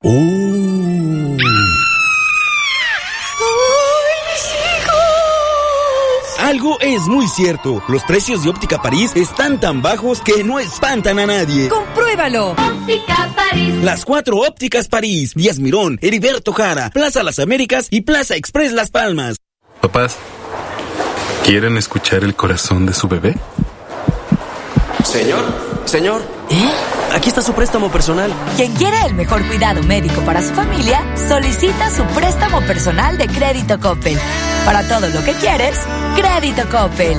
Uh. 0.03 1.37
Algo 6.39 6.79
es 6.81 7.03
muy 7.03 7.29
cierto. 7.29 7.83
Los 7.87 8.03
precios 8.05 8.43
de 8.43 8.49
Óptica 8.49 8.81
París 8.81 9.13
están 9.15 9.61
tan 9.61 9.83
bajos 9.83 10.23
que 10.23 10.43
no 10.43 10.59
espantan 10.59 11.19
a 11.19 11.27
nadie. 11.27 11.69
¡Compruébalo! 11.69 12.53
Óptica 12.53 13.31
París. 13.37 13.75
Las 13.85 14.07
cuatro 14.07 14.39
ópticas 14.39 14.89
París. 14.89 15.35
Díaz 15.35 15.59
Mirón, 15.59 15.99
Heriberto 16.01 16.55
Jara, 16.55 16.89
Plaza 16.89 17.23
Las 17.23 17.39
Américas 17.39 17.89
y 17.91 18.01
Plaza 18.01 18.37
Express 18.37 18.73
Las 18.73 18.91
Palmas. 18.91 19.37
Papás, 19.83 20.17
¿quieren 21.45 21.77
escuchar 21.77 22.25
el 22.25 22.35
corazón 22.35 22.87
de 22.87 22.95
su 22.95 23.07
bebé? 23.07 23.37
Señor, 25.05 25.45
señor. 25.91 26.23
¿Eh? 26.51 26.71
Aquí 27.15 27.29
está 27.29 27.43
su 27.43 27.53
préstamo 27.53 27.91
personal. 27.91 28.33
Quien 28.57 28.73
quiera 28.75 29.05
el 29.07 29.15
mejor 29.15 29.45
cuidado 29.47 29.83
médico 29.83 30.21
para 30.23 30.41
su 30.41 30.55
familia, 30.55 31.03
solicita 31.29 31.91
su 31.91 32.05
préstamo 32.15 32.61
personal 32.63 33.19
de 33.19 33.27
Crédito 33.27 33.79
Coppel. 33.81 34.19
Para 34.65 34.87
todo 34.87 35.09
lo 35.09 35.25
que 35.25 35.33
quieres, 35.35 35.77
Crédito 36.17 36.63
Coppel. 36.71 37.19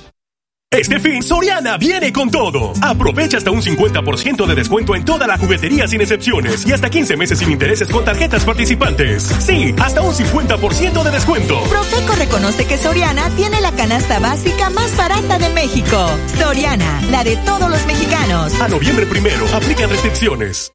Este 0.73 1.02
fin, 1.02 1.22
Soriana 1.22 1.76
viene 1.77 2.14
con 2.14 2.31
todo. 2.31 2.72
Aprovecha 2.81 3.38
hasta 3.38 3.52
un 3.52 3.61
50% 3.61 4.45
de 4.45 4.56
descuento 4.56 4.95
en 4.95 5.03
toda 5.03 5.27
la 5.27 5.38
juguetería 5.38 5.85
sin 5.85 5.99
excepciones 5.99 6.65
y 6.65 6.72
hasta 6.72 6.89
15 6.89 7.18
meses 7.18 7.39
sin 7.39 7.52
intereses 7.52 7.89
con 7.89 8.06
tarjetas 8.06 8.45
participantes. 8.45 9.23
Sí, 9.39 9.76
hasta 9.77 10.02
un 10.02 10.14
50% 10.14 11.03
de 11.03 11.11
descuento. 11.11 11.61
Profeco 11.64 12.15
reconoce 12.15 12.65
que 12.65 12.77
Soriana 12.77 13.30
tiene 13.31 13.60
la 13.60 13.73
canasta 13.73 14.19
básica 14.19 14.69
más 14.69 14.95
barata 14.95 15.39
de 15.39 15.49
México. 15.49 16.10
Soriana, 16.39 17.02
la 17.11 17.26
de 17.26 17.35
todos 17.35 17.69
los 17.69 17.85
mexicanos. 17.85 18.53
A 18.61 18.69
noviembre 18.69 19.06
primero, 19.07 19.45
aplican 19.53 19.89
restricciones. 19.89 20.72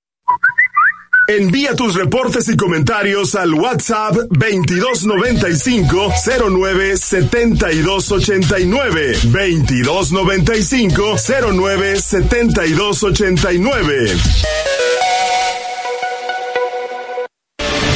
Envía 1.28 1.74
tus 1.74 1.96
reportes 1.96 2.48
y 2.48 2.56
comentarios 2.56 3.34
al 3.34 3.52
WhatsApp 3.54 4.14
2295 4.30 6.12
09 6.48 6.96
7289 6.96 9.18
2295 9.24 11.16
09 11.52 12.00
7289 12.00 14.16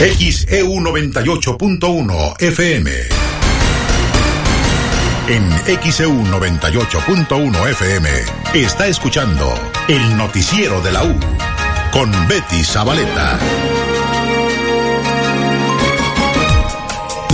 XEU 0.01 0.81
98.1 0.81 2.43
FM 2.43 2.90
en 5.28 5.48
XEU 5.81 6.24
98.1 6.24 7.70
FM 7.70 8.09
está 8.55 8.89
escuchando 8.89 9.55
el 9.86 10.16
noticiero 10.16 10.81
de 10.81 10.90
la 10.90 11.05
U 11.05 11.16
con 11.91 12.11
Betty 12.29 12.62
Zabaleta. 12.65 13.90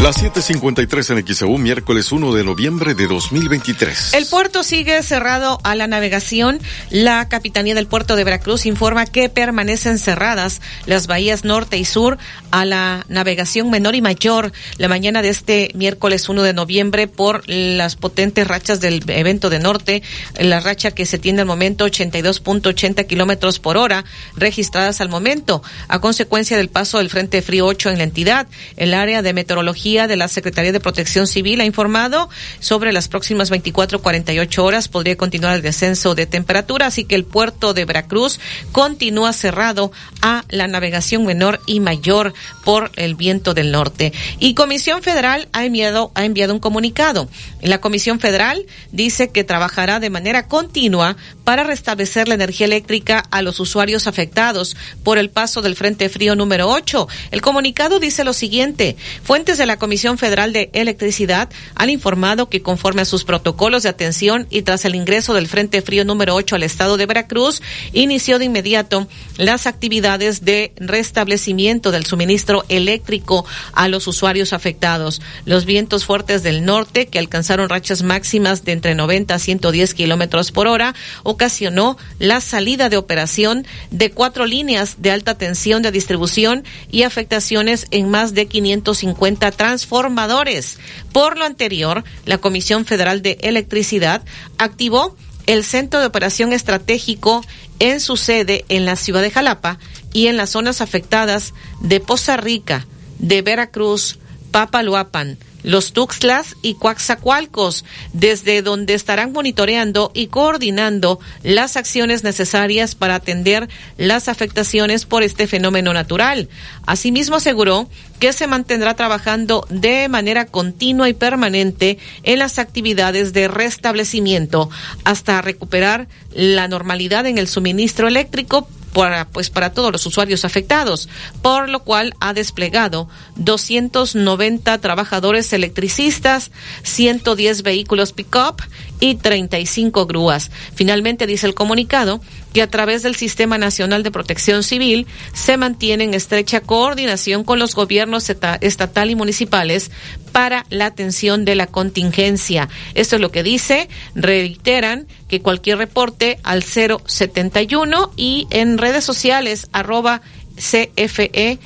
Las 0.03 0.23
7:53 0.23 1.11
en 1.11 1.27
XEU, 1.27 1.57
miércoles 1.57 2.13
1 2.13 2.35
de 2.35 2.45
noviembre 2.45 2.95
de 2.95 3.07
2023. 3.07 4.13
El 4.13 4.27
puerto 4.27 4.63
sigue 4.63 5.03
cerrado 5.03 5.59
a 5.65 5.75
la 5.75 5.87
navegación. 5.87 6.61
La 6.91 7.27
Capitanía 7.31 7.75
del 7.75 7.87
Puerto 7.87 8.15
de 8.15 8.23
Veracruz 8.23 8.67
informa 8.67 9.07
que 9.07 9.31
permanecen 9.31 9.99
cerradas 9.99 10.61
las 10.85 11.07
bahías 11.07 11.45
norte 11.45 11.79
y 11.79 11.87
sur 11.87 12.19
a 12.51 12.67
la 12.67 13.07
navegación 13.09 13.71
menor 13.71 13.95
y 13.95 14.03
mayor 14.03 14.53
la 14.77 14.89
mañana 14.89 15.23
de 15.23 15.31
este 15.31 15.71
miércoles 15.75 16.29
1 16.29 16.43
de 16.43 16.53
noviembre 16.53 17.09
por 17.09 17.49
las 17.49 17.97
potentes 17.97 18.47
rachas 18.47 18.81
del 18.81 19.03
evento 19.09 19.49
de 19.49 19.61
norte, 19.61 20.03
la 20.39 20.61
racha 20.61 20.91
que 20.91 21.07
se 21.07 21.19
tiene 21.19 21.41
al 21.41 21.47
momento 21.47 21.87
82.80 21.87 23.07
kilómetros 23.07 23.59
por 23.59 23.79
hora 23.79 24.05
registradas 24.37 25.01
al 25.01 25.09
momento, 25.09 25.63
a 25.89 26.01
consecuencia 26.01 26.59
del 26.59 26.69
paso 26.69 26.99
del 26.99 27.09
Frente 27.09 27.41
Frío 27.41 27.65
8 27.65 27.91
en 27.91 27.97
la 27.97 28.05
entidad. 28.05 28.47
El 28.77 28.93
área 28.93 29.23
de 29.23 29.33
meteorología 29.33 29.86
de 29.87 30.17
la 30.17 30.27
Secretaría 30.27 30.73
de 30.73 30.81
Protección 30.81 31.29
Civil 31.29 31.61
ha 31.61 31.65
informado 31.65 32.29
sobre 32.59 32.93
las 32.93 33.07
próximas 33.07 33.51
24 33.51 34.03
48 34.03 34.65
horas 34.65 34.89
podría 34.89 35.17
continuar 35.17 35.55
el 35.55 35.63
descenso 35.63 36.17
de 36.17 36.27
temperatura, 36.27 36.87
así 36.87 37.05
que 37.05 37.15
el 37.15 37.25
puerto 37.25 37.73
de 37.73 37.85
Veracruz 37.85 38.41
continúa 38.73 39.33
cerrado 39.33 39.93
a 40.23 40.45
la 40.49 40.67
navegación 40.67 41.25
menor 41.25 41.61
y 41.67 41.79
mayor 41.79 42.35
por 42.65 42.91
el 42.97 43.15
viento 43.15 43.55
del 43.55 43.71
norte. 43.71 44.13
Y 44.41 44.55
Comisión 44.55 45.05
Federal 45.05 45.49
ha 45.53 45.65
enviado 45.65 46.11
ha 46.17 46.25
enviado 46.25 46.53
un 46.53 46.59
comunicado. 46.59 47.29
La 47.63 47.81
Comisión 47.81 48.19
Federal 48.19 48.67
dice 48.91 49.29
que 49.31 49.45
trabajará 49.45 50.01
de 50.01 50.11
manera 50.11 50.49
continua 50.49 51.17
para 51.45 51.63
restablecer 51.63 52.27
la 52.27 52.35
energía 52.35 52.67
eléctrica 52.67 53.23
a 53.31 53.41
los 53.41 53.61
usuarios 53.61 54.09
afectados 54.09 54.77
por 55.05 55.17
el 55.17 55.31
paso 55.31 55.63
del 55.63 55.77
Frente 55.77 56.09
Frío 56.09 56.35
número 56.35 56.69
8. 56.69 57.07
El 57.31 57.41
comunicado 57.41 58.01
dice 58.01 58.25
lo 58.25 58.33
siguiente: 58.33 58.97
fuentes 59.23 59.59
de 59.59 59.67
la 59.67 59.76
Comisión 59.77 60.19
Federal 60.19 60.53
de 60.53 60.71
Electricidad 60.73 61.51
han 61.75 61.91
informado 61.91 62.49
que 62.49 62.63
conforme 62.63 63.03
a 63.03 63.07
sus 63.07 63.25
protocolos 63.25 63.83
de 63.83 63.89
atención 63.89 64.47
y 64.51 64.63
tras 64.63 64.85
el 64.85 64.95
ingreso 64.95 65.35
del 65.35 65.49
Frente 65.49 65.83
Frío 65.83 66.05
número 66.05 66.35
8 66.35 66.57
al 66.57 66.63
estado 66.63 66.97
de 66.97 67.07
Veracruz, 67.07 67.63
inició 67.93 68.39
de 68.39 68.47
inmediato 68.47 69.09
las 69.37 69.67
actividades 69.67 70.45
de 70.45 70.73
restablecimiento 70.77 71.91
del 71.91 72.07
suministro 72.07 72.65
eléctrico 72.69 73.45
a 73.73 73.89
los 73.89 74.07
usuarios 74.07 74.53
afectados. 74.53 75.21
Los 75.45 75.65
vientos 75.65 76.05
fuertes 76.05 76.43
del 76.43 76.65
norte, 76.65 77.07
que 77.07 77.19
alcanzaron 77.19 77.69
rachas 77.69 78.03
máximas 78.03 78.65
de 78.65 78.73
entre 78.73 78.95
90 78.95 79.35
a 79.35 79.39
110 79.39 79.95
kilómetros 79.95 80.53
por 80.53 80.67
hora, 80.67 80.95
ocasionó 81.23 81.97
la 82.19 82.41
salida 82.41 82.89
de 82.89 82.97
operación 82.97 83.67
de 83.91 84.11
cuatro 84.11 84.47
líneas 84.47 84.97
de 84.99 85.11
alta 85.11 85.37
tensión 85.37 85.83
de 85.83 85.93
distribución 85.93 86.65
y 86.91 87.03
afectaciones 87.03 87.87
en 87.91 88.11
más 88.11 88.35
de 88.35 88.47
550 88.47 89.51
transformadores. 89.67 90.79
Por 91.11 91.37
lo 91.37 91.45
anterior, 91.45 92.05
la 92.25 92.39
Comisión 92.39 92.85
Federal 92.85 93.21
de 93.21 93.37
Electricidad 93.41 94.23
activó 94.59 95.17
el 95.47 95.65
Centro 95.65 95.99
de 95.99 96.07
Operación 96.07 96.53
Estratégico 96.53 97.45
en 97.81 97.99
su 98.01 98.17
sede 98.17 98.65
en 98.69 98.85
la 98.85 98.95
ciudad 98.95 99.23
de 99.23 99.33
Jalapa 99.33 99.81
y 100.13 100.29
en 100.29 100.37
las 100.37 100.51
zonas 100.51 100.81
afectadas 100.81 101.53
de 101.81 101.99
Poza 101.99 102.37
Rica, 102.37 102.87
de 103.19 103.43
Veracruz, 103.43 104.21
Papaloapan, 104.53 105.37
los 105.67 105.93
Tuxtlas 105.93 106.55
y 106.63 106.75
Coaxacualcos, 106.75 107.85
desde 108.13 108.63
donde 108.63 108.95
estarán 108.95 109.33
monitoreando 109.33 110.13
y 110.15 110.29
coordinando 110.29 111.19
las 111.43 111.77
acciones 111.77 112.23
necesarias 112.23 112.95
para 112.95 113.17
atender 113.17 113.69
las 113.99 114.29
afectaciones 114.29 115.07
por 115.07 115.25
este 115.25 115.49
fenómeno 115.49 115.93
natural. 115.93 116.49
Asimismo 116.87 117.37
aseguró 117.37 117.89
que 118.21 118.33
se 118.33 118.47
mantendrá 118.47 118.95
trabajando 118.95 119.67
de 119.69 120.09
manera 120.09 120.47
continua 120.47 121.09
y 121.09 121.15
permanente 121.15 121.99
en 122.23 122.39
las 122.39 122.61
actividades 122.61 123.33
de 123.33 123.49
restablecimiento 123.49 124.71
hasta 125.03 125.43
recuperar 125.43 126.07
la 126.33 126.69
normalidad 126.69 127.27
en 127.27 127.39
el 127.39 127.49
suministro 127.49 128.07
eléctrico 128.07 128.69
para, 128.97 129.29
pues, 129.29 129.51
para 129.51 129.75
todos 129.75 129.93
los 129.93 130.07
usuarios 130.07 130.47
afectados, 130.47 131.11
por 131.43 131.69
lo 131.69 131.81
cual 131.81 132.15
ha 132.19 132.33
desplegado 132.33 133.11
290 133.37 134.79
trabajadores 134.79 135.53
electricistas, 135.53 136.51
110 136.83 137.63
vehículos 137.63 138.13
pick-up 138.13 138.63
y 138.99 139.17
35 139.17 140.07
grúas. 140.07 140.51
Finalmente, 140.75 141.27
dice 141.27 141.47
el 141.47 141.55
comunicado, 141.55 142.23
que 142.57 142.63
a 142.63 142.71
través 142.71 143.03
del 143.03 143.17
Sistema 143.17 143.59
Nacional 143.59 144.03
de 144.03 144.11
Protección 144.11 144.63
Civil 144.63 145.07
se 145.35 145.59
mantiene 145.59 146.05
en 146.05 146.15
estrecha 146.15 146.63
coordinación 146.63 147.45
con 147.45 147.59
los 147.59 147.75
gobiernos 147.75 148.31
estatal 148.31 149.11
y 149.11 149.15
municipales 149.15 149.91
para 150.33 150.65
la 150.71 150.87
atención 150.87 151.45
de 151.45 151.55
la 151.55 151.67
contingencia. 151.67 152.71
Esto 152.95 153.17
es 153.17 153.21
lo 153.21 153.31
que 153.31 153.43
dice. 153.43 153.91
Reiteran 154.15 155.07
que 155.29 155.43
cualquier 155.43 155.77
reporte 155.77 156.39
al 156.45 156.63
071 156.63 158.13
y 158.17 158.47
en 158.49 158.79
redes 158.79 159.05
sociales 159.05 159.69
arroba 159.73 160.23
CFE 160.57 161.59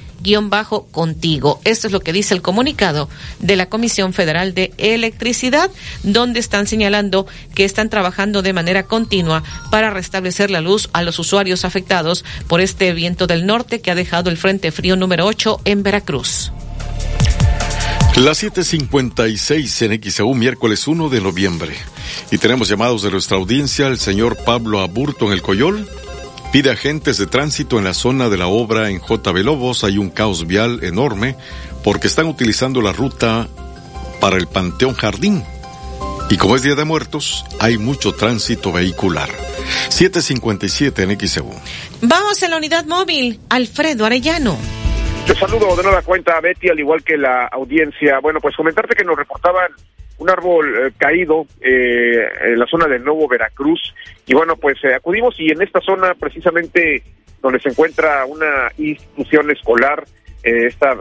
contigo. 0.90 1.60
Esto 1.64 1.86
es 1.86 1.92
lo 1.92 2.00
que 2.00 2.12
dice 2.12 2.34
el 2.34 2.42
comunicado 2.42 3.08
de 3.38 3.56
la 3.56 3.66
Comisión 3.66 4.12
Federal 4.12 4.54
de 4.54 4.72
Electricidad, 4.78 5.70
donde 6.02 6.40
están 6.40 6.66
señalando 6.66 7.26
que 7.54 7.64
están 7.64 7.90
trabajando 7.90 8.42
de 8.42 8.52
manera 8.52 8.84
continua 8.84 9.42
para 9.70 9.90
restablecer 9.90 10.50
la 10.50 10.60
luz 10.60 10.88
a 10.92 11.02
los 11.02 11.18
usuarios 11.18 11.64
afectados 11.64 12.24
por 12.48 12.60
este 12.60 12.92
viento 12.92 13.26
del 13.26 13.46
norte 13.46 13.80
que 13.80 13.90
ha 13.90 13.94
dejado 13.94 14.30
el 14.30 14.36
Frente 14.36 14.72
Frío 14.72 14.96
número 14.96 15.26
8 15.26 15.60
en 15.64 15.82
Veracruz. 15.82 16.52
Las 18.16 18.42
7:56 18.42 19.82
en 19.82 20.02
XAU, 20.02 20.34
miércoles 20.34 20.86
1 20.86 21.08
de 21.08 21.20
noviembre. 21.20 21.74
Y 22.30 22.38
tenemos 22.38 22.68
llamados 22.68 23.02
de 23.02 23.10
nuestra 23.10 23.38
audiencia, 23.38 23.86
el 23.86 23.98
señor 23.98 24.36
Pablo 24.44 24.80
Aburto 24.80 25.26
en 25.26 25.32
el 25.32 25.42
Coyol. 25.42 25.88
Pide 26.52 26.70
agentes 26.70 27.16
de 27.16 27.28
tránsito 27.28 27.78
en 27.78 27.84
la 27.84 27.94
zona 27.94 28.28
de 28.28 28.36
la 28.36 28.48
obra 28.48 28.90
en 28.90 29.00
JB 29.00 29.44
Lobos. 29.44 29.84
Hay 29.84 29.98
un 29.98 30.10
caos 30.10 30.48
vial 30.48 30.82
enorme 30.82 31.36
porque 31.84 32.08
están 32.08 32.26
utilizando 32.26 32.82
la 32.82 32.92
ruta 32.92 33.46
para 34.20 34.36
el 34.36 34.48
Panteón 34.48 34.94
Jardín. 34.94 35.44
Y 36.28 36.36
como 36.36 36.56
es 36.56 36.62
Día 36.62 36.74
de 36.74 36.84
Muertos, 36.84 37.44
hay 37.60 37.78
mucho 37.78 38.14
tránsito 38.14 38.72
vehicular. 38.72 39.28
757 39.90 41.02
en 41.04 41.20
XEU. 41.20 41.50
Vamos 42.02 42.42
a 42.42 42.48
la 42.48 42.56
unidad 42.56 42.84
móvil. 42.84 43.38
Alfredo 43.48 44.04
Arellano. 44.04 44.58
Te 45.28 45.36
saludo 45.36 45.76
de 45.76 45.84
nueva 45.84 46.02
cuenta, 46.02 46.40
Betty, 46.40 46.68
al 46.68 46.80
igual 46.80 47.04
que 47.04 47.16
la 47.16 47.46
audiencia. 47.46 48.18
Bueno, 48.20 48.40
pues 48.40 48.56
comentarte 48.56 48.96
que 48.96 49.04
nos 49.04 49.16
reportaban 49.16 49.70
un 50.20 50.30
árbol 50.30 50.66
eh, 50.68 50.92
caído 50.96 51.46
eh, 51.60 52.28
en 52.52 52.58
la 52.58 52.66
zona 52.66 52.86
de 52.86 53.00
Nuevo 53.00 53.26
Veracruz. 53.26 53.94
Y 54.26 54.34
bueno, 54.34 54.54
pues 54.56 54.76
eh, 54.84 54.94
acudimos 54.94 55.34
y 55.40 55.50
en 55.50 55.60
esta 55.60 55.80
zona 55.80 56.14
precisamente 56.14 57.02
donde 57.42 57.58
se 57.58 57.70
encuentra 57.70 58.24
una 58.26 58.70
institución 58.78 59.50
escolar, 59.50 60.04
esta 60.42 60.92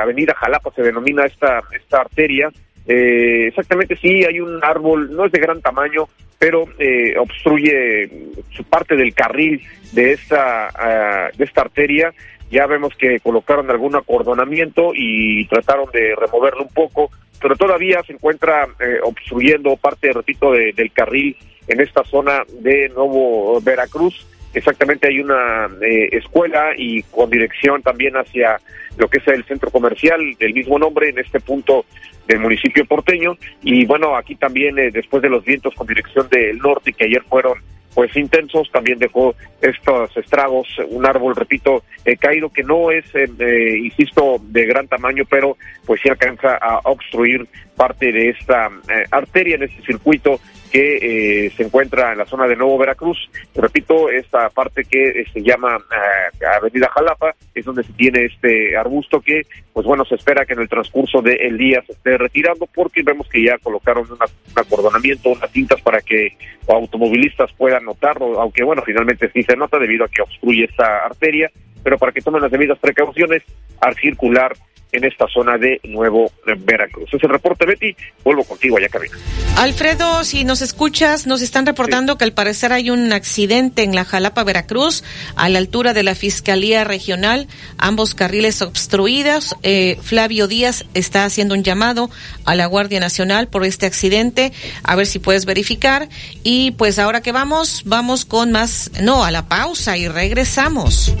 avenida 0.00 0.34
Jalapa 0.34 0.72
se 0.74 0.82
denomina 0.82 1.24
esta, 1.24 1.60
esta 1.72 2.00
arteria, 2.00 2.50
Eh, 2.86 3.46
exactamente, 3.48 3.96
sí, 3.96 4.24
hay 4.24 4.40
un 4.40 4.58
árbol, 4.62 5.14
no 5.14 5.26
es 5.26 5.32
de 5.32 5.40
gran 5.40 5.60
tamaño, 5.60 6.08
pero 6.38 6.64
eh, 6.78 7.16
obstruye 7.16 8.10
su 8.50 8.64
parte 8.64 8.96
del 8.96 9.14
carril 9.14 9.62
de 9.92 10.12
esta, 10.12 10.68
ah, 10.74 11.30
de 11.36 11.44
esta 11.44 11.60
arteria. 11.60 12.12
Ya 12.52 12.66
vemos 12.66 12.94
que 12.96 13.18
colocaron 13.20 13.70
algún 13.70 13.96
acordonamiento 13.96 14.92
y 14.94 15.46
trataron 15.46 15.90
de 15.90 16.14
removerlo 16.14 16.64
un 16.64 16.68
poco, 16.68 17.10
pero 17.40 17.56
todavía 17.56 18.02
se 18.06 18.12
encuentra 18.12 18.68
eh, 18.78 18.98
obstruyendo 19.02 19.74
parte, 19.78 20.12
repito, 20.12 20.52
del 20.52 20.92
carril 20.92 21.34
en 21.66 21.80
esta 21.80 22.04
zona 22.04 22.42
de 22.60 22.90
Nuevo 22.90 23.58
Veracruz. 23.62 24.26
Exactamente 24.52 25.08
hay 25.08 25.20
una 25.20 25.70
eh, 25.80 26.10
escuela 26.12 26.72
y 26.76 27.02
con 27.04 27.30
dirección 27.30 27.80
también 27.80 28.18
hacia 28.18 28.60
lo 28.98 29.08
que 29.08 29.16
es 29.16 29.28
el 29.28 29.44
centro 29.44 29.70
comercial 29.70 30.20
del 30.38 30.52
mismo 30.52 30.78
nombre 30.78 31.08
en 31.08 31.18
este 31.18 31.40
punto 31.40 31.86
del 32.26 32.40
municipio 32.40 32.84
porteño. 32.84 33.38
Y 33.62 33.86
bueno 33.86 34.14
aquí 34.14 34.36
también 34.36 34.78
eh, 34.78 34.90
después 34.92 35.22
de 35.22 35.30
los 35.30 35.42
vientos 35.42 35.74
con 35.74 35.86
dirección 35.86 36.28
del 36.28 36.58
norte 36.58 36.92
que 36.92 37.06
ayer 37.06 37.22
fueron 37.22 37.54
pues 37.94 38.16
intensos 38.16 38.70
también 38.70 38.98
dejó 38.98 39.34
estos 39.60 40.16
estragos 40.16 40.68
un 40.88 41.06
árbol 41.06 41.36
repito 41.36 41.82
eh, 42.04 42.16
caído 42.16 42.50
que 42.50 42.62
no 42.62 42.90
es 42.90 43.04
insisto 43.14 44.40
de 44.42 44.66
gran 44.66 44.88
tamaño 44.88 45.24
pero 45.28 45.56
pues 45.86 46.00
sí 46.02 46.08
alcanza 46.08 46.56
a 46.56 46.80
obstruir 46.84 47.46
parte 47.76 48.12
de 48.12 48.30
esta 48.30 48.70
arteria 49.10 49.56
en 49.56 49.64
este 49.64 49.82
circuito 49.82 50.40
que 50.72 51.46
eh, 51.46 51.50
se 51.54 51.64
encuentra 51.64 52.12
en 52.12 52.18
la 52.18 52.24
zona 52.24 52.48
de 52.48 52.56
Nuevo 52.56 52.78
Veracruz. 52.78 53.18
Repito, 53.54 54.08
esta 54.08 54.48
parte 54.48 54.84
que 54.84 55.10
eh, 55.10 55.26
se 55.30 55.42
llama 55.42 55.76
eh, 55.76 56.46
Avenida 56.46 56.88
Jalapa 56.88 57.34
es 57.54 57.64
donde 57.66 57.82
se 57.82 57.92
tiene 57.92 58.24
este 58.24 58.74
arbusto 58.74 59.20
que, 59.20 59.42
pues 59.74 59.86
bueno, 59.86 60.06
se 60.06 60.14
espera 60.14 60.46
que 60.46 60.54
en 60.54 60.60
el 60.60 60.70
transcurso 60.70 61.20
del 61.20 61.58
día 61.58 61.82
se 61.86 61.92
esté 61.92 62.16
retirando 62.16 62.66
porque 62.74 63.02
vemos 63.02 63.28
que 63.28 63.44
ya 63.44 63.58
colocaron 63.58 64.10
un 64.10 64.18
acordonamiento, 64.56 65.28
unas 65.28 65.50
cintas 65.50 65.80
para 65.82 66.00
que 66.00 66.38
automovilistas 66.66 67.52
puedan 67.52 67.84
notarlo, 67.84 68.40
aunque 68.40 68.64
bueno, 68.64 68.82
finalmente 68.82 69.30
sí 69.30 69.42
se 69.42 69.56
nota 69.56 69.78
debido 69.78 70.06
a 70.06 70.08
que 70.08 70.22
obstruye 70.22 70.64
esta 70.64 71.04
arteria, 71.04 71.50
pero 71.84 71.98
para 71.98 72.12
que 72.12 72.22
tomen 72.22 72.40
las 72.40 72.50
debidas 72.50 72.78
precauciones 72.78 73.42
al 73.80 73.94
circular 73.96 74.52
en 74.92 75.04
esta 75.04 75.26
zona 75.26 75.56
de 75.56 75.80
Nuevo 75.84 76.30
Veracruz. 76.44 77.08
Es 77.12 77.22
el 77.22 77.30
reporte, 77.30 77.64
Betty. 77.64 77.96
Vuelvo 78.22 78.44
contigo 78.44 78.76
allá, 78.76 78.88
cabina. 78.88 79.16
Alfredo, 79.56 80.22
si 80.24 80.44
nos 80.44 80.60
escuchas, 80.60 81.26
nos 81.26 81.40
están 81.40 81.64
reportando 81.64 82.18
que 82.18 82.24
al 82.24 82.32
parecer 82.32 82.72
hay 82.72 82.90
un 82.90 83.12
accidente 83.12 83.82
en 83.82 83.94
la 83.94 84.04
Jalapa, 84.04 84.44
Veracruz, 84.44 85.02
a 85.34 85.48
la 85.48 85.58
altura 85.58 85.94
de 85.94 86.02
la 86.02 86.14
Fiscalía 86.14 86.84
Regional, 86.84 87.48
ambos 87.78 88.14
carriles 88.14 88.60
obstruidos. 88.60 89.56
Eh, 89.62 89.96
Flavio 90.02 90.46
Díaz 90.46 90.84
está 90.92 91.24
haciendo 91.24 91.54
un 91.54 91.64
llamado 91.64 92.10
a 92.44 92.54
la 92.54 92.66
Guardia 92.66 93.00
Nacional 93.00 93.48
por 93.48 93.64
este 93.64 93.86
accidente, 93.86 94.52
a 94.82 94.94
ver 94.94 95.06
si 95.06 95.18
puedes 95.18 95.46
verificar. 95.46 96.08
Y 96.44 96.72
pues 96.72 96.98
ahora 96.98 97.22
que 97.22 97.32
vamos, 97.32 97.82
vamos 97.86 98.26
con 98.26 98.52
más, 98.52 98.90
no, 99.00 99.24
a 99.24 99.30
la 99.30 99.48
pausa 99.48 99.96
y 99.96 100.08
regresamos. 100.08 101.14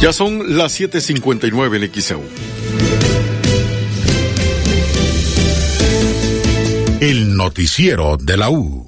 Ya 0.00 0.12
son 0.12 0.56
las 0.56 0.78
7:59 0.78 1.76
en 1.76 1.92
XEU. 1.92 2.22
El 7.00 7.36
noticiero 7.36 8.16
de 8.16 8.36
la 8.36 8.50
U. 8.50 8.87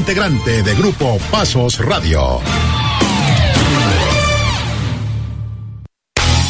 integrante 0.01 0.63
de 0.63 0.73
Grupo 0.73 1.19
Pasos 1.29 1.77
Radio. 1.77 2.41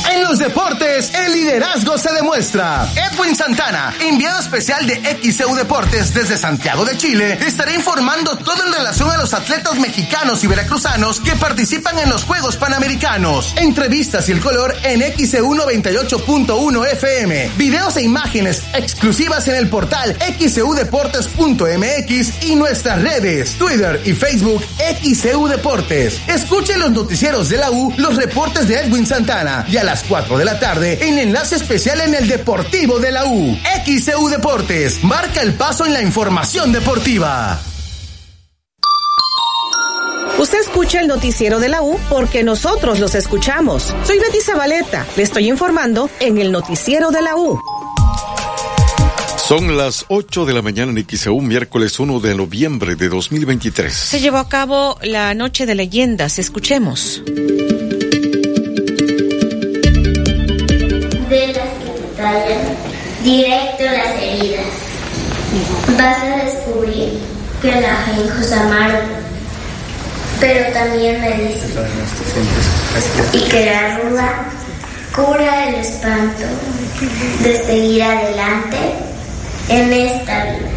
En 0.10 0.23
los 0.23 0.40
deportes, 0.40 1.14
el 1.14 1.30
liderazgo 1.41 1.97
se 1.97 2.13
demuestra. 2.13 2.88
Edwin 2.95 3.35
Santana, 3.35 3.95
enviado 3.99 4.39
especial 4.39 4.85
de 4.85 5.01
XEU 5.23 5.55
Deportes 5.55 6.13
desde 6.13 6.38
Santiago 6.38 6.85
de 6.85 6.95
Chile, 6.97 7.39
estará 7.45 7.73
informando 7.73 8.38
todo 8.38 8.63
en 8.63 8.72
relación 8.72 9.09
a 9.09 9.18
los 9.18 9.34
atletas 9.34 9.80
mexicanos 9.80 10.43
y 10.43 10.47
veracruzanos 10.47 11.19
que 11.19 11.35
participan 11.35 11.97
en 11.97 12.09
los 12.09 12.26
Juegos 12.26 12.57
Panamericanos. 12.57 13.55
Entrevistas 13.57 14.30
y 14.30 14.34
el 14.34 14.39
color 14.39 14.76
en 14.84 15.01
XEU 15.01 15.55
98.1 15.55 16.91
FM. 16.91 17.53
Videos 17.57 17.97
e 17.97 18.03
imágenes 18.03 18.61
exclusivas 18.76 19.47
en 19.47 19.55
el 19.55 19.68
portal 19.68 20.15
xeudeportes.mx 20.38 22.43
y 22.43 22.55
nuestras 22.55 23.01
redes, 23.01 23.57
Twitter 23.57 23.99
y 24.05 24.13
Facebook 24.13 24.63
XEU 25.01 25.47
Deportes. 25.47 26.22
Escuche 26.27 26.77
los 26.77 26.91
noticieros 26.91 27.49
de 27.49 27.57
la 27.57 27.72
U, 27.72 27.91
los 27.97 28.15
reportes 28.15 28.68
de 28.68 28.81
Edwin 28.81 29.07
Santana 29.07 29.65
y 29.68 29.77
a 29.77 29.84
las 29.84 30.03
4 30.03 30.38
de 30.38 30.45
la 30.45 30.59
tarde 30.59 30.99
en 31.01 31.30
enlace 31.31 31.55
especial 31.55 32.01
en 32.01 32.13
el 32.13 32.27
Deportivo 32.27 32.99
de 32.99 33.09
la 33.09 33.23
U. 33.23 33.57
XEU 33.85 34.27
Deportes 34.27 35.01
marca 35.01 35.41
el 35.41 35.53
paso 35.53 35.85
en 35.85 35.93
la 35.93 36.01
información 36.01 36.73
deportiva. 36.73 37.57
Usted 40.37 40.59
escucha 40.59 40.99
el 40.99 41.07
noticiero 41.07 41.61
de 41.61 41.69
la 41.69 41.83
U 41.83 41.97
porque 42.09 42.43
nosotros 42.43 42.99
los 42.99 43.15
escuchamos. 43.15 43.95
Soy 44.03 44.19
Betty 44.19 44.41
Zabaleta. 44.41 45.07
Le 45.15 45.23
estoy 45.23 45.47
informando 45.47 46.09
en 46.19 46.37
el 46.37 46.51
noticiero 46.51 47.11
de 47.11 47.21
la 47.21 47.37
U. 47.37 47.57
Son 49.37 49.77
las 49.77 50.05
8 50.09 50.45
de 50.45 50.53
la 50.53 50.61
mañana 50.61 50.91
en 50.91 51.07
XEU, 51.07 51.39
miércoles 51.39 51.97
1 51.97 52.19
de 52.19 52.35
noviembre 52.35 52.95
de 52.97 53.07
2023. 53.07 53.93
Se 53.93 54.19
llevó 54.19 54.37
a 54.37 54.49
cabo 54.49 54.97
la 55.01 55.33
Noche 55.33 55.65
de 55.65 55.75
Leyendas. 55.75 56.39
Escuchemos. 56.39 57.23
Directo 63.23 63.83
las 63.83 64.21
heridas. 64.21 64.65
Vas 65.97 66.17
a 66.17 66.45
descubrir 66.45 67.19
que 67.61 67.81
la 67.81 67.93
ajenjo 67.93 68.55
amargo, 68.55 69.13
pero 70.39 70.73
también 70.73 71.21
me 71.21 71.31
dice 71.31 71.67
y 73.33 73.41
que 73.49 73.65
la 73.65 73.97
ruda 73.99 74.45
cura 75.15 75.69
el 75.69 75.75
espanto 75.75 76.45
de 77.43 77.57
seguir 77.65 78.03
adelante 78.03 78.77
en 79.69 79.93
esta 79.93 80.45
vida. 80.45 80.71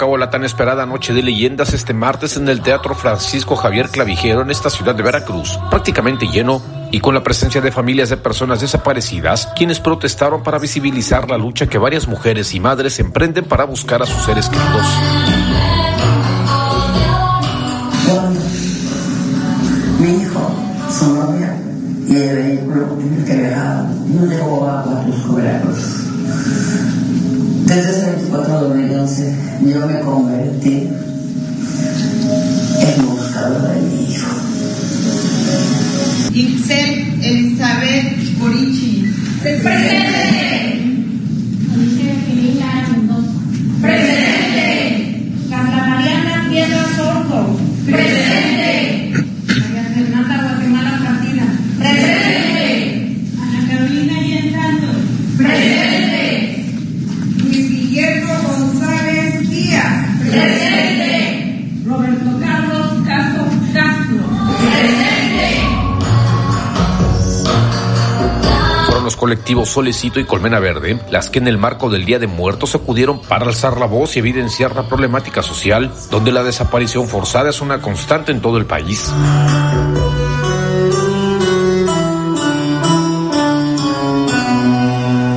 Cabo 0.00 0.16
la 0.16 0.30
tan 0.30 0.44
esperada 0.44 0.86
Noche 0.86 1.12
de 1.12 1.22
Leyendas 1.22 1.74
este 1.74 1.92
martes 1.92 2.38
en 2.38 2.48
el 2.48 2.62
Teatro 2.62 2.94
Francisco 2.94 3.54
Javier 3.54 3.90
Clavijero 3.90 4.40
en 4.40 4.50
esta 4.50 4.70
ciudad 4.70 4.94
de 4.94 5.02
Veracruz, 5.02 5.58
prácticamente 5.68 6.26
lleno 6.26 6.62
y 6.90 7.00
con 7.00 7.12
la 7.12 7.22
presencia 7.22 7.60
de 7.60 7.70
familias 7.70 8.08
de 8.08 8.16
personas 8.16 8.62
desaparecidas, 8.62 9.50
quienes 9.54 9.78
protestaron 9.78 10.42
para 10.42 10.58
visibilizar 10.58 11.28
la 11.28 11.36
lucha 11.36 11.66
que 11.66 11.76
varias 11.76 12.08
mujeres 12.08 12.54
y 12.54 12.60
madres 12.60 12.98
emprenden 12.98 13.44
para 13.44 13.64
buscar 13.64 14.00
a 14.00 14.06
sus 14.06 14.24
seres 14.24 14.48
queridos. 14.48 14.86
Mi 19.98 20.22
hijo, 20.22 20.50
su 20.98 21.14
novia 21.14 21.60
y 22.08 22.16
el 22.16 22.36
vehículo 22.36 22.86
que 23.26 23.34
dejaba 23.34 23.82
no 23.82 24.24
llegó 24.24 24.66
a. 24.66 24.80
Desde 27.70 27.90
ese 27.90 28.06
24 28.16 28.62
de 28.62 28.68
2011 28.68 29.34
yo 29.64 29.86
me 29.86 30.00
convertí 30.00 30.90
en 32.80 33.06
buscador 33.06 33.62
de 33.62 33.80
mi 33.82 34.10
hijo. 34.10 34.28
Ixel 36.34 37.22
Elizabeth 37.22 38.38
Borichi. 38.40 39.14
Presente. 39.40 40.19
Colectivos 69.20 69.68
Solecito 69.68 70.18
y 70.18 70.24
Colmena 70.24 70.60
Verde, 70.60 70.98
las 71.10 71.28
que 71.28 71.40
en 71.40 71.46
el 71.46 71.58
marco 71.58 71.90
del 71.90 72.06
Día 72.06 72.18
de 72.18 72.26
Muertos 72.26 72.74
acudieron 72.74 73.20
para 73.20 73.44
alzar 73.44 73.76
la 73.76 73.84
voz 73.84 74.16
y 74.16 74.20
evidenciar 74.20 74.74
la 74.74 74.88
problemática 74.88 75.42
social, 75.42 75.92
donde 76.10 76.32
la 76.32 76.42
desaparición 76.42 77.06
forzada 77.06 77.50
es 77.50 77.60
una 77.60 77.82
constante 77.82 78.32
en 78.32 78.40
todo 78.40 78.56
el 78.56 78.64
país. 78.64 79.12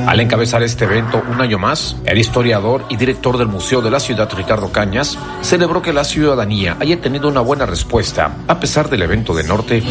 Al 0.06 0.20
encabezar 0.20 0.62
este 0.62 0.84
evento 0.84 1.22
un 1.30 1.42
año 1.42 1.58
más, 1.58 1.96
el 2.06 2.16
historiador 2.16 2.86
y 2.88 2.96
director 2.96 3.36
del 3.36 3.48
Museo 3.48 3.82
de 3.82 3.90
la 3.90 4.00
Ciudad, 4.00 4.32
Ricardo 4.34 4.72
Cañas, 4.72 5.18
celebró 5.42 5.82
que 5.82 5.92
la 5.92 6.04
ciudadanía 6.04 6.78
haya 6.80 6.98
tenido 7.02 7.28
una 7.28 7.42
buena 7.42 7.66
respuesta 7.66 8.34
a 8.48 8.58
pesar 8.58 8.88
del 8.88 9.02
evento 9.02 9.34
de 9.34 9.44
Norte. 9.44 9.82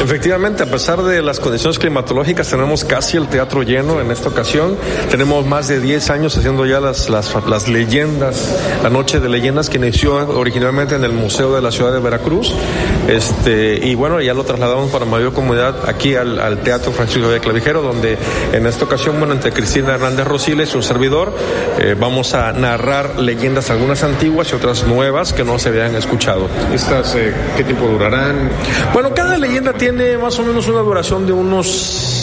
Efectivamente, 0.00 0.62
a 0.62 0.66
pesar 0.66 1.02
de 1.02 1.22
las 1.22 1.40
condiciones 1.40 1.76
climatológicas, 1.76 2.48
tenemos 2.48 2.84
casi 2.84 3.16
el 3.16 3.26
teatro 3.26 3.64
lleno 3.64 4.00
en 4.00 4.12
esta 4.12 4.28
ocasión. 4.28 4.76
Tenemos 5.10 5.44
más 5.44 5.66
de 5.66 5.80
10 5.80 6.10
años 6.10 6.36
haciendo 6.36 6.64
ya 6.66 6.78
las, 6.78 7.10
las, 7.10 7.34
las 7.48 7.66
leyendas, 7.66 8.56
la 8.80 8.90
noche 8.90 9.18
de 9.18 9.28
leyendas 9.28 9.68
que 9.68 9.78
inició 9.78 10.14
originalmente 10.38 10.94
en 10.94 11.02
el 11.02 11.12
Museo 11.12 11.52
de 11.52 11.62
la 11.62 11.72
Ciudad 11.72 11.92
de 11.92 11.98
Veracruz. 11.98 12.54
Este, 13.08 13.80
y 13.82 13.96
bueno, 13.96 14.20
ya 14.20 14.34
lo 14.34 14.44
trasladamos 14.44 14.88
para 14.92 15.04
mayor 15.04 15.32
comodidad 15.32 15.88
aquí 15.88 16.14
al, 16.14 16.38
al 16.38 16.58
Teatro 16.58 16.92
Francisco 16.92 17.28
de 17.28 17.40
Clavijero, 17.40 17.82
donde 17.82 18.16
en 18.52 18.66
esta 18.66 18.84
ocasión, 18.84 19.18
bueno, 19.18 19.34
entre 19.34 19.50
Cristina 19.50 19.94
Hernández 19.94 20.28
Rosiles, 20.28 20.76
un 20.76 20.84
servidor, 20.84 21.34
eh, 21.80 21.96
vamos 21.98 22.34
a 22.34 22.52
narrar 22.52 23.18
leyendas, 23.18 23.68
algunas 23.70 24.04
antiguas 24.04 24.52
y 24.52 24.54
otras 24.54 24.84
nuevas 24.84 25.32
que 25.32 25.42
no 25.42 25.58
se 25.58 25.70
habían 25.70 25.96
escuchado. 25.96 26.48
¿Estas 26.72 27.16
eh, 27.16 27.34
qué 27.56 27.64
tiempo 27.64 27.86
durarán? 27.88 28.48
Bueno, 28.94 29.12
cada 29.12 29.36
leyenda 29.36 29.72
tiene 29.72 29.87
tiene 29.90 30.18
más 30.18 30.38
o 30.38 30.42
menos 30.42 30.68
una 30.68 30.80
duración 30.80 31.26
de 31.26 31.32
unos 31.32 32.17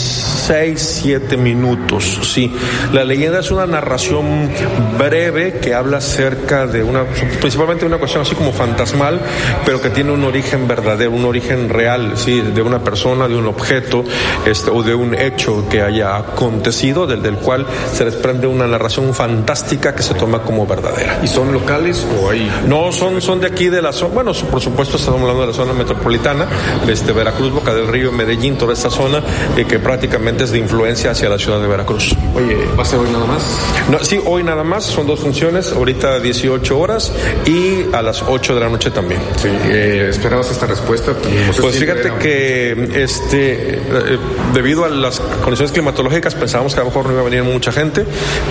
6, 0.46 1.00
7 1.02 1.36
minutos, 1.36 2.20
sí. 2.22 2.54
La 2.92 3.02
leyenda 3.02 3.40
es 3.40 3.50
una 3.50 3.66
narración 3.66 4.48
breve 4.96 5.58
que 5.58 5.74
habla 5.74 5.96
acerca 5.96 6.68
de 6.68 6.84
una, 6.84 7.02
principalmente 7.40 7.84
una 7.84 7.98
cuestión 7.98 8.22
así 8.22 8.36
como 8.36 8.52
fantasmal, 8.52 9.20
pero 9.64 9.82
que 9.82 9.90
tiene 9.90 10.12
un 10.12 10.22
origen 10.22 10.68
verdadero, 10.68 11.10
un 11.10 11.24
origen 11.24 11.68
real, 11.68 12.12
sí, 12.14 12.40
de 12.42 12.62
una 12.62 12.78
persona, 12.84 13.26
de 13.26 13.34
un 13.34 13.46
objeto, 13.46 14.04
este, 14.46 14.70
o 14.70 14.84
de 14.84 14.94
un 14.94 15.16
hecho 15.16 15.68
que 15.68 15.82
haya 15.82 16.16
acontecido, 16.16 17.08
del, 17.08 17.22
del 17.22 17.38
cual 17.38 17.66
se 17.92 18.04
desprende 18.04 18.46
una 18.46 18.68
narración 18.68 19.14
fantástica 19.14 19.96
que 19.96 20.04
se 20.04 20.14
toma 20.14 20.42
como 20.42 20.64
verdadera. 20.64 21.18
¿Y 21.24 21.26
son 21.26 21.52
locales 21.52 22.06
o 22.22 22.30
hay? 22.30 22.48
No, 22.68 22.92
son, 22.92 23.20
son 23.20 23.40
de 23.40 23.48
aquí 23.48 23.68
de 23.68 23.82
la 23.82 23.92
zona, 23.92 24.14
bueno, 24.14 24.32
por 24.48 24.60
supuesto 24.60 24.96
estamos 24.96 25.22
hablando 25.22 25.40
de 25.40 25.48
la 25.48 25.54
zona 25.54 25.72
metropolitana, 25.72 26.46
este, 26.86 27.10
Veracruz, 27.10 27.52
Boca 27.52 27.74
del 27.74 27.88
Río, 27.88 28.12
Medellín, 28.12 28.56
toda 28.56 28.74
esta 28.74 28.90
zona, 28.90 29.20
eh, 29.56 29.64
que 29.64 29.80
prácticamente 29.80 30.35
de 30.36 30.58
influencia 30.58 31.12
hacia 31.12 31.28
la 31.30 31.38
ciudad 31.38 31.60
de 31.60 31.66
Veracruz. 31.66 32.14
Oye, 32.34 32.56
¿va 32.78 32.82
a 32.82 32.84
ser 32.84 32.98
hoy 32.98 33.08
nada 33.10 33.24
más? 33.24 33.42
No, 33.90 34.04
sí, 34.04 34.20
hoy 34.24 34.44
nada 34.44 34.62
más, 34.62 34.84
son 34.84 35.06
dos 35.06 35.20
funciones, 35.20 35.72
ahorita 35.72 36.20
18 36.20 36.78
horas 36.78 37.10
y 37.46 37.86
a 37.94 38.02
las 38.02 38.22
8 38.22 38.54
de 38.54 38.60
la 38.60 38.68
noche 38.68 38.90
también. 38.90 39.20
Sí, 39.40 39.48
eh, 39.48 40.08
¿esperabas 40.10 40.50
esta 40.50 40.66
respuesta? 40.66 41.14
Pues 41.60 41.76
fíjate 41.76 42.12
que 42.20 42.72
este, 42.94 43.76
eh, 43.76 44.18
debido 44.52 44.84
a 44.84 44.90
las 44.90 45.20
condiciones 45.42 45.72
climatológicas 45.72 46.34
pensábamos 46.34 46.74
que 46.74 46.80
a 46.80 46.84
lo 46.84 46.90
mejor 46.90 47.06
no 47.06 47.12
iba 47.12 47.22
a 47.22 47.24
venir 47.24 47.42
mucha 47.42 47.72
gente, 47.72 48.04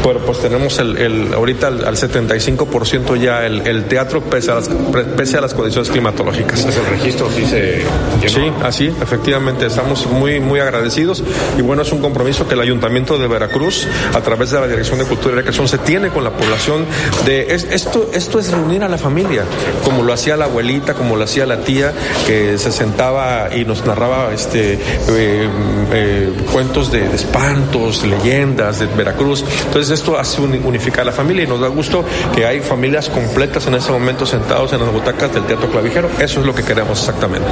pero 0.03 0.19
pues 0.19 0.39
tenemos 0.39 0.79
el, 0.79 0.97
el 0.97 1.33
ahorita 1.33 1.67
al, 1.67 1.85
al 1.85 1.95
75% 1.95 3.15
ya 3.19 3.45
el, 3.45 3.65
el, 3.67 3.85
teatro 3.85 4.21
pese 4.21 4.51
a, 4.51 4.55
las, 4.55 4.69
pese 5.15 5.37
a 5.37 5.41
las 5.41 5.53
condiciones 5.53 5.89
climatológicas. 5.89 6.65
¿Es 6.65 6.75
el 6.75 6.85
registro 6.87 7.29
sí 7.29 7.45
se 7.45 7.83
llenó? 8.21 8.29
Sí, 8.29 8.51
así, 8.63 8.93
efectivamente, 9.01 9.65
estamos 9.65 10.07
muy, 10.07 10.39
muy 10.39 10.59
agradecidos 10.59 11.23
y 11.57 11.61
bueno, 11.61 11.74
es 11.81 11.91
un 11.91 12.01
compromiso 12.01 12.47
que 12.47 12.53
el 12.53 12.61
Ayuntamiento 12.61 13.17
de 13.17 13.27
Veracruz, 13.27 13.87
a 14.13 14.21
través 14.21 14.51
de 14.51 14.59
la 14.59 14.67
Dirección 14.67 14.99
de 14.99 15.05
Cultura 15.05 15.33
y 15.33 15.35
Recreación, 15.37 15.67
se 15.67 15.77
tiene 15.79 16.09
con 16.09 16.23
la 16.23 16.31
población 16.31 16.85
esto, 17.27 18.09
es 18.39 18.51
reunir 18.51 18.83
a 18.83 18.89
la 18.89 18.97
familia, 18.97 19.43
como 19.83 20.03
lo 20.03 20.13
hacía 20.13 20.37
la 20.37 20.45
abuelita, 20.45 20.93
como 20.93 21.15
lo 21.15 21.23
hacía 21.23 21.45
la 21.45 21.61
tía, 21.61 21.93
que 22.27 22.57
se 22.57 22.71
sentaba 22.71 23.49
y 23.55 23.65
nos 23.65 23.85
narraba 23.85 24.33
este 24.33 24.73
eh, 24.73 25.49
eh, 25.93 26.33
cuentos 26.51 26.91
de, 26.91 27.07
de, 27.07 27.15
espantos, 27.15 28.03
leyendas 28.05 28.79
de 28.79 28.87
Veracruz. 28.87 29.43
Entonces 29.65 29.91
esto 29.91 30.17
hace 30.17 30.41
unificar 30.41 31.01
a 31.01 31.05
la 31.05 31.11
familia 31.11 31.43
y 31.43 31.47
nos 31.47 31.59
da 31.59 31.67
gusto 31.67 32.05
que 32.33 32.45
hay 32.45 32.61
familias 32.61 33.09
completas 33.09 33.67
en 33.67 33.75
ese 33.75 33.91
momento 33.91 34.25
sentados 34.25 34.73
en 34.73 34.79
las 34.79 34.91
butacas 34.91 35.33
del 35.33 35.43
Teatro 35.43 35.69
Clavijero. 35.69 36.09
Eso 36.19 36.39
es 36.39 36.45
lo 36.45 36.53
que 36.53 36.63
queremos 36.63 36.99
exactamente. 36.99 37.47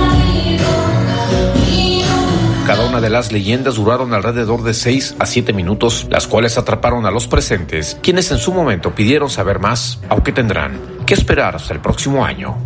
Cada 2.66 2.86
una 2.86 3.02
de 3.02 3.10
las 3.10 3.34
leyendas 3.34 3.76
duraron 3.76 4.14
alrededor 4.14 4.64
de 4.64 4.74
6 4.74 5.16
a 5.20 5.26
7 5.26 5.52
minutos, 5.52 6.08
las 6.10 6.28
cuales 6.28 6.58
atraparon 6.58 7.06
a 7.06 7.12
los 7.12 7.28
presentes, 7.28 7.98
quienes 8.02 8.32
en 8.32 8.38
su 8.38 8.54
momento 8.54 8.96
pidieron 8.96 9.30
saber 9.30 9.60
más, 9.60 10.00
aunque 10.08 10.32
tendrán 10.32 10.80
que 11.06 11.14
esperar 11.14 11.58
hasta 11.58 11.74
el 11.74 11.82
próximo 11.82 12.24
año. 12.24 12.58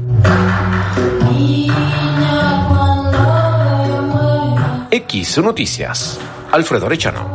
X 4.91 5.38
Noticias, 5.40 6.19
Alfredo 6.52 6.86
Arechano. 6.86 7.34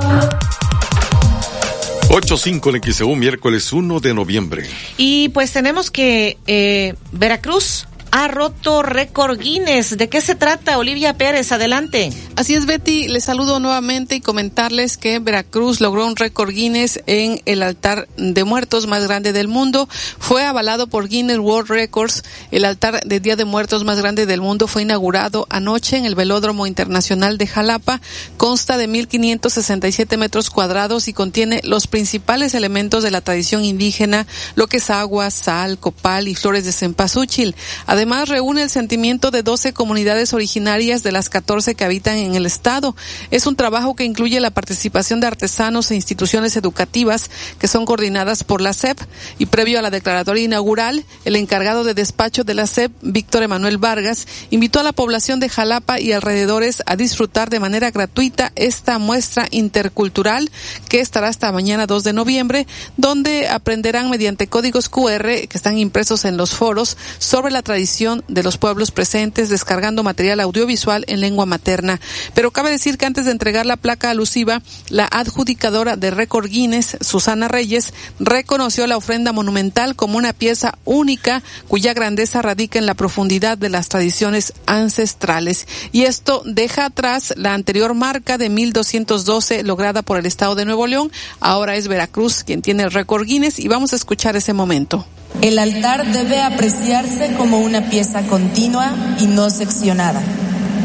8.5 2.08 2.76
en 2.76 2.92
XEU, 2.92 3.16
miércoles 3.16 3.72
1 3.72 4.00
de 4.00 4.12
noviembre. 4.12 4.68
Y 4.98 5.30
pues 5.30 5.52
tenemos 5.52 5.90
que 5.90 6.36
eh, 6.46 6.94
Veracruz 7.10 7.88
ha 8.12 8.28
roto 8.28 8.82
récord 8.82 9.38
Guinness. 9.38 9.96
¿De 9.96 10.10
qué 10.10 10.20
se 10.20 10.34
trata, 10.34 10.76
Olivia 10.76 11.16
Pérez? 11.16 11.50
Adelante. 11.50 12.12
Así 12.36 12.54
es, 12.54 12.66
Betty. 12.66 13.08
Les 13.08 13.24
saludo 13.24 13.58
nuevamente 13.58 14.16
y 14.16 14.20
comentarles 14.20 14.98
que 14.98 15.18
Veracruz 15.18 15.80
logró 15.80 16.06
un 16.06 16.14
récord 16.14 16.50
Guinness 16.50 17.00
en 17.06 17.40
el 17.46 17.62
altar 17.62 18.06
de 18.18 18.44
muertos 18.44 18.86
más 18.86 19.04
grande 19.04 19.32
del 19.32 19.48
mundo. 19.48 19.88
Fue 20.18 20.44
avalado 20.44 20.88
por 20.88 21.08
Guinness 21.08 21.38
World 21.38 21.70
Records. 21.70 22.22
El 22.50 22.66
altar 22.66 23.00
de 23.02 23.18
Día 23.18 23.34
de 23.34 23.46
Muertos 23.46 23.82
más 23.82 23.98
grande 23.98 24.26
del 24.26 24.42
mundo 24.42 24.66
fue 24.68 24.82
inaugurado 24.82 25.46
anoche 25.48 25.96
en 25.96 26.04
el 26.04 26.14
Velódromo 26.14 26.66
Internacional 26.66 27.38
de 27.38 27.46
Jalapa. 27.46 28.02
Consta 28.36 28.76
de 28.76 28.90
1.567 28.90 30.18
metros 30.18 30.50
cuadrados 30.50 31.08
y 31.08 31.14
contiene 31.14 31.62
los 31.64 31.86
principales 31.86 32.52
elementos 32.52 33.02
de 33.02 33.10
la 33.10 33.22
tradición 33.22 33.64
indígena, 33.64 34.26
lo 34.54 34.66
que 34.66 34.76
es 34.76 34.90
agua, 34.90 35.30
sal, 35.30 35.78
copal 35.78 36.28
y 36.28 36.34
flores 36.34 36.66
de 36.66 36.72
cempasúchil. 36.72 37.56
Además, 37.86 38.01
reúne 38.26 38.62
el 38.62 38.70
sentimiento 38.70 39.30
de 39.30 39.42
12 39.42 39.72
comunidades 39.72 40.32
originarias 40.32 41.02
de 41.02 41.12
las 41.12 41.28
14 41.28 41.74
que 41.74 41.84
habitan 41.84 42.16
en 42.16 42.34
el 42.34 42.46
estado. 42.46 42.96
Es 43.30 43.46
un 43.46 43.56
trabajo 43.56 43.94
que 43.94 44.04
incluye 44.04 44.40
la 44.40 44.50
participación 44.50 45.20
de 45.20 45.28
artesanos 45.28 45.90
e 45.90 45.94
instituciones 45.94 46.56
educativas 46.56 47.30
que 47.58 47.68
son 47.68 47.84
coordinadas 47.84 48.42
por 48.44 48.60
la 48.60 48.72
SEP. 48.72 48.98
Y 49.38 49.46
previo 49.46 49.78
a 49.78 49.82
la 49.82 49.90
declaratoria 49.90 50.44
inaugural, 50.44 51.04
el 51.24 51.36
encargado 51.36 51.84
de 51.84 51.94
despacho 51.94 52.44
de 52.44 52.54
la 52.54 52.66
SEP, 52.66 52.92
Víctor 53.02 53.44
Emanuel 53.44 53.78
Vargas, 53.78 54.26
invitó 54.50 54.80
a 54.80 54.82
la 54.82 54.92
población 54.92 55.38
de 55.38 55.48
Jalapa 55.48 56.00
y 56.00 56.12
alrededores 56.12 56.82
a 56.86 56.96
disfrutar 56.96 57.50
de 57.50 57.60
manera 57.60 57.90
gratuita 57.90 58.52
esta 58.56 58.98
muestra 58.98 59.46
intercultural 59.50 60.50
que 60.88 61.00
estará 61.00 61.28
hasta 61.28 61.52
mañana 61.52 61.86
2 61.86 62.04
de 62.04 62.12
noviembre, 62.12 62.66
donde 62.96 63.48
aprenderán 63.48 64.10
mediante 64.10 64.48
códigos 64.48 64.88
QR 64.88 65.46
que 65.48 65.48
están 65.54 65.78
impresos 65.78 66.24
en 66.24 66.36
los 66.36 66.54
foros 66.54 66.96
sobre 67.18 67.52
la 67.52 67.62
tradición 67.62 67.91
de 68.26 68.42
los 68.42 68.56
pueblos 68.56 68.90
presentes 68.90 69.50
descargando 69.50 70.02
material 70.02 70.40
audiovisual 70.40 71.04
en 71.08 71.20
lengua 71.20 71.44
materna. 71.44 72.00
Pero 72.32 72.50
cabe 72.50 72.70
decir 72.70 72.96
que 72.96 73.04
antes 73.04 73.26
de 73.26 73.32
entregar 73.32 73.66
la 73.66 73.76
placa 73.76 74.08
alusiva, 74.08 74.62
la 74.88 75.04
adjudicadora 75.04 75.96
de 75.96 76.10
récord 76.10 76.48
Guinness, 76.48 76.96
Susana 77.02 77.48
Reyes, 77.48 77.92
reconoció 78.18 78.86
la 78.86 78.96
ofrenda 78.96 79.32
monumental 79.32 79.94
como 79.94 80.16
una 80.16 80.32
pieza 80.32 80.78
única 80.86 81.42
cuya 81.68 81.92
grandeza 81.92 82.40
radica 82.40 82.78
en 82.78 82.86
la 82.86 82.94
profundidad 82.94 83.58
de 83.58 83.68
las 83.68 83.88
tradiciones 83.88 84.54
ancestrales. 84.64 85.66
Y 85.92 86.04
esto 86.04 86.42
deja 86.46 86.86
atrás 86.86 87.34
la 87.36 87.52
anterior 87.52 87.92
marca 87.92 88.38
de 88.38 88.48
1212 88.48 89.64
lograda 89.64 90.00
por 90.00 90.18
el 90.18 90.24
Estado 90.24 90.54
de 90.54 90.64
Nuevo 90.64 90.86
León. 90.86 91.12
Ahora 91.40 91.76
es 91.76 91.88
Veracruz 91.88 92.42
quien 92.42 92.62
tiene 92.62 92.84
el 92.84 92.90
récord 92.90 93.26
Guinness 93.26 93.58
y 93.58 93.68
vamos 93.68 93.92
a 93.92 93.96
escuchar 93.96 94.34
ese 94.34 94.54
momento. 94.54 95.06
El 95.40 95.58
altar 95.58 96.12
debe 96.12 96.40
apreciarse 96.40 97.32
como 97.36 97.58
una 97.58 97.88
pieza 97.88 98.22
continua 98.22 99.16
y 99.18 99.26
no 99.26 99.50
seccionada. 99.50 100.22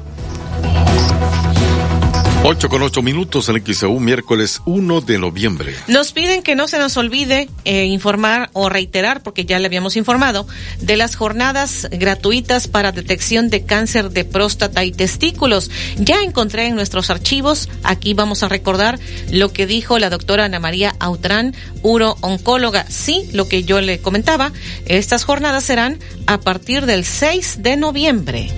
8 2.44 2.70
con 2.70 2.82
8 2.82 3.02
minutos 3.02 3.50
en 3.50 3.64
XEU, 3.66 4.00
miércoles 4.00 4.62
1 4.66 5.02
de 5.02 5.18
noviembre. 5.18 5.76
Nos 5.88 6.12
piden 6.12 6.44
que 6.44 6.56
no 6.56 6.68
se 6.68 6.78
nos 6.78 6.96
olvide 6.96 7.50
eh, 7.66 7.86
informar 7.86 8.50
o 8.54 8.70
reiterar, 8.70 9.22
porque 9.22 9.46
ya 9.46 9.60
le 9.60 9.66
habíamos 9.66 9.98
informado, 9.98 10.48
de 10.80 10.98
las 10.98 11.16
jornadas 11.16 11.88
gratuitas 11.92 12.68
para 12.68 12.92
detección 12.92 13.50
de 13.50 13.66
cáncer 13.66 14.12
de 14.12 14.24
próstata 14.24 14.86
y 14.86 14.92
testículos. 14.92 15.70
Ya 15.98 16.22
encontré 16.22 16.68
en 16.68 16.76
nuestros 16.76 17.10
archivos, 17.10 17.70
aquí 17.84 18.14
vamos 18.14 18.44
a 18.44 18.48
recordar 18.48 19.00
lo 19.32 19.52
que 19.52 19.66
dijo 19.66 20.00
la 20.00 20.10
doctora 20.10 20.46
Ana 20.46 20.60
María 20.60 20.96
Autrán, 21.00 21.54
uro-oncóloga. 21.82 22.86
Sí, 22.90 23.30
lo 23.34 23.50
que 23.50 23.64
yo 23.64 23.82
le 23.82 24.00
comentaba, 24.00 24.54
estas 24.86 25.26
jornadas 25.26 25.66
serán 25.66 26.00
a 26.28 26.40
partir 26.40 26.86
del 26.86 27.04
6 27.04 27.62
de 27.62 27.78
noviembre. 27.78 28.52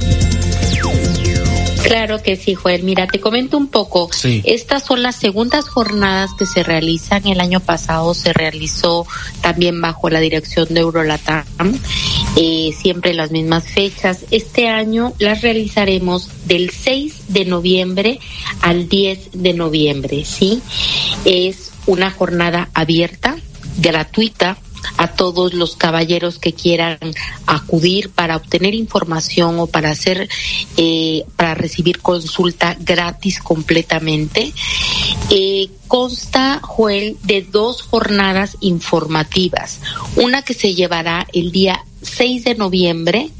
Claro 1.83 2.21
que 2.21 2.35
sí, 2.35 2.55
Joel. 2.55 2.83
Mira, 2.83 3.07
te 3.07 3.19
comento 3.19 3.57
un 3.57 3.67
poco. 3.67 4.09
Estas 4.43 4.83
son 4.83 5.01
las 5.01 5.15
segundas 5.15 5.67
jornadas 5.67 6.31
que 6.37 6.45
se 6.45 6.63
realizan. 6.63 7.27
El 7.27 7.39
año 7.39 7.59
pasado 7.59 8.13
se 8.13 8.33
realizó 8.33 9.07
también 9.41 9.79
bajo 9.81 10.09
la 10.09 10.19
dirección 10.19 10.67
de 10.69 10.81
Eurolatam, 10.81 11.45
eh, 12.35 12.71
siempre 12.77 13.13
las 13.13 13.31
mismas 13.31 13.65
fechas. 13.65 14.25
Este 14.31 14.67
año 14.67 15.13
las 15.19 15.41
realizaremos 15.41 16.29
del 16.45 16.69
6 16.69 17.23
de 17.29 17.45
noviembre 17.45 18.19
al 18.61 18.87
10 18.87 19.29
de 19.33 19.53
noviembre, 19.53 20.25
¿sí? 20.25 20.61
Es 21.25 21.71
una 21.85 22.11
jornada 22.11 22.69
abierta, 22.73 23.37
gratuita, 23.77 24.57
a 24.97 25.07
todos 25.07 25.53
los 25.53 25.75
caballeros 25.75 26.39
que 26.39 26.53
quieran 26.53 26.97
acudir 27.45 28.09
para 28.09 28.35
obtener 28.35 28.73
información 28.73 29.59
o 29.59 29.67
para 29.67 29.91
hacer, 29.91 30.29
eh, 30.77 31.23
para 31.35 31.55
recibir 31.55 31.99
consulta 31.99 32.75
gratis 32.79 33.39
completamente. 33.39 34.53
Eh, 35.29 35.69
consta, 35.87 36.59
Joel, 36.61 37.17
de 37.23 37.41
dos 37.41 37.81
jornadas 37.81 38.57
informativas. 38.61 39.79
Una 40.15 40.41
que 40.41 40.53
se 40.53 40.75
llevará 40.75 41.27
el 41.33 41.51
día 41.51 41.85
6 42.01 42.43
de 42.43 42.55
noviembre 42.55 43.31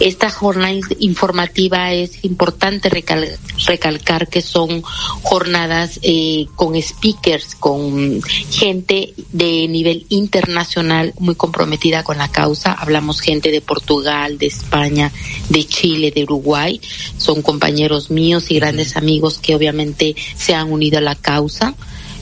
esta 0.00 0.30
jornada 0.30 0.74
informativa 0.98 1.92
es 1.92 2.24
importante 2.24 2.88
recalcar 2.88 4.28
que 4.28 4.42
son 4.42 4.82
jornadas 5.22 6.00
eh, 6.02 6.46
con 6.54 6.80
speakers, 6.80 7.54
con 7.54 8.22
gente 8.22 9.14
de 9.32 9.68
nivel 9.68 10.06
internacional 10.08 11.14
muy 11.18 11.34
comprometida 11.34 12.02
con 12.02 12.18
la 12.18 12.28
causa. 12.28 12.72
Hablamos 12.72 13.20
gente 13.20 13.50
de 13.50 13.60
Portugal, 13.60 14.38
de 14.38 14.46
España, 14.46 15.12
de 15.48 15.64
Chile, 15.66 16.10
de 16.10 16.24
Uruguay. 16.24 16.80
Son 17.18 17.42
compañeros 17.42 18.10
míos 18.10 18.50
y 18.50 18.56
grandes 18.56 18.96
amigos 18.96 19.38
que 19.38 19.54
obviamente 19.54 20.16
se 20.36 20.54
han 20.54 20.72
unido 20.72 20.98
a 20.98 21.02
la 21.02 21.14
causa 21.14 21.74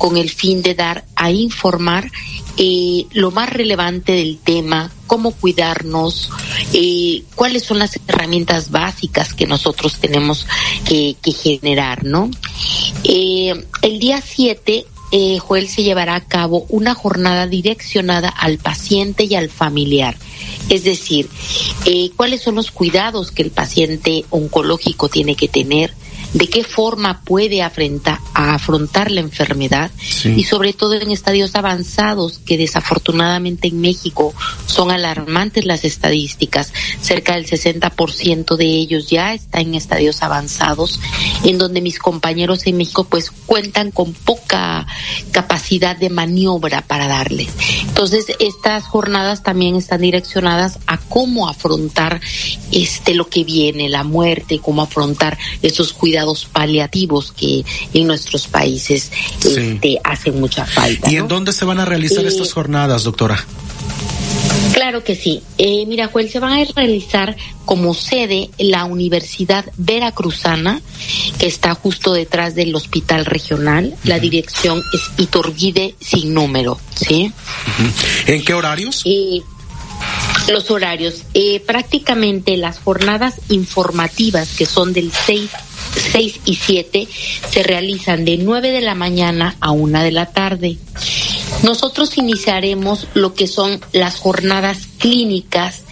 con 0.03 0.17
el 0.17 0.31
fin 0.31 0.63
de 0.63 0.75
dar 0.75 1.05
a 1.15 1.31
informar 1.31 2.11
eh, 2.57 3.07
lo 3.13 3.31
más 3.31 3.49
relevante 3.49 4.11
del 4.11 4.37
tema, 4.37 4.91
cómo 5.07 5.31
cuidarnos, 5.31 6.29
eh, 6.73 7.23
cuáles 7.37 7.63
son 7.63 7.79
las 7.79 8.01
herramientas 8.09 8.73
básicas 8.73 9.33
que 9.33 9.47
nosotros 9.47 10.01
tenemos 10.01 10.49
que, 10.85 11.15
generar, 11.41 12.03
¿no? 12.03 12.29
Eh, 13.05 13.65
el 13.83 14.01
día 14.01 14.21
7 14.21 14.87
eh, 15.13 15.39
Joel 15.39 15.69
se 15.69 15.85
llevará 15.85 16.17
a 16.17 16.25
cabo 16.25 16.67
una 16.69 16.95
jornada 16.97 17.47
direccionada 17.47 18.29
al 18.29 18.59
paciente 18.59 19.23
y 19.31 19.37
al 19.37 19.51
familiar. 19.51 20.17
Es 20.69 20.83
decir, 20.83 21.29
cuáles 22.17 22.43
son 22.43 22.57
los 22.57 22.73
cuidados 22.73 23.31
que 23.31 23.43
el 23.43 23.53
paciente 23.53 24.25
oncológico 24.31 25.09
tiene 25.09 25.37
que 25.37 25.47
tener, 25.47 25.95
de 26.35 26.49
qué 26.49 26.65
forma 26.65 27.21
puede 27.25 27.63
afrontar, 27.63 28.19
afrontar 28.35 29.11
la 29.11 29.21
enfermedad 29.21 29.91
y 30.25 30.45
sobre 30.45 30.73
todo 30.73 30.95
en 30.95 31.11
estadios 31.11 31.55
avanzados 31.55 32.39
que 32.39 32.57
desafortunadamente 32.57 33.69
en 33.69 33.81
México 33.81 34.35
son 34.67 34.91
alarmantes 34.91 35.67
las 35.67 35.85
estadísticas. 35.85 36.73
Cerca 37.01 37.35
del 37.35 37.47
60% 37.47 38.57
de 38.57 38.65
ellos 38.65 39.09
ya 39.09 39.35
está 39.35 39.61
en 39.61 39.75
estadios 39.75 40.23
avanzados 40.23 41.01
en 41.45 41.59
donde 41.59 41.81
mis 41.81 41.99
compañeros 41.99 42.67
en 42.67 42.79
México 42.79 43.05
pues 43.05 43.31
cuentan 43.31 43.91
con 43.91 44.15
poca 44.15 44.87
capacidad 45.33 45.97
de 45.97 46.09
maniobra 46.09 46.83
para 46.83 47.09
darles. 47.09 47.51
Entonces 47.89 48.27
estas 48.39 48.87
jornadas 48.87 49.43
también 49.43 49.77
están 49.77 50.01
direccionadas 50.01 50.79
a 50.87 50.97
cómo 50.97 51.49
afrontar 51.49 52.21
este 52.71 53.15
lo 53.15 53.29
que 53.29 53.45
viene, 53.45 53.89
la 53.89 54.03
muerte, 54.03 54.59
cómo 54.59 54.83
afrontar 54.83 55.39
esos 55.61 55.93
cuidados 55.93 56.22
paliativos 56.53 57.33
que 57.33 57.65
en 57.93 58.07
nuestros 58.07 58.47
países 58.47 59.11
este, 59.45 59.99
hacen 60.05 60.41
mucha 60.41 60.67
falta. 60.67 61.11
¿Y 61.11 61.17
en 61.17 61.29
dónde 61.29 61.53
se 61.53 61.65
van 61.65 61.81
a 61.81 61.85
realizar 61.85 62.25
estas 62.25 62.53
jornadas, 62.53 63.05
doctora? 63.05 63.45
Claro 64.73 65.05
que 65.05 65.15
sí. 65.15 65.43
Eh, 65.59 65.85
mira, 65.87 66.09
Joel, 66.09 66.31
se 66.31 66.41
van 66.41 66.53
a 66.53 66.65
realizar 66.65 67.37
como 67.65 67.95
sede 67.95 68.51
la 68.59 68.85
Universidad 68.85 69.65
Veracruzana, 69.77 70.81
que 71.39 71.47
está 71.47 71.75
justo 71.75 72.13
detrás 72.13 72.55
del 72.55 72.75
Hospital 72.75 73.25
Regional. 73.25 73.95
La 74.05 74.19
dirección 74.19 74.83
es 74.93 75.11
Iturbide 75.19 75.95
sin 76.01 76.35
número, 76.35 76.79
¿sí? 76.95 77.33
¿En 78.27 78.45
qué 78.45 78.55
horarios? 78.55 79.03
Eh, 79.05 79.43
los 80.49 80.71
horarios. 80.71 81.23
Eh, 81.35 81.61
prácticamente 81.61 82.57
las 82.57 82.79
jornadas 82.79 83.41
informativas, 83.49 84.57
que 84.57 84.67
son 84.67 84.93
del 84.93 85.13
6 85.13 85.51
6 85.95 86.41
y 86.45 86.55
7 86.55 87.09
se 87.51 87.63
realizan 87.63 88.25
de 88.25 88.39
9 88.39 88.71
de 88.71 88.81
la 88.81 88.95
mañana 88.95 89.57
a 89.61 89.73
1 89.73 90.03
de 90.03 90.13
la 90.13 90.27
tarde. 90.27 90.79
Nosotros 91.63 92.17
iniciaremos 92.19 93.07
lo 93.15 93.35
que 93.35 93.47
son 93.47 93.81
las 93.93 94.17
jornadas 94.17 94.89
clínicas 94.99 95.83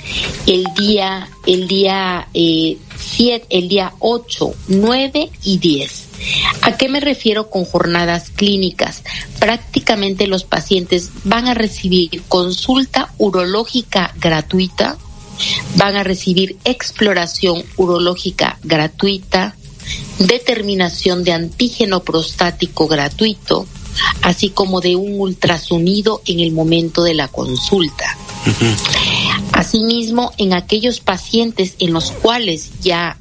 el 0.46 0.64
día 0.76 1.28
el 1.46 1.68
día 1.68 2.28
eh, 2.34 2.78
el 3.50 3.68
día 3.68 3.92
8, 3.98 4.54
9 4.68 5.30
y 5.44 5.58
10. 5.58 6.09
¿A 6.62 6.76
qué 6.76 6.88
me 6.88 7.00
refiero 7.00 7.50
con 7.50 7.64
jornadas 7.64 8.30
clínicas? 8.30 9.02
Prácticamente 9.38 10.26
los 10.26 10.44
pacientes 10.44 11.10
van 11.24 11.48
a 11.48 11.54
recibir 11.54 12.22
consulta 12.28 13.12
urológica 13.18 14.14
gratuita, 14.18 14.98
van 15.76 15.96
a 15.96 16.04
recibir 16.04 16.58
exploración 16.64 17.64
urológica 17.76 18.58
gratuita, 18.62 19.56
determinación 20.18 21.24
de 21.24 21.32
antígeno 21.32 22.00
prostático 22.00 22.86
gratuito, 22.86 23.66
así 24.22 24.50
como 24.50 24.80
de 24.80 24.96
un 24.96 25.18
ultrasonido 25.18 26.22
en 26.26 26.40
el 26.40 26.52
momento 26.52 27.02
de 27.02 27.14
la 27.14 27.28
consulta. 27.28 28.16
Asimismo, 29.52 30.32
en 30.38 30.52
aquellos 30.54 31.00
pacientes 31.00 31.74
en 31.78 31.92
los 31.92 32.10
cuales 32.10 32.70
ya 32.80 33.16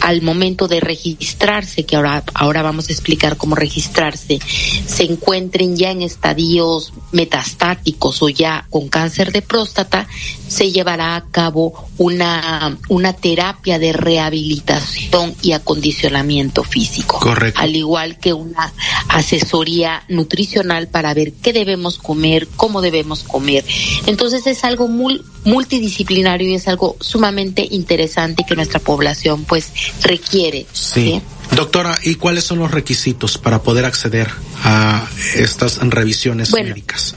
al 0.00 0.22
momento 0.22 0.68
de 0.68 0.80
registrarse, 0.80 1.84
que 1.84 1.96
ahora, 1.96 2.22
ahora 2.34 2.62
vamos 2.62 2.88
a 2.88 2.92
explicar 2.92 3.36
cómo 3.36 3.54
registrarse, 3.54 4.38
se 4.86 5.04
encuentren 5.04 5.76
ya 5.76 5.90
en 5.90 6.02
estadios 6.02 6.92
metastáticos 7.12 8.22
o 8.22 8.28
ya 8.28 8.66
con 8.70 8.88
cáncer 8.88 9.32
de 9.32 9.42
próstata, 9.42 10.06
se 10.48 10.70
llevará 10.70 11.16
a 11.16 11.24
cabo 11.24 11.88
una, 11.98 12.78
una 12.88 13.12
terapia 13.12 13.78
de 13.78 13.92
rehabilitación 13.92 15.34
y 15.42 15.52
acondicionamiento 15.52 16.62
físico. 16.62 17.18
Correcto. 17.20 17.60
Al 17.60 17.74
igual 17.74 18.18
que 18.18 18.32
una 18.32 18.72
asesoría 19.08 20.02
nutricional 20.08 20.88
para 20.88 21.14
ver 21.14 21.32
qué 21.32 21.52
debemos 21.52 21.98
comer, 21.98 22.48
cómo 22.56 22.80
debemos 22.80 23.22
comer. 23.22 23.64
Entonces 24.06 24.46
es 24.46 24.64
algo 24.64 24.88
muy 24.88 25.22
multidisciplinario 25.44 26.48
y 26.48 26.54
es 26.54 26.68
algo 26.68 26.96
sumamente 27.00 27.66
interesante 27.70 28.44
que 28.46 28.56
nuestra 28.56 28.80
población 28.80 29.44
pues 29.44 29.72
requiere. 30.02 30.66
Sí. 30.72 31.20
Doctora, 31.54 31.96
¿y 32.02 32.16
cuáles 32.16 32.44
son 32.44 32.58
los 32.58 32.70
requisitos 32.70 33.38
para 33.38 33.62
poder 33.62 33.84
acceder 33.84 34.28
a 34.62 35.06
estas 35.36 35.78
revisiones 35.78 36.52
médicas? 36.52 37.14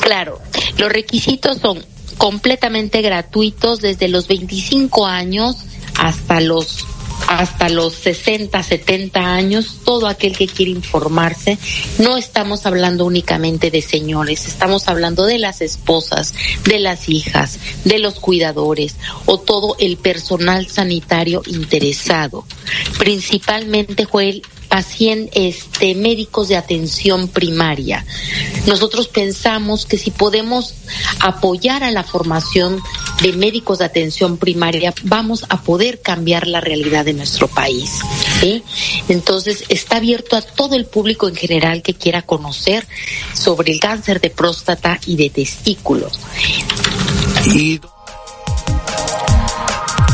Claro, 0.00 0.40
los 0.76 0.92
requisitos 0.92 1.58
son 1.58 1.84
completamente 2.18 3.00
gratuitos 3.00 3.80
desde 3.80 4.08
los 4.08 4.28
25 4.28 5.06
años 5.06 5.56
hasta 5.96 6.40
los 6.40 6.84
hasta 7.28 7.68
los 7.68 7.92
60, 7.94 8.60
70 8.62 9.20
años, 9.20 9.80
todo 9.84 10.08
aquel 10.08 10.36
que 10.36 10.46
quiere 10.46 10.72
informarse. 10.72 11.58
No 11.98 12.16
estamos 12.16 12.64
hablando 12.64 13.04
únicamente 13.04 13.70
de 13.70 13.82
señores, 13.82 14.46
estamos 14.48 14.88
hablando 14.88 15.26
de 15.26 15.38
las 15.38 15.60
esposas, 15.60 16.32
de 16.64 16.78
las 16.78 17.10
hijas, 17.10 17.58
de 17.84 17.98
los 17.98 18.14
cuidadores 18.14 18.96
o 19.26 19.38
todo 19.38 19.76
el 19.78 19.98
personal 19.98 20.68
sanitario 20.68 21.42
interesado. 21.46 22.46
Principalmente, 22.98 24.06
Joel, 24.06 24.42
pacientes, 24.68 25.30
este, 25.34 25.94
médicos 25.94 26.48
de 26.48 26.56
atención 26.56 27.28
primaria. 27.28 28.04
Nosotros 28.66 29.08
pensamos 29.08 29.86
que 29.86 29.98
si 29.98 30.10
podemos 30.10 30.74
apoyar 31.20 31.82
a 31.82 31.90
la 31.90 32.04
formación 32.04 32.80
de 33.22 33.32
médicos 33.32 33.78
de 33.78 33.86
atención 33.86 34.36
primaria, 34.36 34.94
vamos 35.04 35.44
a 35.48 35.62
poder 35.62 36.00
cambiar 36.00 36.46
la 36.46 36.60
realidad 36.60 37.04
de 37.04 37.14
nuestro 37.14 37.48
país. 37.48 38.00
Entonces, 39.08 39.64
está 39.68 39.96
abierto 39.96 40.36
a 40.36 40.42
todo 40.42 40.76
el 40.76 40.86
público 40.86 41.28
en 41.28 41.36
general 41.36 41.82
que 41.82 41.94
quiera 41.94 42.22
conocer 42.22 42.86
sobre 43.34 43.72
el 43.72 43.80
cáncer 43.80 44.20
de 44.20 44.30
próstata 44.30 45.00
y 45.06 45.16
de 45.16 45.30
testículos. 45.30 46.18
Y 47.54 47.80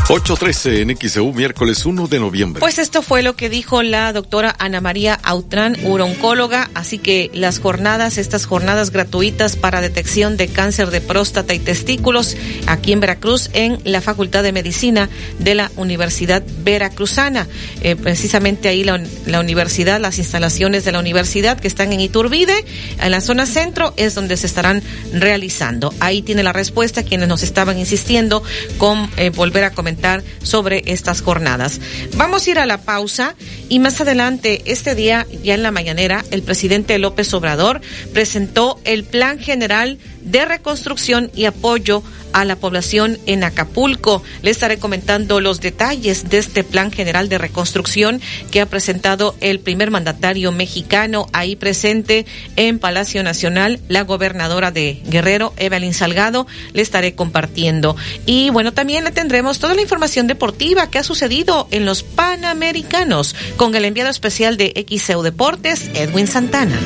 8.13 0.07 0.81
en 0.81 0.95
XEU, 0.95 1.33
miércoles 1.33 1.83
1 1.83 2.07
de 2.07 2.19
noviembre. 2.19 2.59
Pues 2.59 2.77
esto 2.77 3.01
fue 3.01 3.23
lo 3.23 3.35
que 3.35 3.49
dijo 3.49 3.81
la 3.81 4.13
doctora 4.13 4.55
Ana 4.59 4.79
María 4.79 5.15
Autrán, 5.23 5.75
uroncóloga. 5.83 6.69
Así 6.75 6.99
que 6.99 7.31
las 7.33 7.57
jornadas, 7.57 8.19
estas 8.19 8.45
jornadas 8.45 8.91
gratuitas 8.91 9.55
para 9.55 9.81
detección 9.81 10.37
de 10.37 10.47
cáncer 10.47 10.91
de 10.91 11.01
próstata 11.01 11.55
y 11.55 11.59
testículos 11.59 12.37
aquí 12.67 12.91
en 12.91 12.99
Veracruz, 12.99 13.49
en 13.53 13.79
la 13.83 13.99
Facultad 13.99 14.43
de 14.43 14.51
Medicina 14.51 15.09
de 15.39 15.55
la 15.55 15.71
Universidad 15.75 16.43
Veracruzana. 16.63 17.47
Eh, 17.81 17.95
precisamente 17.95 18.67
ahí 18.67 18.83
la, 18.83 19.39
universidad, 19.39 19.99
las 19.99 20.19
instalaciones 20.19 20.85
de 20.85 20.91
la 20.91 20.99
universidad 20.99 21.59
que 21.59 21.67
están 21.67 21.91
en 21.93 21.99
Iturbide, 21.99 22.63
en 23.01 23.09
la 23.09 23.21
zona 23.21 23.47
centro, 23.47 23.95
es 23.97 24.13
donde 24.13 24.37
se 24.37 24.45
estarán 24.45 24.83
realizando. 25.13 25.91
Ahí 25.99 26.21
tiene 26.21 26.43
la 26.43 26.53
respuesta 26.53 27.01
quienes 27.01 27.27
nos 27.27 27.41
estaban 27.41 27.79
insistiendo 27.79 28.43
con 28.77 29.09
eh, 29.17 29.31
volver 29.31 29.63
a 29.63 29.71
comentar 29.71 29.94
sobre 30.41 30.83
estas 30.85 31.21
jornadas. 31.21 31.79
Vamos 32.15 32.45
a 32.45 32.51
ir 32.51 32.59
a 32.59 32.65
la 32.65 32.81
pausa 32.81 33.35
y 33.69 33.79
más 33.79 33.99
adelante, 34.01 34.61
este 34.65 34.95
día, 34.95 35.25
ya 35.43 35.53
en 35.53 35.63
la 35.63 35.71
mañanera, 35.71 36.23
el 36.31 36.43
presidente 36.43 36.97
López 36.99 37.33
Obrador 37.33 37.81
presentó 38.13 38.79
el 38.83 39.03
Plan 39.03 39.39
General 39.39 39.97
de 40.21 40.45
Reconstrucción 40.45 41.31
y 41.35 41.45
Apoyo 41.45 42.03
a 42.35 42.43
la 42.43 42.57
población 42.57 43.17
en 43.25 43.45
Acapulco. 43.45 44.21
Le 44.41 44.51
estaré 44.51 44.77
comentando 44.77 45.39
los 45.39 45.61
detalles 45.61 46.29
de 46.29 46.37
este 46.37 46.65
plan 46.65 46.91
general 46.91 47.29
de 47.29 47.37
reconstrucción 47.37 48.21
que 48.51 48.59
ha 48.59 48.65
presentado 48.65 49.35
el 49.39 49.61
primer 49.61 49.89
mandatario 49.89 50.51
mexicano 50.51 51.27
ahí 51.31 51.55
presente 51.55 52.25
en 52.57 52.77
Palacio 52.77 53.23
Nacional, 53.23 53.79
la 53.87 54.01
gobernadora 54.01 54.71
de 54.71 55.01
Guerrero, 55.05 55.53
Evelyn 55.55 55.93
Salgado, 55.93 56.45
le 56.73 56.81
estaré 56.81 57.15
compartiendo. 57.15 57.95
Y 58.25 58.49
bueno, 58.49 58.73
también 58.73 59.05
le 59.05 59.11
tendremos 59.11 59.59
toda 59.59 59.73
la 59.73 59.81
información 59.81 60.27
deportiva 60.27 60.89
que 60.89 60.99
ha 60.99 61.03
sucedido 61.03 61.69
en 61.71 61.85
los 61.85 62.03
Panamericanos 62.03 63.33
con 63.55 63.73
el 63.75 63.85
enviado 63.85 64.09
especial 64.09 64.57
de 64.57 64.85
XEU 64.89 65.21
Deportes, 65.21 65.89
Edwin 65.93 66.27
Santana. 66.27 66.77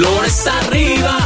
Lores 0.00 0.46
arriba, 0.46 1.18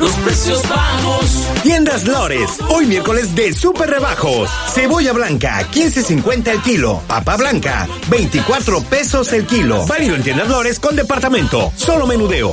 los 0.00 0.10
precios 0.10 0.68
bajos. 0.68 1.44
Tiendas 1.62 2.04
Lores, 2.04 2.58
hoy 2.68 2.86
miércoles 2.86 3.32
de 3.36 3.52
super 3.52 3.88
rebajos. 3.88 4.50
Cebolla 4.74 5.12
blanca, 5.12 5.60
15.50 5.70 6.48
el 6.48 6.62
kilo. 6.62 7.00
Papa 7.06 7.36
blanca, 7.36 7.86
24 8.10 8.82
pesos 8.82 9.32
el 9.32 9.46
kilo. 9.46 9.86
Válido 9.86 10.16
en 10.16 10.24
Tiendas 10.24 10.48
Lores 10.48 10.80
con 10.80 10.96
departamento. 10.96 11.72
Solo 11.76 12.08
menudeo. 12.08 12.52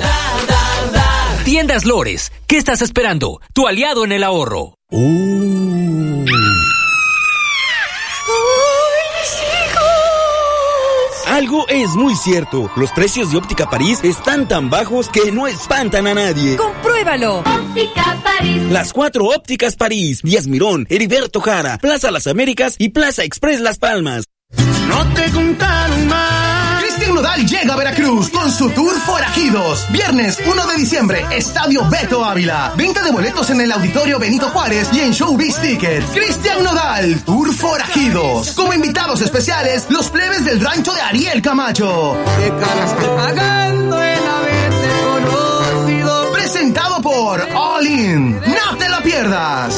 Tiendas 1.46 1.86
Lores, 1.86 2.32
¿qué 2.46 2.58
estás 2.58 2.84
esperando? 2.84 3.42
Tu 3.54 3.68
aliado 3.68 4.06
en 4.06 4.12
el 4.12 4.24
ahorro. 4.24 4.78
Algo 11.36 11.68
es 11.68 11.90
muy 11.96 12.16
cierto. 12.16 12.72
Los 12.78 12.94
precios 12.94 13.30
de 13.30 13.38
Óptica 13.38 13.70
París 13.70 14.00
están 14.06 14.48
tan 14.48 14.70
bajos 14.70 15.10
que 15.10 15.34
no 15.34 15.48
espantan 15.48 16.08
a 16.08 16.14
nadie. 16.14 16.56
¡Compruébalo! 16.56 17.40
Óptica 17.40 18.18
París. 18.24 18.62
Las 18.72 18.94
cuatro 18.94 19.26
ópticas 19.26 19.76
París. 19.76 20.22
Díaz 20.24 20.48
Mirón, 20.48 20.88
Heriberto 20.90 21.42
Jara, 21.42 21.78
Plaza 21.78 22.10
Las 22.10 22.28
Américas 22.28 22.76
y 22.80 22.88
Plaza 22.88 23.26
Express 23.26 23.60
Las 23.60 23.80
Palmas. 23.80 24.24
No 24.88 25.14
te 25.14 25.30
contaron 25.32 26.08
más. 26.08 26.45
Nodal 27.16 27.48
llega 27.48 27.74
a 27.74 27.78
Veracruz 27.78 28.30
con 28.30 28.52
su 28.52 28.70
tour 28.72 28.94
Forajidos. 29.00 29.88
Viernes 29.90 30.38
1 30.46 30.68
de 30.68 30.76
diciembre, 30.76 31.26
Estadio 31.32 31.90
Beto 31.90 32.26
Ávila. 32.26 32.74
Venta 32.76 33.02
de 33.04 33.12
boletos 33.12 33.50
en 33.52 33.62
el 33.62 33.72
Auditorio 33.72 34.20
Benito 34.20 34.50
Juárez 34.50 34.90
y 34.92 35.00
en 35.00 35.14
Showbiz 35.14 35.56
Tickets. 35.62 36.08
Cristian 36.14 36.62
Nodal, 36.62 37.22
Tour 37.22 37.54
Forajidos. 37.54 38.52
Como 38.52 38.74
invitados 38.74 39.22
especiales, 39.22 39.86
los 39.88 40.10
plebes 40.10 40.44
del 40.44 40.60
rancho 40.60 40.94
de 40.94 41.00
Ariel 41.00 41.42
Camacho. 41.42 42.18
pagando 43.16 44.02
el 44.02 44.20
conocido. 45.26 46.34
Presentado 46.34 47.02
por 47.02 47.48
All 47.56 47.88
In. 47.88 48.42
No 48.42 48.78
te 48.78 48.90
lo 48.90 49.02
pierdas. 49.02 49.74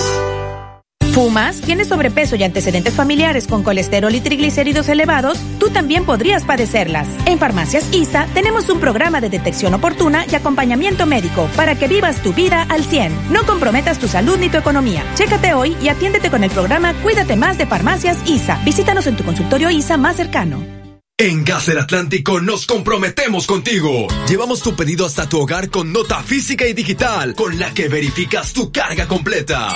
¿Fumas? 1.18 1.62
¿Tienes 1.62 1.88
sobrepeso 1.88 2.36
y 2.36 2.44
antecedentes 2.44 2.94
familiares 2.94 3.48
con 3.48 3.64
colesterol 3.64 4.14
y 4.14 4.22
triglicéridos 4.22 4.88
elevados? 4.88 5.40
Tú 5.60 5.72
también 5.72 6.06
podrías 6.06 6.44
padecerlas. 6.44 7.08
En 7.26 7.40
Farmacias 7.40 7.92
ISA 7.92 8.28
tenemos 8.36 8.70
un 8.70 8.80
programa 8.80 9.20
de 9.20 9.32
detección 9.32 9.74
oportuna 9.74 10.28
y 10.32 10.36
acompañamiento 10.36 11.08
médico 11.08 11.50
para 11.56 11.74
que 11.74 11.88
vivas 11.88 12.22
tu 12.22 12.34
vida 12.34 12.68
al 12.70 12.84
100. 12.84 13.32
No 13.32 13.48
comprometas 13.48 13.98
tu 13.98 14.08
salud 14.08 14.38
ni 14.38 14.50
tu 14.50 14.60
economía. 14.60 15.04
Chécate 15.16 15.56
hoy 15.56 15.76
y 15.82 15.90
atiéndete 15.90 16.30
con 16.30 16.44
el 16.44 16.52
programa 16.52 16.94
Cuídate 17.02 17.36
más 17.36 17.58
de 17.58 17.66
Farmacias 17.66 18.20
ISA. 18.28 18.62
Visítanos 18.64 19.08
en 19.08 19.18
tu 19.18 19.24
consultorio 19.24 19.72
ISA 19.72 19.98
más 19.98 20.18
cercano. 20.18 20.64
En 21.18 21.44
Gas 21.44 21.66
del 21.66 21.80
Atlántico 21.80 22.42
nos 22.42 22.68
comprometemos 22.68 23.48
contigo. 23.48 24.06
Llevamos 24.30 24.62
tu 24.62 24.76
pedido 24.76 25.08
hasta 25.08 25.28
tu 25.28 25.40
hogar 25.40 25.72
con 25.72 25.92
nota 25.92 26.22
física 26.22 26.68
y 26.68 26.74
digital, 26.74 27.34
con 27.34 27.58
la 27.58 27.74
que 27.74 27.90
verificas 27.90 28.54
tu 28.54 28.72
carga 28.72 29.08
completa. 29.08 29.76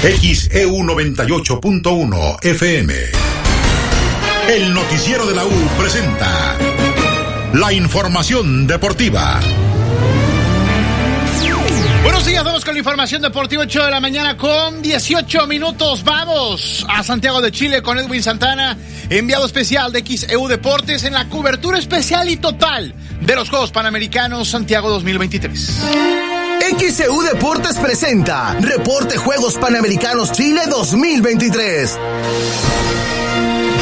XEU 0.00 0.70
98.1 0.84 2.44
FM. 2.44 2.94
El 4.48 4.72
noticiero 4.72 5.26
de 5.26 5.34
la 5.34 5.44
U 5.44 5.50
presenta 5.76 6.56
la 7.52 7.72
información 7.72 8.68
deportiva. 8.68 9.40
Buenos 12.04 12.24
días, 12.24 12.44
vamos 12.44 12.64
con 12.64 12.74
la 12.74 12.78
información 12.78 13.22
deportiva 13.22 13.64
8 13.64 13.86
de 13.86 13.90
la 13.90 13.98
mañana 13.98 14.36
con 14.36 14.82
18 14.82 15.48
minutos. 15.48 16.04
Vamos 16.04 16.86
a 16.88 17.02
Santiago 17.02 17.40
de 17.40 17.50
Chile 17.50 17.82
con 17.82 17.98
Edwin 17.98 18.22
Santana, 18.22 18.78
enviado 19.10 19.46
especial 19.46 19.90
de 19.92 20.04
XEU 20.06 20.46
Deportes 20.46 21.02
en 21.02 21.14
la 21.14 21.28
cobertura 21.28 21.76
especial 21.76 22.30
y 22.30 22.36
total 22.36 22.94
de 23.20 23.34
los 23.34 23.50
Juegos 23.50 23.72
Panamericanos 23.72 24.48
Santiago 24.48 24.90
2023. 24.90 26.37
XEU 26.76 27.22
Deportes 27.22 27.78
presenta 27.78 28.54
Reporte 28.60 29.16
Juegos 29.16 29.54
Panamericanos 29.54 30.32
Chile 30.32 30.60
2023. 30.68 31.98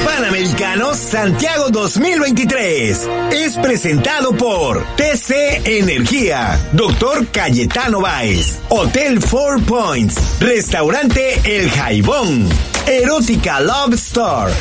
Panamericanos 0.04 0.96
Santiago 0.96 1.70
2023 1.70 3.08
es 3.32 3.56
presentado 3.58 4.36
por 4.36 4.84
TC 4.96 5.62
Energía, 5.64 6.60
Doctor 6.72 7.26
Cayetano 7.26 8.00
Báez, 8.00 8.60
Hotel 8.68 9.20
Four 9.20 9.64
Points, 9.64 10.38
Restaurante 10.38 11.40
El 11.44 11.68
Jaibón, 11.70 12.48
Erótica 12.86 13.60
Love 13.60 13.94
Store. 13.94 14.52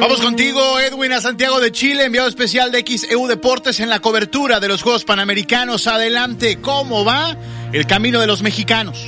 Vamos 0.00 0.22
contigo, 0.22 0.80
Edwin, 0.80 1.12
a 1.12 1.20
Santiago 1.20 1.60
de 1.60 1.70
Chile, 1.72 2.06
enviado 2.06 2.26
especial 2.26 2.72
de 2.72 2.82
XEU 2.82 3.26
Deportes 3.26 3.80
en 3.80 3.90
la 3.90 4.00
cobertura 4.00 4.58
de 4.58 4.66
los 4.66 4.82
Juegos 4.82 5.04
Panamericanos. 5.04 5.86
Adelante, 5.86 6.58
¿cómo 6.62 7.04
va 7.04 7.36
el 7.72 7.86
camino 7.86 8.18
de 8.18 8.26
los 8.26 8.40
mexicanos? 8.42 9.04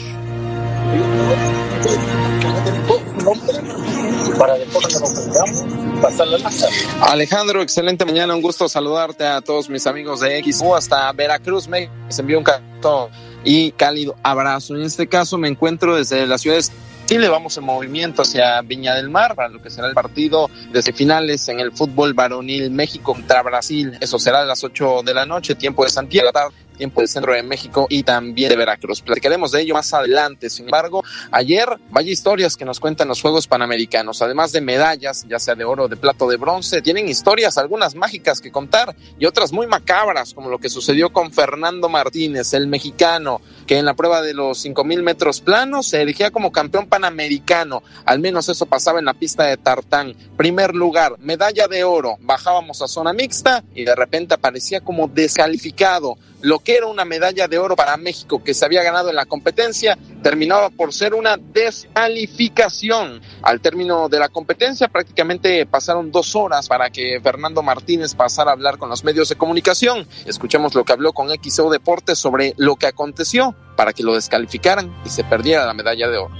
Alejandro, 7.00 7.62
excelente 7.62 8.04
mañana, 8.04 8.34
un 8.34 8.42
gusto 8.42 8.68
saludarte 8.68 9.24
a 9.24 9.40
todos 9.40 9.70
mis 9.70 9.86
amigos 9.86 10.20
de 10.20 10.42
XU 10.44 10.74
hasta 10.74 11.10
Veracruz, 11.12 11.68
me 11.68 11.88
envió 12.18 12.36
un 12.36 12.44
canto 12.44 13.08
y 13.44 13.72
cálido 13.72 14.14
abrazo. 14.22 14.74
En 14.74 14.82
este 14.82 15.06
caso 15.06 15.38
me 15.38 15.48
encuentro 15.48 15.96
desde 15.96 16.26
la 16.26 16.36
ciudad 16.36 16.56
de 16.56 16.64
Chile, 17.06 17.28
vamos 17.28 17.56
en 17.58 17.64
movimiento 17.64 18.22
hacia 18.22 18.62
Viña 18.62 18.94
del 18.94 19.10
Mar 19.10 19.34
para 19.34 19.48
lo 19.48 19.60
que 19.60 19.70
será 19.70 19.88
el 19.88 19.94
partido 19.94 20.48
de 20.70 20.82
finales 20.92 21.48
en 21.48 21.60
el 21.60 21.72
fútbol 21.72 22.14
varonil 22.14 22.70
México 22.70 23.12
contra 23.12 23.42
Brasil. 23.42 23.98
Eso 24.00 24.18
será 24.18 24.42
a 24.42 24.44
las 24.44 24.62
8 24.64 25.02
de 25.04 25.12
la 25.12 25.26
noche, 25.26 25.54
tiempo 25.54 25.84
de 25.84 25.90
Santiago, 25.90 26.30
tiempo 26.72 27.00
del 27.00 27.08
centro 27.08 27.32
de 27.32 27.42
México 27.42 27.86
y 27.88 28.02
también 28.02 28.50
de 28.50 28.56
Veracruz. 28.56 29.00
Platicaremos 29.02 29.52
de 29.52 29.62
ello 29.62 29.74
más 29.74 29.92
adelante. 29.94 30.50
Sin 30.50 30.66
embargo, 30.66 31.04
ayer 31.30 31.68
vaya 31.90 32.10
historias 32.10 32.56
que 32.56 32.64
nos 32.64 32.80
cuentan 32.80 33.08
los 33.08 33.20
Juegos 33.20 33.46
Panamericanos. 33.46 34.22
Además 34.22 34.52
de 34.52 34.60
medallas, 34.60 35.24
ya 35.28 35.38
sea 35.38 35.54
de 35.54 35.64
oro, 35.64 35.88
de 35.88 35.96
plato, 35.96 36.28
de 36.28 36.36
bronce, 36.36 36.82
tienen 36.82 37.08
historias, 37.08 37.58
algunas 37.58 37.94
mágicas 37.94 38.40
que 38.40 38.50
contar 38.50 38.94
y 39.18 39.26
otras 39.26 39.52
muy 39.52 39.66
macabras, 39.66 40.34
como 40.34 40.50
lo 40.50 40.58
que 40.58 40.68
sucedió 40.68 41.12
con 41.12 41.32
Fernando 41.32 41.88
Martínez, 41.88 42.52
el 42.54 42.66
mexicano, 42.66 43.40
que 43.66 43.78
en 43.78 43.84
la 43.84 43.94
prueba 43.94 44.22
de 44.22 44.34
los 44.34 44.58
5000 44.58 45.02
metros 45.02 45.40
planos 45.40 45.88
se 45.88 46.02
elegía 46.02 46.30
como 46.30 46.52
campeón 46.52 46.86
panamericano. 46.86 47.82
Al 48.04 48.18
menos 48.18 48.48
eso 48.48 48.66
pasaba 48.66 48.98
en 48.98 49.04
la 49.04 49.14
pista 49.14 49.44
de 49.44 49.56
Tartán. 49.56 50.14
Primer 50.36 50.74
lugar, 50.74 51.16
medalla 51.18 51.68
de 51.68 51.84
oro. 51.84 52.16
Bajábamos 52.20 52.82
a 52.82 52.88
zona 52.88 53.12
mixta 53.12 53.64
y 53.74 53.84
de 53.84 53.94
repente 53.94 54.34
aparecía 54.34 54.80
como 54.80 55.08
descalificado 55.08 56.16
lo 56.42 56.58
que 56.58 56.76
era 56.76 56.86
una 56.86 57.04
medalla 57.04 57.48
de 57.48 57.58
oro 57.58 57.76
para 57.76 57.96
México 57.96 58.42
que 58.44 58.54
se 58.54 58.64
había 58.64 58.82
ganado 58.82 59.08
en 59.08 59.16
la 59.16 59.26
competencia, 59.26 59.96
terminaba 60.22 60.70
por 60.70 60.92
ser 60.92 61.14
una 61.14 61.36
descalificación. 61.36 63.20
Al 63.42 63.60
término 63.60 64.08
de 64.08 64.18
la 64.18 64.28
competencia 64.28 64.88
prácticamente 64.88 65.64
pasaron 65.66 66.12
dos 66.12 66.36
horas 66.36 66.68
para 66.68 66.90
que 66.90 67.20
Fernando 67.22 67.62
Martínez 67.62 68.14
pasara 68.14 68.50
a 68.50 68.54
hablar 68.54 68.78
con 68.78 68.88
los 68.88 69.04
medios 69.04 69.28
de 69.28 69.36
comunicación. 69.36 70.06
Escuchemos 70.26 70.74
lo 70.74 70.84
que 70.84 70.92
habló 70.92 71.12
con 71.12 71.28
XO 71.28 71.70
Deportes 71.70 72.18
sobre 72.18 72.54
lo 72.56 72.76
que 72.76 72.86
aconteció 72.86 73.54
para 73.76 73.92
que 73.92 74.02
lo 74.02 74.14
descalificaran 74.14 74.94
y 75.04 75.08
se 75.08 75.24
perdiera 75.24 75.64
la 75.64 75.74
medalla 75.74 76.08
de 76.08 76.18
oro. 76.18 76.34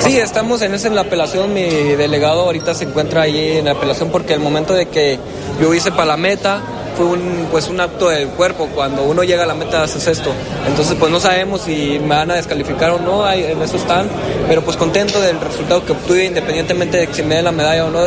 Sí, 0.00 0.16
estamos 0.18 0.62
en 0.62 0.74
esa 0.74 0.88
en 0.88 0.94
la 0.94 1.02
apelación. 1.02 1.52
Mi 1.52 1.62
delegado 1.62 2.42
ahorita 2.42 2.74
se 2.74 2.84
encuentra 2.84 3.22
ahí 3.22 3.58
en 3.58 3.64
la 3.64 3.72
apelación 3.72 4.10
porque 4.10 4.34
el 4.34 4.40
momento 4.40 4.72
de 4.74 4.86
que 4.86 5.18
yo 5.60 5.74
hice 5.74 5.90
para 5.90 6.06
la 6.06 6.16
meta, 6.16 6.62
fue 6.98 7.06
un, 7.06 7.46
pues 7.50 7.68
un 7.68 7.80
acto 7.80 8.08
del 8.08 8.28
cuerpo. 8.30 8.68
Cuando 8.74 9.04
uno 9.04 9.22
llega 9.22 9.44
a 9.44 9.46
la 9.46 9.54
meta 9.54 9.84
haces 9.84 10.06
esto. 10.08 10.32
Entonces 10.66 10.96
pues 10.98 11.12
no 11.12 11.20
sabemos 11.20 11.62
si 11.62 12.00
me 12.00 12.16
van 12.16 12.32
a 12.32 12.34
descalificar 12.34 12.90
o 12.90 12.98
no, 12.98 13.30
en 13.30 13.62
eso 13.62 13.76
están. 13.76 14.08
Pero 14.48 14.62
pues 14.62 14.76
contento 14.76 15.20
del 15.20 15.40
resultado 15.40 15.84
que 15.84 15.92
obtuve 15.92 16.24
independientemente 16.24 16.98
de 16.98 17.14
si 17.14 17.22
me 17.22 17.36
den 17.36 17.44
la 17.44 17.52
medalla 17.52 17.86
o 17.86 17.90
no. 17.90 18.00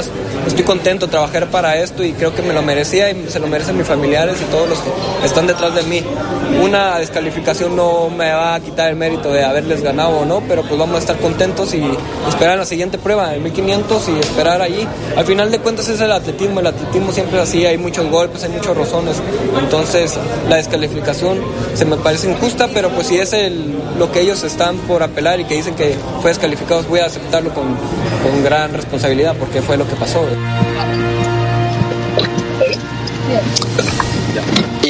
Estoy 0.46 0.64
contento, 0.64 1.08
trabajar 1.08 1.48
para 1.48 1.78
esto 1.78 2.04
y 2.04 2.12
creo 2.14 2.36
que 2.36 2.42
me 2.42 2.54
lo 2.54 2.62
merecía 2.62 3.10
y 3.12 3.30
se 3.30 3.40
lo 3.40 3.48
merecen 3.48 3.78
mis 3.78 3.88
familiares 3.88 4.42
y 4.42 4.46
todos 4.46 4.68
los 4.68 4.80
que 4.80 4.90
están 5.26 5.48
detrás 5.48 5.74
de 5.74 5.84
mí. 5.84 6.04
Una 6.62 7.00
descalificación 7.00 7.76
no 7.76 8.10
me 8.10 8.32
va 8.34 8.56
a 8.56 8.60
quitar 8.60 8.90
el 8.90 8.96
mérito 8.96 9.32
de 9.32 9.46
haberles 9.46 9.82
ganado 9.82 10.20
o 10.20 10.26
no, 10.26 10.42
pero 10.48 10.64
pues 10.64 10.78
vamos 10.78 10.98
a 10.98 11.00
estar 11.00 11.18
contentos 11.18 11.74
y 11.74 11.84
esperar 12.28 12.58
la 12.58 12.66
siguiente 12.66 12.98
prueba, 12.98 13.34
el 13.34 13.42
1500 13.42 14.10
y 14.10 14.20
esperar 14.20 14.62
allí. 14.62 14.88
Al 15.16 15.26
final 15.26 15.52
de 15.52 15.60
cuentas 15.60 15.88
es 15.90 16.02
el 16.02 16.12
atletismo, 16.12 16.60
el 16.60 16.68
atletismo 16.68 17.12
siempre 17.12 17.38
es 17.38 17.50
así, 17.50 17.66
hay 17.66 17.78
muchos 17.78 18.10
golpes, 18.10 18.44
hay 18.44 18.50
muchos 18.50 18.76
Entonces, 19.60 20.18
la 20.50 20.58
descalificación 20.58 21.40
se 21.74 21.86
me 21.86 21.98
parece 21.98 22.30
injusta, 22.30 22.68
pero 22.74 22.90
pues 22.90 23.08
si 23.08 23.18
es 23.18 23.34
el, 23.34 23.74
lo 23.98 24.12
que 24.12 24.22
ellos 24.22 24.44
están 24.44 24.78
por 24.78 25.04
apelar 25.04 25.40
y 25.40 25.46
que 25.46 25.56
dicen 25.56 25.76
que 25.76 25.96
fue 26.22 26.32
descalificado, 26.32 26.84
voy 26.84 27.00
a 27.00 27.06
aceptarlo 27.06 27.54
con, 27.54 27.66
con 27.66 28.44
gran 28.44 28.74
responsabilidad 28.74 29.36
porque 29.38 29.62
fue 29.62 29.78
lo 29.78 29.88
que 29.88 29.96
pasó. 29.96 30.26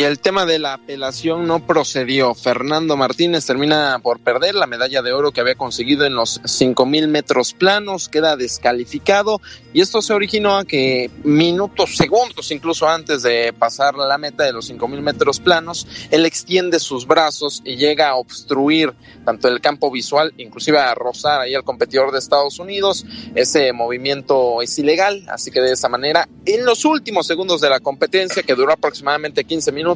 Y 0.01 0.03
el 0.03 0.17
tema 0.17 0.47
de 0.47 0.57
la 0.57 0.73
apelación 0.73 1.45
no 1.45 1.63
procedió. 1.63 2.33
Fernando 2.33 2.97
Martínez 2.97 3.45
termina 3.45 3.99
por 4.01 4.19
perder 4.19 4.55
la 4.55 4.65
medalla 4.65 5.03
de 5.03 5.13
oro 5.13 5.31
que 5.31 5.41
había 5.41 5.53
conseguido 5.53 6.05
en 6.05 6.15
los 6.15 6.41
5000 6.43 7.07
metros 7.07 7.53
planos, 7.53 8.09
queda 8.09 8.35
descalificado 8.35 9.39
y 9.73 9.81
esto 9.81 10.01
se 10.01 10.13
originó 10.13 10.57
a 10.57 10.65
que 10.65 11.11
minutos, 11.23 11.95
segundos 11.97 12.49
incluso 12.49 12.89
antes 12.89 13.21
de 13.21 13.53
pasar 13.53 13.93
la 13.93 14.17
meta 14.17 14.43
de 14.43 14.53
los 14.53 14.65
5000 14.65 15.03
metros 15.03 15.39
planos, 15.39 15.85
él 16.09 16.25
extiende 16.25 16.79
sus 16.79 17.05
brazos 17.05 17.61
y 17.63 17.75
llega 17.75 18.09
a 18.09 18.15
obstruir 18.15 18.95
tanto 19.23 19.49
el 19.49 19.61
campo 19.61 19.91
visual, 19.91 20.33
inclusive 20.37 20.79
a 20.79 20.95
rozar 20.95 21.41
ahí 21.41 21.53
al 21.53 21.63
competidor 21.63 22.11
de 22.11 22.17
Estados 22.17 22.57
Unidos. 22.57 23.05
Ese 23.35 23.71
movimiento 23.71 24.63
es 24.63 24.79
ilegal, 24.79 25.23
así 25.29 25.51
que 25.51 25.61
de 25.61 25.73
esa 25.73 25.89
manera, 25.89 26.27
en 26.45 26.65
los 26.65 26.85
últimos 26.85 27.27
segundos 27.27 27.61
de 27.61 27.69
la 27.69 27.79
competencia, 27.79 28.41
que 28.41 28.55
duró 28.55 28.73
aproximadamente 28.73 29.43
15 29.43 29.71
minutos, 29.71 29.90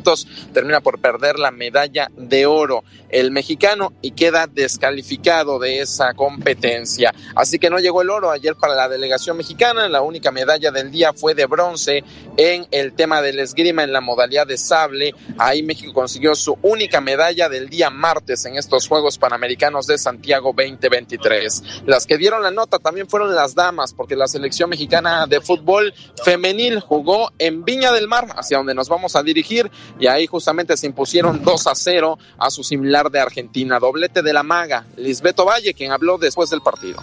termina 0.54 0.82
por 0.82 1.00
perder 1.00 1.40
la 1.40 1.52
medalla 1.52 2.10
de 2.16 2.46
oro 2.46 2.84
el 3.10 3.32
mexicano 3.32 3.94
y 4.02 4.12
queda 4.12 4.48
descalificado 4.48 5.60
de 5.60 5.80
esa 5.80 6.14
competencia. 6.14 7.14
Así 7.36 7.60
que 7.60 7.70
no 7.70 7.80
llegó 7.80 8.02
el 8.02 8.10
oro 8.10 8.32
ayer 8.32 8.56
para 8.56 8.76
la 8.76 8.90
delegación 8.90 9.38
mexicana, 9.38 9.88
la 9.88 10.02
única 10.02 10.32
medalla 10.32 10.72
del 10.72 10.92
día 10.92 11.14
fue 11.14 11.34
de 11.34 11.46
bronce 11.46 12.04
en 12.38 12.68
el 12.72 12.94
tema 12.94 13.22
del 13.22 13.40
esgrima 13.40 13.84
en 13.84 13.94
la 13.94 14.02
modalidad 14.02 14.48
de 14.48 14.58
sable. 14.58 15.14
Ahí 15.38 15.64
México 15.64 15.94
consiguió 15.94 16.36
su 16.36 16.58
única 16.62 17.02
medalla 17.02 17.50
del 17.50 17.70
día 17.70 17.90
martes 17.90 18.46
en 18.46 18.58
estos 18.58 18.88
Juegos 18.88 19.18
Panamericanos 19.18 19.88
de 19.88 19.98
Santiago 19.98 20.54
2023. 20.56 21.64
Las 21.86 22.06
que 22.06 22.18
dieron 22.18 22.44
la 22.44 22.52
nota 22.52 22.80
también 22.80 23.08
fueron 23.08 23.34
las 23.34 23.56
damas, 23.56 23.94
porque 23.94 24.16
la 24.16 24.28
selección 24.28 24.70
mexicana 24.70 25.26
de 25.28 25.42
fútbol 25.42 25.94
femenil 26.24 26.80
jugó 26.80 27.32
en 27.40 27.64
Viña 27.64 27.92
del 27.92 28.08
Mar, 28.08 28.28
hacia 28.36 28.58
donde 28.58 28.76
nos 28.76 28.90
vamos 28.90 29.16
a 29.16 29.24
dirigir, 29.24 29.72
y 30.00 30.08
ahí 30.08 30.28
justamente 30.28 30.76
se 30.78 30.88
impusieron 30.88 31.44
2 31.44 31.68
a 31.68 31.76
0 31.76 32.18
a 32.38 32.50
su 32.50 32.64
similar 32.64 33.10
de 33.10 33.20
Argentina. 33.20 33.80
Doblete 33.80 34.22
de 34.22 34.34
la 34.34 34.44
maga, 34.44 34.86
Lisbeto 34.98 35.46
Valle, 35.46 35.74
quien 35.74 35.92
habló 35.92 36.18
después 36.18 36.50
del 36.50 36.62
partido. 36.62 37.02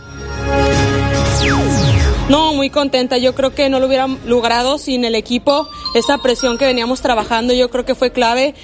No, 2.29 2.55
muy 2.55 2.71
contenta. 2.71 3.19
Yo 3.19 3.35
creo 3.35 3.55
que 3.55 3.69
no 3.69 3.81
lo 3.81 3.87
hubiera 3.87 4.07
logrado 4.27 4.79
sin 4.79 5.05
el 5.05 5.15
equipo. 5.15 5.69
Esa 5.95 6.19
presión 6.19 6.57
que 6.57 6.65
veníamos 6.65 7.03
trabajando, 7.03 7.53
yo 7.53 7.69
creo 7.71 7.85
que 7.85 7.95
fue 7.95 8.13
clave. 8.13 8.55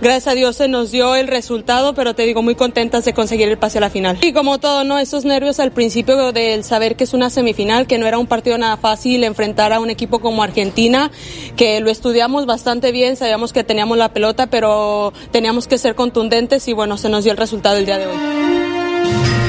Gracias 0.00 0.26
a 0.28 0.34
Dios 0.34 0.56
se 0.56 0.68
nos 0.68 0.90
dio 0.90 1.14
el 1.14 1.26
resultado, 1.26 1.94
pero 1.94 2.14
te 2.14 2.24
digo, 2.24 2.42
muy 2.42 2.54
contentas 2.54 3.04
de 3.04 3.14
conseguir 3.14 3.48
el 3.48 3.56
pase 3.56 3.78
a 3.78 3.80
la 3.80 3.90
final. 3.90 4.18
Y 4.22 4.32
como 4.32 4.58
todo, 4.58 4.84
¿no? 4.84 4.98
Esos 4.98 5.24
nervios 5.24 5.58
al 5.58 5.72
principio 5.72 6.32
del 6.32 6.64
saber 6.64 6.96
que 6.96 7.04
es 7.04 7.14
una 7.14 7.30
semifinal, 7.30 7.86
que 7.86 7.98
no 7.98 8.06
era 8.06 8.18
un 8.18 8.26
partido 8.26 8.58
nada 8.58 8.76
fácil 8.76 9.24
enfrentar 9.24 9.72
a 9.72 9.80
un 9.80 9.88
equipo 9.88 10.18
como 10.18 10.42
Argentina, 10.42 11.10
que 11.56 11.80
lo 11.80 11.90
estudiamos 11.90 12.46
bastante 12.46 12.92
bien, 12.92 13.16
sabíamos 13.16 13.52
que 13.52 13.64
teníamos 13.64 13.96
la 13.96 14.12
pelota, 14.12 14.48
pero 14.48 15.12
teníamos 15.30 15.66
que 15.66 15.78
ser 15.78 15.94
contundentes 15.94 16.68
y 16.68 16.72
bueno, 16.72 16.98
se 16.98 17.08
nos 17.08 17.24
dio 17.24 17.32
el 17.32 17.38
resultado 17.38 17.76
el 17.76 17.86
día 17.86 17.98
de 17.98 18.06
hoy. 18.06 19.45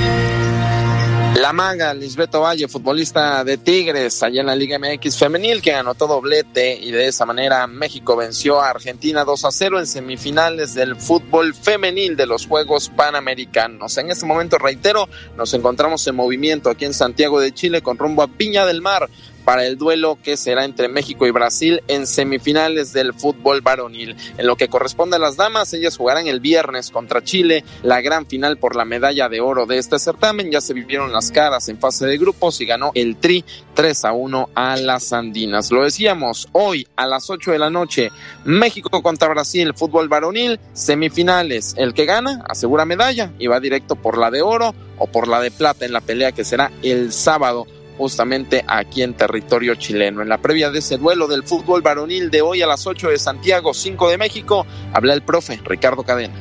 La 1.38 1.54
maga 1.54 1.94
Lisbeto 1.94 2.42
Valle, 2.42 2.68
futbolista 2.68 3.44
de 3.44 3.60
Tigres, 3.60 4.24
allá 4.24 4.42
en 4.42 4.48
la 4.48 4.56
Liga 4.56 4.80
MX 4.80 5.20
femenil, 5.20 5.62
que 5.62 5.72
anotó 5.72 6.08
doblete 6.08 6.74
y 6.74 6.90
de 6.90 7.06
esa 7.06 7.28
manera 7.28 7.68
México 7.68 8.16
venció 8.16 8.60
a 8.60 8.72
Argentina 8.72 9.24
2 9.24 9.46
a 9.46 9.52
0 9.52 9.78
en 9.78 9.86
semifinales 9.86 10.74
del 10.74 10.96
fútbol 10.96 11.54
femenil 11.54 12.18
de 12.18 12.26
los 12.26 12.48
Juegos 12.48 12.90
Panamericanos. 12.90 14.00
En 14.00 14.10
este 14.10 14.26
momento, 14.26 14.58
reitero, 14.58 15.08
nos 15.38 15.54
encontramos 15.54 16.08
en 16.08 16.16
movimiento 16.16 16.72
aquí 16.72 16.86
en 16.86 16.96
Santiago 16.96 17.40
de 17.40 17.54
Chile 17.54 17.84
con 17.84 18.00
rumbo 18.00 18.24
a 18.24 18.28
Piña 18.28 18.66
del 18.66 18.82
Mar 18.82 19.08
para 19.48 19.66
el 19.66 19.78
duelo 19.78 20.18
que 20.22 20.36
será 20.36 20.66
entre 20.66 20.90
México 20.90 21.26
y 21.26 21.32
Brasil 21.32 21.82
en 21.88 22.06
semifinales 22.06 22.92
del 22.92 23.14
fútbol 23.14 23.62
varonil. 23.62 24.18
En 24.38 24.46
lo 24.46 24.58
que 24.58 24.68
corresponde 24.68 25.16
a 25.16 25.20
las 25.20 25.38
damas, 25.38 25.72
ellas 25.72 25.96
jugarán 25.96 26.28
el 26.28 26.42
viernes 26.42 26.92
contra 26.92 27.24
Chile, 27.24 27.64
la 27.82 28.02
gran 28.02 28.26
final 28.26 28.58
por 28.58 28.76
la 28.76 28.84
medalla 28.84 29.30
de 29.30 29.40
oro 29.40 29.66
de 29.66 29.78
este 29.78 30.00
certamen. 30.00 30.52
Ya 30.52 30.60
se 30.60 30.74
vivieron 30.74 31.14
las 31.14 31.32
caras 31.32 31.70
en 31.70 31.80
fase 31.80 32.06
de 32.06 32.18
grupos 32.18 32.60
y 32.60 32.66
ganó 32.66 32.92
el 32.94 33.16
Tri 33.16 33.46
3 33.74 34.04
a 34.04 34.12
1 34.12 34.50
a 34.54 34.76
las 34.76 35.14
Andinas. 35.14 35.72
Lo 35.72 35.86
decíamos, 35.86 36.50
hoy 36.52 36.86
a 36.98 37.08
las 37.08 37.30
8 37.30 37.52
de 37.52 37.60
la 37.60 37.70
noche, 37.70 38.12
México 38.44 39.02
contra 39.02 39.30
Brasil, 39.30 39.74
fútbol 39.74 40.10
varonil, 40.10 40.60
semifinales. 40.74 41.74
El 41.78 41.94
que 41.94 42.04
gana 42.04 42.44
asegura 42.50 42.84
medalla 42.84 43.32
y 43.40 43.48
va 43.48 43.62
directo 43.62 43.96
por 43.96 44.18
la 44.18 44.30
de 44.30 44.42
oro 44.42 44.76
o 44.98 45.08
por 45.08 45.30
la 45.30 45.40
de 45.40 45.52
plata 45.52 45.86
en 45.86 45.94
la 45.94 46.02
pelea 46.02 46.34
que 46.34 46.44
será 46.44 46.70
el 46.84 47.14
sábado 47.14 47.66
justamente 47.98 48.64
aquí 48.68 49.02
en 49.02 49.14
territorio 49.16 49.76
chileno. 49.76 50.22
En 50.22 50.30
la 50.30 50.38
previa 50.38 50.70
de 50.70 50.80
ese 50.80 50.98
duelo 50.98 51.28
del 51.28 51.44
fútbol 51.44 51.82
varonil 51.82 52.30
de 52.30 52.42
hoy 52.42 52.62
a 52.62 52.68
las 52.68 52.86
8 52.86 53.10
de 53.10 53.18
Santiago, 53.18 53.74
5 53.74 54.10
de 54.10 54.18
México, 54.18 54.66
habla 54.94 55.14
el 55.14 55.24
profe 55.24 55.60
Ricardo 55.64 56.04
Cadena. 56.04 56.36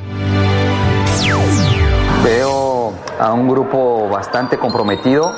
Veo 2.25 2.93
a 3.19 3.33
un 3.33 3.49
grupo 3.49 4.09
bastante 4.09 4.59
comprometido, 4.59 5.33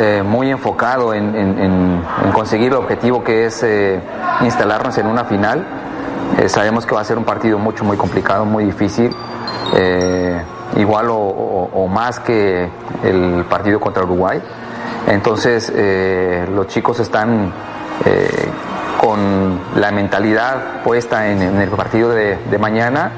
eh, 0.00 0.22
muy 0.24 0.50
enfocado 0.50 1.14
en, 1.14 2.02
conseguir 2.32 2.68
el 2.68 2.78
objetivo 2.78 3.22
que 3.22 3.46
es 3.46 3.62
eh, 3.62 4.00
instalarnos 4.42 4.96
en 4.98 5.06
una 5.06 5.24
final. 5.24 5.64
Eh, 6.38 6.48
sabemos 6.48 6.86
que 6.86 6.94
va 6.94 7.02
a 7.02 7.04
ser 7.04 7.18
un 7.18 7.24
partido 7.24 7.58
mucho, 7.58 7.84
muy 7.84 7.96
complicado, 7.96 8.44
muy 8.44 8.64
difícil, 8.64 9.14
igual 10.76 11.06
o 11.10 11.88
más 11.88 12.18
que 12.20 12.68
el 13.04 13.44
partido 13.48 13.78
contra 13.78 14.02
Uruguay. 14.02 14.42
Entonces 15.08 15.72
eh, 15.74 16.46
los 16.54 16.68
chicos 16.68 17.00
están 17.00 17.52
eh, 18.04 18.48
con 19.00 19.58
la 19.76 19.90
mentalidad 19.90 20.82
puesta 20.82 21.30
en, 21.30 21.42
el 21.42 21.68
partido 21.70 22.10
de, 22.10 22.36
de 22.50 22.58
mañana. 22.58 23.12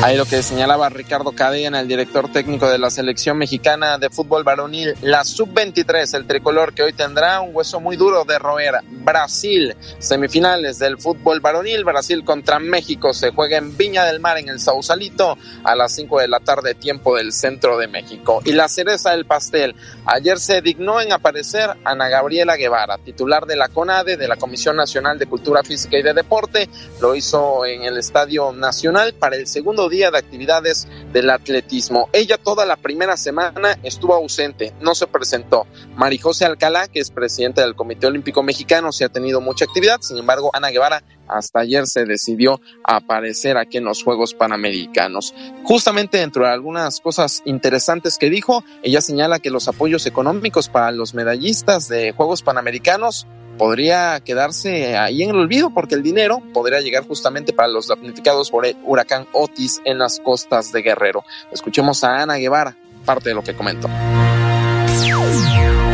Ahí 0.00 0.16
lo 0.16 0.26
que 0.26 0.44
señalaba 0.44 0.88
Ricardo 0.90 1.32
Cadena, 1.32 1.80
el 1.80 1.88
director 1.88 2.30
técnico 2.30 2.68
de 2.68 2.78
la 2.78 2.88
selección 2.88 3.36
mexicana 3.36 3.98
de 3.98 4.10
fútbol 4.10 4.44
varonil, 4.44 4.94
la 5.02 5.24
sub-23, 5.24 6.14
el 6.14 6.24
tricolor 6.24 6.72
que 6.72 6.84
hoy 6.84 6.92
tendrá 6.92 7.40
un 7.40 7.50
hueso 7.52 7.80
muy 7.80 7.96
duro 7.96 8.24
de 8.24 8.38
roer. 8.38 8.74
Brasil, 8.84 9.74
semifinales 9.98 10.78
del 10.78 10.98
fútbol 10.98 11.40
varonil, 11.40 11.82
Brasil 11.82 12.24
contra 12.24 12.60
México, 12.60 13.12
se 13.12 13.32
juega 13.32 13.58
en 13.58 13.76
Viña 13.76 14.04
del 14.04 14.20
Mar, 14.20 14.38
en 14.38 14.48
el 14.48 14.60
Sausalito, 14.60 15.36
a 15.64 15.74
las 15.74 15.92
5 15.96 16.20
de 16.20 16.28
la 16.28 16.38
tarde, 16.38 16.76
tiempo 16.76 17.16
del 17.16 17.32
centro 17.32 17.76
de 17.76 17.88
México. 17.88 18.40
Y 18.44 18.52
la 18.52 18.68
cereza 18.68 19.10
del 19.10 19.26
pastel, 19.26 19.74
ayer 20.06 20.38
se 20.38 20.62
dignó 20.62 21.00
en 21.00 21.12
aparecer 21.12 21.70
Ana 21.84 22.08
Gabriela 22.08 22.54
Guevara, 22.54 22.98
titular 22.98 23.46
de 23.46 23.56
la 23.56 23.68
CONADE, 23.68 24.16
de 24.16 24.28
la 24.28 24.36
Comisión 24.36 24.76
Nacional 24.76 25.18
de 25.18 25.26
Cultura 25.26 25.64
Física 25.64 25.98
y 25.98 26.02
de 26.02 26.14
Deporte, 26.14 26.68
lo 27.00 27.16
hizo 27.16 27.66
en 27.66 27.82
el 27.82 27.98
Estadio 27.98 28.52
Nacional 28.52 29.14
para 29.14 29.34
el 29.34 29.48
segundo 29.48 29.87
día 29.88 30.10
de 30.10 30.18
actividades 30.18 30.88
del 31.12 31.30
atletismo. 31.30 32.08
Ella 32.12 32.38
toda 32.38 32.66
la 32.66 32.76
primera 32.76 33.16
semana 33.16 33.78
estuvo 33.82 34.14
ausente, 34.14 34.74
no 34.80 34.94
se 34.94 35.06
presentó. 35.06 35.66
Marijose 35.96 36.44
Alcalá, 36.44 36.88
que 36.88 37.00
es 37.00 37.10
presidente 37.10 37.60
del 37.60 37.74
Comité 37.74 38.06
Olímpico 38.06 38.42
Mexicano, 38.42 38.92
se 38.92 39.04
ha 39.04 39.08
tenido 39.08 39.40
mucha 39.40 39.64
actividad, 39.64 40.00
sin 40.00 40.18
embargo, 40.18 40.50
Ana 40.52 40.70
Guevara 40.70 41.02
hasta 41.28 41.60
ayer 41.60 41.86
se 41.86 42.04
decidió 42.06 42.60
aparecer 42.84 43.58
aquí 43.58 43.76
en 43.76 43.84
los 43.84 44.02
Juegos 44.02 44.34
Panamericanos. 44.34 45.34
Justamente 45.64 46.18
dentro 46.18 46.44
de 46.44 46.52
algunas 46.52 47.00
cosas 47.00 47.42
interesantes 47.44 48.18
que 48.18 48.30
dijo, 48.30 48.64
ella 48.82 49.00
señala 49.00 49.38
que 49.38 49.50
los 49.50 49.68
apoyos 49.68 50.06
económicos 50.06 50.68
para 50.68 50.90
los 50.90 51.14
medallistas 51.14 51.88
de 51.88 52.12
Juegos 52.12 52.42
Panamericanos 52.42 53.26
podría 53.58 54.20
quedarse 54.20 54.96
ahí 54.96 55.22
en 55.22 55.30
el 55.30 55.36
olvido 55.36 55.70
porque 55.70 55.94
el 55.94 56.02
dinero 56.02 56.40
podría 56.54 56.80
llegar 56.80 57.06
justamente 57.06 57.52
para 57.52 57.68
los 57.68 57.88
damnificados 57.88 58.50
por 58.50 58.64
el 58.64 58.76
huracán 58.84 59.26
Otis 59.32 59.80
en 59.84 59.98
las 59.98 60.20
costas 60.20 60.72
de 60.72 60.82
Guerrero. 60.82 61.24
Escuchemos 61.52 62.02
a 62.04 62.22
Ana 62.22 62.36
Guevara, 62.36 62.76
parte 63.04 63.28
de 63.28 63.34
lo 63.34 63.42
que 63.42 63.54
comentó. 63.54 63.88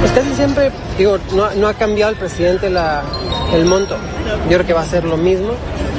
Pues 0.01 0.12
casi 0.12 0.35
siempre, 0.35 0.70
digo, 0.99 1.19
no, 1.32 1.66
ha 1.66 1.74
cambiado 1.74 2.12
el 2.12 2.19
presidente 2.19 2.69
la, 2.69 3.03
el 3.55 3.65
monto. 3.65 3.97
Yo 4.51 4.57
creo 4.59 4.66
que 4.66 4.73
va 4.74 4.82
a 4.82 4.86
ser 4.86 5.05
lo 5.05 5.16
mismo. 5.16 5.55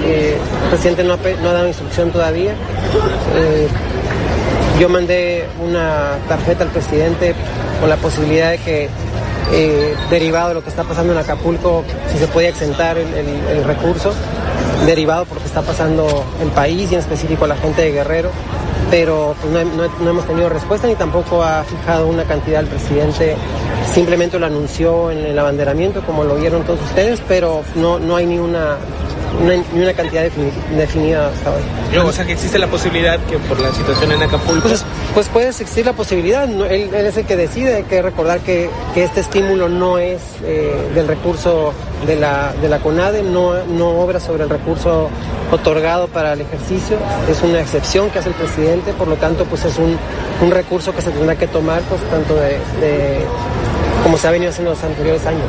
Eh, 0.06 0.38
el 0.64 0.70
presidente 0.70 1.04
no 1.04 1.14
ha, 1.14 1.54
dado 1.54 1.68
instrucción 1.68 2.12
todavía. 2.12 2.52
Eh, 3.36 3.68
yo 4.80 4.90
mandé 4.90 5.48
una 5.60 6.18
tarjeta 6.28 6.66
al 6.66 6.70
presidente 6.70 7.34
con 7.80 7.90
la 7.90 7.98
posibilidad 7.98 8.52
de 8.52 8.58
que 8.60 8.90
eh, 9.52 9.96
derivado 10.10 10.50
de 10.50 10.54
lo 10.56 10.64
que 10.64 10.70
está 10.70 10.84
pasando 10.84 11.14
en 11.14 11.20
Acapulco, 11.20 11.84
si 12.12 12.18
se 12.18 12.28
puede 12.28 12.50
exentar 12.50 12.98
el, 12.98 13.64
recurso, 13.64 14.14
derivado 14.86 15.26
por 15.26 15.36
lo 15.36 15.42
que 15.42 15.48
está 15.48 15.62
pasando 15.62 16.24
el 16.42 16.50
país 16.50 16.92
y 16.92 16.96
en 16.96 17.00
específico 17.00 17.48
la 17.48 17.56
gente 17.56 17.82
de 17.84 17.92
Guerrero, 17.92 18.30
pero 18.90 19.36
pues, 19.42 19.66
no, 20.02 20.10
hemos 20.10 20.26
tenido 20.26 20.50
respuesta 20.50 20.88
ni 20.88 20.96
tampoco 20.96 21.44
ha 21.44 21.64
fijado 21.64 22.08
una 22.08 22.24
cantidad 22.24 22.62
el 22.62 22.68
presidente, 22.68 23.36
simplemente 23.94 24.40
lo 24.40 24.46
anunció 24.46 25.12
en 25.12 25.20
el 25.26 25.38
abanderamiento 25.38 26.02
como 26.02 26.24
lo 26.24 26.36
vieron 26.36 26.64
todos 26.64 26.82
ustedes, 26.82 27.22
pero 27.28 27.64
no, 27.76 28.00
no 28.00 28.16
hay 28.16 28.26
ni 28.26 28.40
una 28.40 28.78
ni 29.74 29.82
una 29.82 29.94
cantidad 29.94 30.24
definida 30.76 31.30
hasta 31.30 31.52
hoy. 31.52 31.98
o 31.98 32.12
sea 32.12 32.26
que 32.26 32.34
existe 32.34 32.58
la 32.58 32.68
posibilidad 32.68 33.20
que 33.26 33.38
por 33.38 33.60
la 33.60 33.72
situación 33.74 34.12
en 34.12 34.24
Acapulco... 34.24 34.68
Pues, 34.68 34.86
pues 35.14 35.28
puede 35.30 35.50
existir 35.50 35.86
la 35.86 35.94
posibilidad, 35.94 36.44
él, 36.44 36.94
es 36.94 37.18
el 37.18 37.26
que 37.26 37.36
decide, 37.36 37.76
hay 37.76 37.84
que 37.84 38.02
recordar 38.02 38.40
que, 38.40 38.70
este 38.96 39.20
estímulo 39.20 39.70
no 39.70 39.98
es 39.98 40.22
eh, 40.44 40.74
del 40.96 41.08
recurso 41.08 41.74
de 42.08 42.16
la, 42.16 42.54
de 42.62 42.70
la 42.70 42.80
CONADE, 42.80 43.24
no, 43.24 43.64
no 43.66 43.90
obra 43.90 44.20
sobre 44.20 44.44
el 44.44 44.50
recurso 44.50 45.10
otorgado 45.52 46.08
para 46.08 46.34
el 46.34 46.42
ejercicio, 46.42 46.98
es 47.30 47.42
una 47.42 47.62
excepción 47.62 48.10
que 48.10 48.20
hace 48.20 48.30
el 48.30 48.36
presidente, 48.36 48.94
por 48.94 49.08
lo 49.08 49.16
tanto 49.16 49.46
pues 49.46 49.66
es 49.66 49.78
un, 49.78 49.98
recurso 50.52 50.94
que 50.94 51.02
se 51.02 51.12
tendrá 51.12 51.36
que 51.36 51.48
tomar 51.48 51.82
pues 51.84 52.02
tanto 52.10 52.36
de, 52.36 52.58
como 54.04 54.18
se 54.18 54.28
ha 54.28 54.32
venido 54.32 54.52
haciendo 54.52 54.72
en 54.72 54.78
los 54.78 54.84
anteriores 54.84 55.26
años. 55.26 55.46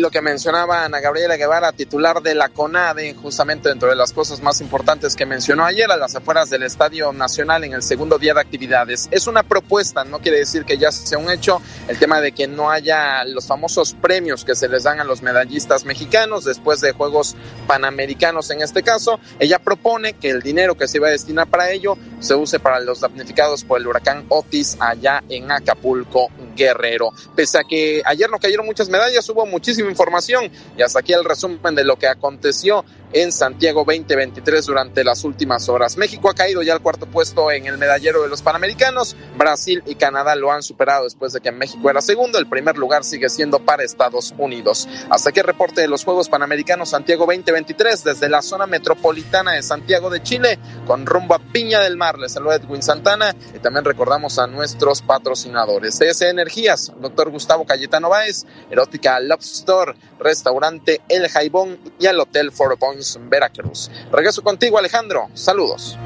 Lo 0.00 0.10
que 0.10 0.22
mencionaba 0.22 0.86
Ana 0.86 0.98
Gabriela 0.98 1.36
Guevara, 1.36 1.72
titular 1.72 2.22
de 2.22 2.34
la 2.34 2.48
CONADE, 2.48 3.12
justamente 3.12 3.68
dentro 3.68 3.90
de 3.90 3.96
las 3.96 4.14
cosas 4.14 4.40
más 4.40 4.62
importantes 4.62 5.14
que 5.14 5.26
mencionó 5.26 5.66
ayer 5.66 5.92
a 5.92 5.98
las 5.98 6.16
afueras 6.16 6.48
del 6.48 6.62
Estadio 6.62 7.12
Nacional 7.12 7.64
en 7.64 7.74
el 7.74 7.82
segundo 7.82 8.18
día 8.18 8.32
de 8.32 8.40
actividades. 8.40 9.08
Es 9.10 9.26
una 9.26 9.42
propuesta, 9.42 10.02
no 10.04 10.20
quiere 10.20 10.38
decir 10.38 10.64
que 10.64 10.78
ya 10.78 10.90
sea 10.90 11.18
un 11.18 11.30
hecho, 11.30 11.60
el 11.86 11.98
tema 11.98 12.22
de 12.22 12.32
que 12.32 12.48
no 12.48 12.70
haya 12.70 13.22
los 13.26 13.46
famosos 13.46 13.92
premios 13.92 14.42
que 14.42 14.54
se 14.54 14.70
les 14.70 14.84
dan 14.84 15.00
a 15.00 15.04
los 15.04 15.20
medallistas 15.20 15.84
mexicanos 15.84 16.46
después 16.46 16.80
de 16.80 16.92
Juegos 16.92 17.36
Panamericanos 17.66 18.50
en 18.52 18.62
este 18.62 18.82
caso. 18.82 19.20
Ella 19.38 19.58
propone 19.58 20.14
que 20.14 20.30
el 20.30 20.40
dinero 20.40 20.78
que 20.78 20.88
se 20.88 20.96
iba 20.96 21.08
a 21.08 21.10
destinar 21.10 21.46
para 21.46 21.72
ello 21.72 21.98
se 22.20 22.34
use 22.34 22.60
para 22.60 22.80
los 22.80 23.00
damnificados 23.00 23.64
por 23.64 23.80
el 23.80 23.86
huracán 23.86 24.24
Otis 24.28 24.76
allá 24.78 25.22
en 25.28 25.50
Acapulco, 25.50 26.28
Guerrero. 26.54 27.12
Pese 27.34 27.58
a 27.58 27.64
que 27.64 28.02
ayer 28.04 28.30
no 28.30 28.38
cayeron 28.38 28.66
muchas 28.66 28.88
medallas, 28.88 29.28
hubo 29.28 29.46
muchísimas 29.46 29.90
información 29.90 30.50
y 30.76 30.82
hasta 30.82 31.00
aquí 31.00 31.12
el 31.12 31.24
resumen 31.24 31.74
de 31.74 31.84
lo 31.84 31.96
que 31.96 32.06
aconteció 32.06 32.84
en 33.12 33.32
Santiago 33.32 33.84
2023 33.84 34.66
durante 34.66 35.04
las 35.04 35.24
últimas 35.24 35.68
horas. 35.68 35.96
México 35.96 36.30
ha 36.30 36.34
caído 36.34 36.62
ya 36.62 36.72
al 36.72 36.80
cuarto 36.80 37.06
puesto 37.06 37.50
en 37.50 37.66
el 37.66 37.78
medallero 37.78 38.22
de 38.22 38.28
los 38.28 38.42
Panamericanos. 38.42 39.16
Brasil 39.36 39.82
y 39.86 39.96
Canadá 39.96 40.34
lo 40.36 40.52
han 40.52 40.62
superado 40.62 41.04
después 41.04 41.32
de 41.32 41.40
que 41.40 41.50
México 41.50 41.90
era 41.90 42.00
segundo. 42.00 42.38
El 42.38 42.46
primer 42.46 42.78
lugar 42.78 43.04
sigue 43.04 43.28
siendo 43.28 43.58
para 43.58 43.82
Estados 43.82 44.32
Unidos. 44.38 44.88
Hasta 45.10 45.30
aquí 45.30 45.40
el 45.40 45.46
reporte 45.46 45.80
de 45.80 45.88
los 45.88 46.04
Juegos 46.04 46.28
Panamericanos 46.28 46.90
Santiago 46.90 47.26
2023 47.26 48.04
desde 48.04 48.28
la 48.28 48.42
zona 48.42 48.66
metropolitana 48.66 49.52
de 49.52 49.62
Santiago 49.62 50.10
de 50.10 50.22
Chile 50.22 50.58
con 50.86 51.06
rumbo 51.06 51.34
a 51.34 51.38
Piña 51.38 51.80
del 51.80 51.96
Mar. 51.96 52.18
Les 52.18 52.32
saluda 52.32 52.56
Edwin 52.56 52.82
Santana 52.82 53.34
y 53.54 53.58
también 53.58 53.84
recordamos 53.84 54.38
a 54.38 54.46
nuestros 54.46 55.02
patrocinadores. 55.02 55.98
CS 55.98 56.22
Energías, 56.22 56.92
doctor 57.00 57.30
Gustavo 57.30 57.64
Cayetano 57.64 58.08
Báez, 58.08 58.44
Erótica 58.70 59.18
Love 59.20 59.40
Store, 59.40 59.94
Restaurante 60.18 61.00
El 61.08 61.28
Jaibón 61.28 61.78
y 61.98 62.06
el 62.06 62.20
Hotel 62.20 62.52
Four 62.52 62.78
Points 62.78 62.99
Veracruz. 63.28 63.90
Regreso 64.12 64.42
contigo 64.42 64.78
Alejandro. 64.78 65.28
Saludos. 65.34 65.98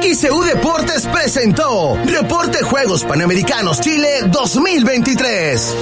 XCU 0.00 0.42
Deportes 0.42 1.06
presentó 1.06 1.98
Reporte 2.04 2.62
Juegos 2.62 3.04
Panamericanos 3.04 3.80
Chile 3.80 4.20
2023. 4.26 5.74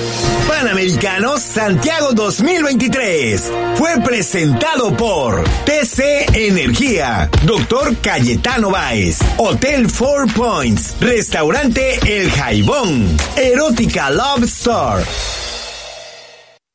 Panamericanos 0.49 1.43
Santiago 1.43 2.13
2023. 2.13 3.53
Fue 3.75 4.01
presentado 4.03 4.97
por 4.97 5.45
TC 5.65 6.27
Energía, 6.35 7.29
Doctor 7.45 7.97
Cayetano 7.99 8.71
Báez, 8.71 9.19
Hotel 9.37 9.91
Four 9.91 10.33
Points, 10.33 10.95
Restaurante 11.01 11.99
El 12.07 12.31
Jaibón, 12.31 13.17
Erótica 13.37 14.11
Love 14.11 14.45
Store. 14.45 15.05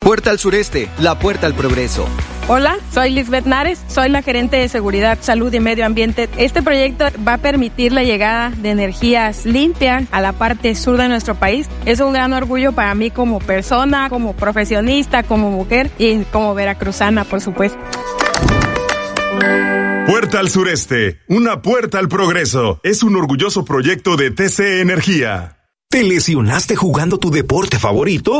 Puerta 0.03 0.32
al 0.32 0.40
sureste, 0.40 0.90
la 0.98 1.19
puerta 1.19 1.45
al 1.45 1.53
progreso. 1.53 2.07
Hola, 2.48 2.76
soy 2.91 3.11
Lisbeth 3.11 3.45
Nares, 3.45 3.84
soy 3.88 4.10
la 4.10 4.23
gerente 4.23 4.57
de 4.57 4.68
Seguridad, 4.68 5.19
Salud 5.22 5.53
y 5.53 5.60
Medio 5.60 5.86
Ambiente. 5.86 6.28
Este 6.38 6.64
proyecto 6.64 7.06
va 7.26 7.36
a 7.36 7.38
permitir 7.38 7.91
la 7.91 8.02
llegada 8.02 8.49
de 8.49 8.72
energías 8.72 9.45
limpias 9.45 10.06
a 10.10 10.19
la 10.19 10.34
parte 10.34 10.73
sur 10.73 10.98
de 10.98 11.07
nuestro 11.07 11.36
país. 11.36 11.68
Es 11.86 11.99
un 11.99 12.14
gran 12.14 12.34
orgullo 12.34 12.72
para 12.72 12.95
mí 12.95 13.11
como 13.11 13.38
persona, 13.38 14.10
como 14.10 14.36
profesionista, 14.36 15.22
como 15.22 15.52
mujer 15.52 15.91
y 15.99 16.23
como 16.23 16.56
veracruzana, 16.56 17.23
por 17.23 17.40
supuesto. 17.40 17.78
Puerta 20.07 20.40
al 20.40 20.49
sureste, 20.49 21.19
una 21.28 21.61
puerta 21.61 21.99
al 21.99 22.10
progreso. 22.10 22.80
Es 22.82 23.03
un 23.03 23.15
orgulloso 23.15 23.65
proyecto 23.65 24.18
de 24.18 24.32
TC 24.32 24.82
Energía. 24.82 25.60
¿Te 25.91 26.03
lesionaste 26.03 26.76
jugando 26.76 27.19
tu 27.19 27.30
deporte 27.30 27.78
favorito? 27.78 28.40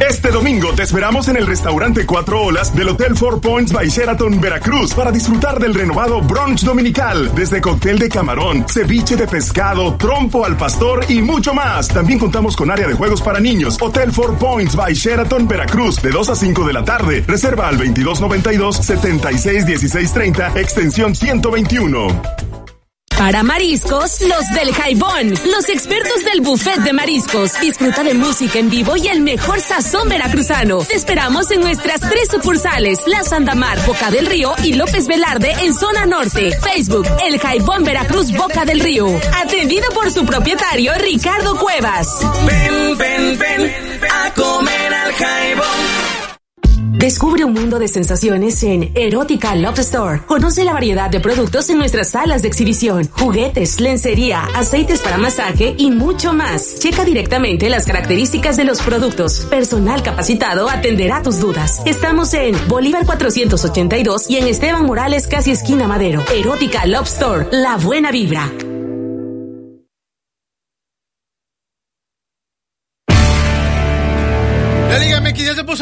Este 0.00 0.30
domingo 0.30 0.72
te 0.74 0.84
esperamos 0.84 1.26
en 1.28 1.36
el 1.36 1.46
restaurante 1.46 2.06
Cuatro 2.06 2.40
Olas 2.42 2.74
del 2.74 2.88
Hotel 2.88 3.14
Four 3.16 3.40
Points 3.40 3.72
by 3.72 3.88
Sheraton, 3.88 4.40
Veracruz, 4.40 4.94
para 4.94 5.10
disfrutar 5.10 5.58
del 5.58 5.74
renovado 5.74 6.22
brunch 6.22 6.62
dominical, 6.62 7.34
desde 7.34 7.60
cóctel 7.60 7.98
de 7.98 8.08
camarón, 8.08 8.64
ceviche 8.68 9.16
de 9.16 9.26
pescado, 9.26 9.96
trompo 9.96 10.44
al 10.44 10.56
pastor 10.56 11.04
y 11.08 11.20
mucho 11.20 11.52
más. 11.52 11.88
También 11.88 12.20
contamos 12.20 12.56
con 12.56 12.70
área 12.70 12.86
de 12.86 12.94
juegos 12.94 13.22
para 13.22 13.40
niños. 13.40 13.76
Hotel 13.80 14.12
Four 14.12 14.38
Points 14.38 14.76
by 14.76 14.94
Sheraton, 14.94 15.48
Veracruz, 15.48 16.00
de 16.00 16.10
2 16.10 16.30
a 16.30 16.36
5 16.36 16.64
de 16.64 16.72
la 16.72 16.84
tarde. 16.84 17.24
Reserva 17.26 17.66
al 17.68 17.78
2292-761630, 17.78 20.56
extensión 20.56 21.14
121. 21.14 22.57
Para 23.18 23.42
mariscos, 23.42 24.20
los 24.20 24.48
del 24.54 24.72
Jaibón, 24.72 25.30
los 25.30 25.68
expertos 25.68 26.24
del 26.24 26.40
buffet 26.40 26.78
de 26.82 26.92
mariscos. 26.92 27.60
Disfruta 27.60 28.04
de 28.04 28.14
música 28.14 28.60
en 28.60 28.70
vivo 28.70 28.96
y 28.96 29.08
el 29.08 29.20
mejor 29.20 29.60
sazón 29.60 30.08
veracruzano. 30.08 30.78
Te 30.78 30.94
esperamos 30.94 31.50
en 31.50 31.60
nuestras 31.60 32.00
tres 32.00 32.28
sucursales, 32.30 33.00
La 33.06 33.24
Sandamar, 33.24 33.84
Boca 33.86 34.12
del 34.12 34.26
Río 34.26 34.54
y 34.62 34.74
López 34.74 35.08
Velarde 35.08 35.50
en 35.60 35.74
zona 35.74 36.06
norte. 36.06 36.56
Facebook, 36.60 37.06
El 37.26 37.40
Jaibón 37.40 37.82
Veracruz 37.82 38.30
Boca 38.30 38.64
del 38.64 38.78
Río. 38.78 39.08
Atendido 39.34 39.88
por 39.90 40.12
su 40.12 40.24
propietario 40.24 40.92
Ricardo 40.94 41.58
Cuevas. 41.58 42.08
Ven, 42.46 42.96
ven, 42.96 43.38
ven 43.38 44.00
a 44.12 44.32
comer 44.32 44.94
al 44.94 45.12
Jaibón. 45.12 46.17
Descubre 46.98 47.44
un 47.44 47.52
mundo 47.52 47.78
de 47.78 47.86
sensaciones 47.86 48.60
en 48.64 48.90
Erótica 48.96 49.54
Love 49.54 49.78
Store. 49.78 50.22
Conoce 50.26 50.64
la 50.64 50.72
variedad 50.72 51.08
de 51.08 51.20
productos 51.20 51.70
en 51.70 51.78
nuestras 51.78 52.10
salas 52.10 52.42
de 52.42 52.48
exhibición, 52.48 53.08
juguetes, 53.12 53.78
lencería, 53.78 54.42
aceites 54.56 54.98
para 54.98 55.16
masaje 55.16 55.76
y 55.78 55.92
mucho 55.92 56.32
más. 56.32 56.80
Checa 56.80 57.04
directamente 57.04 57.70
las 57.70 57.86
características 57.86 58.56
de 58.56 58.64
los 58.64 58.82
productos. 58.82 59.46
Personal 59.48 60.02
capacitado 60.02 60.68
atenderá 60.68 61.22
tus 61.22 61.38
dudas. 61.38 61.82
Estamos 61.86 62.34
en 62.34 62.56
Bolívar 62.66 63.06
482 63.06 64.28
y 64.28 64.38
en 64.38 64.48
Esteban 64.48 64.84
Morales, 64.84 65.28
casi 65.28 65.52
esquina 65.52 65.86
Madero. 65.86 66.24
Erótica 66.34 66.84
Love 66.84 67.06
Store, 67.06 67.46
la 67.52 67.76
buena 67.76 68.10
vibra. 68.10 68.50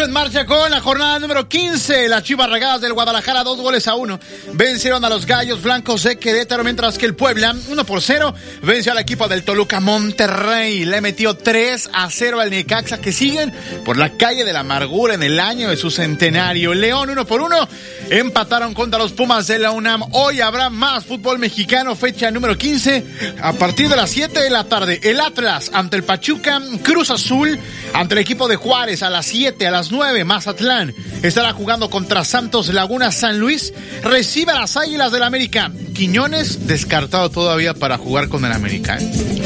En 0.07 0.13
marcha 0.13 0.47
con 0.47 0.71
la 0.71 0.81
jornada 0.81 1.19
número 1.19 1.49
15. 1.49 2.09
Las 2.09 2.23
Chivas 2.23 2.49
Regadas 2.49 2.81
del 2.81 2.93
Guadalajara, 2.93 3.43
dos 3.43 3.61
goles 3.61 3.89
a 3.89 3.97
uno. 3.97 4.21
Vencieron 4.53 5.05
a 5.05 5.09
los 5.09 5.27
Gallos 5.27 5.63
Blancos 5.63 6.05
de 6.05 6.17
Querétaro, 6.17 6.63
mientras 6.63 6.97
que 6.97 7.07
el 7.07 7.17
Puebla, 7.17 7.55
uno 7.69 7.85
por 7.85 8.01
cero, 8.01 8.33
venció 8.63 8.93
al 8.93 8.99
equipo 8.99 9.27
del 9.27 9.43
Toluca 9.43 9.81
Monterrey. 9.81 10.85
Le 10.85 11.01
metió 11.01 11.37
3 11.37 11.91
a 11.93 12.09
0 12.09 12.41
al 12.41 12.51
Necaxa, 12.51 13.01
que 13.01 13.13
siguen 13.13 13.53
por 13.85 13.97
la 13.97 14.17
calle 14.17 14.45
de 14.45 14.53
la 14.53 14.61
amargura 14.61 15.15
en 15.15 15.25
el 15.25 15.41
año 15.41 15.71
de 15.71 15.77
su 15.77 15.91
centenario. 15.91 16.73
León, 16.73 17.11
uno 17.11 17.27
por 17.27 17.41
uno, 17.41 17.69
empataron 18.09 18.75
contra 18.75 19.01
los 19.01 19.13
Pumas 19.13 19.49
de 19.49 19.59
la 19.59 19.73
UNAM. 19.73 20.05
Hoy 20.13 20.41
habrá 20.41 20.71
más 20.71 21.05
fútbol 21.05 21.41
mexicano, 21.41 21.97
fecha 21.97 22.31
número 22.31 22.57
15, 22.57 23.35
a 23.43 23.53
partir 23.55 23.89
de 23.89 23.97
las 23.97 24.11
7 24.11 24.41
de 24.41 24.51
la 24.51 24.65
tarde. 24.65 25.01
El 25.03 25.21
Atlas 25.21 25.71
ante 25.75 25.97
el 25.97 26.05
Pachuca, 26.05 26.63
Cruz 26.85 27.11
Azul 27.11 27.59
ante 27.93 28.15
el 28.15 28.21
equipo 28.21 28.47
de 28.47 28.55
Juárez 28.55 29.03
a 29.03 29.11
las 29.11 29.27
7, 29.27 29.67
a 29.67 29.71
las 29.73 29.91
9, 29.91 29.96
Mazatlán 29.97 30.95
estará 31.23 31.53
jugando 31.53 31.89
contra 31.89 32.25
Santos 32.25 32.69
Laguna 32.69 33.11
San 33.11 33.39
Luis, 33.39 33.73
recibe 34.03 34.53
a 34.53 34.61
las 34.61 34.77
Águilas 34.77 35.11
del 35.11 35.23
América. 35.23 35.73
Quiñones 35.95 36.67
descartado 36.67 37.31
todavía 37.31 37.73
para 37.73 37.97
jugar 37.97 38.29
con 38.29 38.45
el 38.45 38.53
América. 38.53 38.99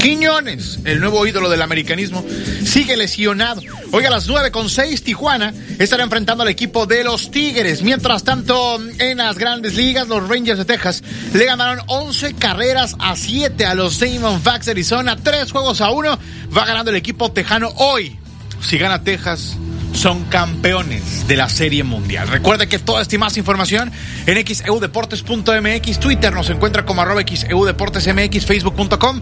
Quiñones, 0.02 0.80
el 0.84 1.00
nuevo 1.00 1.24
ídolo 1.24 1.48
del 1.50 1.62
americanismo, 1.62 2.24
sigue 2.64 2.96
lesionado. 2.96 3.62
Hoy 3.92 4.04
a 4.04 4.10
las 4.10 4.26
9 4.26 4.50
con 4.50 4.68
6, 4.68 5.04
Tijuana 5.04 5.54
estará 5.78 6.02
enfrentando 6.02 6.42
al 6.42 6.48
equipo 6.48 6.86
de 6.86 7.04
los 7.04 7.30
Tigres. 7.30 7.82
Mientras 7.82 8.24
tanto, 8.24 8.80
en 8.98 9.18
las 9.18 9.38
grandes 9.38 9.76
ligas, 9.76 10.08
los 10.08 10.28
Rangers 10.28 10.58
de 10.58 10.64
Texas 10.64 11.04
le 11.32 11.44
ganaron 11.44 11.84
11 11.86 12.34
carreras 12.34 12.96
a 12.98 13.14
7 13.14 13.66
a 13.66 13.74
los 13.74 14.00
Diamondbacks 14.00 14.66
de 14.66 14.72
Arizona. 14.72 15.16
Tres 15.16 15.52
juegos 15.52 15.80
a 15.80 15.90
uno. 15.90 16.18
Va 16.56 16.64
ganando 16.64 16.90
el 16.90 16.96
equipo 16.96 17.30
tejano 17.30 17.72
hoy 17.76 18.18
si 18.60 18.78
gana 18.78 19.02
Texas, 19.02 19.56
son 19.92 20.24
campeones 20.24 21.26
de 21.26 21.36
la 21.36 21.48
Serie 21.48 21.84
Mundial. 21.84 22.28
Recuerde 22.28 22.68
que 22.68 22.78
toda 22.78 23.02
esta 23.02 23.14
y 23.14 23.18
más 23.18 23.36
información 23.36 23.90
en 24.26 24.46
xeudeportes.mx, 24.46 26.00
Twitter 26.00 26.32
nos 26.32 26.50
encuentra 26.50 26.84
como 26.84 27.02
arroba 27.02 27.22
xeudeportesmx, 27.22 28.46
facebook.com, 28.46 29.20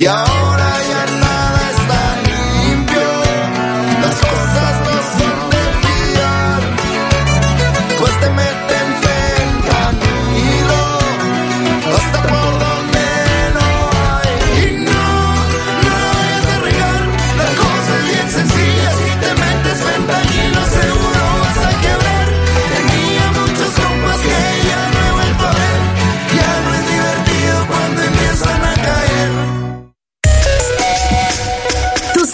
Y 0.00 0.06
ahora 0.06 0.69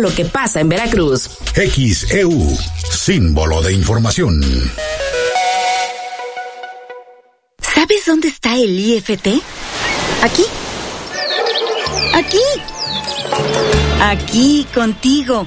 lo 0.00 0.14
que 0.14 0.24
pasa 0.24 0.60
en 0.60 0.68
Veracruz. 0.68 1.30
XEU, 1.54 2.58
símbolo 2.90 3.62
de 3.62 3.72
información. 3.72 4.40
¿Sabes 7.60 8.06
dónde 8.06 8.28
está 8.28 8.56
el 8.56 8.78
IFT? 8.78 9.28
Aquí. 10.22 10.44
Aquí. 12.14 12.42
Aquí, 14.00 14.66
contigo. 14.74 15.46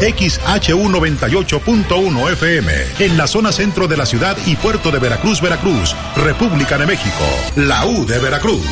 XHU 0.00 0.88
98.1 0.88 2.32
FM, 2.32 2.72
en 3.00 3.18
la 3.18 3.26
zona 3.26 3.52
centro 3.52 3.86
de 3.86 3.98
la 3.98 4.06
ciudad 4.06 4.38
y 4.46 4.56
puerto 4.56 4.90
de 4.90 4.98
Veracruz, 4.98 5.42
Veracruz, 5.42 5.94
República 6.16 6.78
de 6.78 6.86
México, 6.86 7.26
la 7.56 7.84
U 7.84 8.06
de 8.06 8.18
Veracruz. 8.18 8.64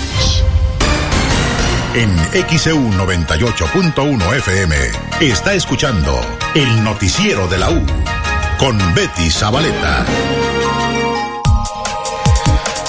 En 1.93 2.17
XEU 2.49 2.91
98.1 2.93 4.35
FM 4.37 4.77
está 5.21 5.53
escuchando 5.53 6.19
el 6.55 6.83
noticiero 6.83 7.47
de 7.49 7.59
la 7.59 7.69
U 7.69 7.85
con 8.59 8.79
Betty 8.95 9.29
Zabaleta. 9.29 10.07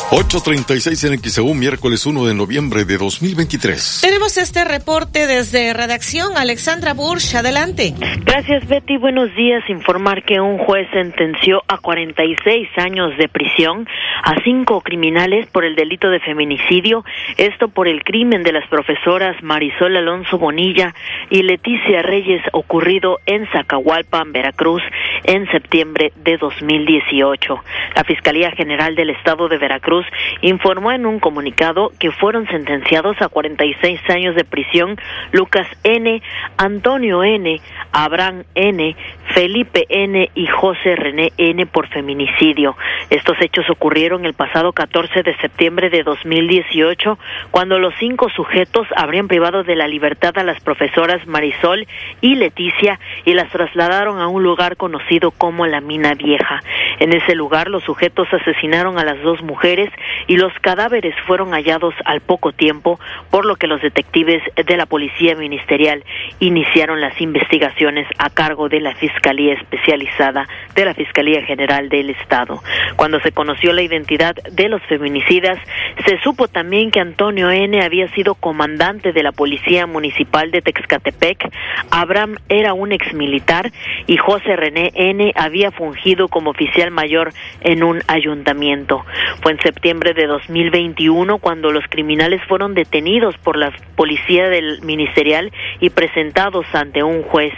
8.36 0.10 1.12
en 1.12 1.20
XEU, 1.20 1.54
miércoles 1.54 2.06
1 2.06 2.26
de 2.28 2.34
noviembre 2.34 2.86
de 2.86 2.98
2023. 2.98 4.00
Tenemos 4.02 4.38
este 4.38 4.64
reporte 4.64 5.28
desde 5.28 5.74
redacción. 5.74 6.38
Alexandra 6.38 6.94
Bursch, 6.94 7.36
adelante. 7.36 7.94
Gracias, 8.24 8.66
Betty. 8.70 8.96
Buenos 8.96 9.36
días. 9.36 9.70
Informar 9.70 10.24
que 10.24 10.40
un 10.40 10.60
juez 10.60 10.88
sentenció 10.94 11.62
a 11.68 11.80
46 11.80 12.70
años 12.78 13.18
de 13.18 13.28
prisión 13.28 13.86
a 14.24 14.42
cinco 14.46 14.80
criminales 14.80 15.46
por 15.48 15.66
el 15.66 15.76
delito 15.76 16.10
de 16.10 16.22
feminicidio. 16.22 17.04
Esto 17.36 17.68
por 17.68 17.90
el 17.90 18.06
crimen 18.06 18.44
de 18.44 18.54
las 18.54 18.68
profesoras 18.70 19.36
Marisol 19.44 19.98
Alonso 19.98 20.38
Bonilla 20.38 20.96
y 21.30 21.44
Leticia 21.44 22.02
Reyes 22.02 22.42
ocurrido 22.54 23.20
en 23.26 23.46
Zacahualpan, 23.52 24.32
Veracruz, 24.32 24.82
en 25.26 25.52
septiembre 25.52 26.14
de 26.16 26.38
2018. 26.38 27.60
La 27.94 28.06
Fiscalía 28.06 28.52
General 28.52 28.96
del 28.96 29.10
Estado 29.10 29.50
de 29.50 29.58
Veracruz 29.58 29.97
informó 30.42 30.92
en 30.92 31.06
un 31.06 31.20
comunicado 31.20 31.92
que 32.00 32.12
fueron 32.12 32.48
sentenciados 32.48 33.22
a 33.22 33.30
46 33.30 34.00
años 34.10 34.36
de 34.36 34.44
prisión 34.44 34.98
Lucas 35.32 35.68
N., 35.84 36.22
Antonio 36.58 37.24
N., 37.24 37.62
Abraham 37.92 38.44
N., 38.56 38.96
Felipe 39.34 39.86
N. 39.90 40.30
y 40.34 40.48
José 40.48 40.96
René 40.96 41.32
N. 41.38 41.66
por 41.66 41.88
feminicidio. 41.88 42.76
Estos 43.10 43.38
hechos 43.42 43.70
ocurrieron 43.70 44.26
el 44.26 44.34
pasado 44.34 44.74
14 44.74 45.24
de 45.24 45.36
septiembre 45.38 45.90
de 45.90 46.04
2018, 46.04 47.18
cuando 47.52 47.80
los 47.80 47.94
cinco 48.00 48.30
sujetos 48.30 48.88
habrían 48.96 49.28
privado 49.28 49.64
de 49.64 49.76
la 49.76 49.88
libertad 49.88 50.38
a 50.38 50.44
las 50.44 50.60
profesoras 50.62 51.26
Marisol 51.28 51.88
y 52.22 52.36
Leticia 52.36 53.00
y 53.26 53.34
las 53.34 53.50
trasladaron 53.50 54.20
a 54.20 54.28
un 54.28 54.44
lugar 54.44 54.78
conocido 54.78 55.32
como 55.32 55.68
la 55.68 55.82
Mina 55.82 56.14
Vieja. 56.16 56.62
En 57.00 57.14
ese 57.14 57.36
lugar 57.36 57.70
los 57.70 57.84
sujetos 57.84 58.28
asesinaron 58.32 58.98
a 58.98 59.06
las 59.06 59.22
dos 59.22 59.42
mujeres 59.42 59.87
criminales 59.88 60.08
y 60.28 60.36
los 60.36 60.52
cadáveres 60.62 61.16
fueron 61.26 61.52
hallados 61.52 61.94
al 62.06 62.22
poco 62.22 62.52
tiempo, 62.52 63.00
por 63.32 63.46
lo 63.46 63.56
que 63.56 63.68
los 63.68 63.82
detectives 63.82 64.42
de 64.56 64.78
la 64.78 64.86
Policía 64.86 65.36
Ministerial 65.36 66.04
iniciaron 66.40 67.00
las 67.00 67.20
investigaciones 67.22 68.08
a 68.18 68.30
cargo 68.30 68.68
de 68.68 68.82
la 68.82 68.94
Fiscalía 68.96 69.54
Especializada 69.54 70.48
de 70.76 70.86
la 70.86 70.94
Fiscalía 70.94 71.44
General 71.44 71.88
del 71.90 72.10
Estado. 72.10 72.62
Cuando 72.96 73.20
se 73.22 73.32
conoció 73.32 73.72
la 73.72 73.82
identidad 73.82 74.36
de 74.36 74.70
los 74.70 74.82
feminicidas, 74.84 75.58
se 76.06 76.20
supo 76.20 76.48
también 76.48 76.92
que 76.92 77.00
Antonio 77.00 77.50
N. 77.52 77.82
había 77.82 78.08
sido 78.10 78.36
comandante 78.36 79.14
de 79.14 79.24
la 79.24 79.32
Policía 79.32 79.88
Municipal 79.88 80.52
de 80.52 80.62
Texcatepec, 80.62 81.50
Abraham 81.92 82.36
era 82.50 82.74
un 82.74 82.92
exmilitar 82.92 83.72
y 84.08 84.18
José 84.18 84.56
René 84.56 84.92
N. 84.94 85.32
había 85.36 85.72
fungido 85.72 86.28
como 86.28 86.52
oficial 86.52 86.92
mayor 86.92 87.32
en 87.62 87.84
un 87.84 88.02
ayuntamiento. 88.08 89.06
Fue 89.42 89.54
en 89.54 89.60
septiembre 89.78 90.16
de 90.16 90.26
2021 90.26 91.38
cuando 91.38 91.70
los 91.72 91.84
criminales 91.88 92.42
fueron 92.48 92.74
detenidos 92.74 93.38
por 93.38 93.58
la 93.58 93.72
policía 93.96 94.50
del 94.50 94.82
ministerial 94.82 95.52
y 95.80 95.92
presentados 95.92 96.66
ante 96.74 97.04
un 97.04 97.22
juez 97.22 97.54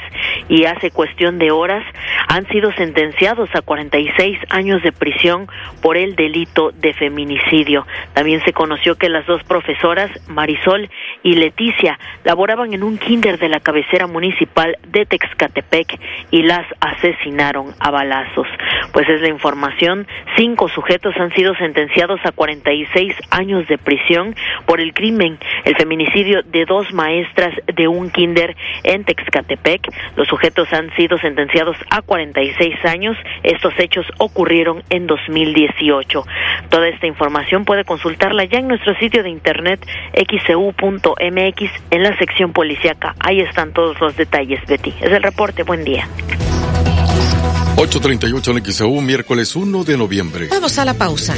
y 0.49 0.65
hace 0.65 0.91
cuestión 0.91 1.39
de 1.39 1.51
horas 1.51 1.85
han 2.27 2.45
sido 2.49 2.73
sentenciados 2.73 3.49
a 3.53 3.61
46 3.61 4.37
años 4.49 4.83
de 4.83 4.91
prisión 4.91 5.47
por 5.81 5.95
el 5.95 6.17
delito 6.17 6.71
de 6.71 6.93
feminicidio. 6.93 7.87
También 8.13 8.43
se 8.43 8.51
conoció 8.51 8.95
que 8.95 9.07
las 9.07 9.25
dos 9.25 9.41
profesoras, 9.45 10.11
Marisol 10.27 10.89
y 11.23 11.35
Leticia, 11.35 11.97
laboraban 12.25 12.73
en 12.73 12.83
un 12.83 12.97
kinder 12.97 13.39
de 13.39 13.47
la 13.47 13.61
cabecera 13.61 14.07
municipal 14.07 14.77
de 14.89 15.05
Texcatepec 15.05 15.97
y 16.31 16.43
las 16.43 16.65
asesinaron 16.81 17.73
a 17.79 17.91
balazos. 17.91 18.47
Pues 18.91 19.07
es 19.07 19.21
la 19.21 19.29
información, 19.29 20.05
cinco 20.37 20.67
sujetos 20.67 21.15
han 21.17 21.33
sido 21.33 21.55
sentenciados 21.55 22.08
a 22.23 22.31
46 22.31 23.13
años 23.29 23.67
de 23.67 23.77
prisión 23.77 24.35
por 24.65 24.81
el 24.81 24.93
crimen, 24.93 25.37
el 25.65 25.75
feminicidio 25.75 26.41
de 26.43 26.65
dos 26.65 26.91
maestras 26.93 27.53
de 27.73 27.87
un 27.87 28.09
kinder 28.09 28.55
en 28.83 29.03
Texcatepec. 29.03 29.81
Los 30.15 30.27
sujetos 30.27 30.71
han 30.73 30.93
sido 30.95 31.17
sentenciados 31.17 31.77
a 31.89 32.01
46 32.01 32.85
años. 32.85 33.17
Estos 33.43 33.73
hechos 33.77 34.05
ocurrieron 34.17 34.83
en 34.89 35.07
2018. 35.07 36.23
Toda 36.69 36.87
esta 36.87 37.07
información 37.07 37.65
puede 37.65 37.83
consultarla 37.83 38.45
ya 38.45 38.59
en 38.59 38.67
nuestro 38.67 38.95
sitio 38.95 39.23
de 39.23 39.29
internet 39.29 39.85
xcu.mx 40.13 41.71
en 41.91 42.03
la 42.03 42.17
sección 42.17 42.53
policíaca. 42.53 43.15
Ahí 43.19 43.41
están 43.41 43.73
todos 43.73 43.99
los 43.99 44.15
detalles, 44.15 44.59
Betty. 44.67 44.93
Es 45.01 45.11
el 45.11 45.23
reporte. 45.23 45.63
Buen 45.63 45.83
día. 45.83 46.07
838 47.79 48.51
en 48.51 48.65
XEU, 48.65 49.01
miércoles 49.01 49.55
1 49.55 49.83
de 49.85 49.97
noviembre. 49.97 50.47
Vamos 50.51 50.77
a 50.79 50.85
la 50.85 50.93
pausa. 50.93 51.33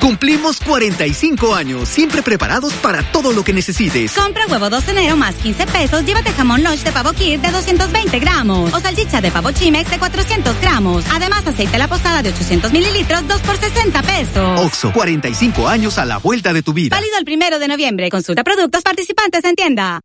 Cumplimos 0.00 0.60
45 0.60 1.54
años, 1.54 1.88
siempre 1.88 2.22
preparados 2.22 2.72
para 2.74 3.02
todo 3.12 3.32
lo 3.32 3.44
que 3.44 3.52
necesites. 3.52 4.12
Compra 4.12 4.46
huevo 4.46 4.70
2 4.70 4.88
enero 4.88 5.16
más 5.16 5.34
15 5.36 5.66
pesos, 5.66 6.04
llévate 6.04 6.32
jamón 6.32 6.62
lunch 6.62 6.82
de 6.82 6.92
pavo 6.92 7.12
kir 7.12 7.40
de 7.40 7.50
220 7.50 8.18
gramos 8.18 8.72
o 8.72 8.80
salchicha 8.80 9.20
de 9.20 9.30
pavo 9.30 9.52
chimex 9.52 9.90
de 9.90 9.98
400 9.98 10.60
gramos. 10.60 11.04
Además, 11.12 11.46
aceite 11.46 11.78
la 11.78 11.88
posada 11.88 12.22
de 12.22 12.30
800 12.30 12.72
mililitros, 12.72 13.26
2 13.26 13.40
por 13.40 13.56
60 13.56 14.02
pesos. 14.02 14.60
Oxo, 14.60 14.92
45 14.92 15.68
años 15.68 15.98
a 15.98 16.04
la 16.04 16.18
vuelta 16.18 16.52
de 16.52 16.62
tu 16.62 16.72
vida. 16.72 16.96
Válido 16.96 17.18
el 17.18 17.24
primero 17.24 17.58
de 17.58 17.68
noviembre. 17.68 18.10
Consulta 18.10 18.44
productos 18.44 18.82
participantes 18.82 19.44
en 19.44 19.54
tienda. 19.54 20.00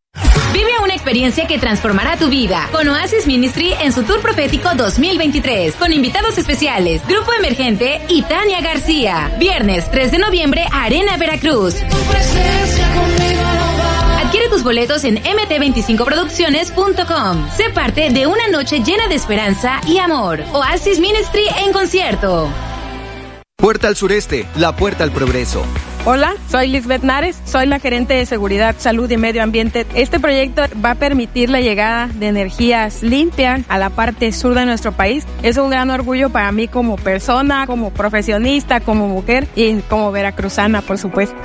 Vive 0.54 0.72
una 0.84 0.94
experiencia 0.94 1.48
que 1.48 1.58
transformará 1.58 2.18
tu 2.18 2.28
vida 2.28 2.68
con 2.72 2.86
Oasis 2.90 3.26
Ministry 3.26 3.74
en 3.82 3.92
su 3.94 4.04
Tour 4.04 4.20
Profético 4.22 4.70
2023 4.76 5.76
con 5.76 5.92
invitados 5.94 6.38
especiales, 6.38 7.02
Grupo 7.08 7.32
Emergente 7.34 8.02
y 8.10 8.22
Tania 8.24 8.60
García. 8.62 9.32
Viernes 9.40 9.90
3 9.90 10.12
de 10.12 10.20
noviembre, 10.20 10.66
Arena 10.72 11.16
Veracruz. 11.18 11.76
Adquiere 14.24 14.50
tus 14.50 14.64
boletos 14.64 15.04
en 15.06 15.24
mt25producciones.com. 15.24 17.50
Sé 17.52 17.70
parte 17.70 18.10
de 18.10 18.28
una 18.28 18.50
noche 18.50 18.82
llena 18.82 19.08
de 19.08 19.16
esperanza 19.16 19.80
y 19.88 19.98
amor. 20.00 20.44
Oasis 20.52 21.00
Ministry 21.00 21.46
en 21.66 21.72
concierto. 21.72 22.50
Puerta 23.62 23.90
al 23.90 23.96
sureste, 23.96 24.48
la 24.56 24.76
puerta 24.76 25.04
al 25.04 25.12
progreso. 25.12 25.64
Hola, 26.04 26.34
soy 26.50 26.68
Lisbeth 26.68 27.04
Nares, 27.04 27.40
soy 27.46 27.68
la 27.68 27.78
gerente 27.78 28.16
de 28.16 28.26
Seguridad, 28.26 28.76
Salud 28.80 29.08
y 29.12 29.18
Medio 29.18 29.44
Ambiente. 29.44 29.86
Este 29.94 30.20
proyecto 30.20 30.64
va 30.84 30.92
a 30.92 30.96
permitir 30.96 31.52
la 31.52 31.62
llegada 31.62 32.08
de 32.08 32.30
energías 32.30 33.04
limpias 33.04 33.62
a 33.68 33.78
la 33.78 33.92
parte 33.92 34.32
sur 34.32 34.56
de 34.56 34.66
nuestro 34.66 34.94
país. 34.94 35.28
Es 35.44 35.58
un 35.58 35.70
gran 35.70 35.92
orgullo 35.92 36.32
para 36.32 36.52
mí 36.52 36.68
como 36.68 36.96
persona, 36.96 37.68
como 37.68 37.94
profesionista, 37.94 38.80
como 38.80 39.08
mujer 39.08 39.48
y 39.56 39.76
como 39.82 40.12
veracruzana, 40.12 40.82
por 40.82 40.98
supuesto. 40.98 41.36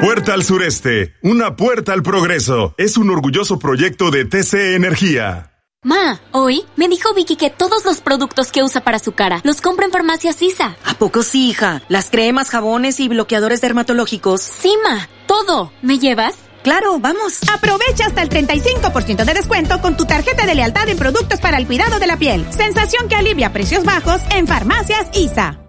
Puerta 0.00 0.32
al 0.32 0.44
sureste, 0.44 1.14
una 1.22 1.56
puerta 1.56 1.92
al 1.92 2.04
progreso. 2.04 2.72
Es 2.78 2.98
un 2.98 3.10
orgulloso 3.10 3.58
proyecto 3.58 4.12
de 4.12 4.26
TC 4.26 4.76
Energía. 4.76 5.57
Ma, 5.88 6.20
hoy 6.32 6.66
me 6.76 6.86
dijo 6.86 7.14
Vicky 7.14 7.34
que 7.36 7.48
todos 7.48 7.86
los 7.86 8.02
productos 8.02 8.52
que 8.52 8.62
usa 8.62 8.84
para 8.84 8.98
su 8.98 9.12
cara 9.12 9.40
los 9.42 9.62
compra 9.62 9.86
en 9.86 9.90
Farmacia 9.90 10.34
Sisa. 10.34 10.76
¿A 10.84 10.92
poco 10.92 11.22
sí, 11.22 11.48
hija? 11.48 11.80
Las 11.88 12.10
cremas, 12.10 12.50
jabones 12.50 13.00
y 13.00 13.08
bloqueadores 13.08 13.62
dermatológicos. 13.62 14.42
Sí, 14.42 14.70
ma, 14.84 15.08
todo. 15.26 15.72
¿Me 15.80 15.98
llevas? 15.98 16.34
Claro, 16.62 16.98
vamos. 16.98 17.38
Aprovecha 17.50 18.04
hasta 18.04 18.20
el 18.20 18.28
35% 18.28 19.24
de 19.24 19.32
descuento 19.32 19.80
con 19.80 19.96
tu 19.96 20.04
tarjeta 20.04 20.44
de 20.44 20.56
lealtad 20.56 20.90
en 20.90 20.98
productos 20.98 21.40
para 21.40 21.56
el 21.56 21.66
cuidado 21.66 21.98
de 21.98 22.06
la 22.06 22.18
piel. 22.18 22.44
Sensación 22.52 23.08
que 23.08 23.16
alivia 23.16 23.54
precios 23.54 23.82
bajos 23.84 24.20
en 24.34 24.46
Farmacias 24.46 25.06
ISA. 25.14 25.67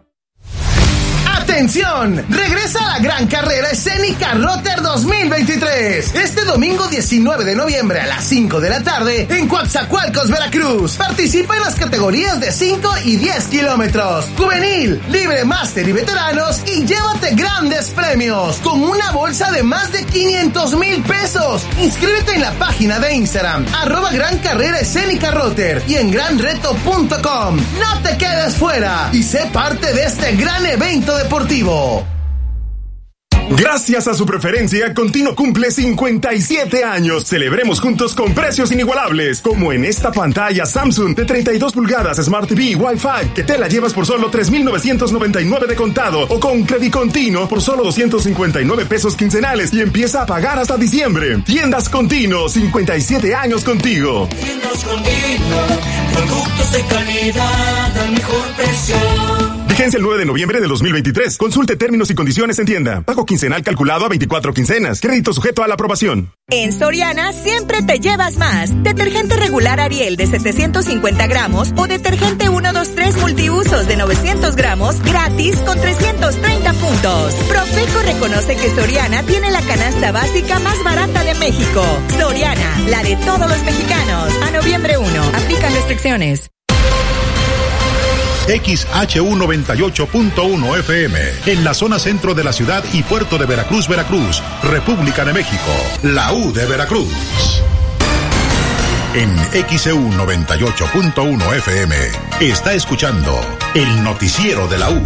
¡Atención! 1.49 2.23
Regresa 2.29 2.79
a 2.85 2.87
la 2.89 2.99
gran 2.99 3.25
carrera 3.25 3.71
escénica 3.71 4.35
Rotter 4.35 4.83
2023. 4.83 6.13
Este 6.13 6.45
domingo 6.45 6.87
19 6.87 7.43
de 7.43 7.55
noviembre 7.55 7.99
a 7.99 8.05
las 8.05 8.23
5 8.25 8.61
de 8.61 8.69
la 8.69 8.83
tarde 8.83 9.27
en 9.27 9.47
Coatzacoalcos, 9.47 10.29
Veracruz. 10.29 10.97
Participa 10.97 11.57
en 11.57 11.63
las 11.63 11.73
categorías 11.73 12.39
de 12.39 12.51
5 12.51 12.89
y 13.03 13.15
10 13.15 13.47
kilómetros. 13.47 14.27
Juvenil, 14.37 15.01
libre 15.09 15.43
máster 15.43 15.89
y 15.89 15.91
veteranos 15.91 16.61
y 16.67 16.85
llévate 16.85 17.33
grandes 17.33 17.89
premios 17.89 18.57
con 18.57 18.83
una 18.83 19.11
bolsa 19.11 19.51
de 19.51 19.63
más 19.63 19.91
de 19.91 20.05
500 20.05 20.75
mil 20.75 21.01
pesos. 21.01 21.65
Inscríbete 21.81 22.35
en 22.35 22.41
la 22.41 22.51
página 22.53 22.99
de 22.99 23.15
Instagram 23.15 23.65
arroba 23.73 24.11
gran 24.11 24.37
carrera 24.37 24.79
escénica 24.79 25.31
Rotter 25.31 25.81
y 25.87 25.95
en 25.95 26.11
granreto.com. 26.11 27.57
No 27.57 28.01
te 28.03 28.17
quedes 28.17 28.55
fuera 28.55 29.09
y 29.11 29.23
sé 29.23 29.49
parte 29.51 29.93
de 29.93 30.03
este 30.03 30.35
gran 30.35 30.63
evento 30.67 31.17
deportivo. 31.17 31.38
Gracias 33.51 34.07
a 34.07 34.13
su 34.13 34.25
preferencia, 34.25 34.93
Continuo 34.93 35.33
cumple 35.35 35.71
57 35.71 36.83
años. 36.83 37.25
Celebremos 37.25 37.79
juntos 37.79 38.13
con 38.13 38.33
precios 38.33 38.71
inigualables, 38.71 39.41
como 39.41 39.73
en 39.73 39.85
esta 39.85 40.11
pantalla 40.11 40.65
Samsung 40.65 41.15
de 41.15 41.25
32 41.25 41.73
pulgadas 41.73 42.17
Smart 42.23 42.47
TV 42.47 42.75
Wi-Fi, 42.75 43.29
que 43.33 43.43
te 43.43 43.57
la 43.57 43.67
llevas 43.67 43.93
por 43.93 44.05
solo 44.05 44.29
3,999 44.29 45.67
de 45.67 45.75
contado, 45.75 46.23
o 46.29 46.39
con 46.39 46.63
Credit 46.63 46.93
Continuo 46.93 47.49
por 47.49 47.61
solo 47.61 47.83
259 47.83 48.85
pesos 48.85 49.15
quincenales 49.15 49.73
y 49.73 49.81
empieza 49.81 50.21
a 50.21 50.25
pagar 50.27 50.59
hasta 50.59 50.77
diciembre. 50.77 51.39
Tiendas 51.39 51.89
Continuo, 51.89 52.49
57 52.49 53.33
años 53.33 53.63
contigo. 53.63 54.29
Tiendas 54.39 54.83
Continuo, 54.83 55.61
productos 56.13 56.71
de 56.71 56.85
calidad 56.85 57.97
al 57.97 58.11
mejor 58.11 58.45
precio. 58.55 59.58
Vigencia 59.79 59.97
el 59.97 60.03
9 60.03 60.19
de 60.19 60.25
noviembre 60.25 60.59
de 60.59 60.67
2023. 60.67 61.37
Consulte 61.37 61.77
términos 61.77 62.11
y 62.11 62.13
condiciones 62.13 62.59
en 62.59 62.65
tienda. 62.65 62.99
Pago 62.99 63.25
quincenal 63.25 63.63
calculado 63.63 64.03
a 64.03 64.09
24 64.09 64.53
quincenas. 64.53 64.99
Crédito 64.99 65.31
sujeto 65.31 65.63
a 65.63 65.69
la 65.69 65.75
aprobación. 65.75 66.33
En 66.49 66.73
Soriana 66.73 67.31
siempre 67.31 67.81
te 67.81 67.97
llevas 67.97 68.37
más. 68.37 68.83
Detergente 68.83 69.37
regular 69.37 69.79
Ariel 69.79 70.17
de 70.17 70.27
750 70.27 71.27
gramos 71.27 71.71
o 71.77 71.87
detergente 71.87 72.49
123 72.49 73.21
multiusos 73.21 73.87
de 73.87 73.95
900 73.95 74.57
gramos 74.57 75.01
gratis 75.01 75.55
con 75.59 75.79
330 75.79 76.73
puntos. 76.73 77.33
Profeco 77.47 78.01
reconoce 78.01 78.57
que 78.57 78.75
Soriana 78.75 79.23
tiene 79.23 79.49
la 79.49 79.61
canasta 79.61 80.11
básica 80.11 80.59
más 80.59 80.83
barata 80.83 81.23
de 81.23 81.35
México. 81.35 81.85
Soriana, 82.19 82.81
la 82.89 83.01
de 83.01 83.15
todos 83.15 83.49
los 83.49 83.63
mexicanos. 83.63 84.33
A 84.45 84.51
noviembre 84.51 84.97
1. 84.97 85.07
Aplican 85.35 85.73
restricciones. 85.73 86.51
XHU98.1 88.49 90.79
FM, 90.79 91.19
en 91.45 91.63
la 91.63 91.75
zona 91.75 91.99
centro 91.99 92.33
de 92.33 92.43
la 92.43 92.51
ciudad 92.51 92.83
y 92.93 93.03
puerto 93.03 93.37
de 93.37 93.45
Veracruz, 93.45 93.87
Veracruz, 93.87 94.41
República 94.63 95.23
de 95.23 95.33
México, 95.33 95.71
la 96.01 96.33
U 96.33 96.51
de 96.51 96.65
Veracruz. 96.65 97.13
En 99.13 99.37
XEU 99.67 99.99
98.1 100.11 101.57
FM 101.57 101.95
está 102.41 102.73
escuchando 102.73 103.39
el 103.75 104.03
noticiero 104.03 104.67
de 104.67 104.79
la 104.79 104.89
U 104.89 104.99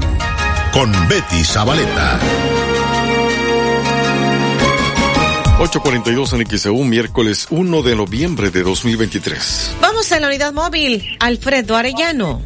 con 0.72 0.90
Betty 1.10 1.44
Zabaleta. 1.44 2.20
842 5.60 6.34
en 6.34 6.46
XEU, 6.46 6.84
miércoles 6.84 7.48
1 7.50 7.82
de 7.84 7.96
noviembre 7.96 8.52
de 8.52 8.64
2023. 8.64 9.76
Vamos 9.82 10.12
a 10.12 10.20
la 10.20 10.28
unidad 10.28 10.54
móvil, 10.54 11.18
Alfredo 11.20 11.76
Arellano. 11.76 12.42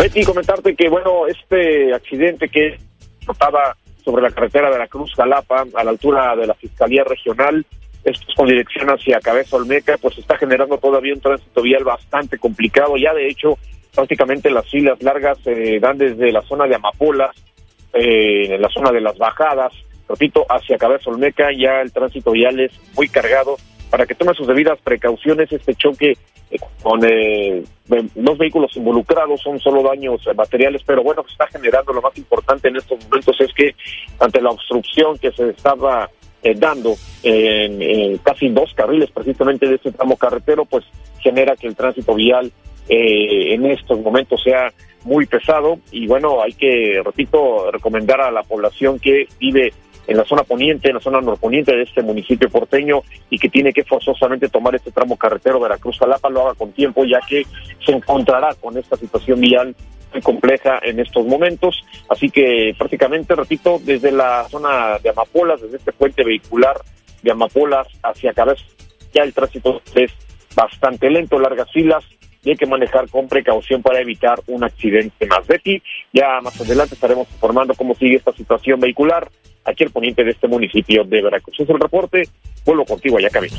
Betty, 0.00 0.24
comentarte 0.24 0.74
que, 0.74 0.88
bueno, 0.88 1.26
este 1.26 1.92
accidente 1.92 2.48
que 2.48 2.78
estaba 3.30 3.76
sobre 4.02 4.22
la 4.22 4.30
carretera 4.30 4.70
de 4.70 4.78
la 4.78 4.88
Cruz 4.88 5.12
Jalapa, 5.14 5.66
a 5.74 5.84
la 5.84 5.90
altura 5.90 6.34
de 6.36 6.46
la 6.46 6.54
Fiscalía 6.54 7.04
Regional, 7.04 7.66
esto 8.02 8.24
es 8.26 8.34
con 8.34 8.48
dirección 8.48 8.88
hacia 8.88 9.20
Cabeza 9.20 9.56
Olmeca, 9.56 9.98
pues 10.00 10.16
está 10.16 10.38
generando 10.38 10.78
todavía 10.78 11.12
un 11.12 11.20
tránsito 11.20 11.60
vial 11.60 11.84
bastante 11.84 12.38
complicado. 12.38 12.96
Ya, 12.96 13.12
de 13.12 13.28
hecho, 13.28 13.58
prácticamente 13.94 14.50
las 14.50 14.66
filas 14.70 15.02
largas 15.02 15.38
se 15.40 15.78
dan 15.78 15.98
desde 15.98 16.32
la 16.32 16.40
zona 16.42 16.66
de 16.66 16.76
Amapolas, 16.76 17.36
eh, 17.92 18.54
en 18.54 18.62
la 18.62 18.70
zona 18.70 18.92
de 18.92 19.02
las 19.02 19.18
bajadas, 19.18 19.74
repito, 20.08 20.46
hacia 20.48 20.78
Cabeza 20.78 21.10
Olmeca, 21.10 21.48
ya 21.52 21.82
el 21.82 21.92
tránsito 21.92 22.30
vial 22.30 22.58
es 22.58 22.72
muy 22.96 23.10
cargado. 23.10 23.58
Para 23.90 24.06
que 24.06 24.14
tome 24.14 24.34
sus 24.34 24.46
debidas 24.46 24.78
precauciones, 24.82 25.50
este 25.52 25.74
choque 25.74 26.16
eh, 26.50 26.58
con 26.82 27.00
eh, 27.04 27.64
dos 28.14 28.38
vehículos 28.38 28.76
involucrados 28.76 29.40
son 29.40 29.58
solo 29.58 29.82
daños 29.82 30.22
materiales, 30.36 30.82
pero 30.86 31.02
bueno, 31.02 31.24
que 31.24 31.32
está 31.32 31.46
generando 31.48 31.92
lo 31.92 32.02
más 32.02 32.16
importante 32.16 32.68
en 32.68 32.76
estos 32.76 33.02
momentos 33.04 33.40
es 33.40 33.52
que 33.52 33.74
ante 34.18 34.40
la 34.40 34.50
obstrucción 34.50 35.18
que 35.18 35.32
se 35.32 35.50
estaba 35.50 36.08
eh, 36.42 36.54
dando 36.56 36.94
en, 37.22 37.82
en 37.82 38.18
casi 38.18 38.48
dos 38.48 38.72
carriles 38.74 39.10
precisamente 39.10 39.66
de 39.66 39.74
este 39.74 39.92
tramo 39.92 40.16
carretero, 40.16 40.64
pues 40.64 40.84
genera 41.18 41.56
que 41.56 41.66
el 41.66 41.76
tránsito 41.76 42.14
vial 42.14 42.52
eh, 42.88 43.54
en 43.54 43.66
estos 43.66 44.00
momentos 44.00 44.42
sea 44.42 44.72
muy 45.04 45.24
pesado. 45.26 45.78
Y 45.92 46.06
bueno, 46.06 46.42
hay 46.42 46.52
que, 46.52 47.00
repito, 47.04 47.70
recomendar 47.70 48.20
a 48.20 48.32
la 48.32 48.42
población 48.42 48.98
que 48.98 49.28
vive 49.38 49.72
en 50.06 50.16
la 50.16 50.24
zona 50.24 50.42
poniente, 50.42 50.88
en 50.88 50.94
la 50.94 51.00
zona 51.00 51.20
norponiente 51.20 51.74
de 51.74 51.82
este 51.82 52.02
municipio 52.02 52.48
porteño 52.48 53.02
y 53.28 53.38
que 53.38 53.48
tiene 53.48 53.72
que 53.72 53.84
forzosamente 53.84 54.48
tomar 54.48 54.74
este 54.74 54.90
tramo 54.90 55.16
carretero 55.16 55.60
Veracruz-Jalapa, 55.60 56.30
lo 56.30 56.42
haga 56.42 56.54
con 56.54 56.72
tiempo 56.72 57.04
ya 57.04 57.20
que 57.28 57.44
se 57.84 57.92
encontrará 57.92 58.54
con 58.54 58.76
esta 58.76 58.96
situación 58.96 59.40
vial 59.40 59.74
muy 60.12 60.22
compleja 60.22 60.80
en 60.82 61.00
estos 61.00 61.26
momentos. 61.26 61.84
Así 62.08 62.30
que 62.30 62.74
prácticamente, 62.76 63.34
repito, 63.34 63.78
desde 63.82 64.12
la 64.12 64.48
zona 64.48 64.98
de 64.98 65.10
Amapolas, 65.10 65.60
desde 65.60 65.76
este 65.76 65.92
puente 65.92 66.24
vehicular 66.24 66.76
de 67.22 67.30
Amapolas 67.30 67.86
hacia 68.02 68.32
Cabeza, 68.32 68.64
ya 69.12 69.22
el 69.22 69.32
tránsito 69.32 69.82
es 69.94 70.12
bastante 70.54 71.10
lento, 71.10 71.38
largas 71.38 71.70
filas, 71.70 72.04
y 72.42 72.50
hay 72.50 72.56
que 72.56 72.66
manejar 72.66 73.08
con 73.10 73.28
precaución 73.28 73.82
para 73.82 74.00
evitar 74.00 74.40
un 74.46 74.64
accidente 74.64 75.26
más. 75.26 75.46
Betty, 75.46 75.82
ya 76.12 76.40
más 76.40 76.58
adelante 76.60 76.94
estaremos 76.94 77.30
informando 77.30 77.74
cómo 77.74 77.94
sigue 77.94 78.16
esta 78.16 78.32
situación 78.32 78.80
vehicular 78.80 79.28
aquí 79.64 79.84
al 79.84 79.90
poniente 79.90 80.24
de 80.24 80.30
este 80.30 80.48
municipio 80.48 81.04
de 81.04 81.22
Veracruz. 81.22 81.58
Es 81.58 81.68
el 81.68 81.80
reporte, 81.80 82.22
vuelvo 82.64 82.84
contigo 82.84 83.18
allá 83.18 83.30
camino. 83.30 83.56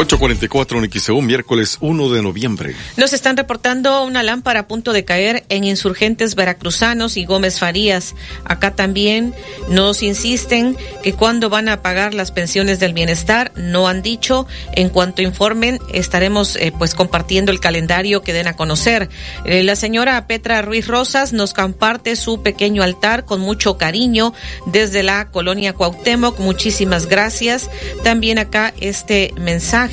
844 0.00 0.82
en 0.82 0.90
XEU, 0.90 1.20
miércoles 1.20 1.76
1 1.80 2.08
de 2.08 2.22
noviembre. 2.22 2.74
Nos 2.96 3.12
están 3.12 3.36
reportando 3.36 4.02
una 4.04 4.22
lámpara 4.22 4.60
a 4.60 4.66
punto 4.66 4.94
de 4.94 5.04
caer 5.04 5.44
en 5.50 5.64
insurgentes 5.64 6.36
veracruzanos 6.36 7.18
y 7.18 7.26
Gómez 7.26 7.58
Farías. 7.58 8.14
Acá 8.44 8.74
también 8.74 9.34
nos 9.68 10.02
insisten 10.02 10.74
que 11.02 11.12
cuando 11.12 11.50
van 11.50 11.68
a 11.68 11.82
pagar 11.82 12.14
las 12.14 12.32
pensiones 12.32 12.80
del 12.80 12.94
bienestar, 12.94 13.52
no 13.56 13.88
han 13.88 14.00
dicho. 14.00 14.46
En 14.72 14.88
cuanto 14.88 15.20
informen, 15.20 15.78
estaremos 15.92 16.56
eh, 16.56 16.72
pues 16.76 16.94
compartiendo 16.94 17.52
el 17.52 17.60
calendario 17.60 18.22
que 18.22 18.32
den 18.32 18.48
a 18.48 18.56
conocer. 18.56 19.10
Eh, 19.44 19.62
la 19.64 19.76
señora 19.76 20.26
Petra 20.26 20.62
Ruiz 20.62 20.86
Rosas 20.86 21.34
nos 21.34 21.52
comparte 21.52 22.16
su 22.16 22.42
pequeño 22.42 22.82
altar 22.82 23.26
con 23.26 23.40
mucho 23.42 23.76
cariño 23.76 24.32
desde 24.64 25.02
la 25.02 25.30
colonia 25.30 25.74
Cuauhtémoc. 25.74 26.38
Muchísimas 26.38 27.06
gracias. 27.06 27.68
También 28.02 28.38
acá 28.38 28.72
este 28.80 29.34
mensaje 29.36 29.89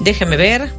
déjeme 0.00 0.36
ver. 0.36 0.70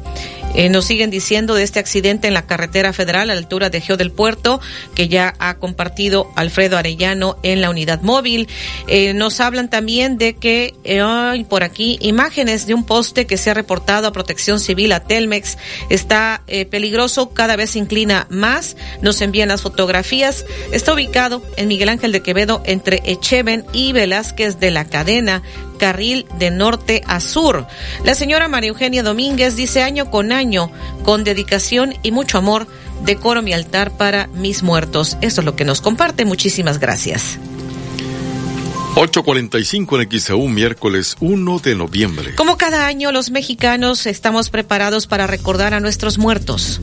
Eh, 0.54 0.70
nos 0.70 0.86
siguen 0.86 1.10
diciendo 1.10 1.54
de 1.54 1.62
este 1.62 1.78
accidente 1.78 2.26
en 2.26 2.34
la 2.34 2.46
carretera 2.46 2.92
federal 2.92 3.30
a 3.30 3.34
la 3.34 3.38
altura 3.38 3.70
de 3.70 3.80
Geo 3.80 3.96
del 3.96 4.10
Puerto, 4.10 4.60
que 4.94 5.08
ya 5.08 5.34
ha 5.38 5.54
compartido 5.58 6.30
Alfredo 6.36 6.78
Arellano 6.78 7.36
en 7.42 7.60
la 7.60 7.70
unidad 7.70 8.02
móvil. 8.02 8.48
Eh, 8.86 9.12
nos 9.14 9.40
hablan 9.40 9.68
también 9.68 10.16
de 10.16 10.34
que 10.34 10.74
eh, 10.84 11.00
hay 11.00 11.44
por 11.44 11.62
aquí 11.62 11.98
imágenes 12.00 12.66
de 12.66 12.74
un 12.74 12.84
poste 12.84 13.26
que 13.26 13.36
se 13.36 13.50
ha 13.50 13.54
reportado 13.54 14.08
a 14.08 14.12
Protección 14.12 14.58
Civil 14.58 14.92
a 14.92 15.00
Telmex. 15.00 15.58
Está 15.90 16.42
peligroso, 16.70 17.30
cada 17.30 17.56
vez 17.56 17.70
se 17.70 17.78
inclina 17.78 18.26
más. 18.30 18.76
Nos 19.02 19.20
envían 19.20 19.48
las 19.48 19.62
fotografías. 19.62 20.44
Está 20.72 20.94
ubicado 20.94 21.42
en 21.56 21.68
Miguel 21.68 21.90
Ángel 21.90 22.12
de 22.12 22.22
Quevedo 22.22 22.62
entre 22.64 23.02
Echeven 23.04 23.64
y 23.72 23.92
Velázquez 23.92 24.58
de 24.58 24.70
la 24.70 24.86
Cadena 24.86 25.42
carril 25.78 26.26
de 26.38 26.50
norte 26.50 27.02
a 27.06 27.20
sur. 27.20 27.66
La 28.04 28.14
señora 28.14 28.48
María 28.48 28.68
Eugenia 28.68 29.02
Domínguez 29.02 29.56
dice 29.56 29.82
año 29.82 30.10
con 30.10 30.32
año, 30.32 30.70
con 31.04 31.24
dedicación 31.24 31.94
y 32.02 32.10
mucho 32.10 32.36
amor, 32.36 32.66
decoro 33.04 33.40
mi 33.40 33.52
altar 33.52 33.96
para 33.96 34.26
mis 34.28 34.62
muertos. 34.62 35.16
Eso 35.22 35.40
es 35.40 35.44
lo 35.44 35.56
que 35.56 35.64
nos 35.64 35.80
comparte. 35.80 36.24
Muchísimas 36.24 36.78
gracias. 36.78 37.38
8.45 38.94 40.02
en 40.02 40.20
XAU, 40.20 40.48
miércoles 40.48 41.16
1 41.20 41.58
de 41.60 41.74
noviembre. 41.76 42.34
Como 42.34 42.56
cada 42.56 42.86
año, 42.86 43.12
los 43.12 43.30
mexicanos 43.30 44.06
estamos 44.06 44.50
preparados 44.50 45.06
para 45.06 45.28
recordar 45.28 45.72
a 45.72 45.80
nuestros 45.80 46.18
muertos. 46.18 46.80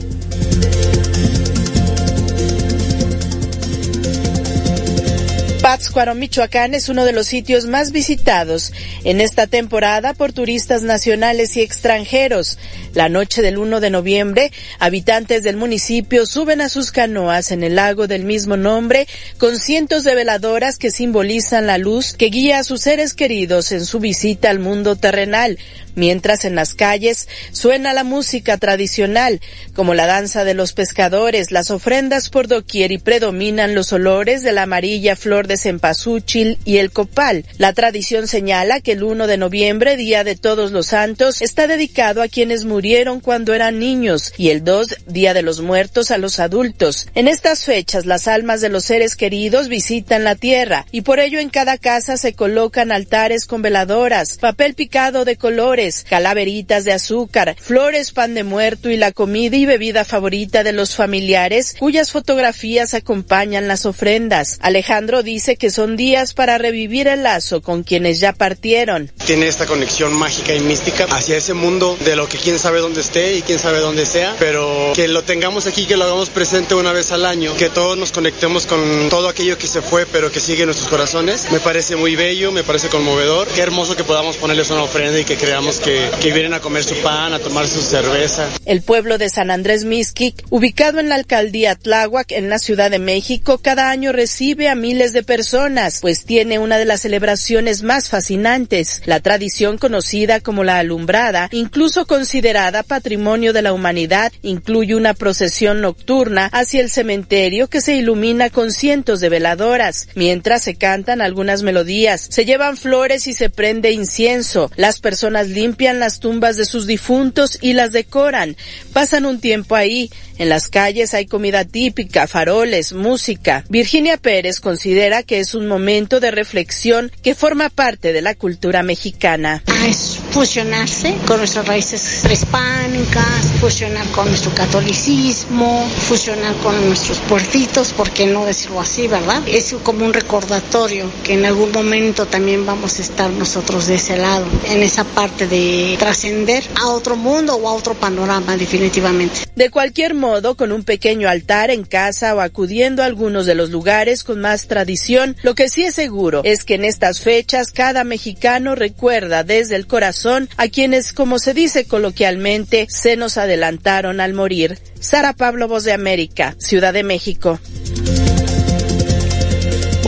Pátzcuaro, 5.66 6.14
Michoacán 6.14 6.74
es 6.74 6.88
uno 6.88 7.04
de 7.04 7.10
los 7.10 7.26
sitios 7.26 7.66
más 7.66 7.90
visitados 7.90 8.72
en 9.02 9.20
esta 9.20 9.48
temporada 9.48 10.14
por 10.14 10.32
turistas 10.32 10.84
nacionales 10.84 11.56
y 11.56 11.60
extranjeros. 11.60 12.56
La 12.94 13.08
noche 13.08 13.42
del 13.42 13.58
1 13.58 13.80
de 13.80 13.90
noviembre, 13.90 14.52
habitantes 14.78 15.42
del 15.42 15.56
municipio 15.56 16.24
suben 16.24 16.60
a 16.60 16.68
sus 16.68 16.92
canoas 16.92 17.50
en 17.50 17.64
el 17.64 17.74
lago 17.74 18.06
del 18.06 18.22
mismo 18.22 18.56
nombre 18.56 19.08
con 19.38 19.58
cientos 19.58 20.04
de 20.04 20.14
veladoras 20.14 20.78
que 20.78 20.92
simbolizan 20.92 21.66
la 21.66 21.78
luz 21.78 22.12
que 22.12 22.26
guía 22.26 22.60
a 22.60 22.64
sus 22.64 22.82
seres 22.82 23.12
queridos 23.12 23.72
en 23.72 23.86
su 23.86 23.98
visita 23.98 24.50
al 24.50 24.60
mundo 24.60 24.94
terrenal 24.94 25.58
mientras 25.96 26.44
en 26.44 26.54
las 26.54 26.74
calles 26.74 27.28
suena 27.50 27.92
la 27.92 28.04
música 28.04 28.56
tradicional, 28.58 29.40
como 29.74 29.94
la 29.94 30.06
danza 30.06 30.44
de 30.44 30.54
los 30.54 30.72
pescadores, 30.72 31.50
las 31.50 31.70
ofrendas 31.70 32.30
por 32.30 32.46
doquier 32.46 32.92
y 32.92 32.98
predominan 32.98 33.74
los 33.74 33.92
olores 33.92 34.42
de 34.42 34.52
la 34.52 34.62
amarilla 34.62 35.16
flor 35.16 35.48
de 35.48 35.56
cempasúchil 35.56 36.58
y 36.64 36.76
el 36.78 36.92
copal. 36.92 37.44
La 37.58 37.72
tradición 37.72 38.28
señala 38.28 38.80
que 38.80 38.92
el 38.92 39.02
1 39.02 39.26
de 39.26 39.38
noviembre, 39.38 39.96
Día 39.96 40.22
de 40.22 40.36
Todos 40.36 40.70
los 40.70 40.88
Santos, 40.88 41.42
está 41.42 41.66
dedicado 41.66 42.22
a 42.22 42.28
quienes 42.28 42.64
murieron 42.64 43.20
cuando 43.20 43.54
eran 43.54 43.78
niños 43.78 44.32
y 44.36 44.50
el 44.50 44.62
2, 44.62 44.96
Día 45.06 45.34
de 45.34 45.42
los 45.42 45.60
Muertos, 45.60 46.10
a 46.10 46.18
los 46.18 46.38
adultos. 46.38 47.08
En 47.14 47.28
estas 47.28 47.64
fechas, 47.64 48.06
las 48.06 48.28
almas 48.28 48.60
de 48.60 48.68
los 48.68 48.84
seres 48.84 49.16
queridos 49.16 49.68
visitan 49.68 50.24
la 50.24 50.34
tierra 50.34 50.86
y 50.92 51.00
por 51.00 51.20
ello 51.20 51.38
en 51.38 51.48
cada 51.48 51.78
casa 51.78 52.16
se 52.16 52.34
colocan 52.34 52.92
altares 52.92 53.46
con 53.46 53.62
veladoras, 53.62 54.36
papel 54.38 54.74
picado 54.74 55.24
de 55.24 55.36
colores, 55.36 55.85
calaveritas 56.08 56.84
de 56.84 56.92
azúcar, 56.92 57.56
flores, 57.58 58.12
pan 58.12 58.34
de 58.34 58.44
muerto 58.44 58.90
y 58.90 58.96
la 58.96 59.12
comida 59.12 59.56
y 59.56 59.66
bebida 59.66 60.04
favorita 60.04 60.62
de 60.62 60.72
los 60.72 60.94
familiares, 60.94 61.74
cuyas 61.78 62.12
fotografías 62.12 62.94
acompañan 62.94 63.68
las 63.68 63.86
ofrendas. 63.86 64.58
Alejandro 64.60 65.22
dice 65.22 65.56
que 65.56 65.70
son 65.70 65.96
días 65.96 66.34
para 66.34 66.58
revivir 66.58 67.08
el 67.08 67.22
lazo 67.22 67.62
con 67.62 67.82
quienes 67.82 68.20
ya 68.20 68.32
partieron. 68.32 69.12
Tiene 69.26 69.48
esta 69.48 69.66
conexión 69.66 70.12
mágica 70.12 70.54
y 70.54 70.60
mística 70.60 71.04
hacia 71.10 71.36
ese 71.36 71.54
mundo 71.54 71.96
de 72.04 72.16
lo 72.16 72.28
que 72.28 72.38
quién 72.38 72.58
sabe 72.58 72.80
dónde 72.80 73.00
esté 73.00 73.36
y 73.36 73.42
quién 73.42 73.58
sabe 73.58 73.80
dónde 73.80 74.06
sea, 74.06 74.34
pero 74.38 74.92
que 74.94 75.08
lo 75.08 75.22
tengamos 75.22 75.66
aquí, 75.66 75.86
que 75.86 75.96
lo 75.96 76.04
hagamos 76.04 76.30
presente 76.30 76.74
una 76.74 76.92
vez 76.92 77.12
al 77.12 77.24
año, 77.24 77.56
que 77.56 77.68
todos 77.68 77.96
nos 77.96 78.12
conectemos 78.12 78.66
con 78.66 79.08
todo 79.10 79.28
aquello 79.28 79.58
que 79.58 79.66
se 79.66 79.82
fue 79.82 80.06
pero 80.06 80.30
que 80.30 80.40
sigue 80.40 80.62
en 80.62 80.66
nuestros 80.66 80.88
corazones. 80.88 81.50
Me 81.50 81.60
parece 81.60 81.96
muy 81.96 82.16
bello, 82.16 82.52
me 82.52 82.64
parece 82.64 82.88
conmovedor. 82.88 83.48
Qué 83.48 83.60
hermoso 83.60 83.96
que 83.96 84.04
podamos 84.04 84.36
ponerles 84.36 84.70
una 84.70 84.82
ofrenda 84.82 85.18
y 85.18 85.24
que 85.24 85.36
creamos 85.36 85.75
que, 85.80 86.10
que 86.20 86.32
vienen 86.32 86.54
a 86.54 86.60
comer 86.60 86.84
su 86.84 86.94
pan, 87.02 87.32
a 87.32 87.38
tomar 87.38 87.66
su 87.66 87.80
cerveza. 87.80 88.48
El 88.64 88.82
pueblo 88.82 89.18
de 89.18 89.28
San 89.30 89.50
Andrés 89.50 89.84
Mixquic, 89.84 90.44
ubicado 90.50 91.00
en 91.00 91.08
la 91.08 91.14
alcaldía 91.14 91.74
Tláhuac, 91.74 92.32
en 92.32 92.48
la 92.48 92.58
Ciudad 92.58 92.90
de 92.90 92.98
México, 92.98 93.58
cada 93.58 93.90
año 93.90 94.12
recibe 94.12 94.68
a 94.68 94.74
miles 94.74 95.12
de 95.12 95.22
personas, 95.22 95.98
pues 96.00 96.24
tiene 96.24 96.58
una 96.58 96.78
de 96.78 96.84
las 96.84 97.02
celebraciones 97.02 97.82
más 97.82 98.08
fascinantes, 98.08 99.02
la 99.04 99.20
tradición 99.20 99.78
conocida 99.78 100.40
como 100.40 100.64
la 100.64 100.78
alumbrada, 100.78 101.48
incluso 101.52 102.06
considerada 102.06 102.82
patrimonio 102.82 103.52
de 103.52 103.62
la 103.62 103.72
humanidad, 103.72 104.32
incluye 104.42 104.94
una 104.94 105.14
procesión 105.14 105.80
nocturna 105.80 106.46
hacia 106.52 106.80
el 106.80 106.90
cementerio 106.90 107.68
que 107.68 107.80
se 107.80 107.94
ilumina 107.94 108.50
con 108.50 108.72
cientos 108.72 109.20
de 109.20 109.28
veladoras, 109.28 110.08
mientras 110.14 110.62
se 110.62 110.76
cantan 110.76 111.20
algunas 111.20 111.62
melodías, 111.62 112.26
se 112.30 112.44
llevan 112.44 112.76
flores 112.76 113.26
y 113.26 113.32
se 113.32 113.50
prende 113.50 113.92
incienso, 113.92 114.70
las 114.76 115.00
personas 115.00 115.48
limpian 115.66 115.98
las 115.98 116.20
tumbas 116.20 116.56
de 116.56 116.64
sus 116.64 116.86
difuntos 116.86 117.58
y 117.60 117.72
las 117.72 117.90
decoran, 117.90 118.56
pasan 118.92 119.26
un 119.26 119.40
tiempo 119.40 119.74
ahí, 119.74 120.10
en 120.38 120.48
las 120.48 120.68
calles 120.68 121.14
hay 121.14 121.26
comida 121.26 121.64
típica, 121.64 122.26
faroles, 122.26 122.92
música. 122.92 123.64
Virginia 123.68 124.18
Pérez 124.18 124.60
considera 124.60 125.22
que 125.22 125.40
es 125.40 125.54
un 125.54 125.66
momento 125.66 126.20
de 126.20 126.30
reflexión 126.30 127.10
que 127.22 127.34
forma 127.34 127.70
parte 127.70 128.12
de 128.12 128.20
la 128.22 128.34
cultura 128.34 128.82
mexicana. 128.82 129.62
Ah, 129.66 129.88
es 129.88 130.18
fusionarse 130.30 131.14
con 131.26 131.38
nuestras 131.38 131.66
raíces 131.66 132.20
prehispánicas, 132.22 133.46
fusionar 133.60 134.06
con 134.08 134.28
nuestro 134.28 134.52
catolicismo, 134.52 135.88
fusionar 136.06 136.54
con 136.56 136.86
nuestros 136.86 137.18
puertitos, 137.20 137.92
¿por 137.92 138.10
qué 138.10 138.26
no 138.26 138.44
decirlo 138.44 138.80
así, 138.80 139.08
verdad? 139.08 139.42
Es 139.46 139.74
como 139.82 140.04
un 140.04 140.12
recordatorio 140.12 141.10
que 141.24 141.32
en 141.32 141.46
algún 141.46 141.72
momento 141.72 142.26
también 142.26 142.66
vamos 142.66 142.98
a 142.98 143.02
estar 143.02 143.30
nosotros 143.30 143.86
de 143.86 143.94
ese 143.94 144.18
lado, 144.18 144.46
en 144.68 144.82
esa 144.82 145.04
parte 145.04 145.45
de 145.46 145.96
trascender 145.98 146.62
a 146.80 146.88
otro 146.88 147.16
mundo 147.16 147.56
o 147.56 147.68
a 147.68 147.74
otro 147.74 147.94
panorama 147.94 148.56
definitivamente. 148.56 149.40
De 149.54 149.70
cualquier 149.70 150.14
modo, 150.14 150.56
con 150.56 150.72
un 150.72 150.84
pequeño 150.84 151.28
altar 151.28 151.70
en 151.70 151.84
casa 151.84 152.34
o 152.34 152.40
acudiendo 152.40 153.02
a 153.02 153.06
algunos 153.06 153.46
de 153.46 153.54
los 153.54 153.70
lugares 153.70 154.24
con 154.24 154.40
más 154.40 154.66
tradición, 154.66 155.36
lo 155.42 155.54
que 155.54 155.68
sí 155.68 155.84
es 155.84 155.94
seguro 155.94 156.42
es 156.44 156.64
que 156.64 156.74
en 156.74 156.84
estas 156.84 157.20
fechas 157.20 157.72
cada 157.72 158.04
mexicano 158.04 158.74
recuerda 158.74 159.44
desde 159.44 159.76
el 159.76 159.86
corazón 159.86 160.48
a 160.56 160.68
quienes, 160.68 161.12
como 161.12 161.38
se 161.38 161.54
dice 161.54 161.86
coloquialmente, 161.86 162.86
se 162.90 163.16
nos 163.16 163.36
adelantaron 163.36 164.20
al 164.20 164.34
morir. 164.34 164.78
Sara 165.00 165.32
Pablo, 165.32 165.68
Voz 165.68 165.84
de 165.84 165.92
América, 165.92 166.54
Ciudad 166.58 166.92
de 166.92 167.02
México. 167.02 167.58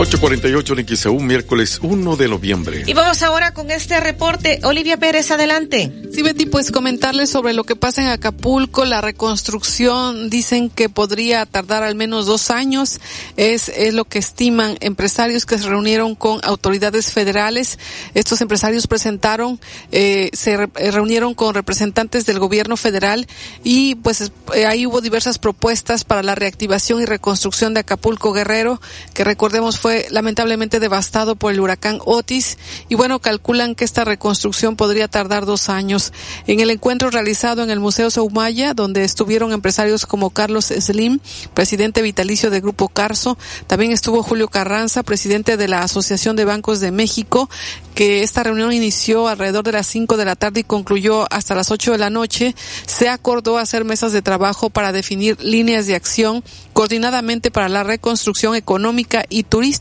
848 0.00 0.74
en 0.74 0.96
XEU, 0.96 1.18
miércoles 1.18 1.80
1 1.82 2.16
de 2.16 2.28
noviembre. 2.28 2.84
Y 2.86 2.92
vamos 2.92 3.20
ahora 3.24 3.52
con 3.52 3.72
este 3.72 3.98
reporte. 3.98 4.60
Olivia 4.62 4.96
Pérez, 4.96 5.32
adelante. 5.32 5.92
Sí, 6.14 6.22
Betty, 6.22 6.46
pues 6.46 6.70
comentarles 6.70 7.30
sobre 7.30 7.52
lo 7.52 7.64
que 7.64 7.74
pasa 7.74 8.02
en 8.02 8.08
Acapulco. 8.08 8.84
La 8.84 9.00
reconstrucción 9.00 10.30
dicen 10.30 10.70
que 10.70 10.88
podría 10.88 11.46
tardar 11.46 11.82
al 11.82 11.96
menos 11.96 12.26
dos 12.26 12.52
años. 12.52 13.00
Es, 13.36 13.68
es 13.70 13.92
lo 13.92 14.04
que 14.04 14.20
estiman 14.20 14.76
empresarios 14.78 15.46
que 15.46 15.58
se 15.58 15.68
reunieron 15.68 16.14
con 16.14 16.38
autoridades 16.44 17.12
federales. 17.12 17.80
Estos 18.14 18.40
empresarios 18.40 18.86
presentaron, 18.86 19.58
eh, 19.90 20.30
se 20.32 20.58
re, 20.58 20.68
eh, 20.76 20.92
reunieron 20.92 21.34
con 21.34 21.54
representantes 21.54 22.24
del 22.24 22.38
gobierno 22.38 22.76
federal 22.76 23.26
y 23.64 23.96
pues 23.96 24.30
eh, 24.54 24.64
ahí 24.64 24.86
hubo 24.86 25.00
diversas 25.00 25.40
propuestas 25.40 26.04
para 26.04 26.22
la 26.22 26.36
reactivación 26.36 27.02
y 27.02 27.04
reconstrucción 27.04 27.74
de 27.74 27.80
Acapulco 27.80 28.32
Guerrero, 28.32 28.80
que 29.12 29.24
recordemos 29.24 29.80
fue 29.80 29.87
fue 29.88 30.06
lamentablemente 30.10 30.80
devastado 30.80 31.34
por 31.34 31.50
el 31.50 31.60
huracán 31.60 31.98
Otis 32.04 32.58
y 32.90 32.94
bueno, 32.94 33.20
calculan 33.20 33.74
que 33.74 33.86
esta 33.86 34.04
reconstrucción 34.04 34.76
podría 34.76 35.08
tardar 35.08 35.46
dos 35.46 35.70
años. 35.70 36.12
En 36.46 36.60
el 36.60 36.68
encuentro 36.68 37.08
realizado 37.08 37.62
en 37.62 37.70
el 37.70 37.80
Museo 37.80 38.10
Soumaya, 38.10 38.74
donde 38.74 39.02
estuvieron 39.02 39.50
empresarios 39.54 40.04
como 40.04 40.28
Carlos 40.28 40.66
Slim, 40.66 41.20
presidente 41.54 42.02
vitalicio 42.02 42.50
del 42.50 42.60
Grupo 42.60 42.90
Carso, 42.90 43.38
también 43.66 43.92
estuvo 43.92 44.22
Julio 44.22 44.48
Carranza, 44.48 45.02
presidente 45.02 45.56
de 45.56 45.68
la 45.68 45.80
Asociación 45.80 46.36
de 46.36 46.44
Bancos 46.44 46.80
de 46.80 46.90
México, 46.90 47.48
que 47.94 48.22
esta 48.22 48.42
reunión 48.42 48.74
inició 48.74 49.26
alrededor 49.26 49.64
de 49.64 49.72
las 49.72 49.86
5 49.86 50.18
de 50.18 50.26
la 50.26 50.36
tarde 50.36 50.60
y 50.60 50.64
concluyó 50.64 51.24
hasta 51.32 51.54
las 51.54 51.70
8 51.70 51.92
de 51.92 51.98
la 51.98 52.10
noche, 52.10 52.54
se 52.86 53.08
acordó 53.08 53.56
hacer 53.56 53.86
mesas 53.86 54.12
de 54.12 54.20
trabajo 54.20 54.68
para 54.68 54.92
definir 54.92 55.42
líneas 55.42 55.86
de 55.86 55.96
acción 55.96 56.44
coordinadamente 56.74 57.50
para 57.50 57.70
la 57.70 57.84
reconstrucción 57.84 58.54
económica 58.54 59.24
y 59.30 59.44
turística 59.44 59.77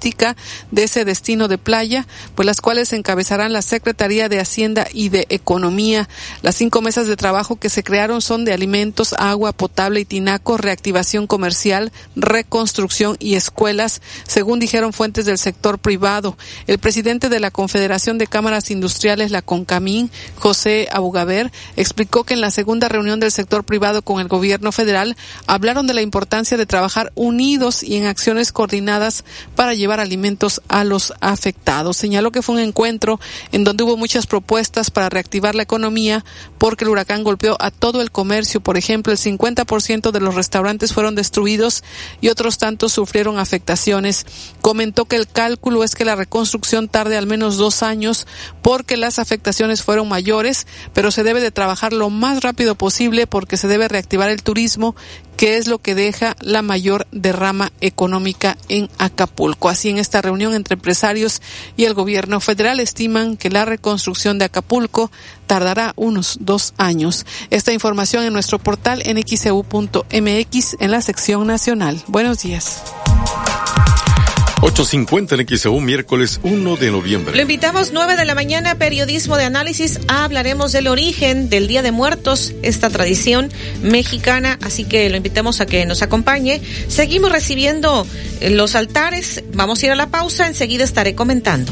de 0.71 0.83
ese 0.83 1.05
destino 1.05 1.47
de 1.47 1.57
playa, 1.57 2.07
pues 2.35 2.45
las 2.45 2.61
cuales 2.61 2.93
encabezarán 2.93 3.53
la 3.53 3.61
Secretaría 3.61 4.29
de 4.29 4.39
Hacienda 4.39 4.87
y 4.93 5.09
de 5.09 5.25
Economía. 5.29 6.07
Las 6.41 6.55
cinco 6.55 6.81
mesas 6.81 7.07
de 7.07 7.15
trabajo 7.15 7.57
que 7.57 7.69
se 7.69 7.83
crearon 7.83 8.21
son 8.21 8.45
de 8.45 8.53
alimentos, 8.53 9.13
agua 9.17 9.51
potable 9.51 9.99
y 9.99 10.05
tinaco, 10.05 10.57
reactivación 10.57 11.27
comercial, 11.27 11.91
reconstrucción 12.15 13.17
y 13.19 13.35
escuelas, 13.35 14.01
según 14.27 14.59
dijeron 14.59 14.93
fuentes 14.93 15.25
del 15.25 15.37
sector 15.37 15.79
privado. 15.79 16.37
El 16.67 16.79
presidente 16.79 17.29
de 17.29 17.39
la 17.39 17.51
Confederación 17.51 18.17
de 18.17 18.27
Cámaras 18.27 18.71
Industriales, 18.71 19.31
la 19.31 19.41
CONCAMIN, 19.41 20.11
José 20.35 20.87
Abugaber, 20.91 21.51
explicó 21.75 22.23
que 22.23 22.33
en 22.33 22.41
la 22.41 22.51
segunda 22.51 22.89
reunión 22.89 23.19
del 23.19 23.31
sector 23.31 23.63
privado 23.63 24.01
con 24.01 24.19
el 24.19 24.27
gobierno 24.27 24.71
federal 24.71 25.17
hablaron 25.47 25.87
de 25.87 25.93
la 25.93 26.01
importancia 26.01 26.57
de 26.57 26.65
trabajar 26.65 27.11
unidos 27.15 27.83
y 27.83 27.95
en 27.95 28.05
acciones 28.05 28.51
coordinadas 28.51 29.23
para 29.55 29.73
llevar 29.73 29.86
alimentos 29.93 30.61
a 30.67 30.83
los 30.83 31.13
afectados. 31.21 31.97
Señaló 31.97 32.31
que 32.31 32.41
fue 32.41 32.55
un 32.55 32.61
encuentro 32.61 33.19
en 33.51 33.63
donde 33.63 33.83
hubo 33.83 33.97
muchas 33.97 34.27
propuestas 34.27 34.91
para 34.91 35.09
reactivar 35.09 35.55
la 35.55 35.63
economía 35.63 36.23
porque 36.57 36.85
el 36.85 36.89
huracán 36.89 37.23
golpeó 37.23 37.57
a 37.59 37.71
todo 37.71 38.01
el 38.01 38.11
comercio. 38.11 38.61
Por 38.61 38.77
ejemplo, 38.77 39.11
el 39.11 39.19
50% 39.19 40.11
de 40.11 40.19
los 40.19 40.35
restaurantes 40.35 40.93
fueron 40.93 41.15
destruidos 41.15 41.83
y 42.21 42.29
otros 42.29 42.57
tantos 42.57 42.93
sufrieron 42.93 43.39
afectaciones. 43.39 44.25
Comentó 44.61 45.05
que 45.05 45.15
el 45.15 45.27
cálculo 45.27 45.83
es 45.83 45.95
que 45.95 46.05
la 46.05 46.15
reconstrucción 46.15 46.87
tarde 46.87 47.17
al 47.17 47.27
menos 47.27 47.57
dos 47.57 47.83
años 47.83 48.27
porque 48.61 48.97
las 48.97 49.19
afectaciones 49.19 49.83
fueron 49.83 50.09
mayores, 50.09 50.67
pero 50.93 51.11
se 51.11 51.23
debe 51.23 51.41
de 51.41 51.51
trabajar 51.51 51.93
lo 51.93 52.09
más 52.09 52.41
rápido 52.41 52.75
posible 52.75 53.27
porque 53.27 53.57
se 53.57 53.67
debe 53.67 53.87
reactivar 53.87 54.29
el 54.29 54.43
turismo 54.43 54.95
que 55.37 55.57
es 55.57 55.67
lo 55.67 55.77
que 55.77 55.95
deja 55.95 56.35
la 56.41 56.63
mayor 56.63 57.05
derrama 57.11 57.71
económica 57.79 58.57
en 58.69 58.89
Acapulco. 58.97 59.66
Así 59.69 59.89
en 59.89 59.97
esta 59.97 60.21
reunión 60.21 60.53
entre 60.53 60.75
empresarios 60.75 61.41
y 61.75 61.85
el 61.85 61.93
gobierno 61.93 62.39
federal 62.39 62.79
estiman 62.79 63.37
que 63.37 63.49
la 63.49 63.65
reconstrucción 63.65 64.37
de 64.37 64.45
Acapulco 64.45 65.11
tardará 65.45 65.93
unos 65.95 66.37
dos 66.41 66.73
años. 66.77 67.25
Esta 67.49 67.73
información 67.73 68.23
en 68.23 68.33
nuestro 68.33 68.59
portal 68.59 69.03
nxeu.mx 69.05 70.03
e 70.73 70.85
en 70.85 70.91
la 70.91 71.01
sección 71.01 71.47
nacional. 71.47 72.03
Buenos 72.07 72.39
días. 72.41 72.81
8.50 74.61 75.39
en 75.39 75.57
XEU, 75.57 75.79
miércoles 75.79 76.39
1 76.41 76.77
de 76.77 76.89
noviembre. 76.89 77.35
Lo 77.35 77.41
invitamos 77.41 77.91
9 77.93 78.15
de 78.15 78.25
la 78.25 78.33
mañana, 78.33 78.75
periodismo 78.75 79.37
de 79.37 79.43
análisis. 79.43 79.99
Hablaremos 80.07 80.71
del 80.71 80.87
origen 80.87 81.49
del 81.49 81.67
Día 81.67 81.83
de 81.83 81.91
Muertos, 81.91 82.53
esta 82.63 82.89
tradición 82.89 83.51
mexicana, 83.83 84.57
así 84.63 84.83
que 84.83 85.09
lo 85.11 85.17
invitamos 85.17 85.61
a 85.61 85.67
que 85.67 85.85
nos 85.85 86.01
acompañe. 86.01 86.61
Seguimos 86.87 87.31
recibiendo 87.31 88.07
los 88.49 88.75
altares. 88.75 89.43
Vamos 89.53 89.83
a 89.83 89.85
ir 89.85 89.91
a 89.91 89.95
la 89.95 90.09
pausa, 90.09 90.47
enseguida 90.47 90.83
estaré 90.83 91.13
comentando. 91.13 91.71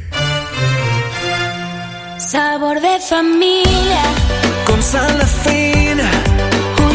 Sabor 2.18 2.80
de 2.80 2.98
familia. 2.98 4.02
Con 4.66 4.82
sal 4.82 5.22
fina. 5.44 6.10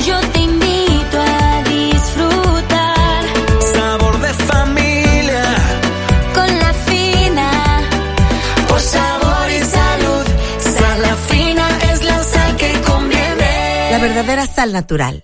Yo 0.05 0.19
te 0.33 0.39
invito 0.39 1.17
a 1.17 1.63
disfrutar. 1.63 3.23
Sabor 3.73 4.19
de 4.19 4.33
familia. 4.33 5.43
Con 6.33 6.59
la 6.59 6.73
fina. 6.73 7.81
Por 8.67 8.81
sabor 8.81 9.49
y 9.49 9.59
salud. 9.63 10.25
Sal 10.59 11.17
fina 11.29 11.67
es 11.93 12.03
la 12.03 12.23
sal 12.23 12.57
que 12.57 12.81
conviene. 12.81 13.91
La 13.91 13.97
verdadera 13.99 14.45
sal 14.45 14.73
natural. 14.73 15.23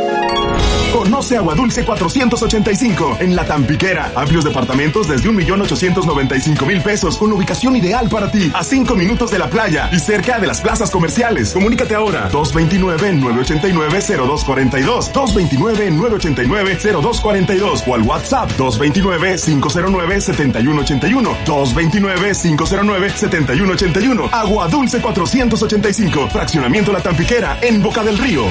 Conoce 1.21 1.37
Agua 1.37 1.53
Dulce 1.53 1.85
485 1.85 3.17
en 3.19 3.35
La 3.35 3.45
Tampiquera. 3.45 4.11
Amplios 4.15 4.43
departamentos 4.43 5.07
desde 5.07 5.29
1.895.000 5.29 6.81
pesos 6.81 7.15
con 7.15 7.31
ubicación 7.31 7.75
ideal 7.75 8.09
para 8.09 8.31
ti. 8.31 8.51
A 8.55 8.63
5 8.63 8.95
minutos 8.95 9.29
de 9.29 9.37
la 9.37 9.47
playa 9.47 9.87
y 9.91 9.99
cerca 9.99 10.39
de 10.39 10.47
las 10.47 10.61
plazas 10.61 10.89
comerciales. 10.89 11.51
Comunícate 11.51 11.93
ahora. 11.93 12.27
229-989-0242. 12.31 15.11
229-989-0242 15.11 17.83
o 17.85 17.93
al 17.93 18.01
WhatsApp 18.01 18.49
229-509-7181. 18.57 21.35
229-509-7181. 21.45 24.29
Agua 24.31 24.67
Dulce 24.69 24.99
485. 24.99 26.29
Fraccionamiento 26.31 26.91
La 26.91 27.01
Tampiquera 27.01 27.59
en 27.61 27.83
Boca 27.83 28.03
del 28.03 28.17
Río. 28.17 28.45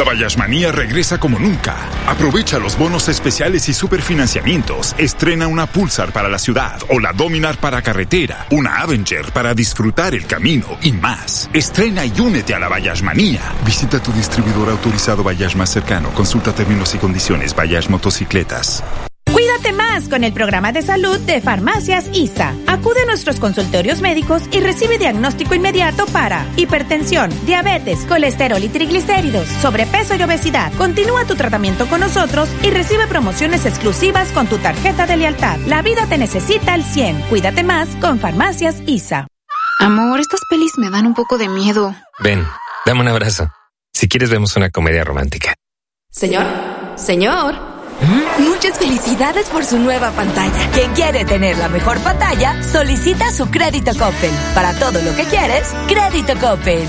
La 0.00 0.06
Bayashmanía 0.06 0.72
regresa 0.72 1.20
como 1.20 1.38
nunca. 1.38 1.76
Aprovecha 2.06 2.58
los 2.58 2.78
bonos 2.78 3.10
especiales 3.10 3.68
y 3.68 3.74
superfinanciamientos. 3.74 4.94
Estrena 4.96 5.46
una 5.46 5.66
Pulsar 5.66 6.10
para 6.10 6.30
la 6.30 6.38
ciudad 6.38 6.80
o 6.88 6.98
la 7.00 7.12
Dominar 7.12 7.58
para 7.58 7.82
carretera, 7.82 8.46
una 8.50 8.80
Avenger 8.80 9.30
para 9.30 9.52
disfrutar 9.52 10.14
el 10.14 10.26
camino 10.26 10.78
y 10.80 10.92
más. 10.92 11.50
Estrena 11.52 12.06
y 12.06 12.18
únete 12.18 12.54
a 12.54 12.58
la 12.58 12.68
Bayashmanía. 12.68 13.42
Visita 13.66 14.02
tu 14.02 14.10
distribuidor 14.12 14.70
autorizado 14.70 15.22
Bayash 15.22 15.54
más 15.54 15.68
cercano. 15.68 16.08
Consulta 16.14 16.54
términos 16.54 16.94
y 16.94 16.98
condiciones 16.98 17.54
Bayash 17.54 17.90
Motocicletas. 17.90 18.82
Cuídate 19.50 19.72
más 19.72 20.08
con 20.08 20.22
el 20.22 20.32
programa 20.32 20.70
de 20.70 20.80
salud 20.80 21.18
de 21.18 21.40
Farmacias 21.40 22.08
ISA. 22.12 22.54
Acude 22.68 23.02
a 23.02 23.06
nuestros 23.06 23.40
consultorios 23.40 24.00
médicos 24.00 24.42
y 24.52 24.60
recibe 24.60 24.96
diagnóstico 24.96 25.56
inmediato 25.56 26.06
para 26.06 26.46
hipertensión, 26.56 27.30
diabetes, 27.46 28.04
colesterol 28.04 28.62
y 28.62 28.68
triglicéridos, 28.68 29.48
sobrepeso 29.60 30.14
y 30.14 30.22
obesidad. 30.22 30.72
Continúa 30.74 31.24
tu 31.24 31.34
tratamiento 31.34 31.88
con 31.88 31.98
nosotros 31.98 32.48
y 32.62 32.70
recibe 32.70 33.08
promociones 33.08 33.66
exclusivas 33.66 34.30
con 34.30 34.46
tu 34.46 34.58
tarjeta 34.58 35.06
de 35.06 35.16
lealtad. 35.16 35.58
La 35.66 35.82
vida 35.82 36.06
te 36.06 36.16
necesita 36.16 36.74
al 36.74 36.84
100. 36.84 37.22
Cuídate 37.22 37.64
más 37.64 37.88
con 37.96 38.20
Farmacias 38.20 38.76
ISA. 38.86 39.26
Amor, 39.80 40.20
estas 40.20 40.40
pelis 40.48 40.78
me 40.78 40.90
dan 40.90 41.08
un 41.08 41.14
poco 41.14 41.38
de 41.38 41.48
miedo. 41.48 41.92
Ven, 42.20 42.46
dame 42.86 43.00
un 43.00 43.08
abrazo. 43.08 43.50
Si 43.92 44.08
quieres 44.08 44.30
vemos 44.30 44.56
una 44.56 44.70
comedia 44.70 45.02
romántica. 45.02 45.56
Señor, 46.08 46.46
señor. 46.94 47.69
Muchas 48.38 48.78
felicidades 48.78 49.48
por 49.48 49.64
su 49.64 49.78
nueva 49.78 50.10
pantalla. 50.12 50.70
Quien 50.72 50.92
quiere 50.92 51.24
tener 51.24 51.58
la 51.58 51.68
mejor 51.68 51.98
pantalla, 52.00 52.62
solicita 52.62 53.30
su 53.32 53.50
crédito 53.50 53.92
Coppel. 53.92 54.32
Para 54.54 54.72
todo 54.74 55.00
lo 55.02 55.14
que 55.14 55.24
quieres, 55.24 55.68
crédito 55.88 56.34
Coppel. 56.40 56.88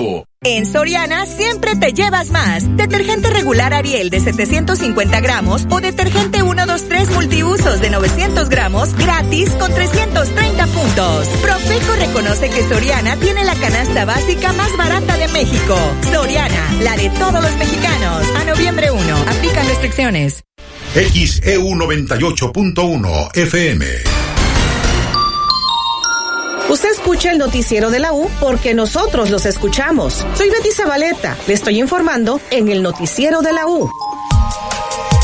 En 0.43 0.65
Soriana 0.65 1.27
siempre 1.27 1.75
te 1.75 1.93
llevas 1.93 2.31
más. 2.31 2.75
Detergente 2.75 3.29
regular 3.29 3.75
Ariel 3.75 4.09
de 4.09 4.19
750 4.19 5.19
gramos 5.21 5.67
o 5.69 5.79
detergente 5.79 6.39
123 6.41 7.11
multiusos 7.11 7.79
de 7.79 7.91
900 7.91 8.49
gramos 8.49 8.95
gratis 8.95 9.51
con 9.51 9.71
330 9.71 10.65
puntos. 10.67 11.27
Profeco 11.43 11.95
reconoce 11.95 12.49
que 12.49 12.67
Soriana 12.67 13.17
tiene 13.17 13.43
la 13.43 13.53
canasta 13.53 14.05
básica 14.05 14.51
más 14.53 14.75
barata 14.77 15.15
de 15.17 15.27
México. 15.27 15.77
Soriana, 16.11 16.73
la 16.81 16.97
de 16.97 17.11
todos 17.11 17.41
los 17.41 17.55
mexicanos. 17.57 18.25
A 18.37 18.43
noviembre 18.45 18.89
1. 18.89 19.17
Aplican 19.27 19.67
restricciones. 19.67 20.43
XEU 20.95 21.75
98.1 21.75 23.37
FM. 23.37 23.85
Usted 26.71 26.89
escucha 26.89 27.33
el 27.33 27.37
noticiero 27.37 27.89
de 27.89 27.99
la 27.99 28.13
U 28.13 28.29
porque 28.39 28.73
nosotros 28.73 29.29
los 29.29 29.45
escuchamos. 29.45 30.25
Soy 30.35 30.49
Betty 30.49 30.71
Zabaleta. 30.71 31.37
Le 31.45 31.53
estoy 31.53 31.81
informando 31.81 32.39
en 32.49 32.69
el 32.69 32.81
noticiero 32.81 33.41
de 33.41 33.51
la 33.51 33.67
U. 33.67 33.91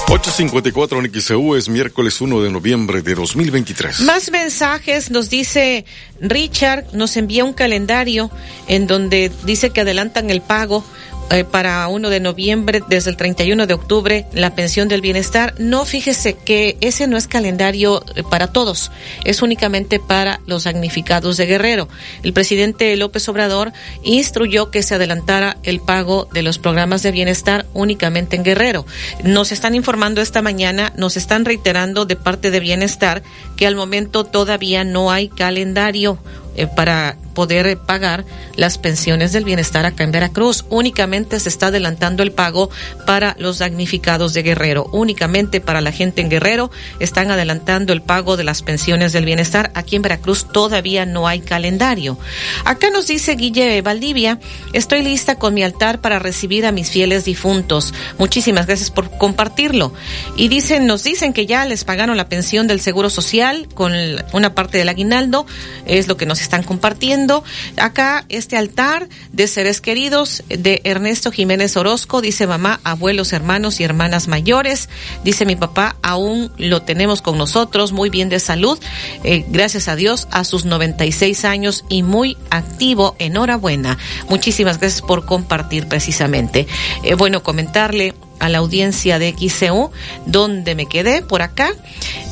854 0.10 1.00
en 1.00 1.22
XEU 1.22 1.56
es 1.56 1.70
miércoles 1.70 2.20
1 2.20 2.42
de 2.42 2.52
noviembre 2.52 3.02
de 3.02 3.16
2023. 3.16 4.02
Más 4.02 4.30
mensajes 4.30 5.10
nos 5.10 5.30
dice 5.30 5.86
Richard, 6.20 6.88
nos 6.92 7.16
envía 7.16 7.46
un 7.46 7.54
calendario 7.54 8.30
en 8.68 8.86
donde 8.86 9.32
dice 9.46 9.70
que 9.70 9.82
adelantan 9.82 10.30
el 10.30 10.42
pago 10.42 10.84
eh, 11.30 11.44
para 11.44 11.88
1 11.88 12.10
de 12.10 12.20
noviembre, 12.20 12.82
desde 12.88 13.10
el 13.10 13.18
31 13.18 13.68
de 13.68 13.74
octubre, 13.74 14.26
la 14.32 14.56
pensión 14.56 14.88
del 14.88 15.02
bienestar. 15.02 15.54
No, 15.58 15.84
fíjese 15.84 16.36
que 16.36 16.78
ese 16.80 17.08
no 17.08 17.18
es 17.18 17.28
calendario 17.28 18.04
eh, 18.16 18.24
para 18.24 18.48
todos, 18.48 18.92
es 19.26 19.42
únicamente 19.42 20.00
para 20.00 20.40
los 20.46 20.64
damnificados 20.64 21.36
de 21.38 21.46
Guerrero. 21.46 21.90
El 22.24 22.34
presidente 22.34 22.96
López 22.96 23.28
Obrador 23.28 23.74
instruyó 24.04 24.72
que 24.72 24.84
se 24.84 24.96
adelantara 24.96 25.58
el 25.64 25.82
pago 25.82 26.30
de 26.32 26.44
los 26.44 26.60
programas 26.60 27.04
de 27.04 27.12
bienestar 27.12 27.66
únicamente 27.74 28.36
en 28.36 28.44
Guerrero. 28.44 28.86
Nos 29.24 29.52
están 29.52 29.76
informando 29.76 30.22
esta 30.22 30.42
mañana, 30.42 30.94
nos 30.96 31.18
están 31.18 31.44
reiterando 31.44 32.06
de 32.06 32.16
parte 32.16 32.52
de 32.52 32.60
bienestar 32.60 33.22
que 33.58 33.68
al 33.68 33.76
momento 33.76 34.24
todavía 34.24 34.84
no 34.84 35.12
hay 35.12 35.28
calendario 35.28 36.20
eh, 36.58 36.68
para 36.68 37.16
poder 37.38 37.78
pagar 37.78 38.26
las 38.56 38.80
pensiones 38.80 39.32
del 39.32 39.44
bienestar 39.44 39.86
acá 39.86 40.04
en 40.04 40.12
Veracruz. 40.12 40.66
Únicamente 40.70 41.40
se 41.40 41.50
está 41.50 41.68
adelantando 41.68 42.24
el 42.24 42.32
pago 42.32 42.72
para 43.06 43.36
los 43.38 43.60
damnificados 43.60 44.34
de 44.34 44.42
Guerrero. 44.42 44.90
Únicamente 44.92 45.62
para 45.62 45.80
la 45.82 45.92
gente 45.92 46.22
en 46.22 46.30
Guerrero 46.30 46.72
están 47.00 47.30
adelantando 47.30 47.94
el 47.94 48.02
pago 48.02 48.38
de 48.38 48.44
las 48.44 48.64
pensiones 48.64 49.14
del 49.14 49.26
bienestar. 49.26 49.72
Aquí 49.76 49.96
en 49.96 50.02
Veracruz 50.02 50.48
todavía 50.52 51.06
no 51.06 51.28
hay 51.28 51.42
calendario. 51.42 52.18
Acá 52.66 52.90
nos 52.90 53.06
dice 53.06 53.36
Guille 53.36 53.84
Valdivia, 53.84 54.40
estoy 54.74 55.04
lista 55.04 55.36
con 55.36 55.54
mi 55.54 55.62
altar 55.62 56.02
para 56.02 56.18
recibir 56.18 56.66
a 56.66 56.72
mis 56.72 56.90
fieles 56.90 57.26
difuntos. 57.26 57.94
Muchísimas 58.18 58.66
gracias 58.66 58.90
por 58.90 59.16
compartirlo. 59.16 59.94
Y 60.36 60.48
dicen, 60.48 60.88
nos 60.88 61.04
dicen 61.04 61.34
que 61.34 61.46
ya 61.46 61.66
les 61.66 61.84
pagaron 61.84 62.18
la 62.18 62.30
pensión 62.30 62.66
del 62.66 62.82
Seguro 62.82 63.12
Social 63.12 63.68
con 63.76 63.94
una 64.34 64.56
parte 64.56 64.80
del 64.80 64.90
aguinaldo. 64.90 65.46
Es 65.86 66.08
lo 66.08 66.18
que 66.18 66.26
nos 66.26 66.42
están 66.48 66.64
compartiendo 66.64 67.44
acá 67.76 68.26
este 68.30 68.56
altar 68.56 69.10
de 69.34 69.48
seres 69.48 69.82
queridos 69.82 70.44
de 70.48 70.80
Ernesto 70.86 71.30
Jiménez 71.30 71.76
Orozco, 71.76 72.22
dice 72.22 72.48
mamá, 72.48 72.80
abuelos, 72.86 73.34
hermanos 73.34 73.82
y 73.82 73.84
hermanas 73.84 74.30
mayores, 74.30 74.88
dice 75.26 75.46
mi 75.46 75.58
papá, 75.58 75.98
aún 76.02 76.50
lo 76.58 76.82
tenemos 76.84 77.22
con 77.22 77.38
nosotros, 77.38 77.92
muy 77.92 78.10
bien 78.10 78.30
de 78.30 78.40
salud, 78.40 78.80
eh, 79.26 79.44
gracias 79.50 79.90
a 79.90 79.98
Dios, 79.98 80.30
a 80.32 80.46
sus 80.46 80.64
96 80.64 81.44
años 81.44 81.84
y 81.90 82.02
muy 82.02 82.38
activo, 82.50 83.18
enhorabuena. 83.20 83.98
Muchísimas 84.30 84.80
gracias 84.80 85.02
por 85.02 85.26
compartir 85.26 85.88
precisamente. 85.88 86.66
Eh, 87.04 87.16
bueno, 87.16 87.44
comentarle 87.44 88.14
a 88.40 88.48
la 88.48 88.60
audiencia 88.60 89.20
de 89.20 89.34
XCU, 89.34 89.92
donde 90.26 90.76
me 90.76 90.86
quedé 90.86 91.22
por 91.24 91.42
acá. 91.42 91.72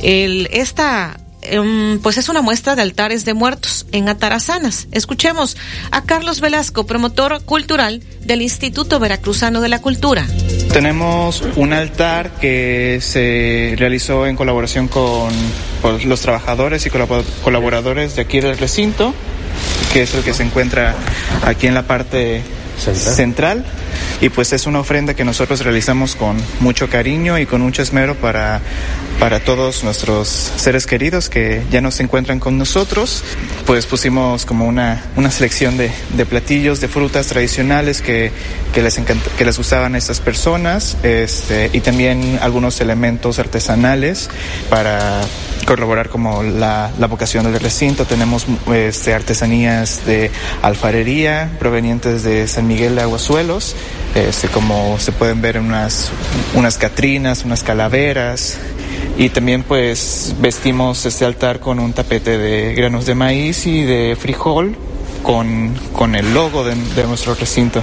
El, 0.01 0.47
esta 0.51 1.17
pues 2.01 2.17
es 2.17 2.29
una 2.29 2.41
muestra 2.41 2.75
de 2.75 2.81
altares 2.81 3.25
de 3.25 3.33
muertos 3.33 3.85
en 3.91 4.09
Atarazanas. 4.09 4.87
Escuchemos 4.91 5.57
a 5.91 6.03
Carlos 6.03 6.41
Velasco, 6.41 6.85
promotor 6.85 7.41
cultural 7.43 8.01
del 8.21 8.41
Instituto 8.41 8.99
Veracruzano 8.99 9.61
de 9.61 9.69
la 9.69 9.81
Cultura. 9.81 10.25
Tenemos 10.71 11.43
un 11.55 11.73
altar 11.73 12.31
que 12.41 12.99
se 13.01 13.75
realizó 13.77 14.27
en 14.27 14.35
colaboración 14.35 14.87
con, 14.87 15.29
con 15.81 16.09
los 16.09 16.21
trabajadores 16.21 16.85
y 16.85 16.89
colabo- 16.89 17.23
colaboradores 17.43 18.15
de 18.15 18.21
aquí 18.23 18.39
del 18.39 18.57
recinto, 18.57 19.13
que 19.93 20.03
es 20.03 20.13
el 20.13 20.23
que 20.23 20.33
se 20.33 20.43
encuentra 20.43 20.95
aquí 21.45 21.67
en 21.67 21.73
la 21.73 21.83
parte 21.83 22.41
central. 22.83 23.65
Y 24.21 24.29
pues 24.29 24.53
es 24.53 24.65
una 24.65 24.79
ofrenda 24.79 25.13
que 25.13 25.23
nosotros 25.23 25.61
realizamos 25.61 26.15
con 26.15 26.37
mucho 26.59 26.89
cariño 26.89 27.37
y 27.37 27.45
con 27.45 27.61
mucho 27.61 27.81
esmero 27.81 28.15
para, 28.15 28.61
para 29.19 29.39
todos 29.39 29.83
nuestros 29.83 30.27
seres 30.27 30.85
queridos 30.85 31.29
que 31.29 31.63
ya 31.71 31.81
no 31.81 31.91
se 31.91 32.03
encuentran 32.03 32.39
con 32.39 32.57
nosotros. 32.57 33.23
Pues 33.65 33.85
pusimos 33.85 34.45
como 34.45 34.65
una, 34.67 35.03
una 35.15 35.31
selección 35.31 35.77
de, 35.77 35.91
de 36.15 36.25
platillos, 36.25 36.81
de 36.81 36.87
frutas 36.87 37.27
tradicionales 37.27 38.01
que, 38.01 38.31
que 38.73 38.81
les 38.81 38.95
que 39.37 39.45
les 39.45 39.57
gustaban 39.57 39.95
a 39.95 39.97
estas 39.97 40.19
personas 40.19 40.97
este, 41.03 41.69
y 41.73 41.81
también 41.81 42.39
algunos 42.41 42.79
elementos 42.81 43.39
artesanales 43.39 44.29
para 44.69 45.21
corroborar 45.65 46.09
como 46.09 46.43
la, 46.43 46.91
la 46.99 47.07
vocación 47.07 47.51
del 47.51 47.59
recinto. 47.59 48.05
Tenemos 48.05 48.45
este, 48.73 49.13
artesanías 49.13 50.05
de 50.05 50.31
alfarería 50.61 51.51
provenientes 51.59 52.23
de 52.23 52.47
San 52.47 52.67
Miguel 52.67 52.95
de 52.95 53.01
Aguasuelos, 53.01 53.75
este, 54.15 54.47
como 54.47 54.97
se 54.99 55.11
pueden 55.11 55.41
ver 55.41 55.59
unas, 55.59 56.11
unas 56.53 56.77
catrinas, 56.77 57.45
unas 57.45 57.63
calaveras. 57.63 58.57
Y 59.17 59.29
también 59.29 59.63
pues 59.63 60.35
vestimos 60.39 61.05
este 61.05 61.25
altar 61.25 61.59
con 61.59 61.79
un 61.79 61.93
tapete 61.93 62.37
de 62.37 62.73
granos 62.73 63.05
de 63.05 63.15
maíz 63.15 63.65
y 63.65 63.83
de 63.83 64.17
frijol 64.19 64.75
con, 65.23 65.73
con 65.93 66.15
el 66.15 66.33
logo 66.33 66.63
de, 66.63 66.75
de 66.75 67.03
nuestro 67.05 67.35
recinto. 67.35 67.81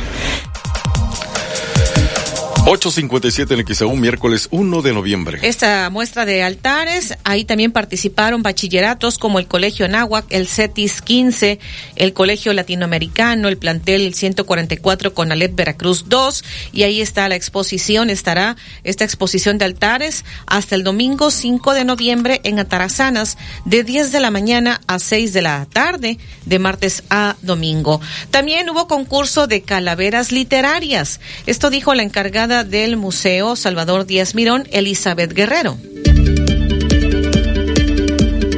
8.57 2.64 3.58
en 3.58 3.74
XAU, 3.74 3.96
miércoles 3.96 4.46
1 4.52 4.82
de 4.82 4.92
noviembre. 4.92 5.40
Esta 5.42 5.90
muestra 5.90 6.24
de 6.24 6.44
altares, 6.44 7.18
ahí 7.24 7.44
también 7.44 7.72
participaron 7.72 8.44
bachilleratos 8.44 9.18
como 9.18 9.40
el 9.40 9.48
Colegio 9.48 9.84
Anáhuac, 9.84 10.26
el 10.28 10.46
CETIS 10.46 11.02
15, 11.02 11.58
el 11.96 12.12
Colegio 12.12 12.52
Latinoamericano, 12.52 13.48
el 13.48 13.58
plantel 13.58 14.14
144 14.14 15.12
con 15.12 15.32
Alet 15.32 15.56
Veracruz 15.56 16.04
2, 16.06 16.44
y 16.72 16.84
ahí 16.84 17.00
está 17.00 17.28
la 17.28 17.34
exposición, 17.34 18.10
estará 18.10 18.56
esta 18.84 19.02
exposición 19.04 19.58
de 19.58 19.64
altares 19.64 20.24
hasta 20.46 20.76
el 20.76 20.84
domingo 20.84 21.32
5 21.32 21.74
de 21.74 21.84
noviembre 21.84 22.40
en 22.44 22.60
Atarazanas, 22.60 23.38
de 23.64 23.82
10 23.82 24.12
de 24.12 24.20
la 24.20 24.30
mañana 24.30 24.80
a 24.86 25.00
6 25.00 25.32
de 25.32 25.42
la 25.42 25.66
tarde, 25.66 26.16
de 26.46 26.58
martes 26.60 27.02
a 27.10 27.34
domingo. 27.42 28.00
También 28.30 28.70
hubo 28.70 28.86
concurso 28.86 29.48
de 29.48 29.62
calaveras 29.62 30.30
literarias. 30.30 31.18
Esto 31.46 31.68
dijo 31.68 31.92
la 31.94 32.04
encargada 32.04 32.51
del 32.52 32.98
Museo 32.98 33.56
Salvador 33.56 34.04
Díaz 34.04 34.34
Mirón, 34.34 34.68
Elizabeth 34.72 35.32
Guerrero. 35.32 35.78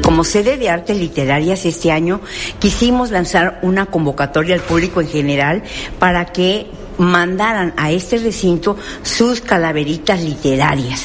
Como 0.02 0.24
sede 0.24 0.56
de 0.56 0.68
artes 0.68 0.96
literarias 0.98 1.64
este 1.64 1.92
año 1.92 2.20
quisimos 2.58 3.12
lanzar 3.12 3.60
una 3.62 3.86
convocatoria 3.86 4.56
al 4.56 4.62
público 4.62 5.00
en 5.00 5.08
general 5.08 5.62
para 6.00 6.26
que 6.26 6.66
mandaran 6.98 7.72
a 7.76 7.92
este 7.92 8.18
recinto 8.18 8.76
sus 9.02 9.40
calaveritas 9.40 10.20
literarias, 10.22 11.04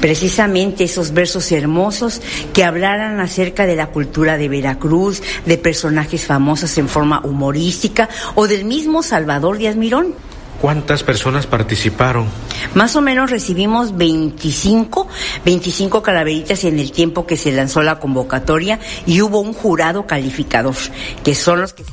precisamente 0.00 0.84
esos 0.84 1.12
versos 1.12 1.52
hermosos 1.52 2.22
que 2.54 2.64
hablaran 2.64 3.20
acerca 3.20 3.66
de 3.66 3.76
la 3.76 3.88
cultura 3.88 4.38
de 4.38 4.48
Veracruz, 4.48 5.22
de 5.44 5.58
personajes 5.58 6.24
famosos 6.24 6.76
en 6.78 6.88
forma 6.88 7.20
humorística 7.22 8.08
o 8.34 8.48
del 8.48 8.64
mismo 8.64 9.02
Salvador 9.02 9.58
Díaz 9.58 9.76
Mirón. 9.76 10.29
¿Cuántas 10.60 11.02
personas 11.02 11.46
participaron? 11.46 12.28
Más 12.74 12.94
o 12.94 13.00
menos 13.00 13.30
recibimos 13.30 13.96
25, 13.96 15.08
25 15.44 16.02
calaveritas 16.02 16.64
en 16.64 16.78
el 16.78 16.92
tiempo 16.92 17.26
que 17.26 17.36
se 17.36 17.50
lanzó 17.50 17.82
la 17.82 17.98
convocatoria 17.98 18.78
y 19.06 19.22
hubo 19.22 19.40
un 19.40 19.54
jurado 19.54 20.06
calificador, 20.06 20.76
que 21.24 21.34
son 21.34 21.62
los 21.62 21.72
que 21.72 21.84
se... 21.84 21.90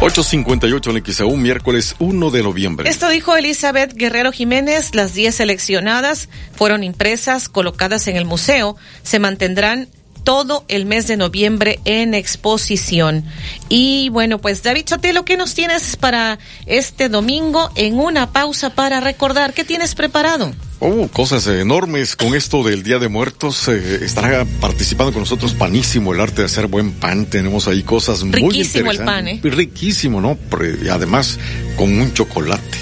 8.58 0.00 0.96
en 0.96 1.12
XAU, 1.12 1.36
miércoles 1.36 1.94
1 1.98 2.30
de 2.30 2.42
noviembre. 2.42 2.88
Esto 2.88 3.10
dijo 3.10 3.36
Elizabeth 3.36 3.92
Guerrero 3.92 4.32
Jiménez. 4.32 4.94
Las 4.94 5.12
10 5.12 5.34
seleccionadas 5.34 6.30
fueron 6.54 6.84
impresas, 6.84 7.50
colocadas 7.50 8.08
en 8.08 8.16
el 8.16 8.24
museo. 8.24 8.76
Se 9.02 9.18
mantendrán 9.18 9.88
todo 10.30 10.64
el 10.68 10.86
mes 10.86 11.08
de 11.08 11.16
noviembre 11.16 11.80
en 11.84 12.14
exposición. 12.14 13.24
Y 13.68 14.10
bueno, 14.10 14.38
pues 14.38 14.62
David 14.62 14.84
Sotelo, 14.86 15.24
¿qué 15.24 15.36
nos 15.36 15.54
tienes 15.54 15.96
para 15.96 16.38
este 16.66 17.08
domingo 17.08 17.68
en 17.74 17.98
una 17.98 18.30
pausa 18.30 18.70
para 18.70 19.00
recordar? 19.00 19.54
¿Qué 19.54 19.64
tienes 19.64 19.96
preparado? 19.96 20.52
Oh, 20.78 21.08
cosas 21.08 21.48
enormes 21.48 22.14
con 22.14 22.36
esto 22.36 22.62
del 22.62 22.84
Día 22.84 23.00
de 23.00 23.08
Muertos. 23.08 23.66
eh, 23.66 23.98
estará 24.02 24.44
participando 24.60 25.12
con 25.12 25.22
nosotros 25.22 25.52
Panísimo, 25.54 26.14
el 26.14 26.20
arte 26.20 26.42
de 26.42 26.46
hacer 26.46 26.68
buen 26.68 26.92
pan. 26.92 27.26
Tenemos 27.26 27.66
ahí 27.66 27.82
cosas 27.82 28.22
muy 28.22 28.30
Riquísimo 28.34 28.92
el 28.92 28.98
interesantes. 28.98 29.40
pan, 29.40 29.50
¿eh? 29.50 29.56
Riquísimo, 29.56 30.20
¿no? 30.20 30.38
Y 30.84 30.86
además 30.90 31.40
con 31.76 31.92
un 31.92 32.14
chocolate. 32.14 32.78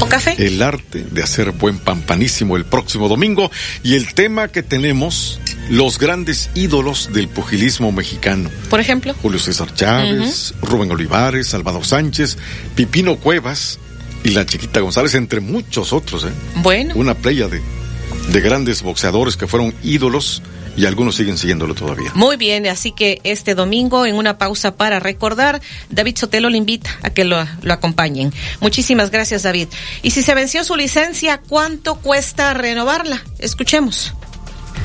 ¿O 0.00 0.06
café? 0.06 0.34
El 0.38 0.62
arte 0.62 1.06
de 1.10 1.22
hacer 1.22 1.52
buen 1.52 1.78
pan 1.78 2.02
panísimo 2.02 2.56
el 2.56 2.64
próximo 2.64 3.08
domingo. 3.08 3.50
Y 3.82 3.94
el 3.94 4.14
tema 4.14 4.48
que 4.48 4.62
tenemos, 4.62 5.40
los 5.68 5.98
grandes 5.98 6.50
ídolos 6.54 7.10
del 7.12 7.28
pugilismo 7.28 7.92
mexicano. 7.92 8.50
Por 8.68 8.80
ejemplo. 8.80 9.14
Julio 9.20 9.38
César 9.38 9.74
Chávez, 9.74 10.54
Rubén 10.62 10.90
Olivares, 10.90 11.48
Salvador 11.48 11.84
Sánchez, 11.84 12.38
Pipino 12.74 13.16
Cuevas 13.16 13.78
y 14.24 14.30
la 14.30 14.46
Chiquita 14.46 14.80
González, 14.80 15.14
entre 15.14 15.40
muchos 15.40 15.92
otros, 15.92 16.24
¿eh? 16.24 16.32
Bueno. 16.56 16.94
Una 16.96 17.14
playa 17.14 17.48
de, 17.48 17.60
de 18.32 18.40
grandes 18.40 18.82
boxeadores 18.82 19.36
que 19.36 19.46
fueron 19.46 19.74
ídolos 19.82 20.42
y 20.76 20.86
algunos 20.86 21.16
siguen 21.16 21.38
siguiéndolo 21.38 21.74
todavía. 21.74 22.12
Muy 22.14 22.36
bien, 22.36 22.66
así 22.66 22.92
que 22.92 23.20
este 23.24 23.54
domingo 23.54 24.06
en 24.06 24.14
una 24.14 24.38
pausa 24.38 24.76
para 24.76 25.00
recordar, 25.00 25.60
David 25.90 26.16
Sotelo 26.16 26.48
le 26.48 26.58
invita 26.58 26.90
a 27.02 27.10
que 27.10 27.24
lo, 27.24 27.44
lo 27.62 27.72
acompañen. 27.72 28.32
Muchísimas 28.60 29.10
gracias, 29.10 29.42
David. 29.42 29.68
Y 30.02 30.10
si 30.10 30.22
se 30.22 30.34
venció 30.34 30.64
su 30.64 30.76
licencia, 30.76 31.40
¿cuánto 31.48 31.96
cuesta 31.96 32.54
renovarla? 32.54 33.22
Escuchemos. 33.38 34.14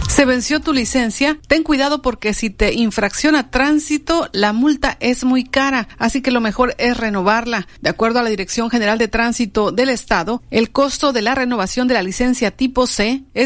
Se 0.10 0.24
venció 0.24 0.62
tu 0.62 0.72
licencia, 0.72 1.38
ten 1.48 1.62
cuidado 1.64 2.02
porque 2.02 2.34
si 2.34 2.50
te 2.50 2.74
infracciona 2.74 3.52
tránsito, 3.52 4.30
la 4.32 4.54
multa 4.54 4.96
es 5.02 5.26
muy 5.26 5.44
cara, 5.44 5.90
así 5.98 6.22
que 6.22 6.32
lo 6.32 6.40
mejor 6.40 6.74
es 6.78 6.96
renovarla. 6.96 7.68
De 7.82 7.90
acuerdo 7.90 8.20
a 8.20 8.24
la 8.24 8.30
Dirección 8.30 8.70
General 8.70 8.98
de 8.98 9.10
Tránsito 9.10 9.74
del 9.74 9.90
Estado, 9.90 10.42
el 10.52 10.72
costo 10.72 11.12
de 11.12 11.22
la 11.22 11.36
renovación 11.36 11.90
de 11.90 11.96
la 11.96 12.02
licencia 12.02 12.52
tipo 12.52 12.88
C 12.88 13.24
es 13.34 13.44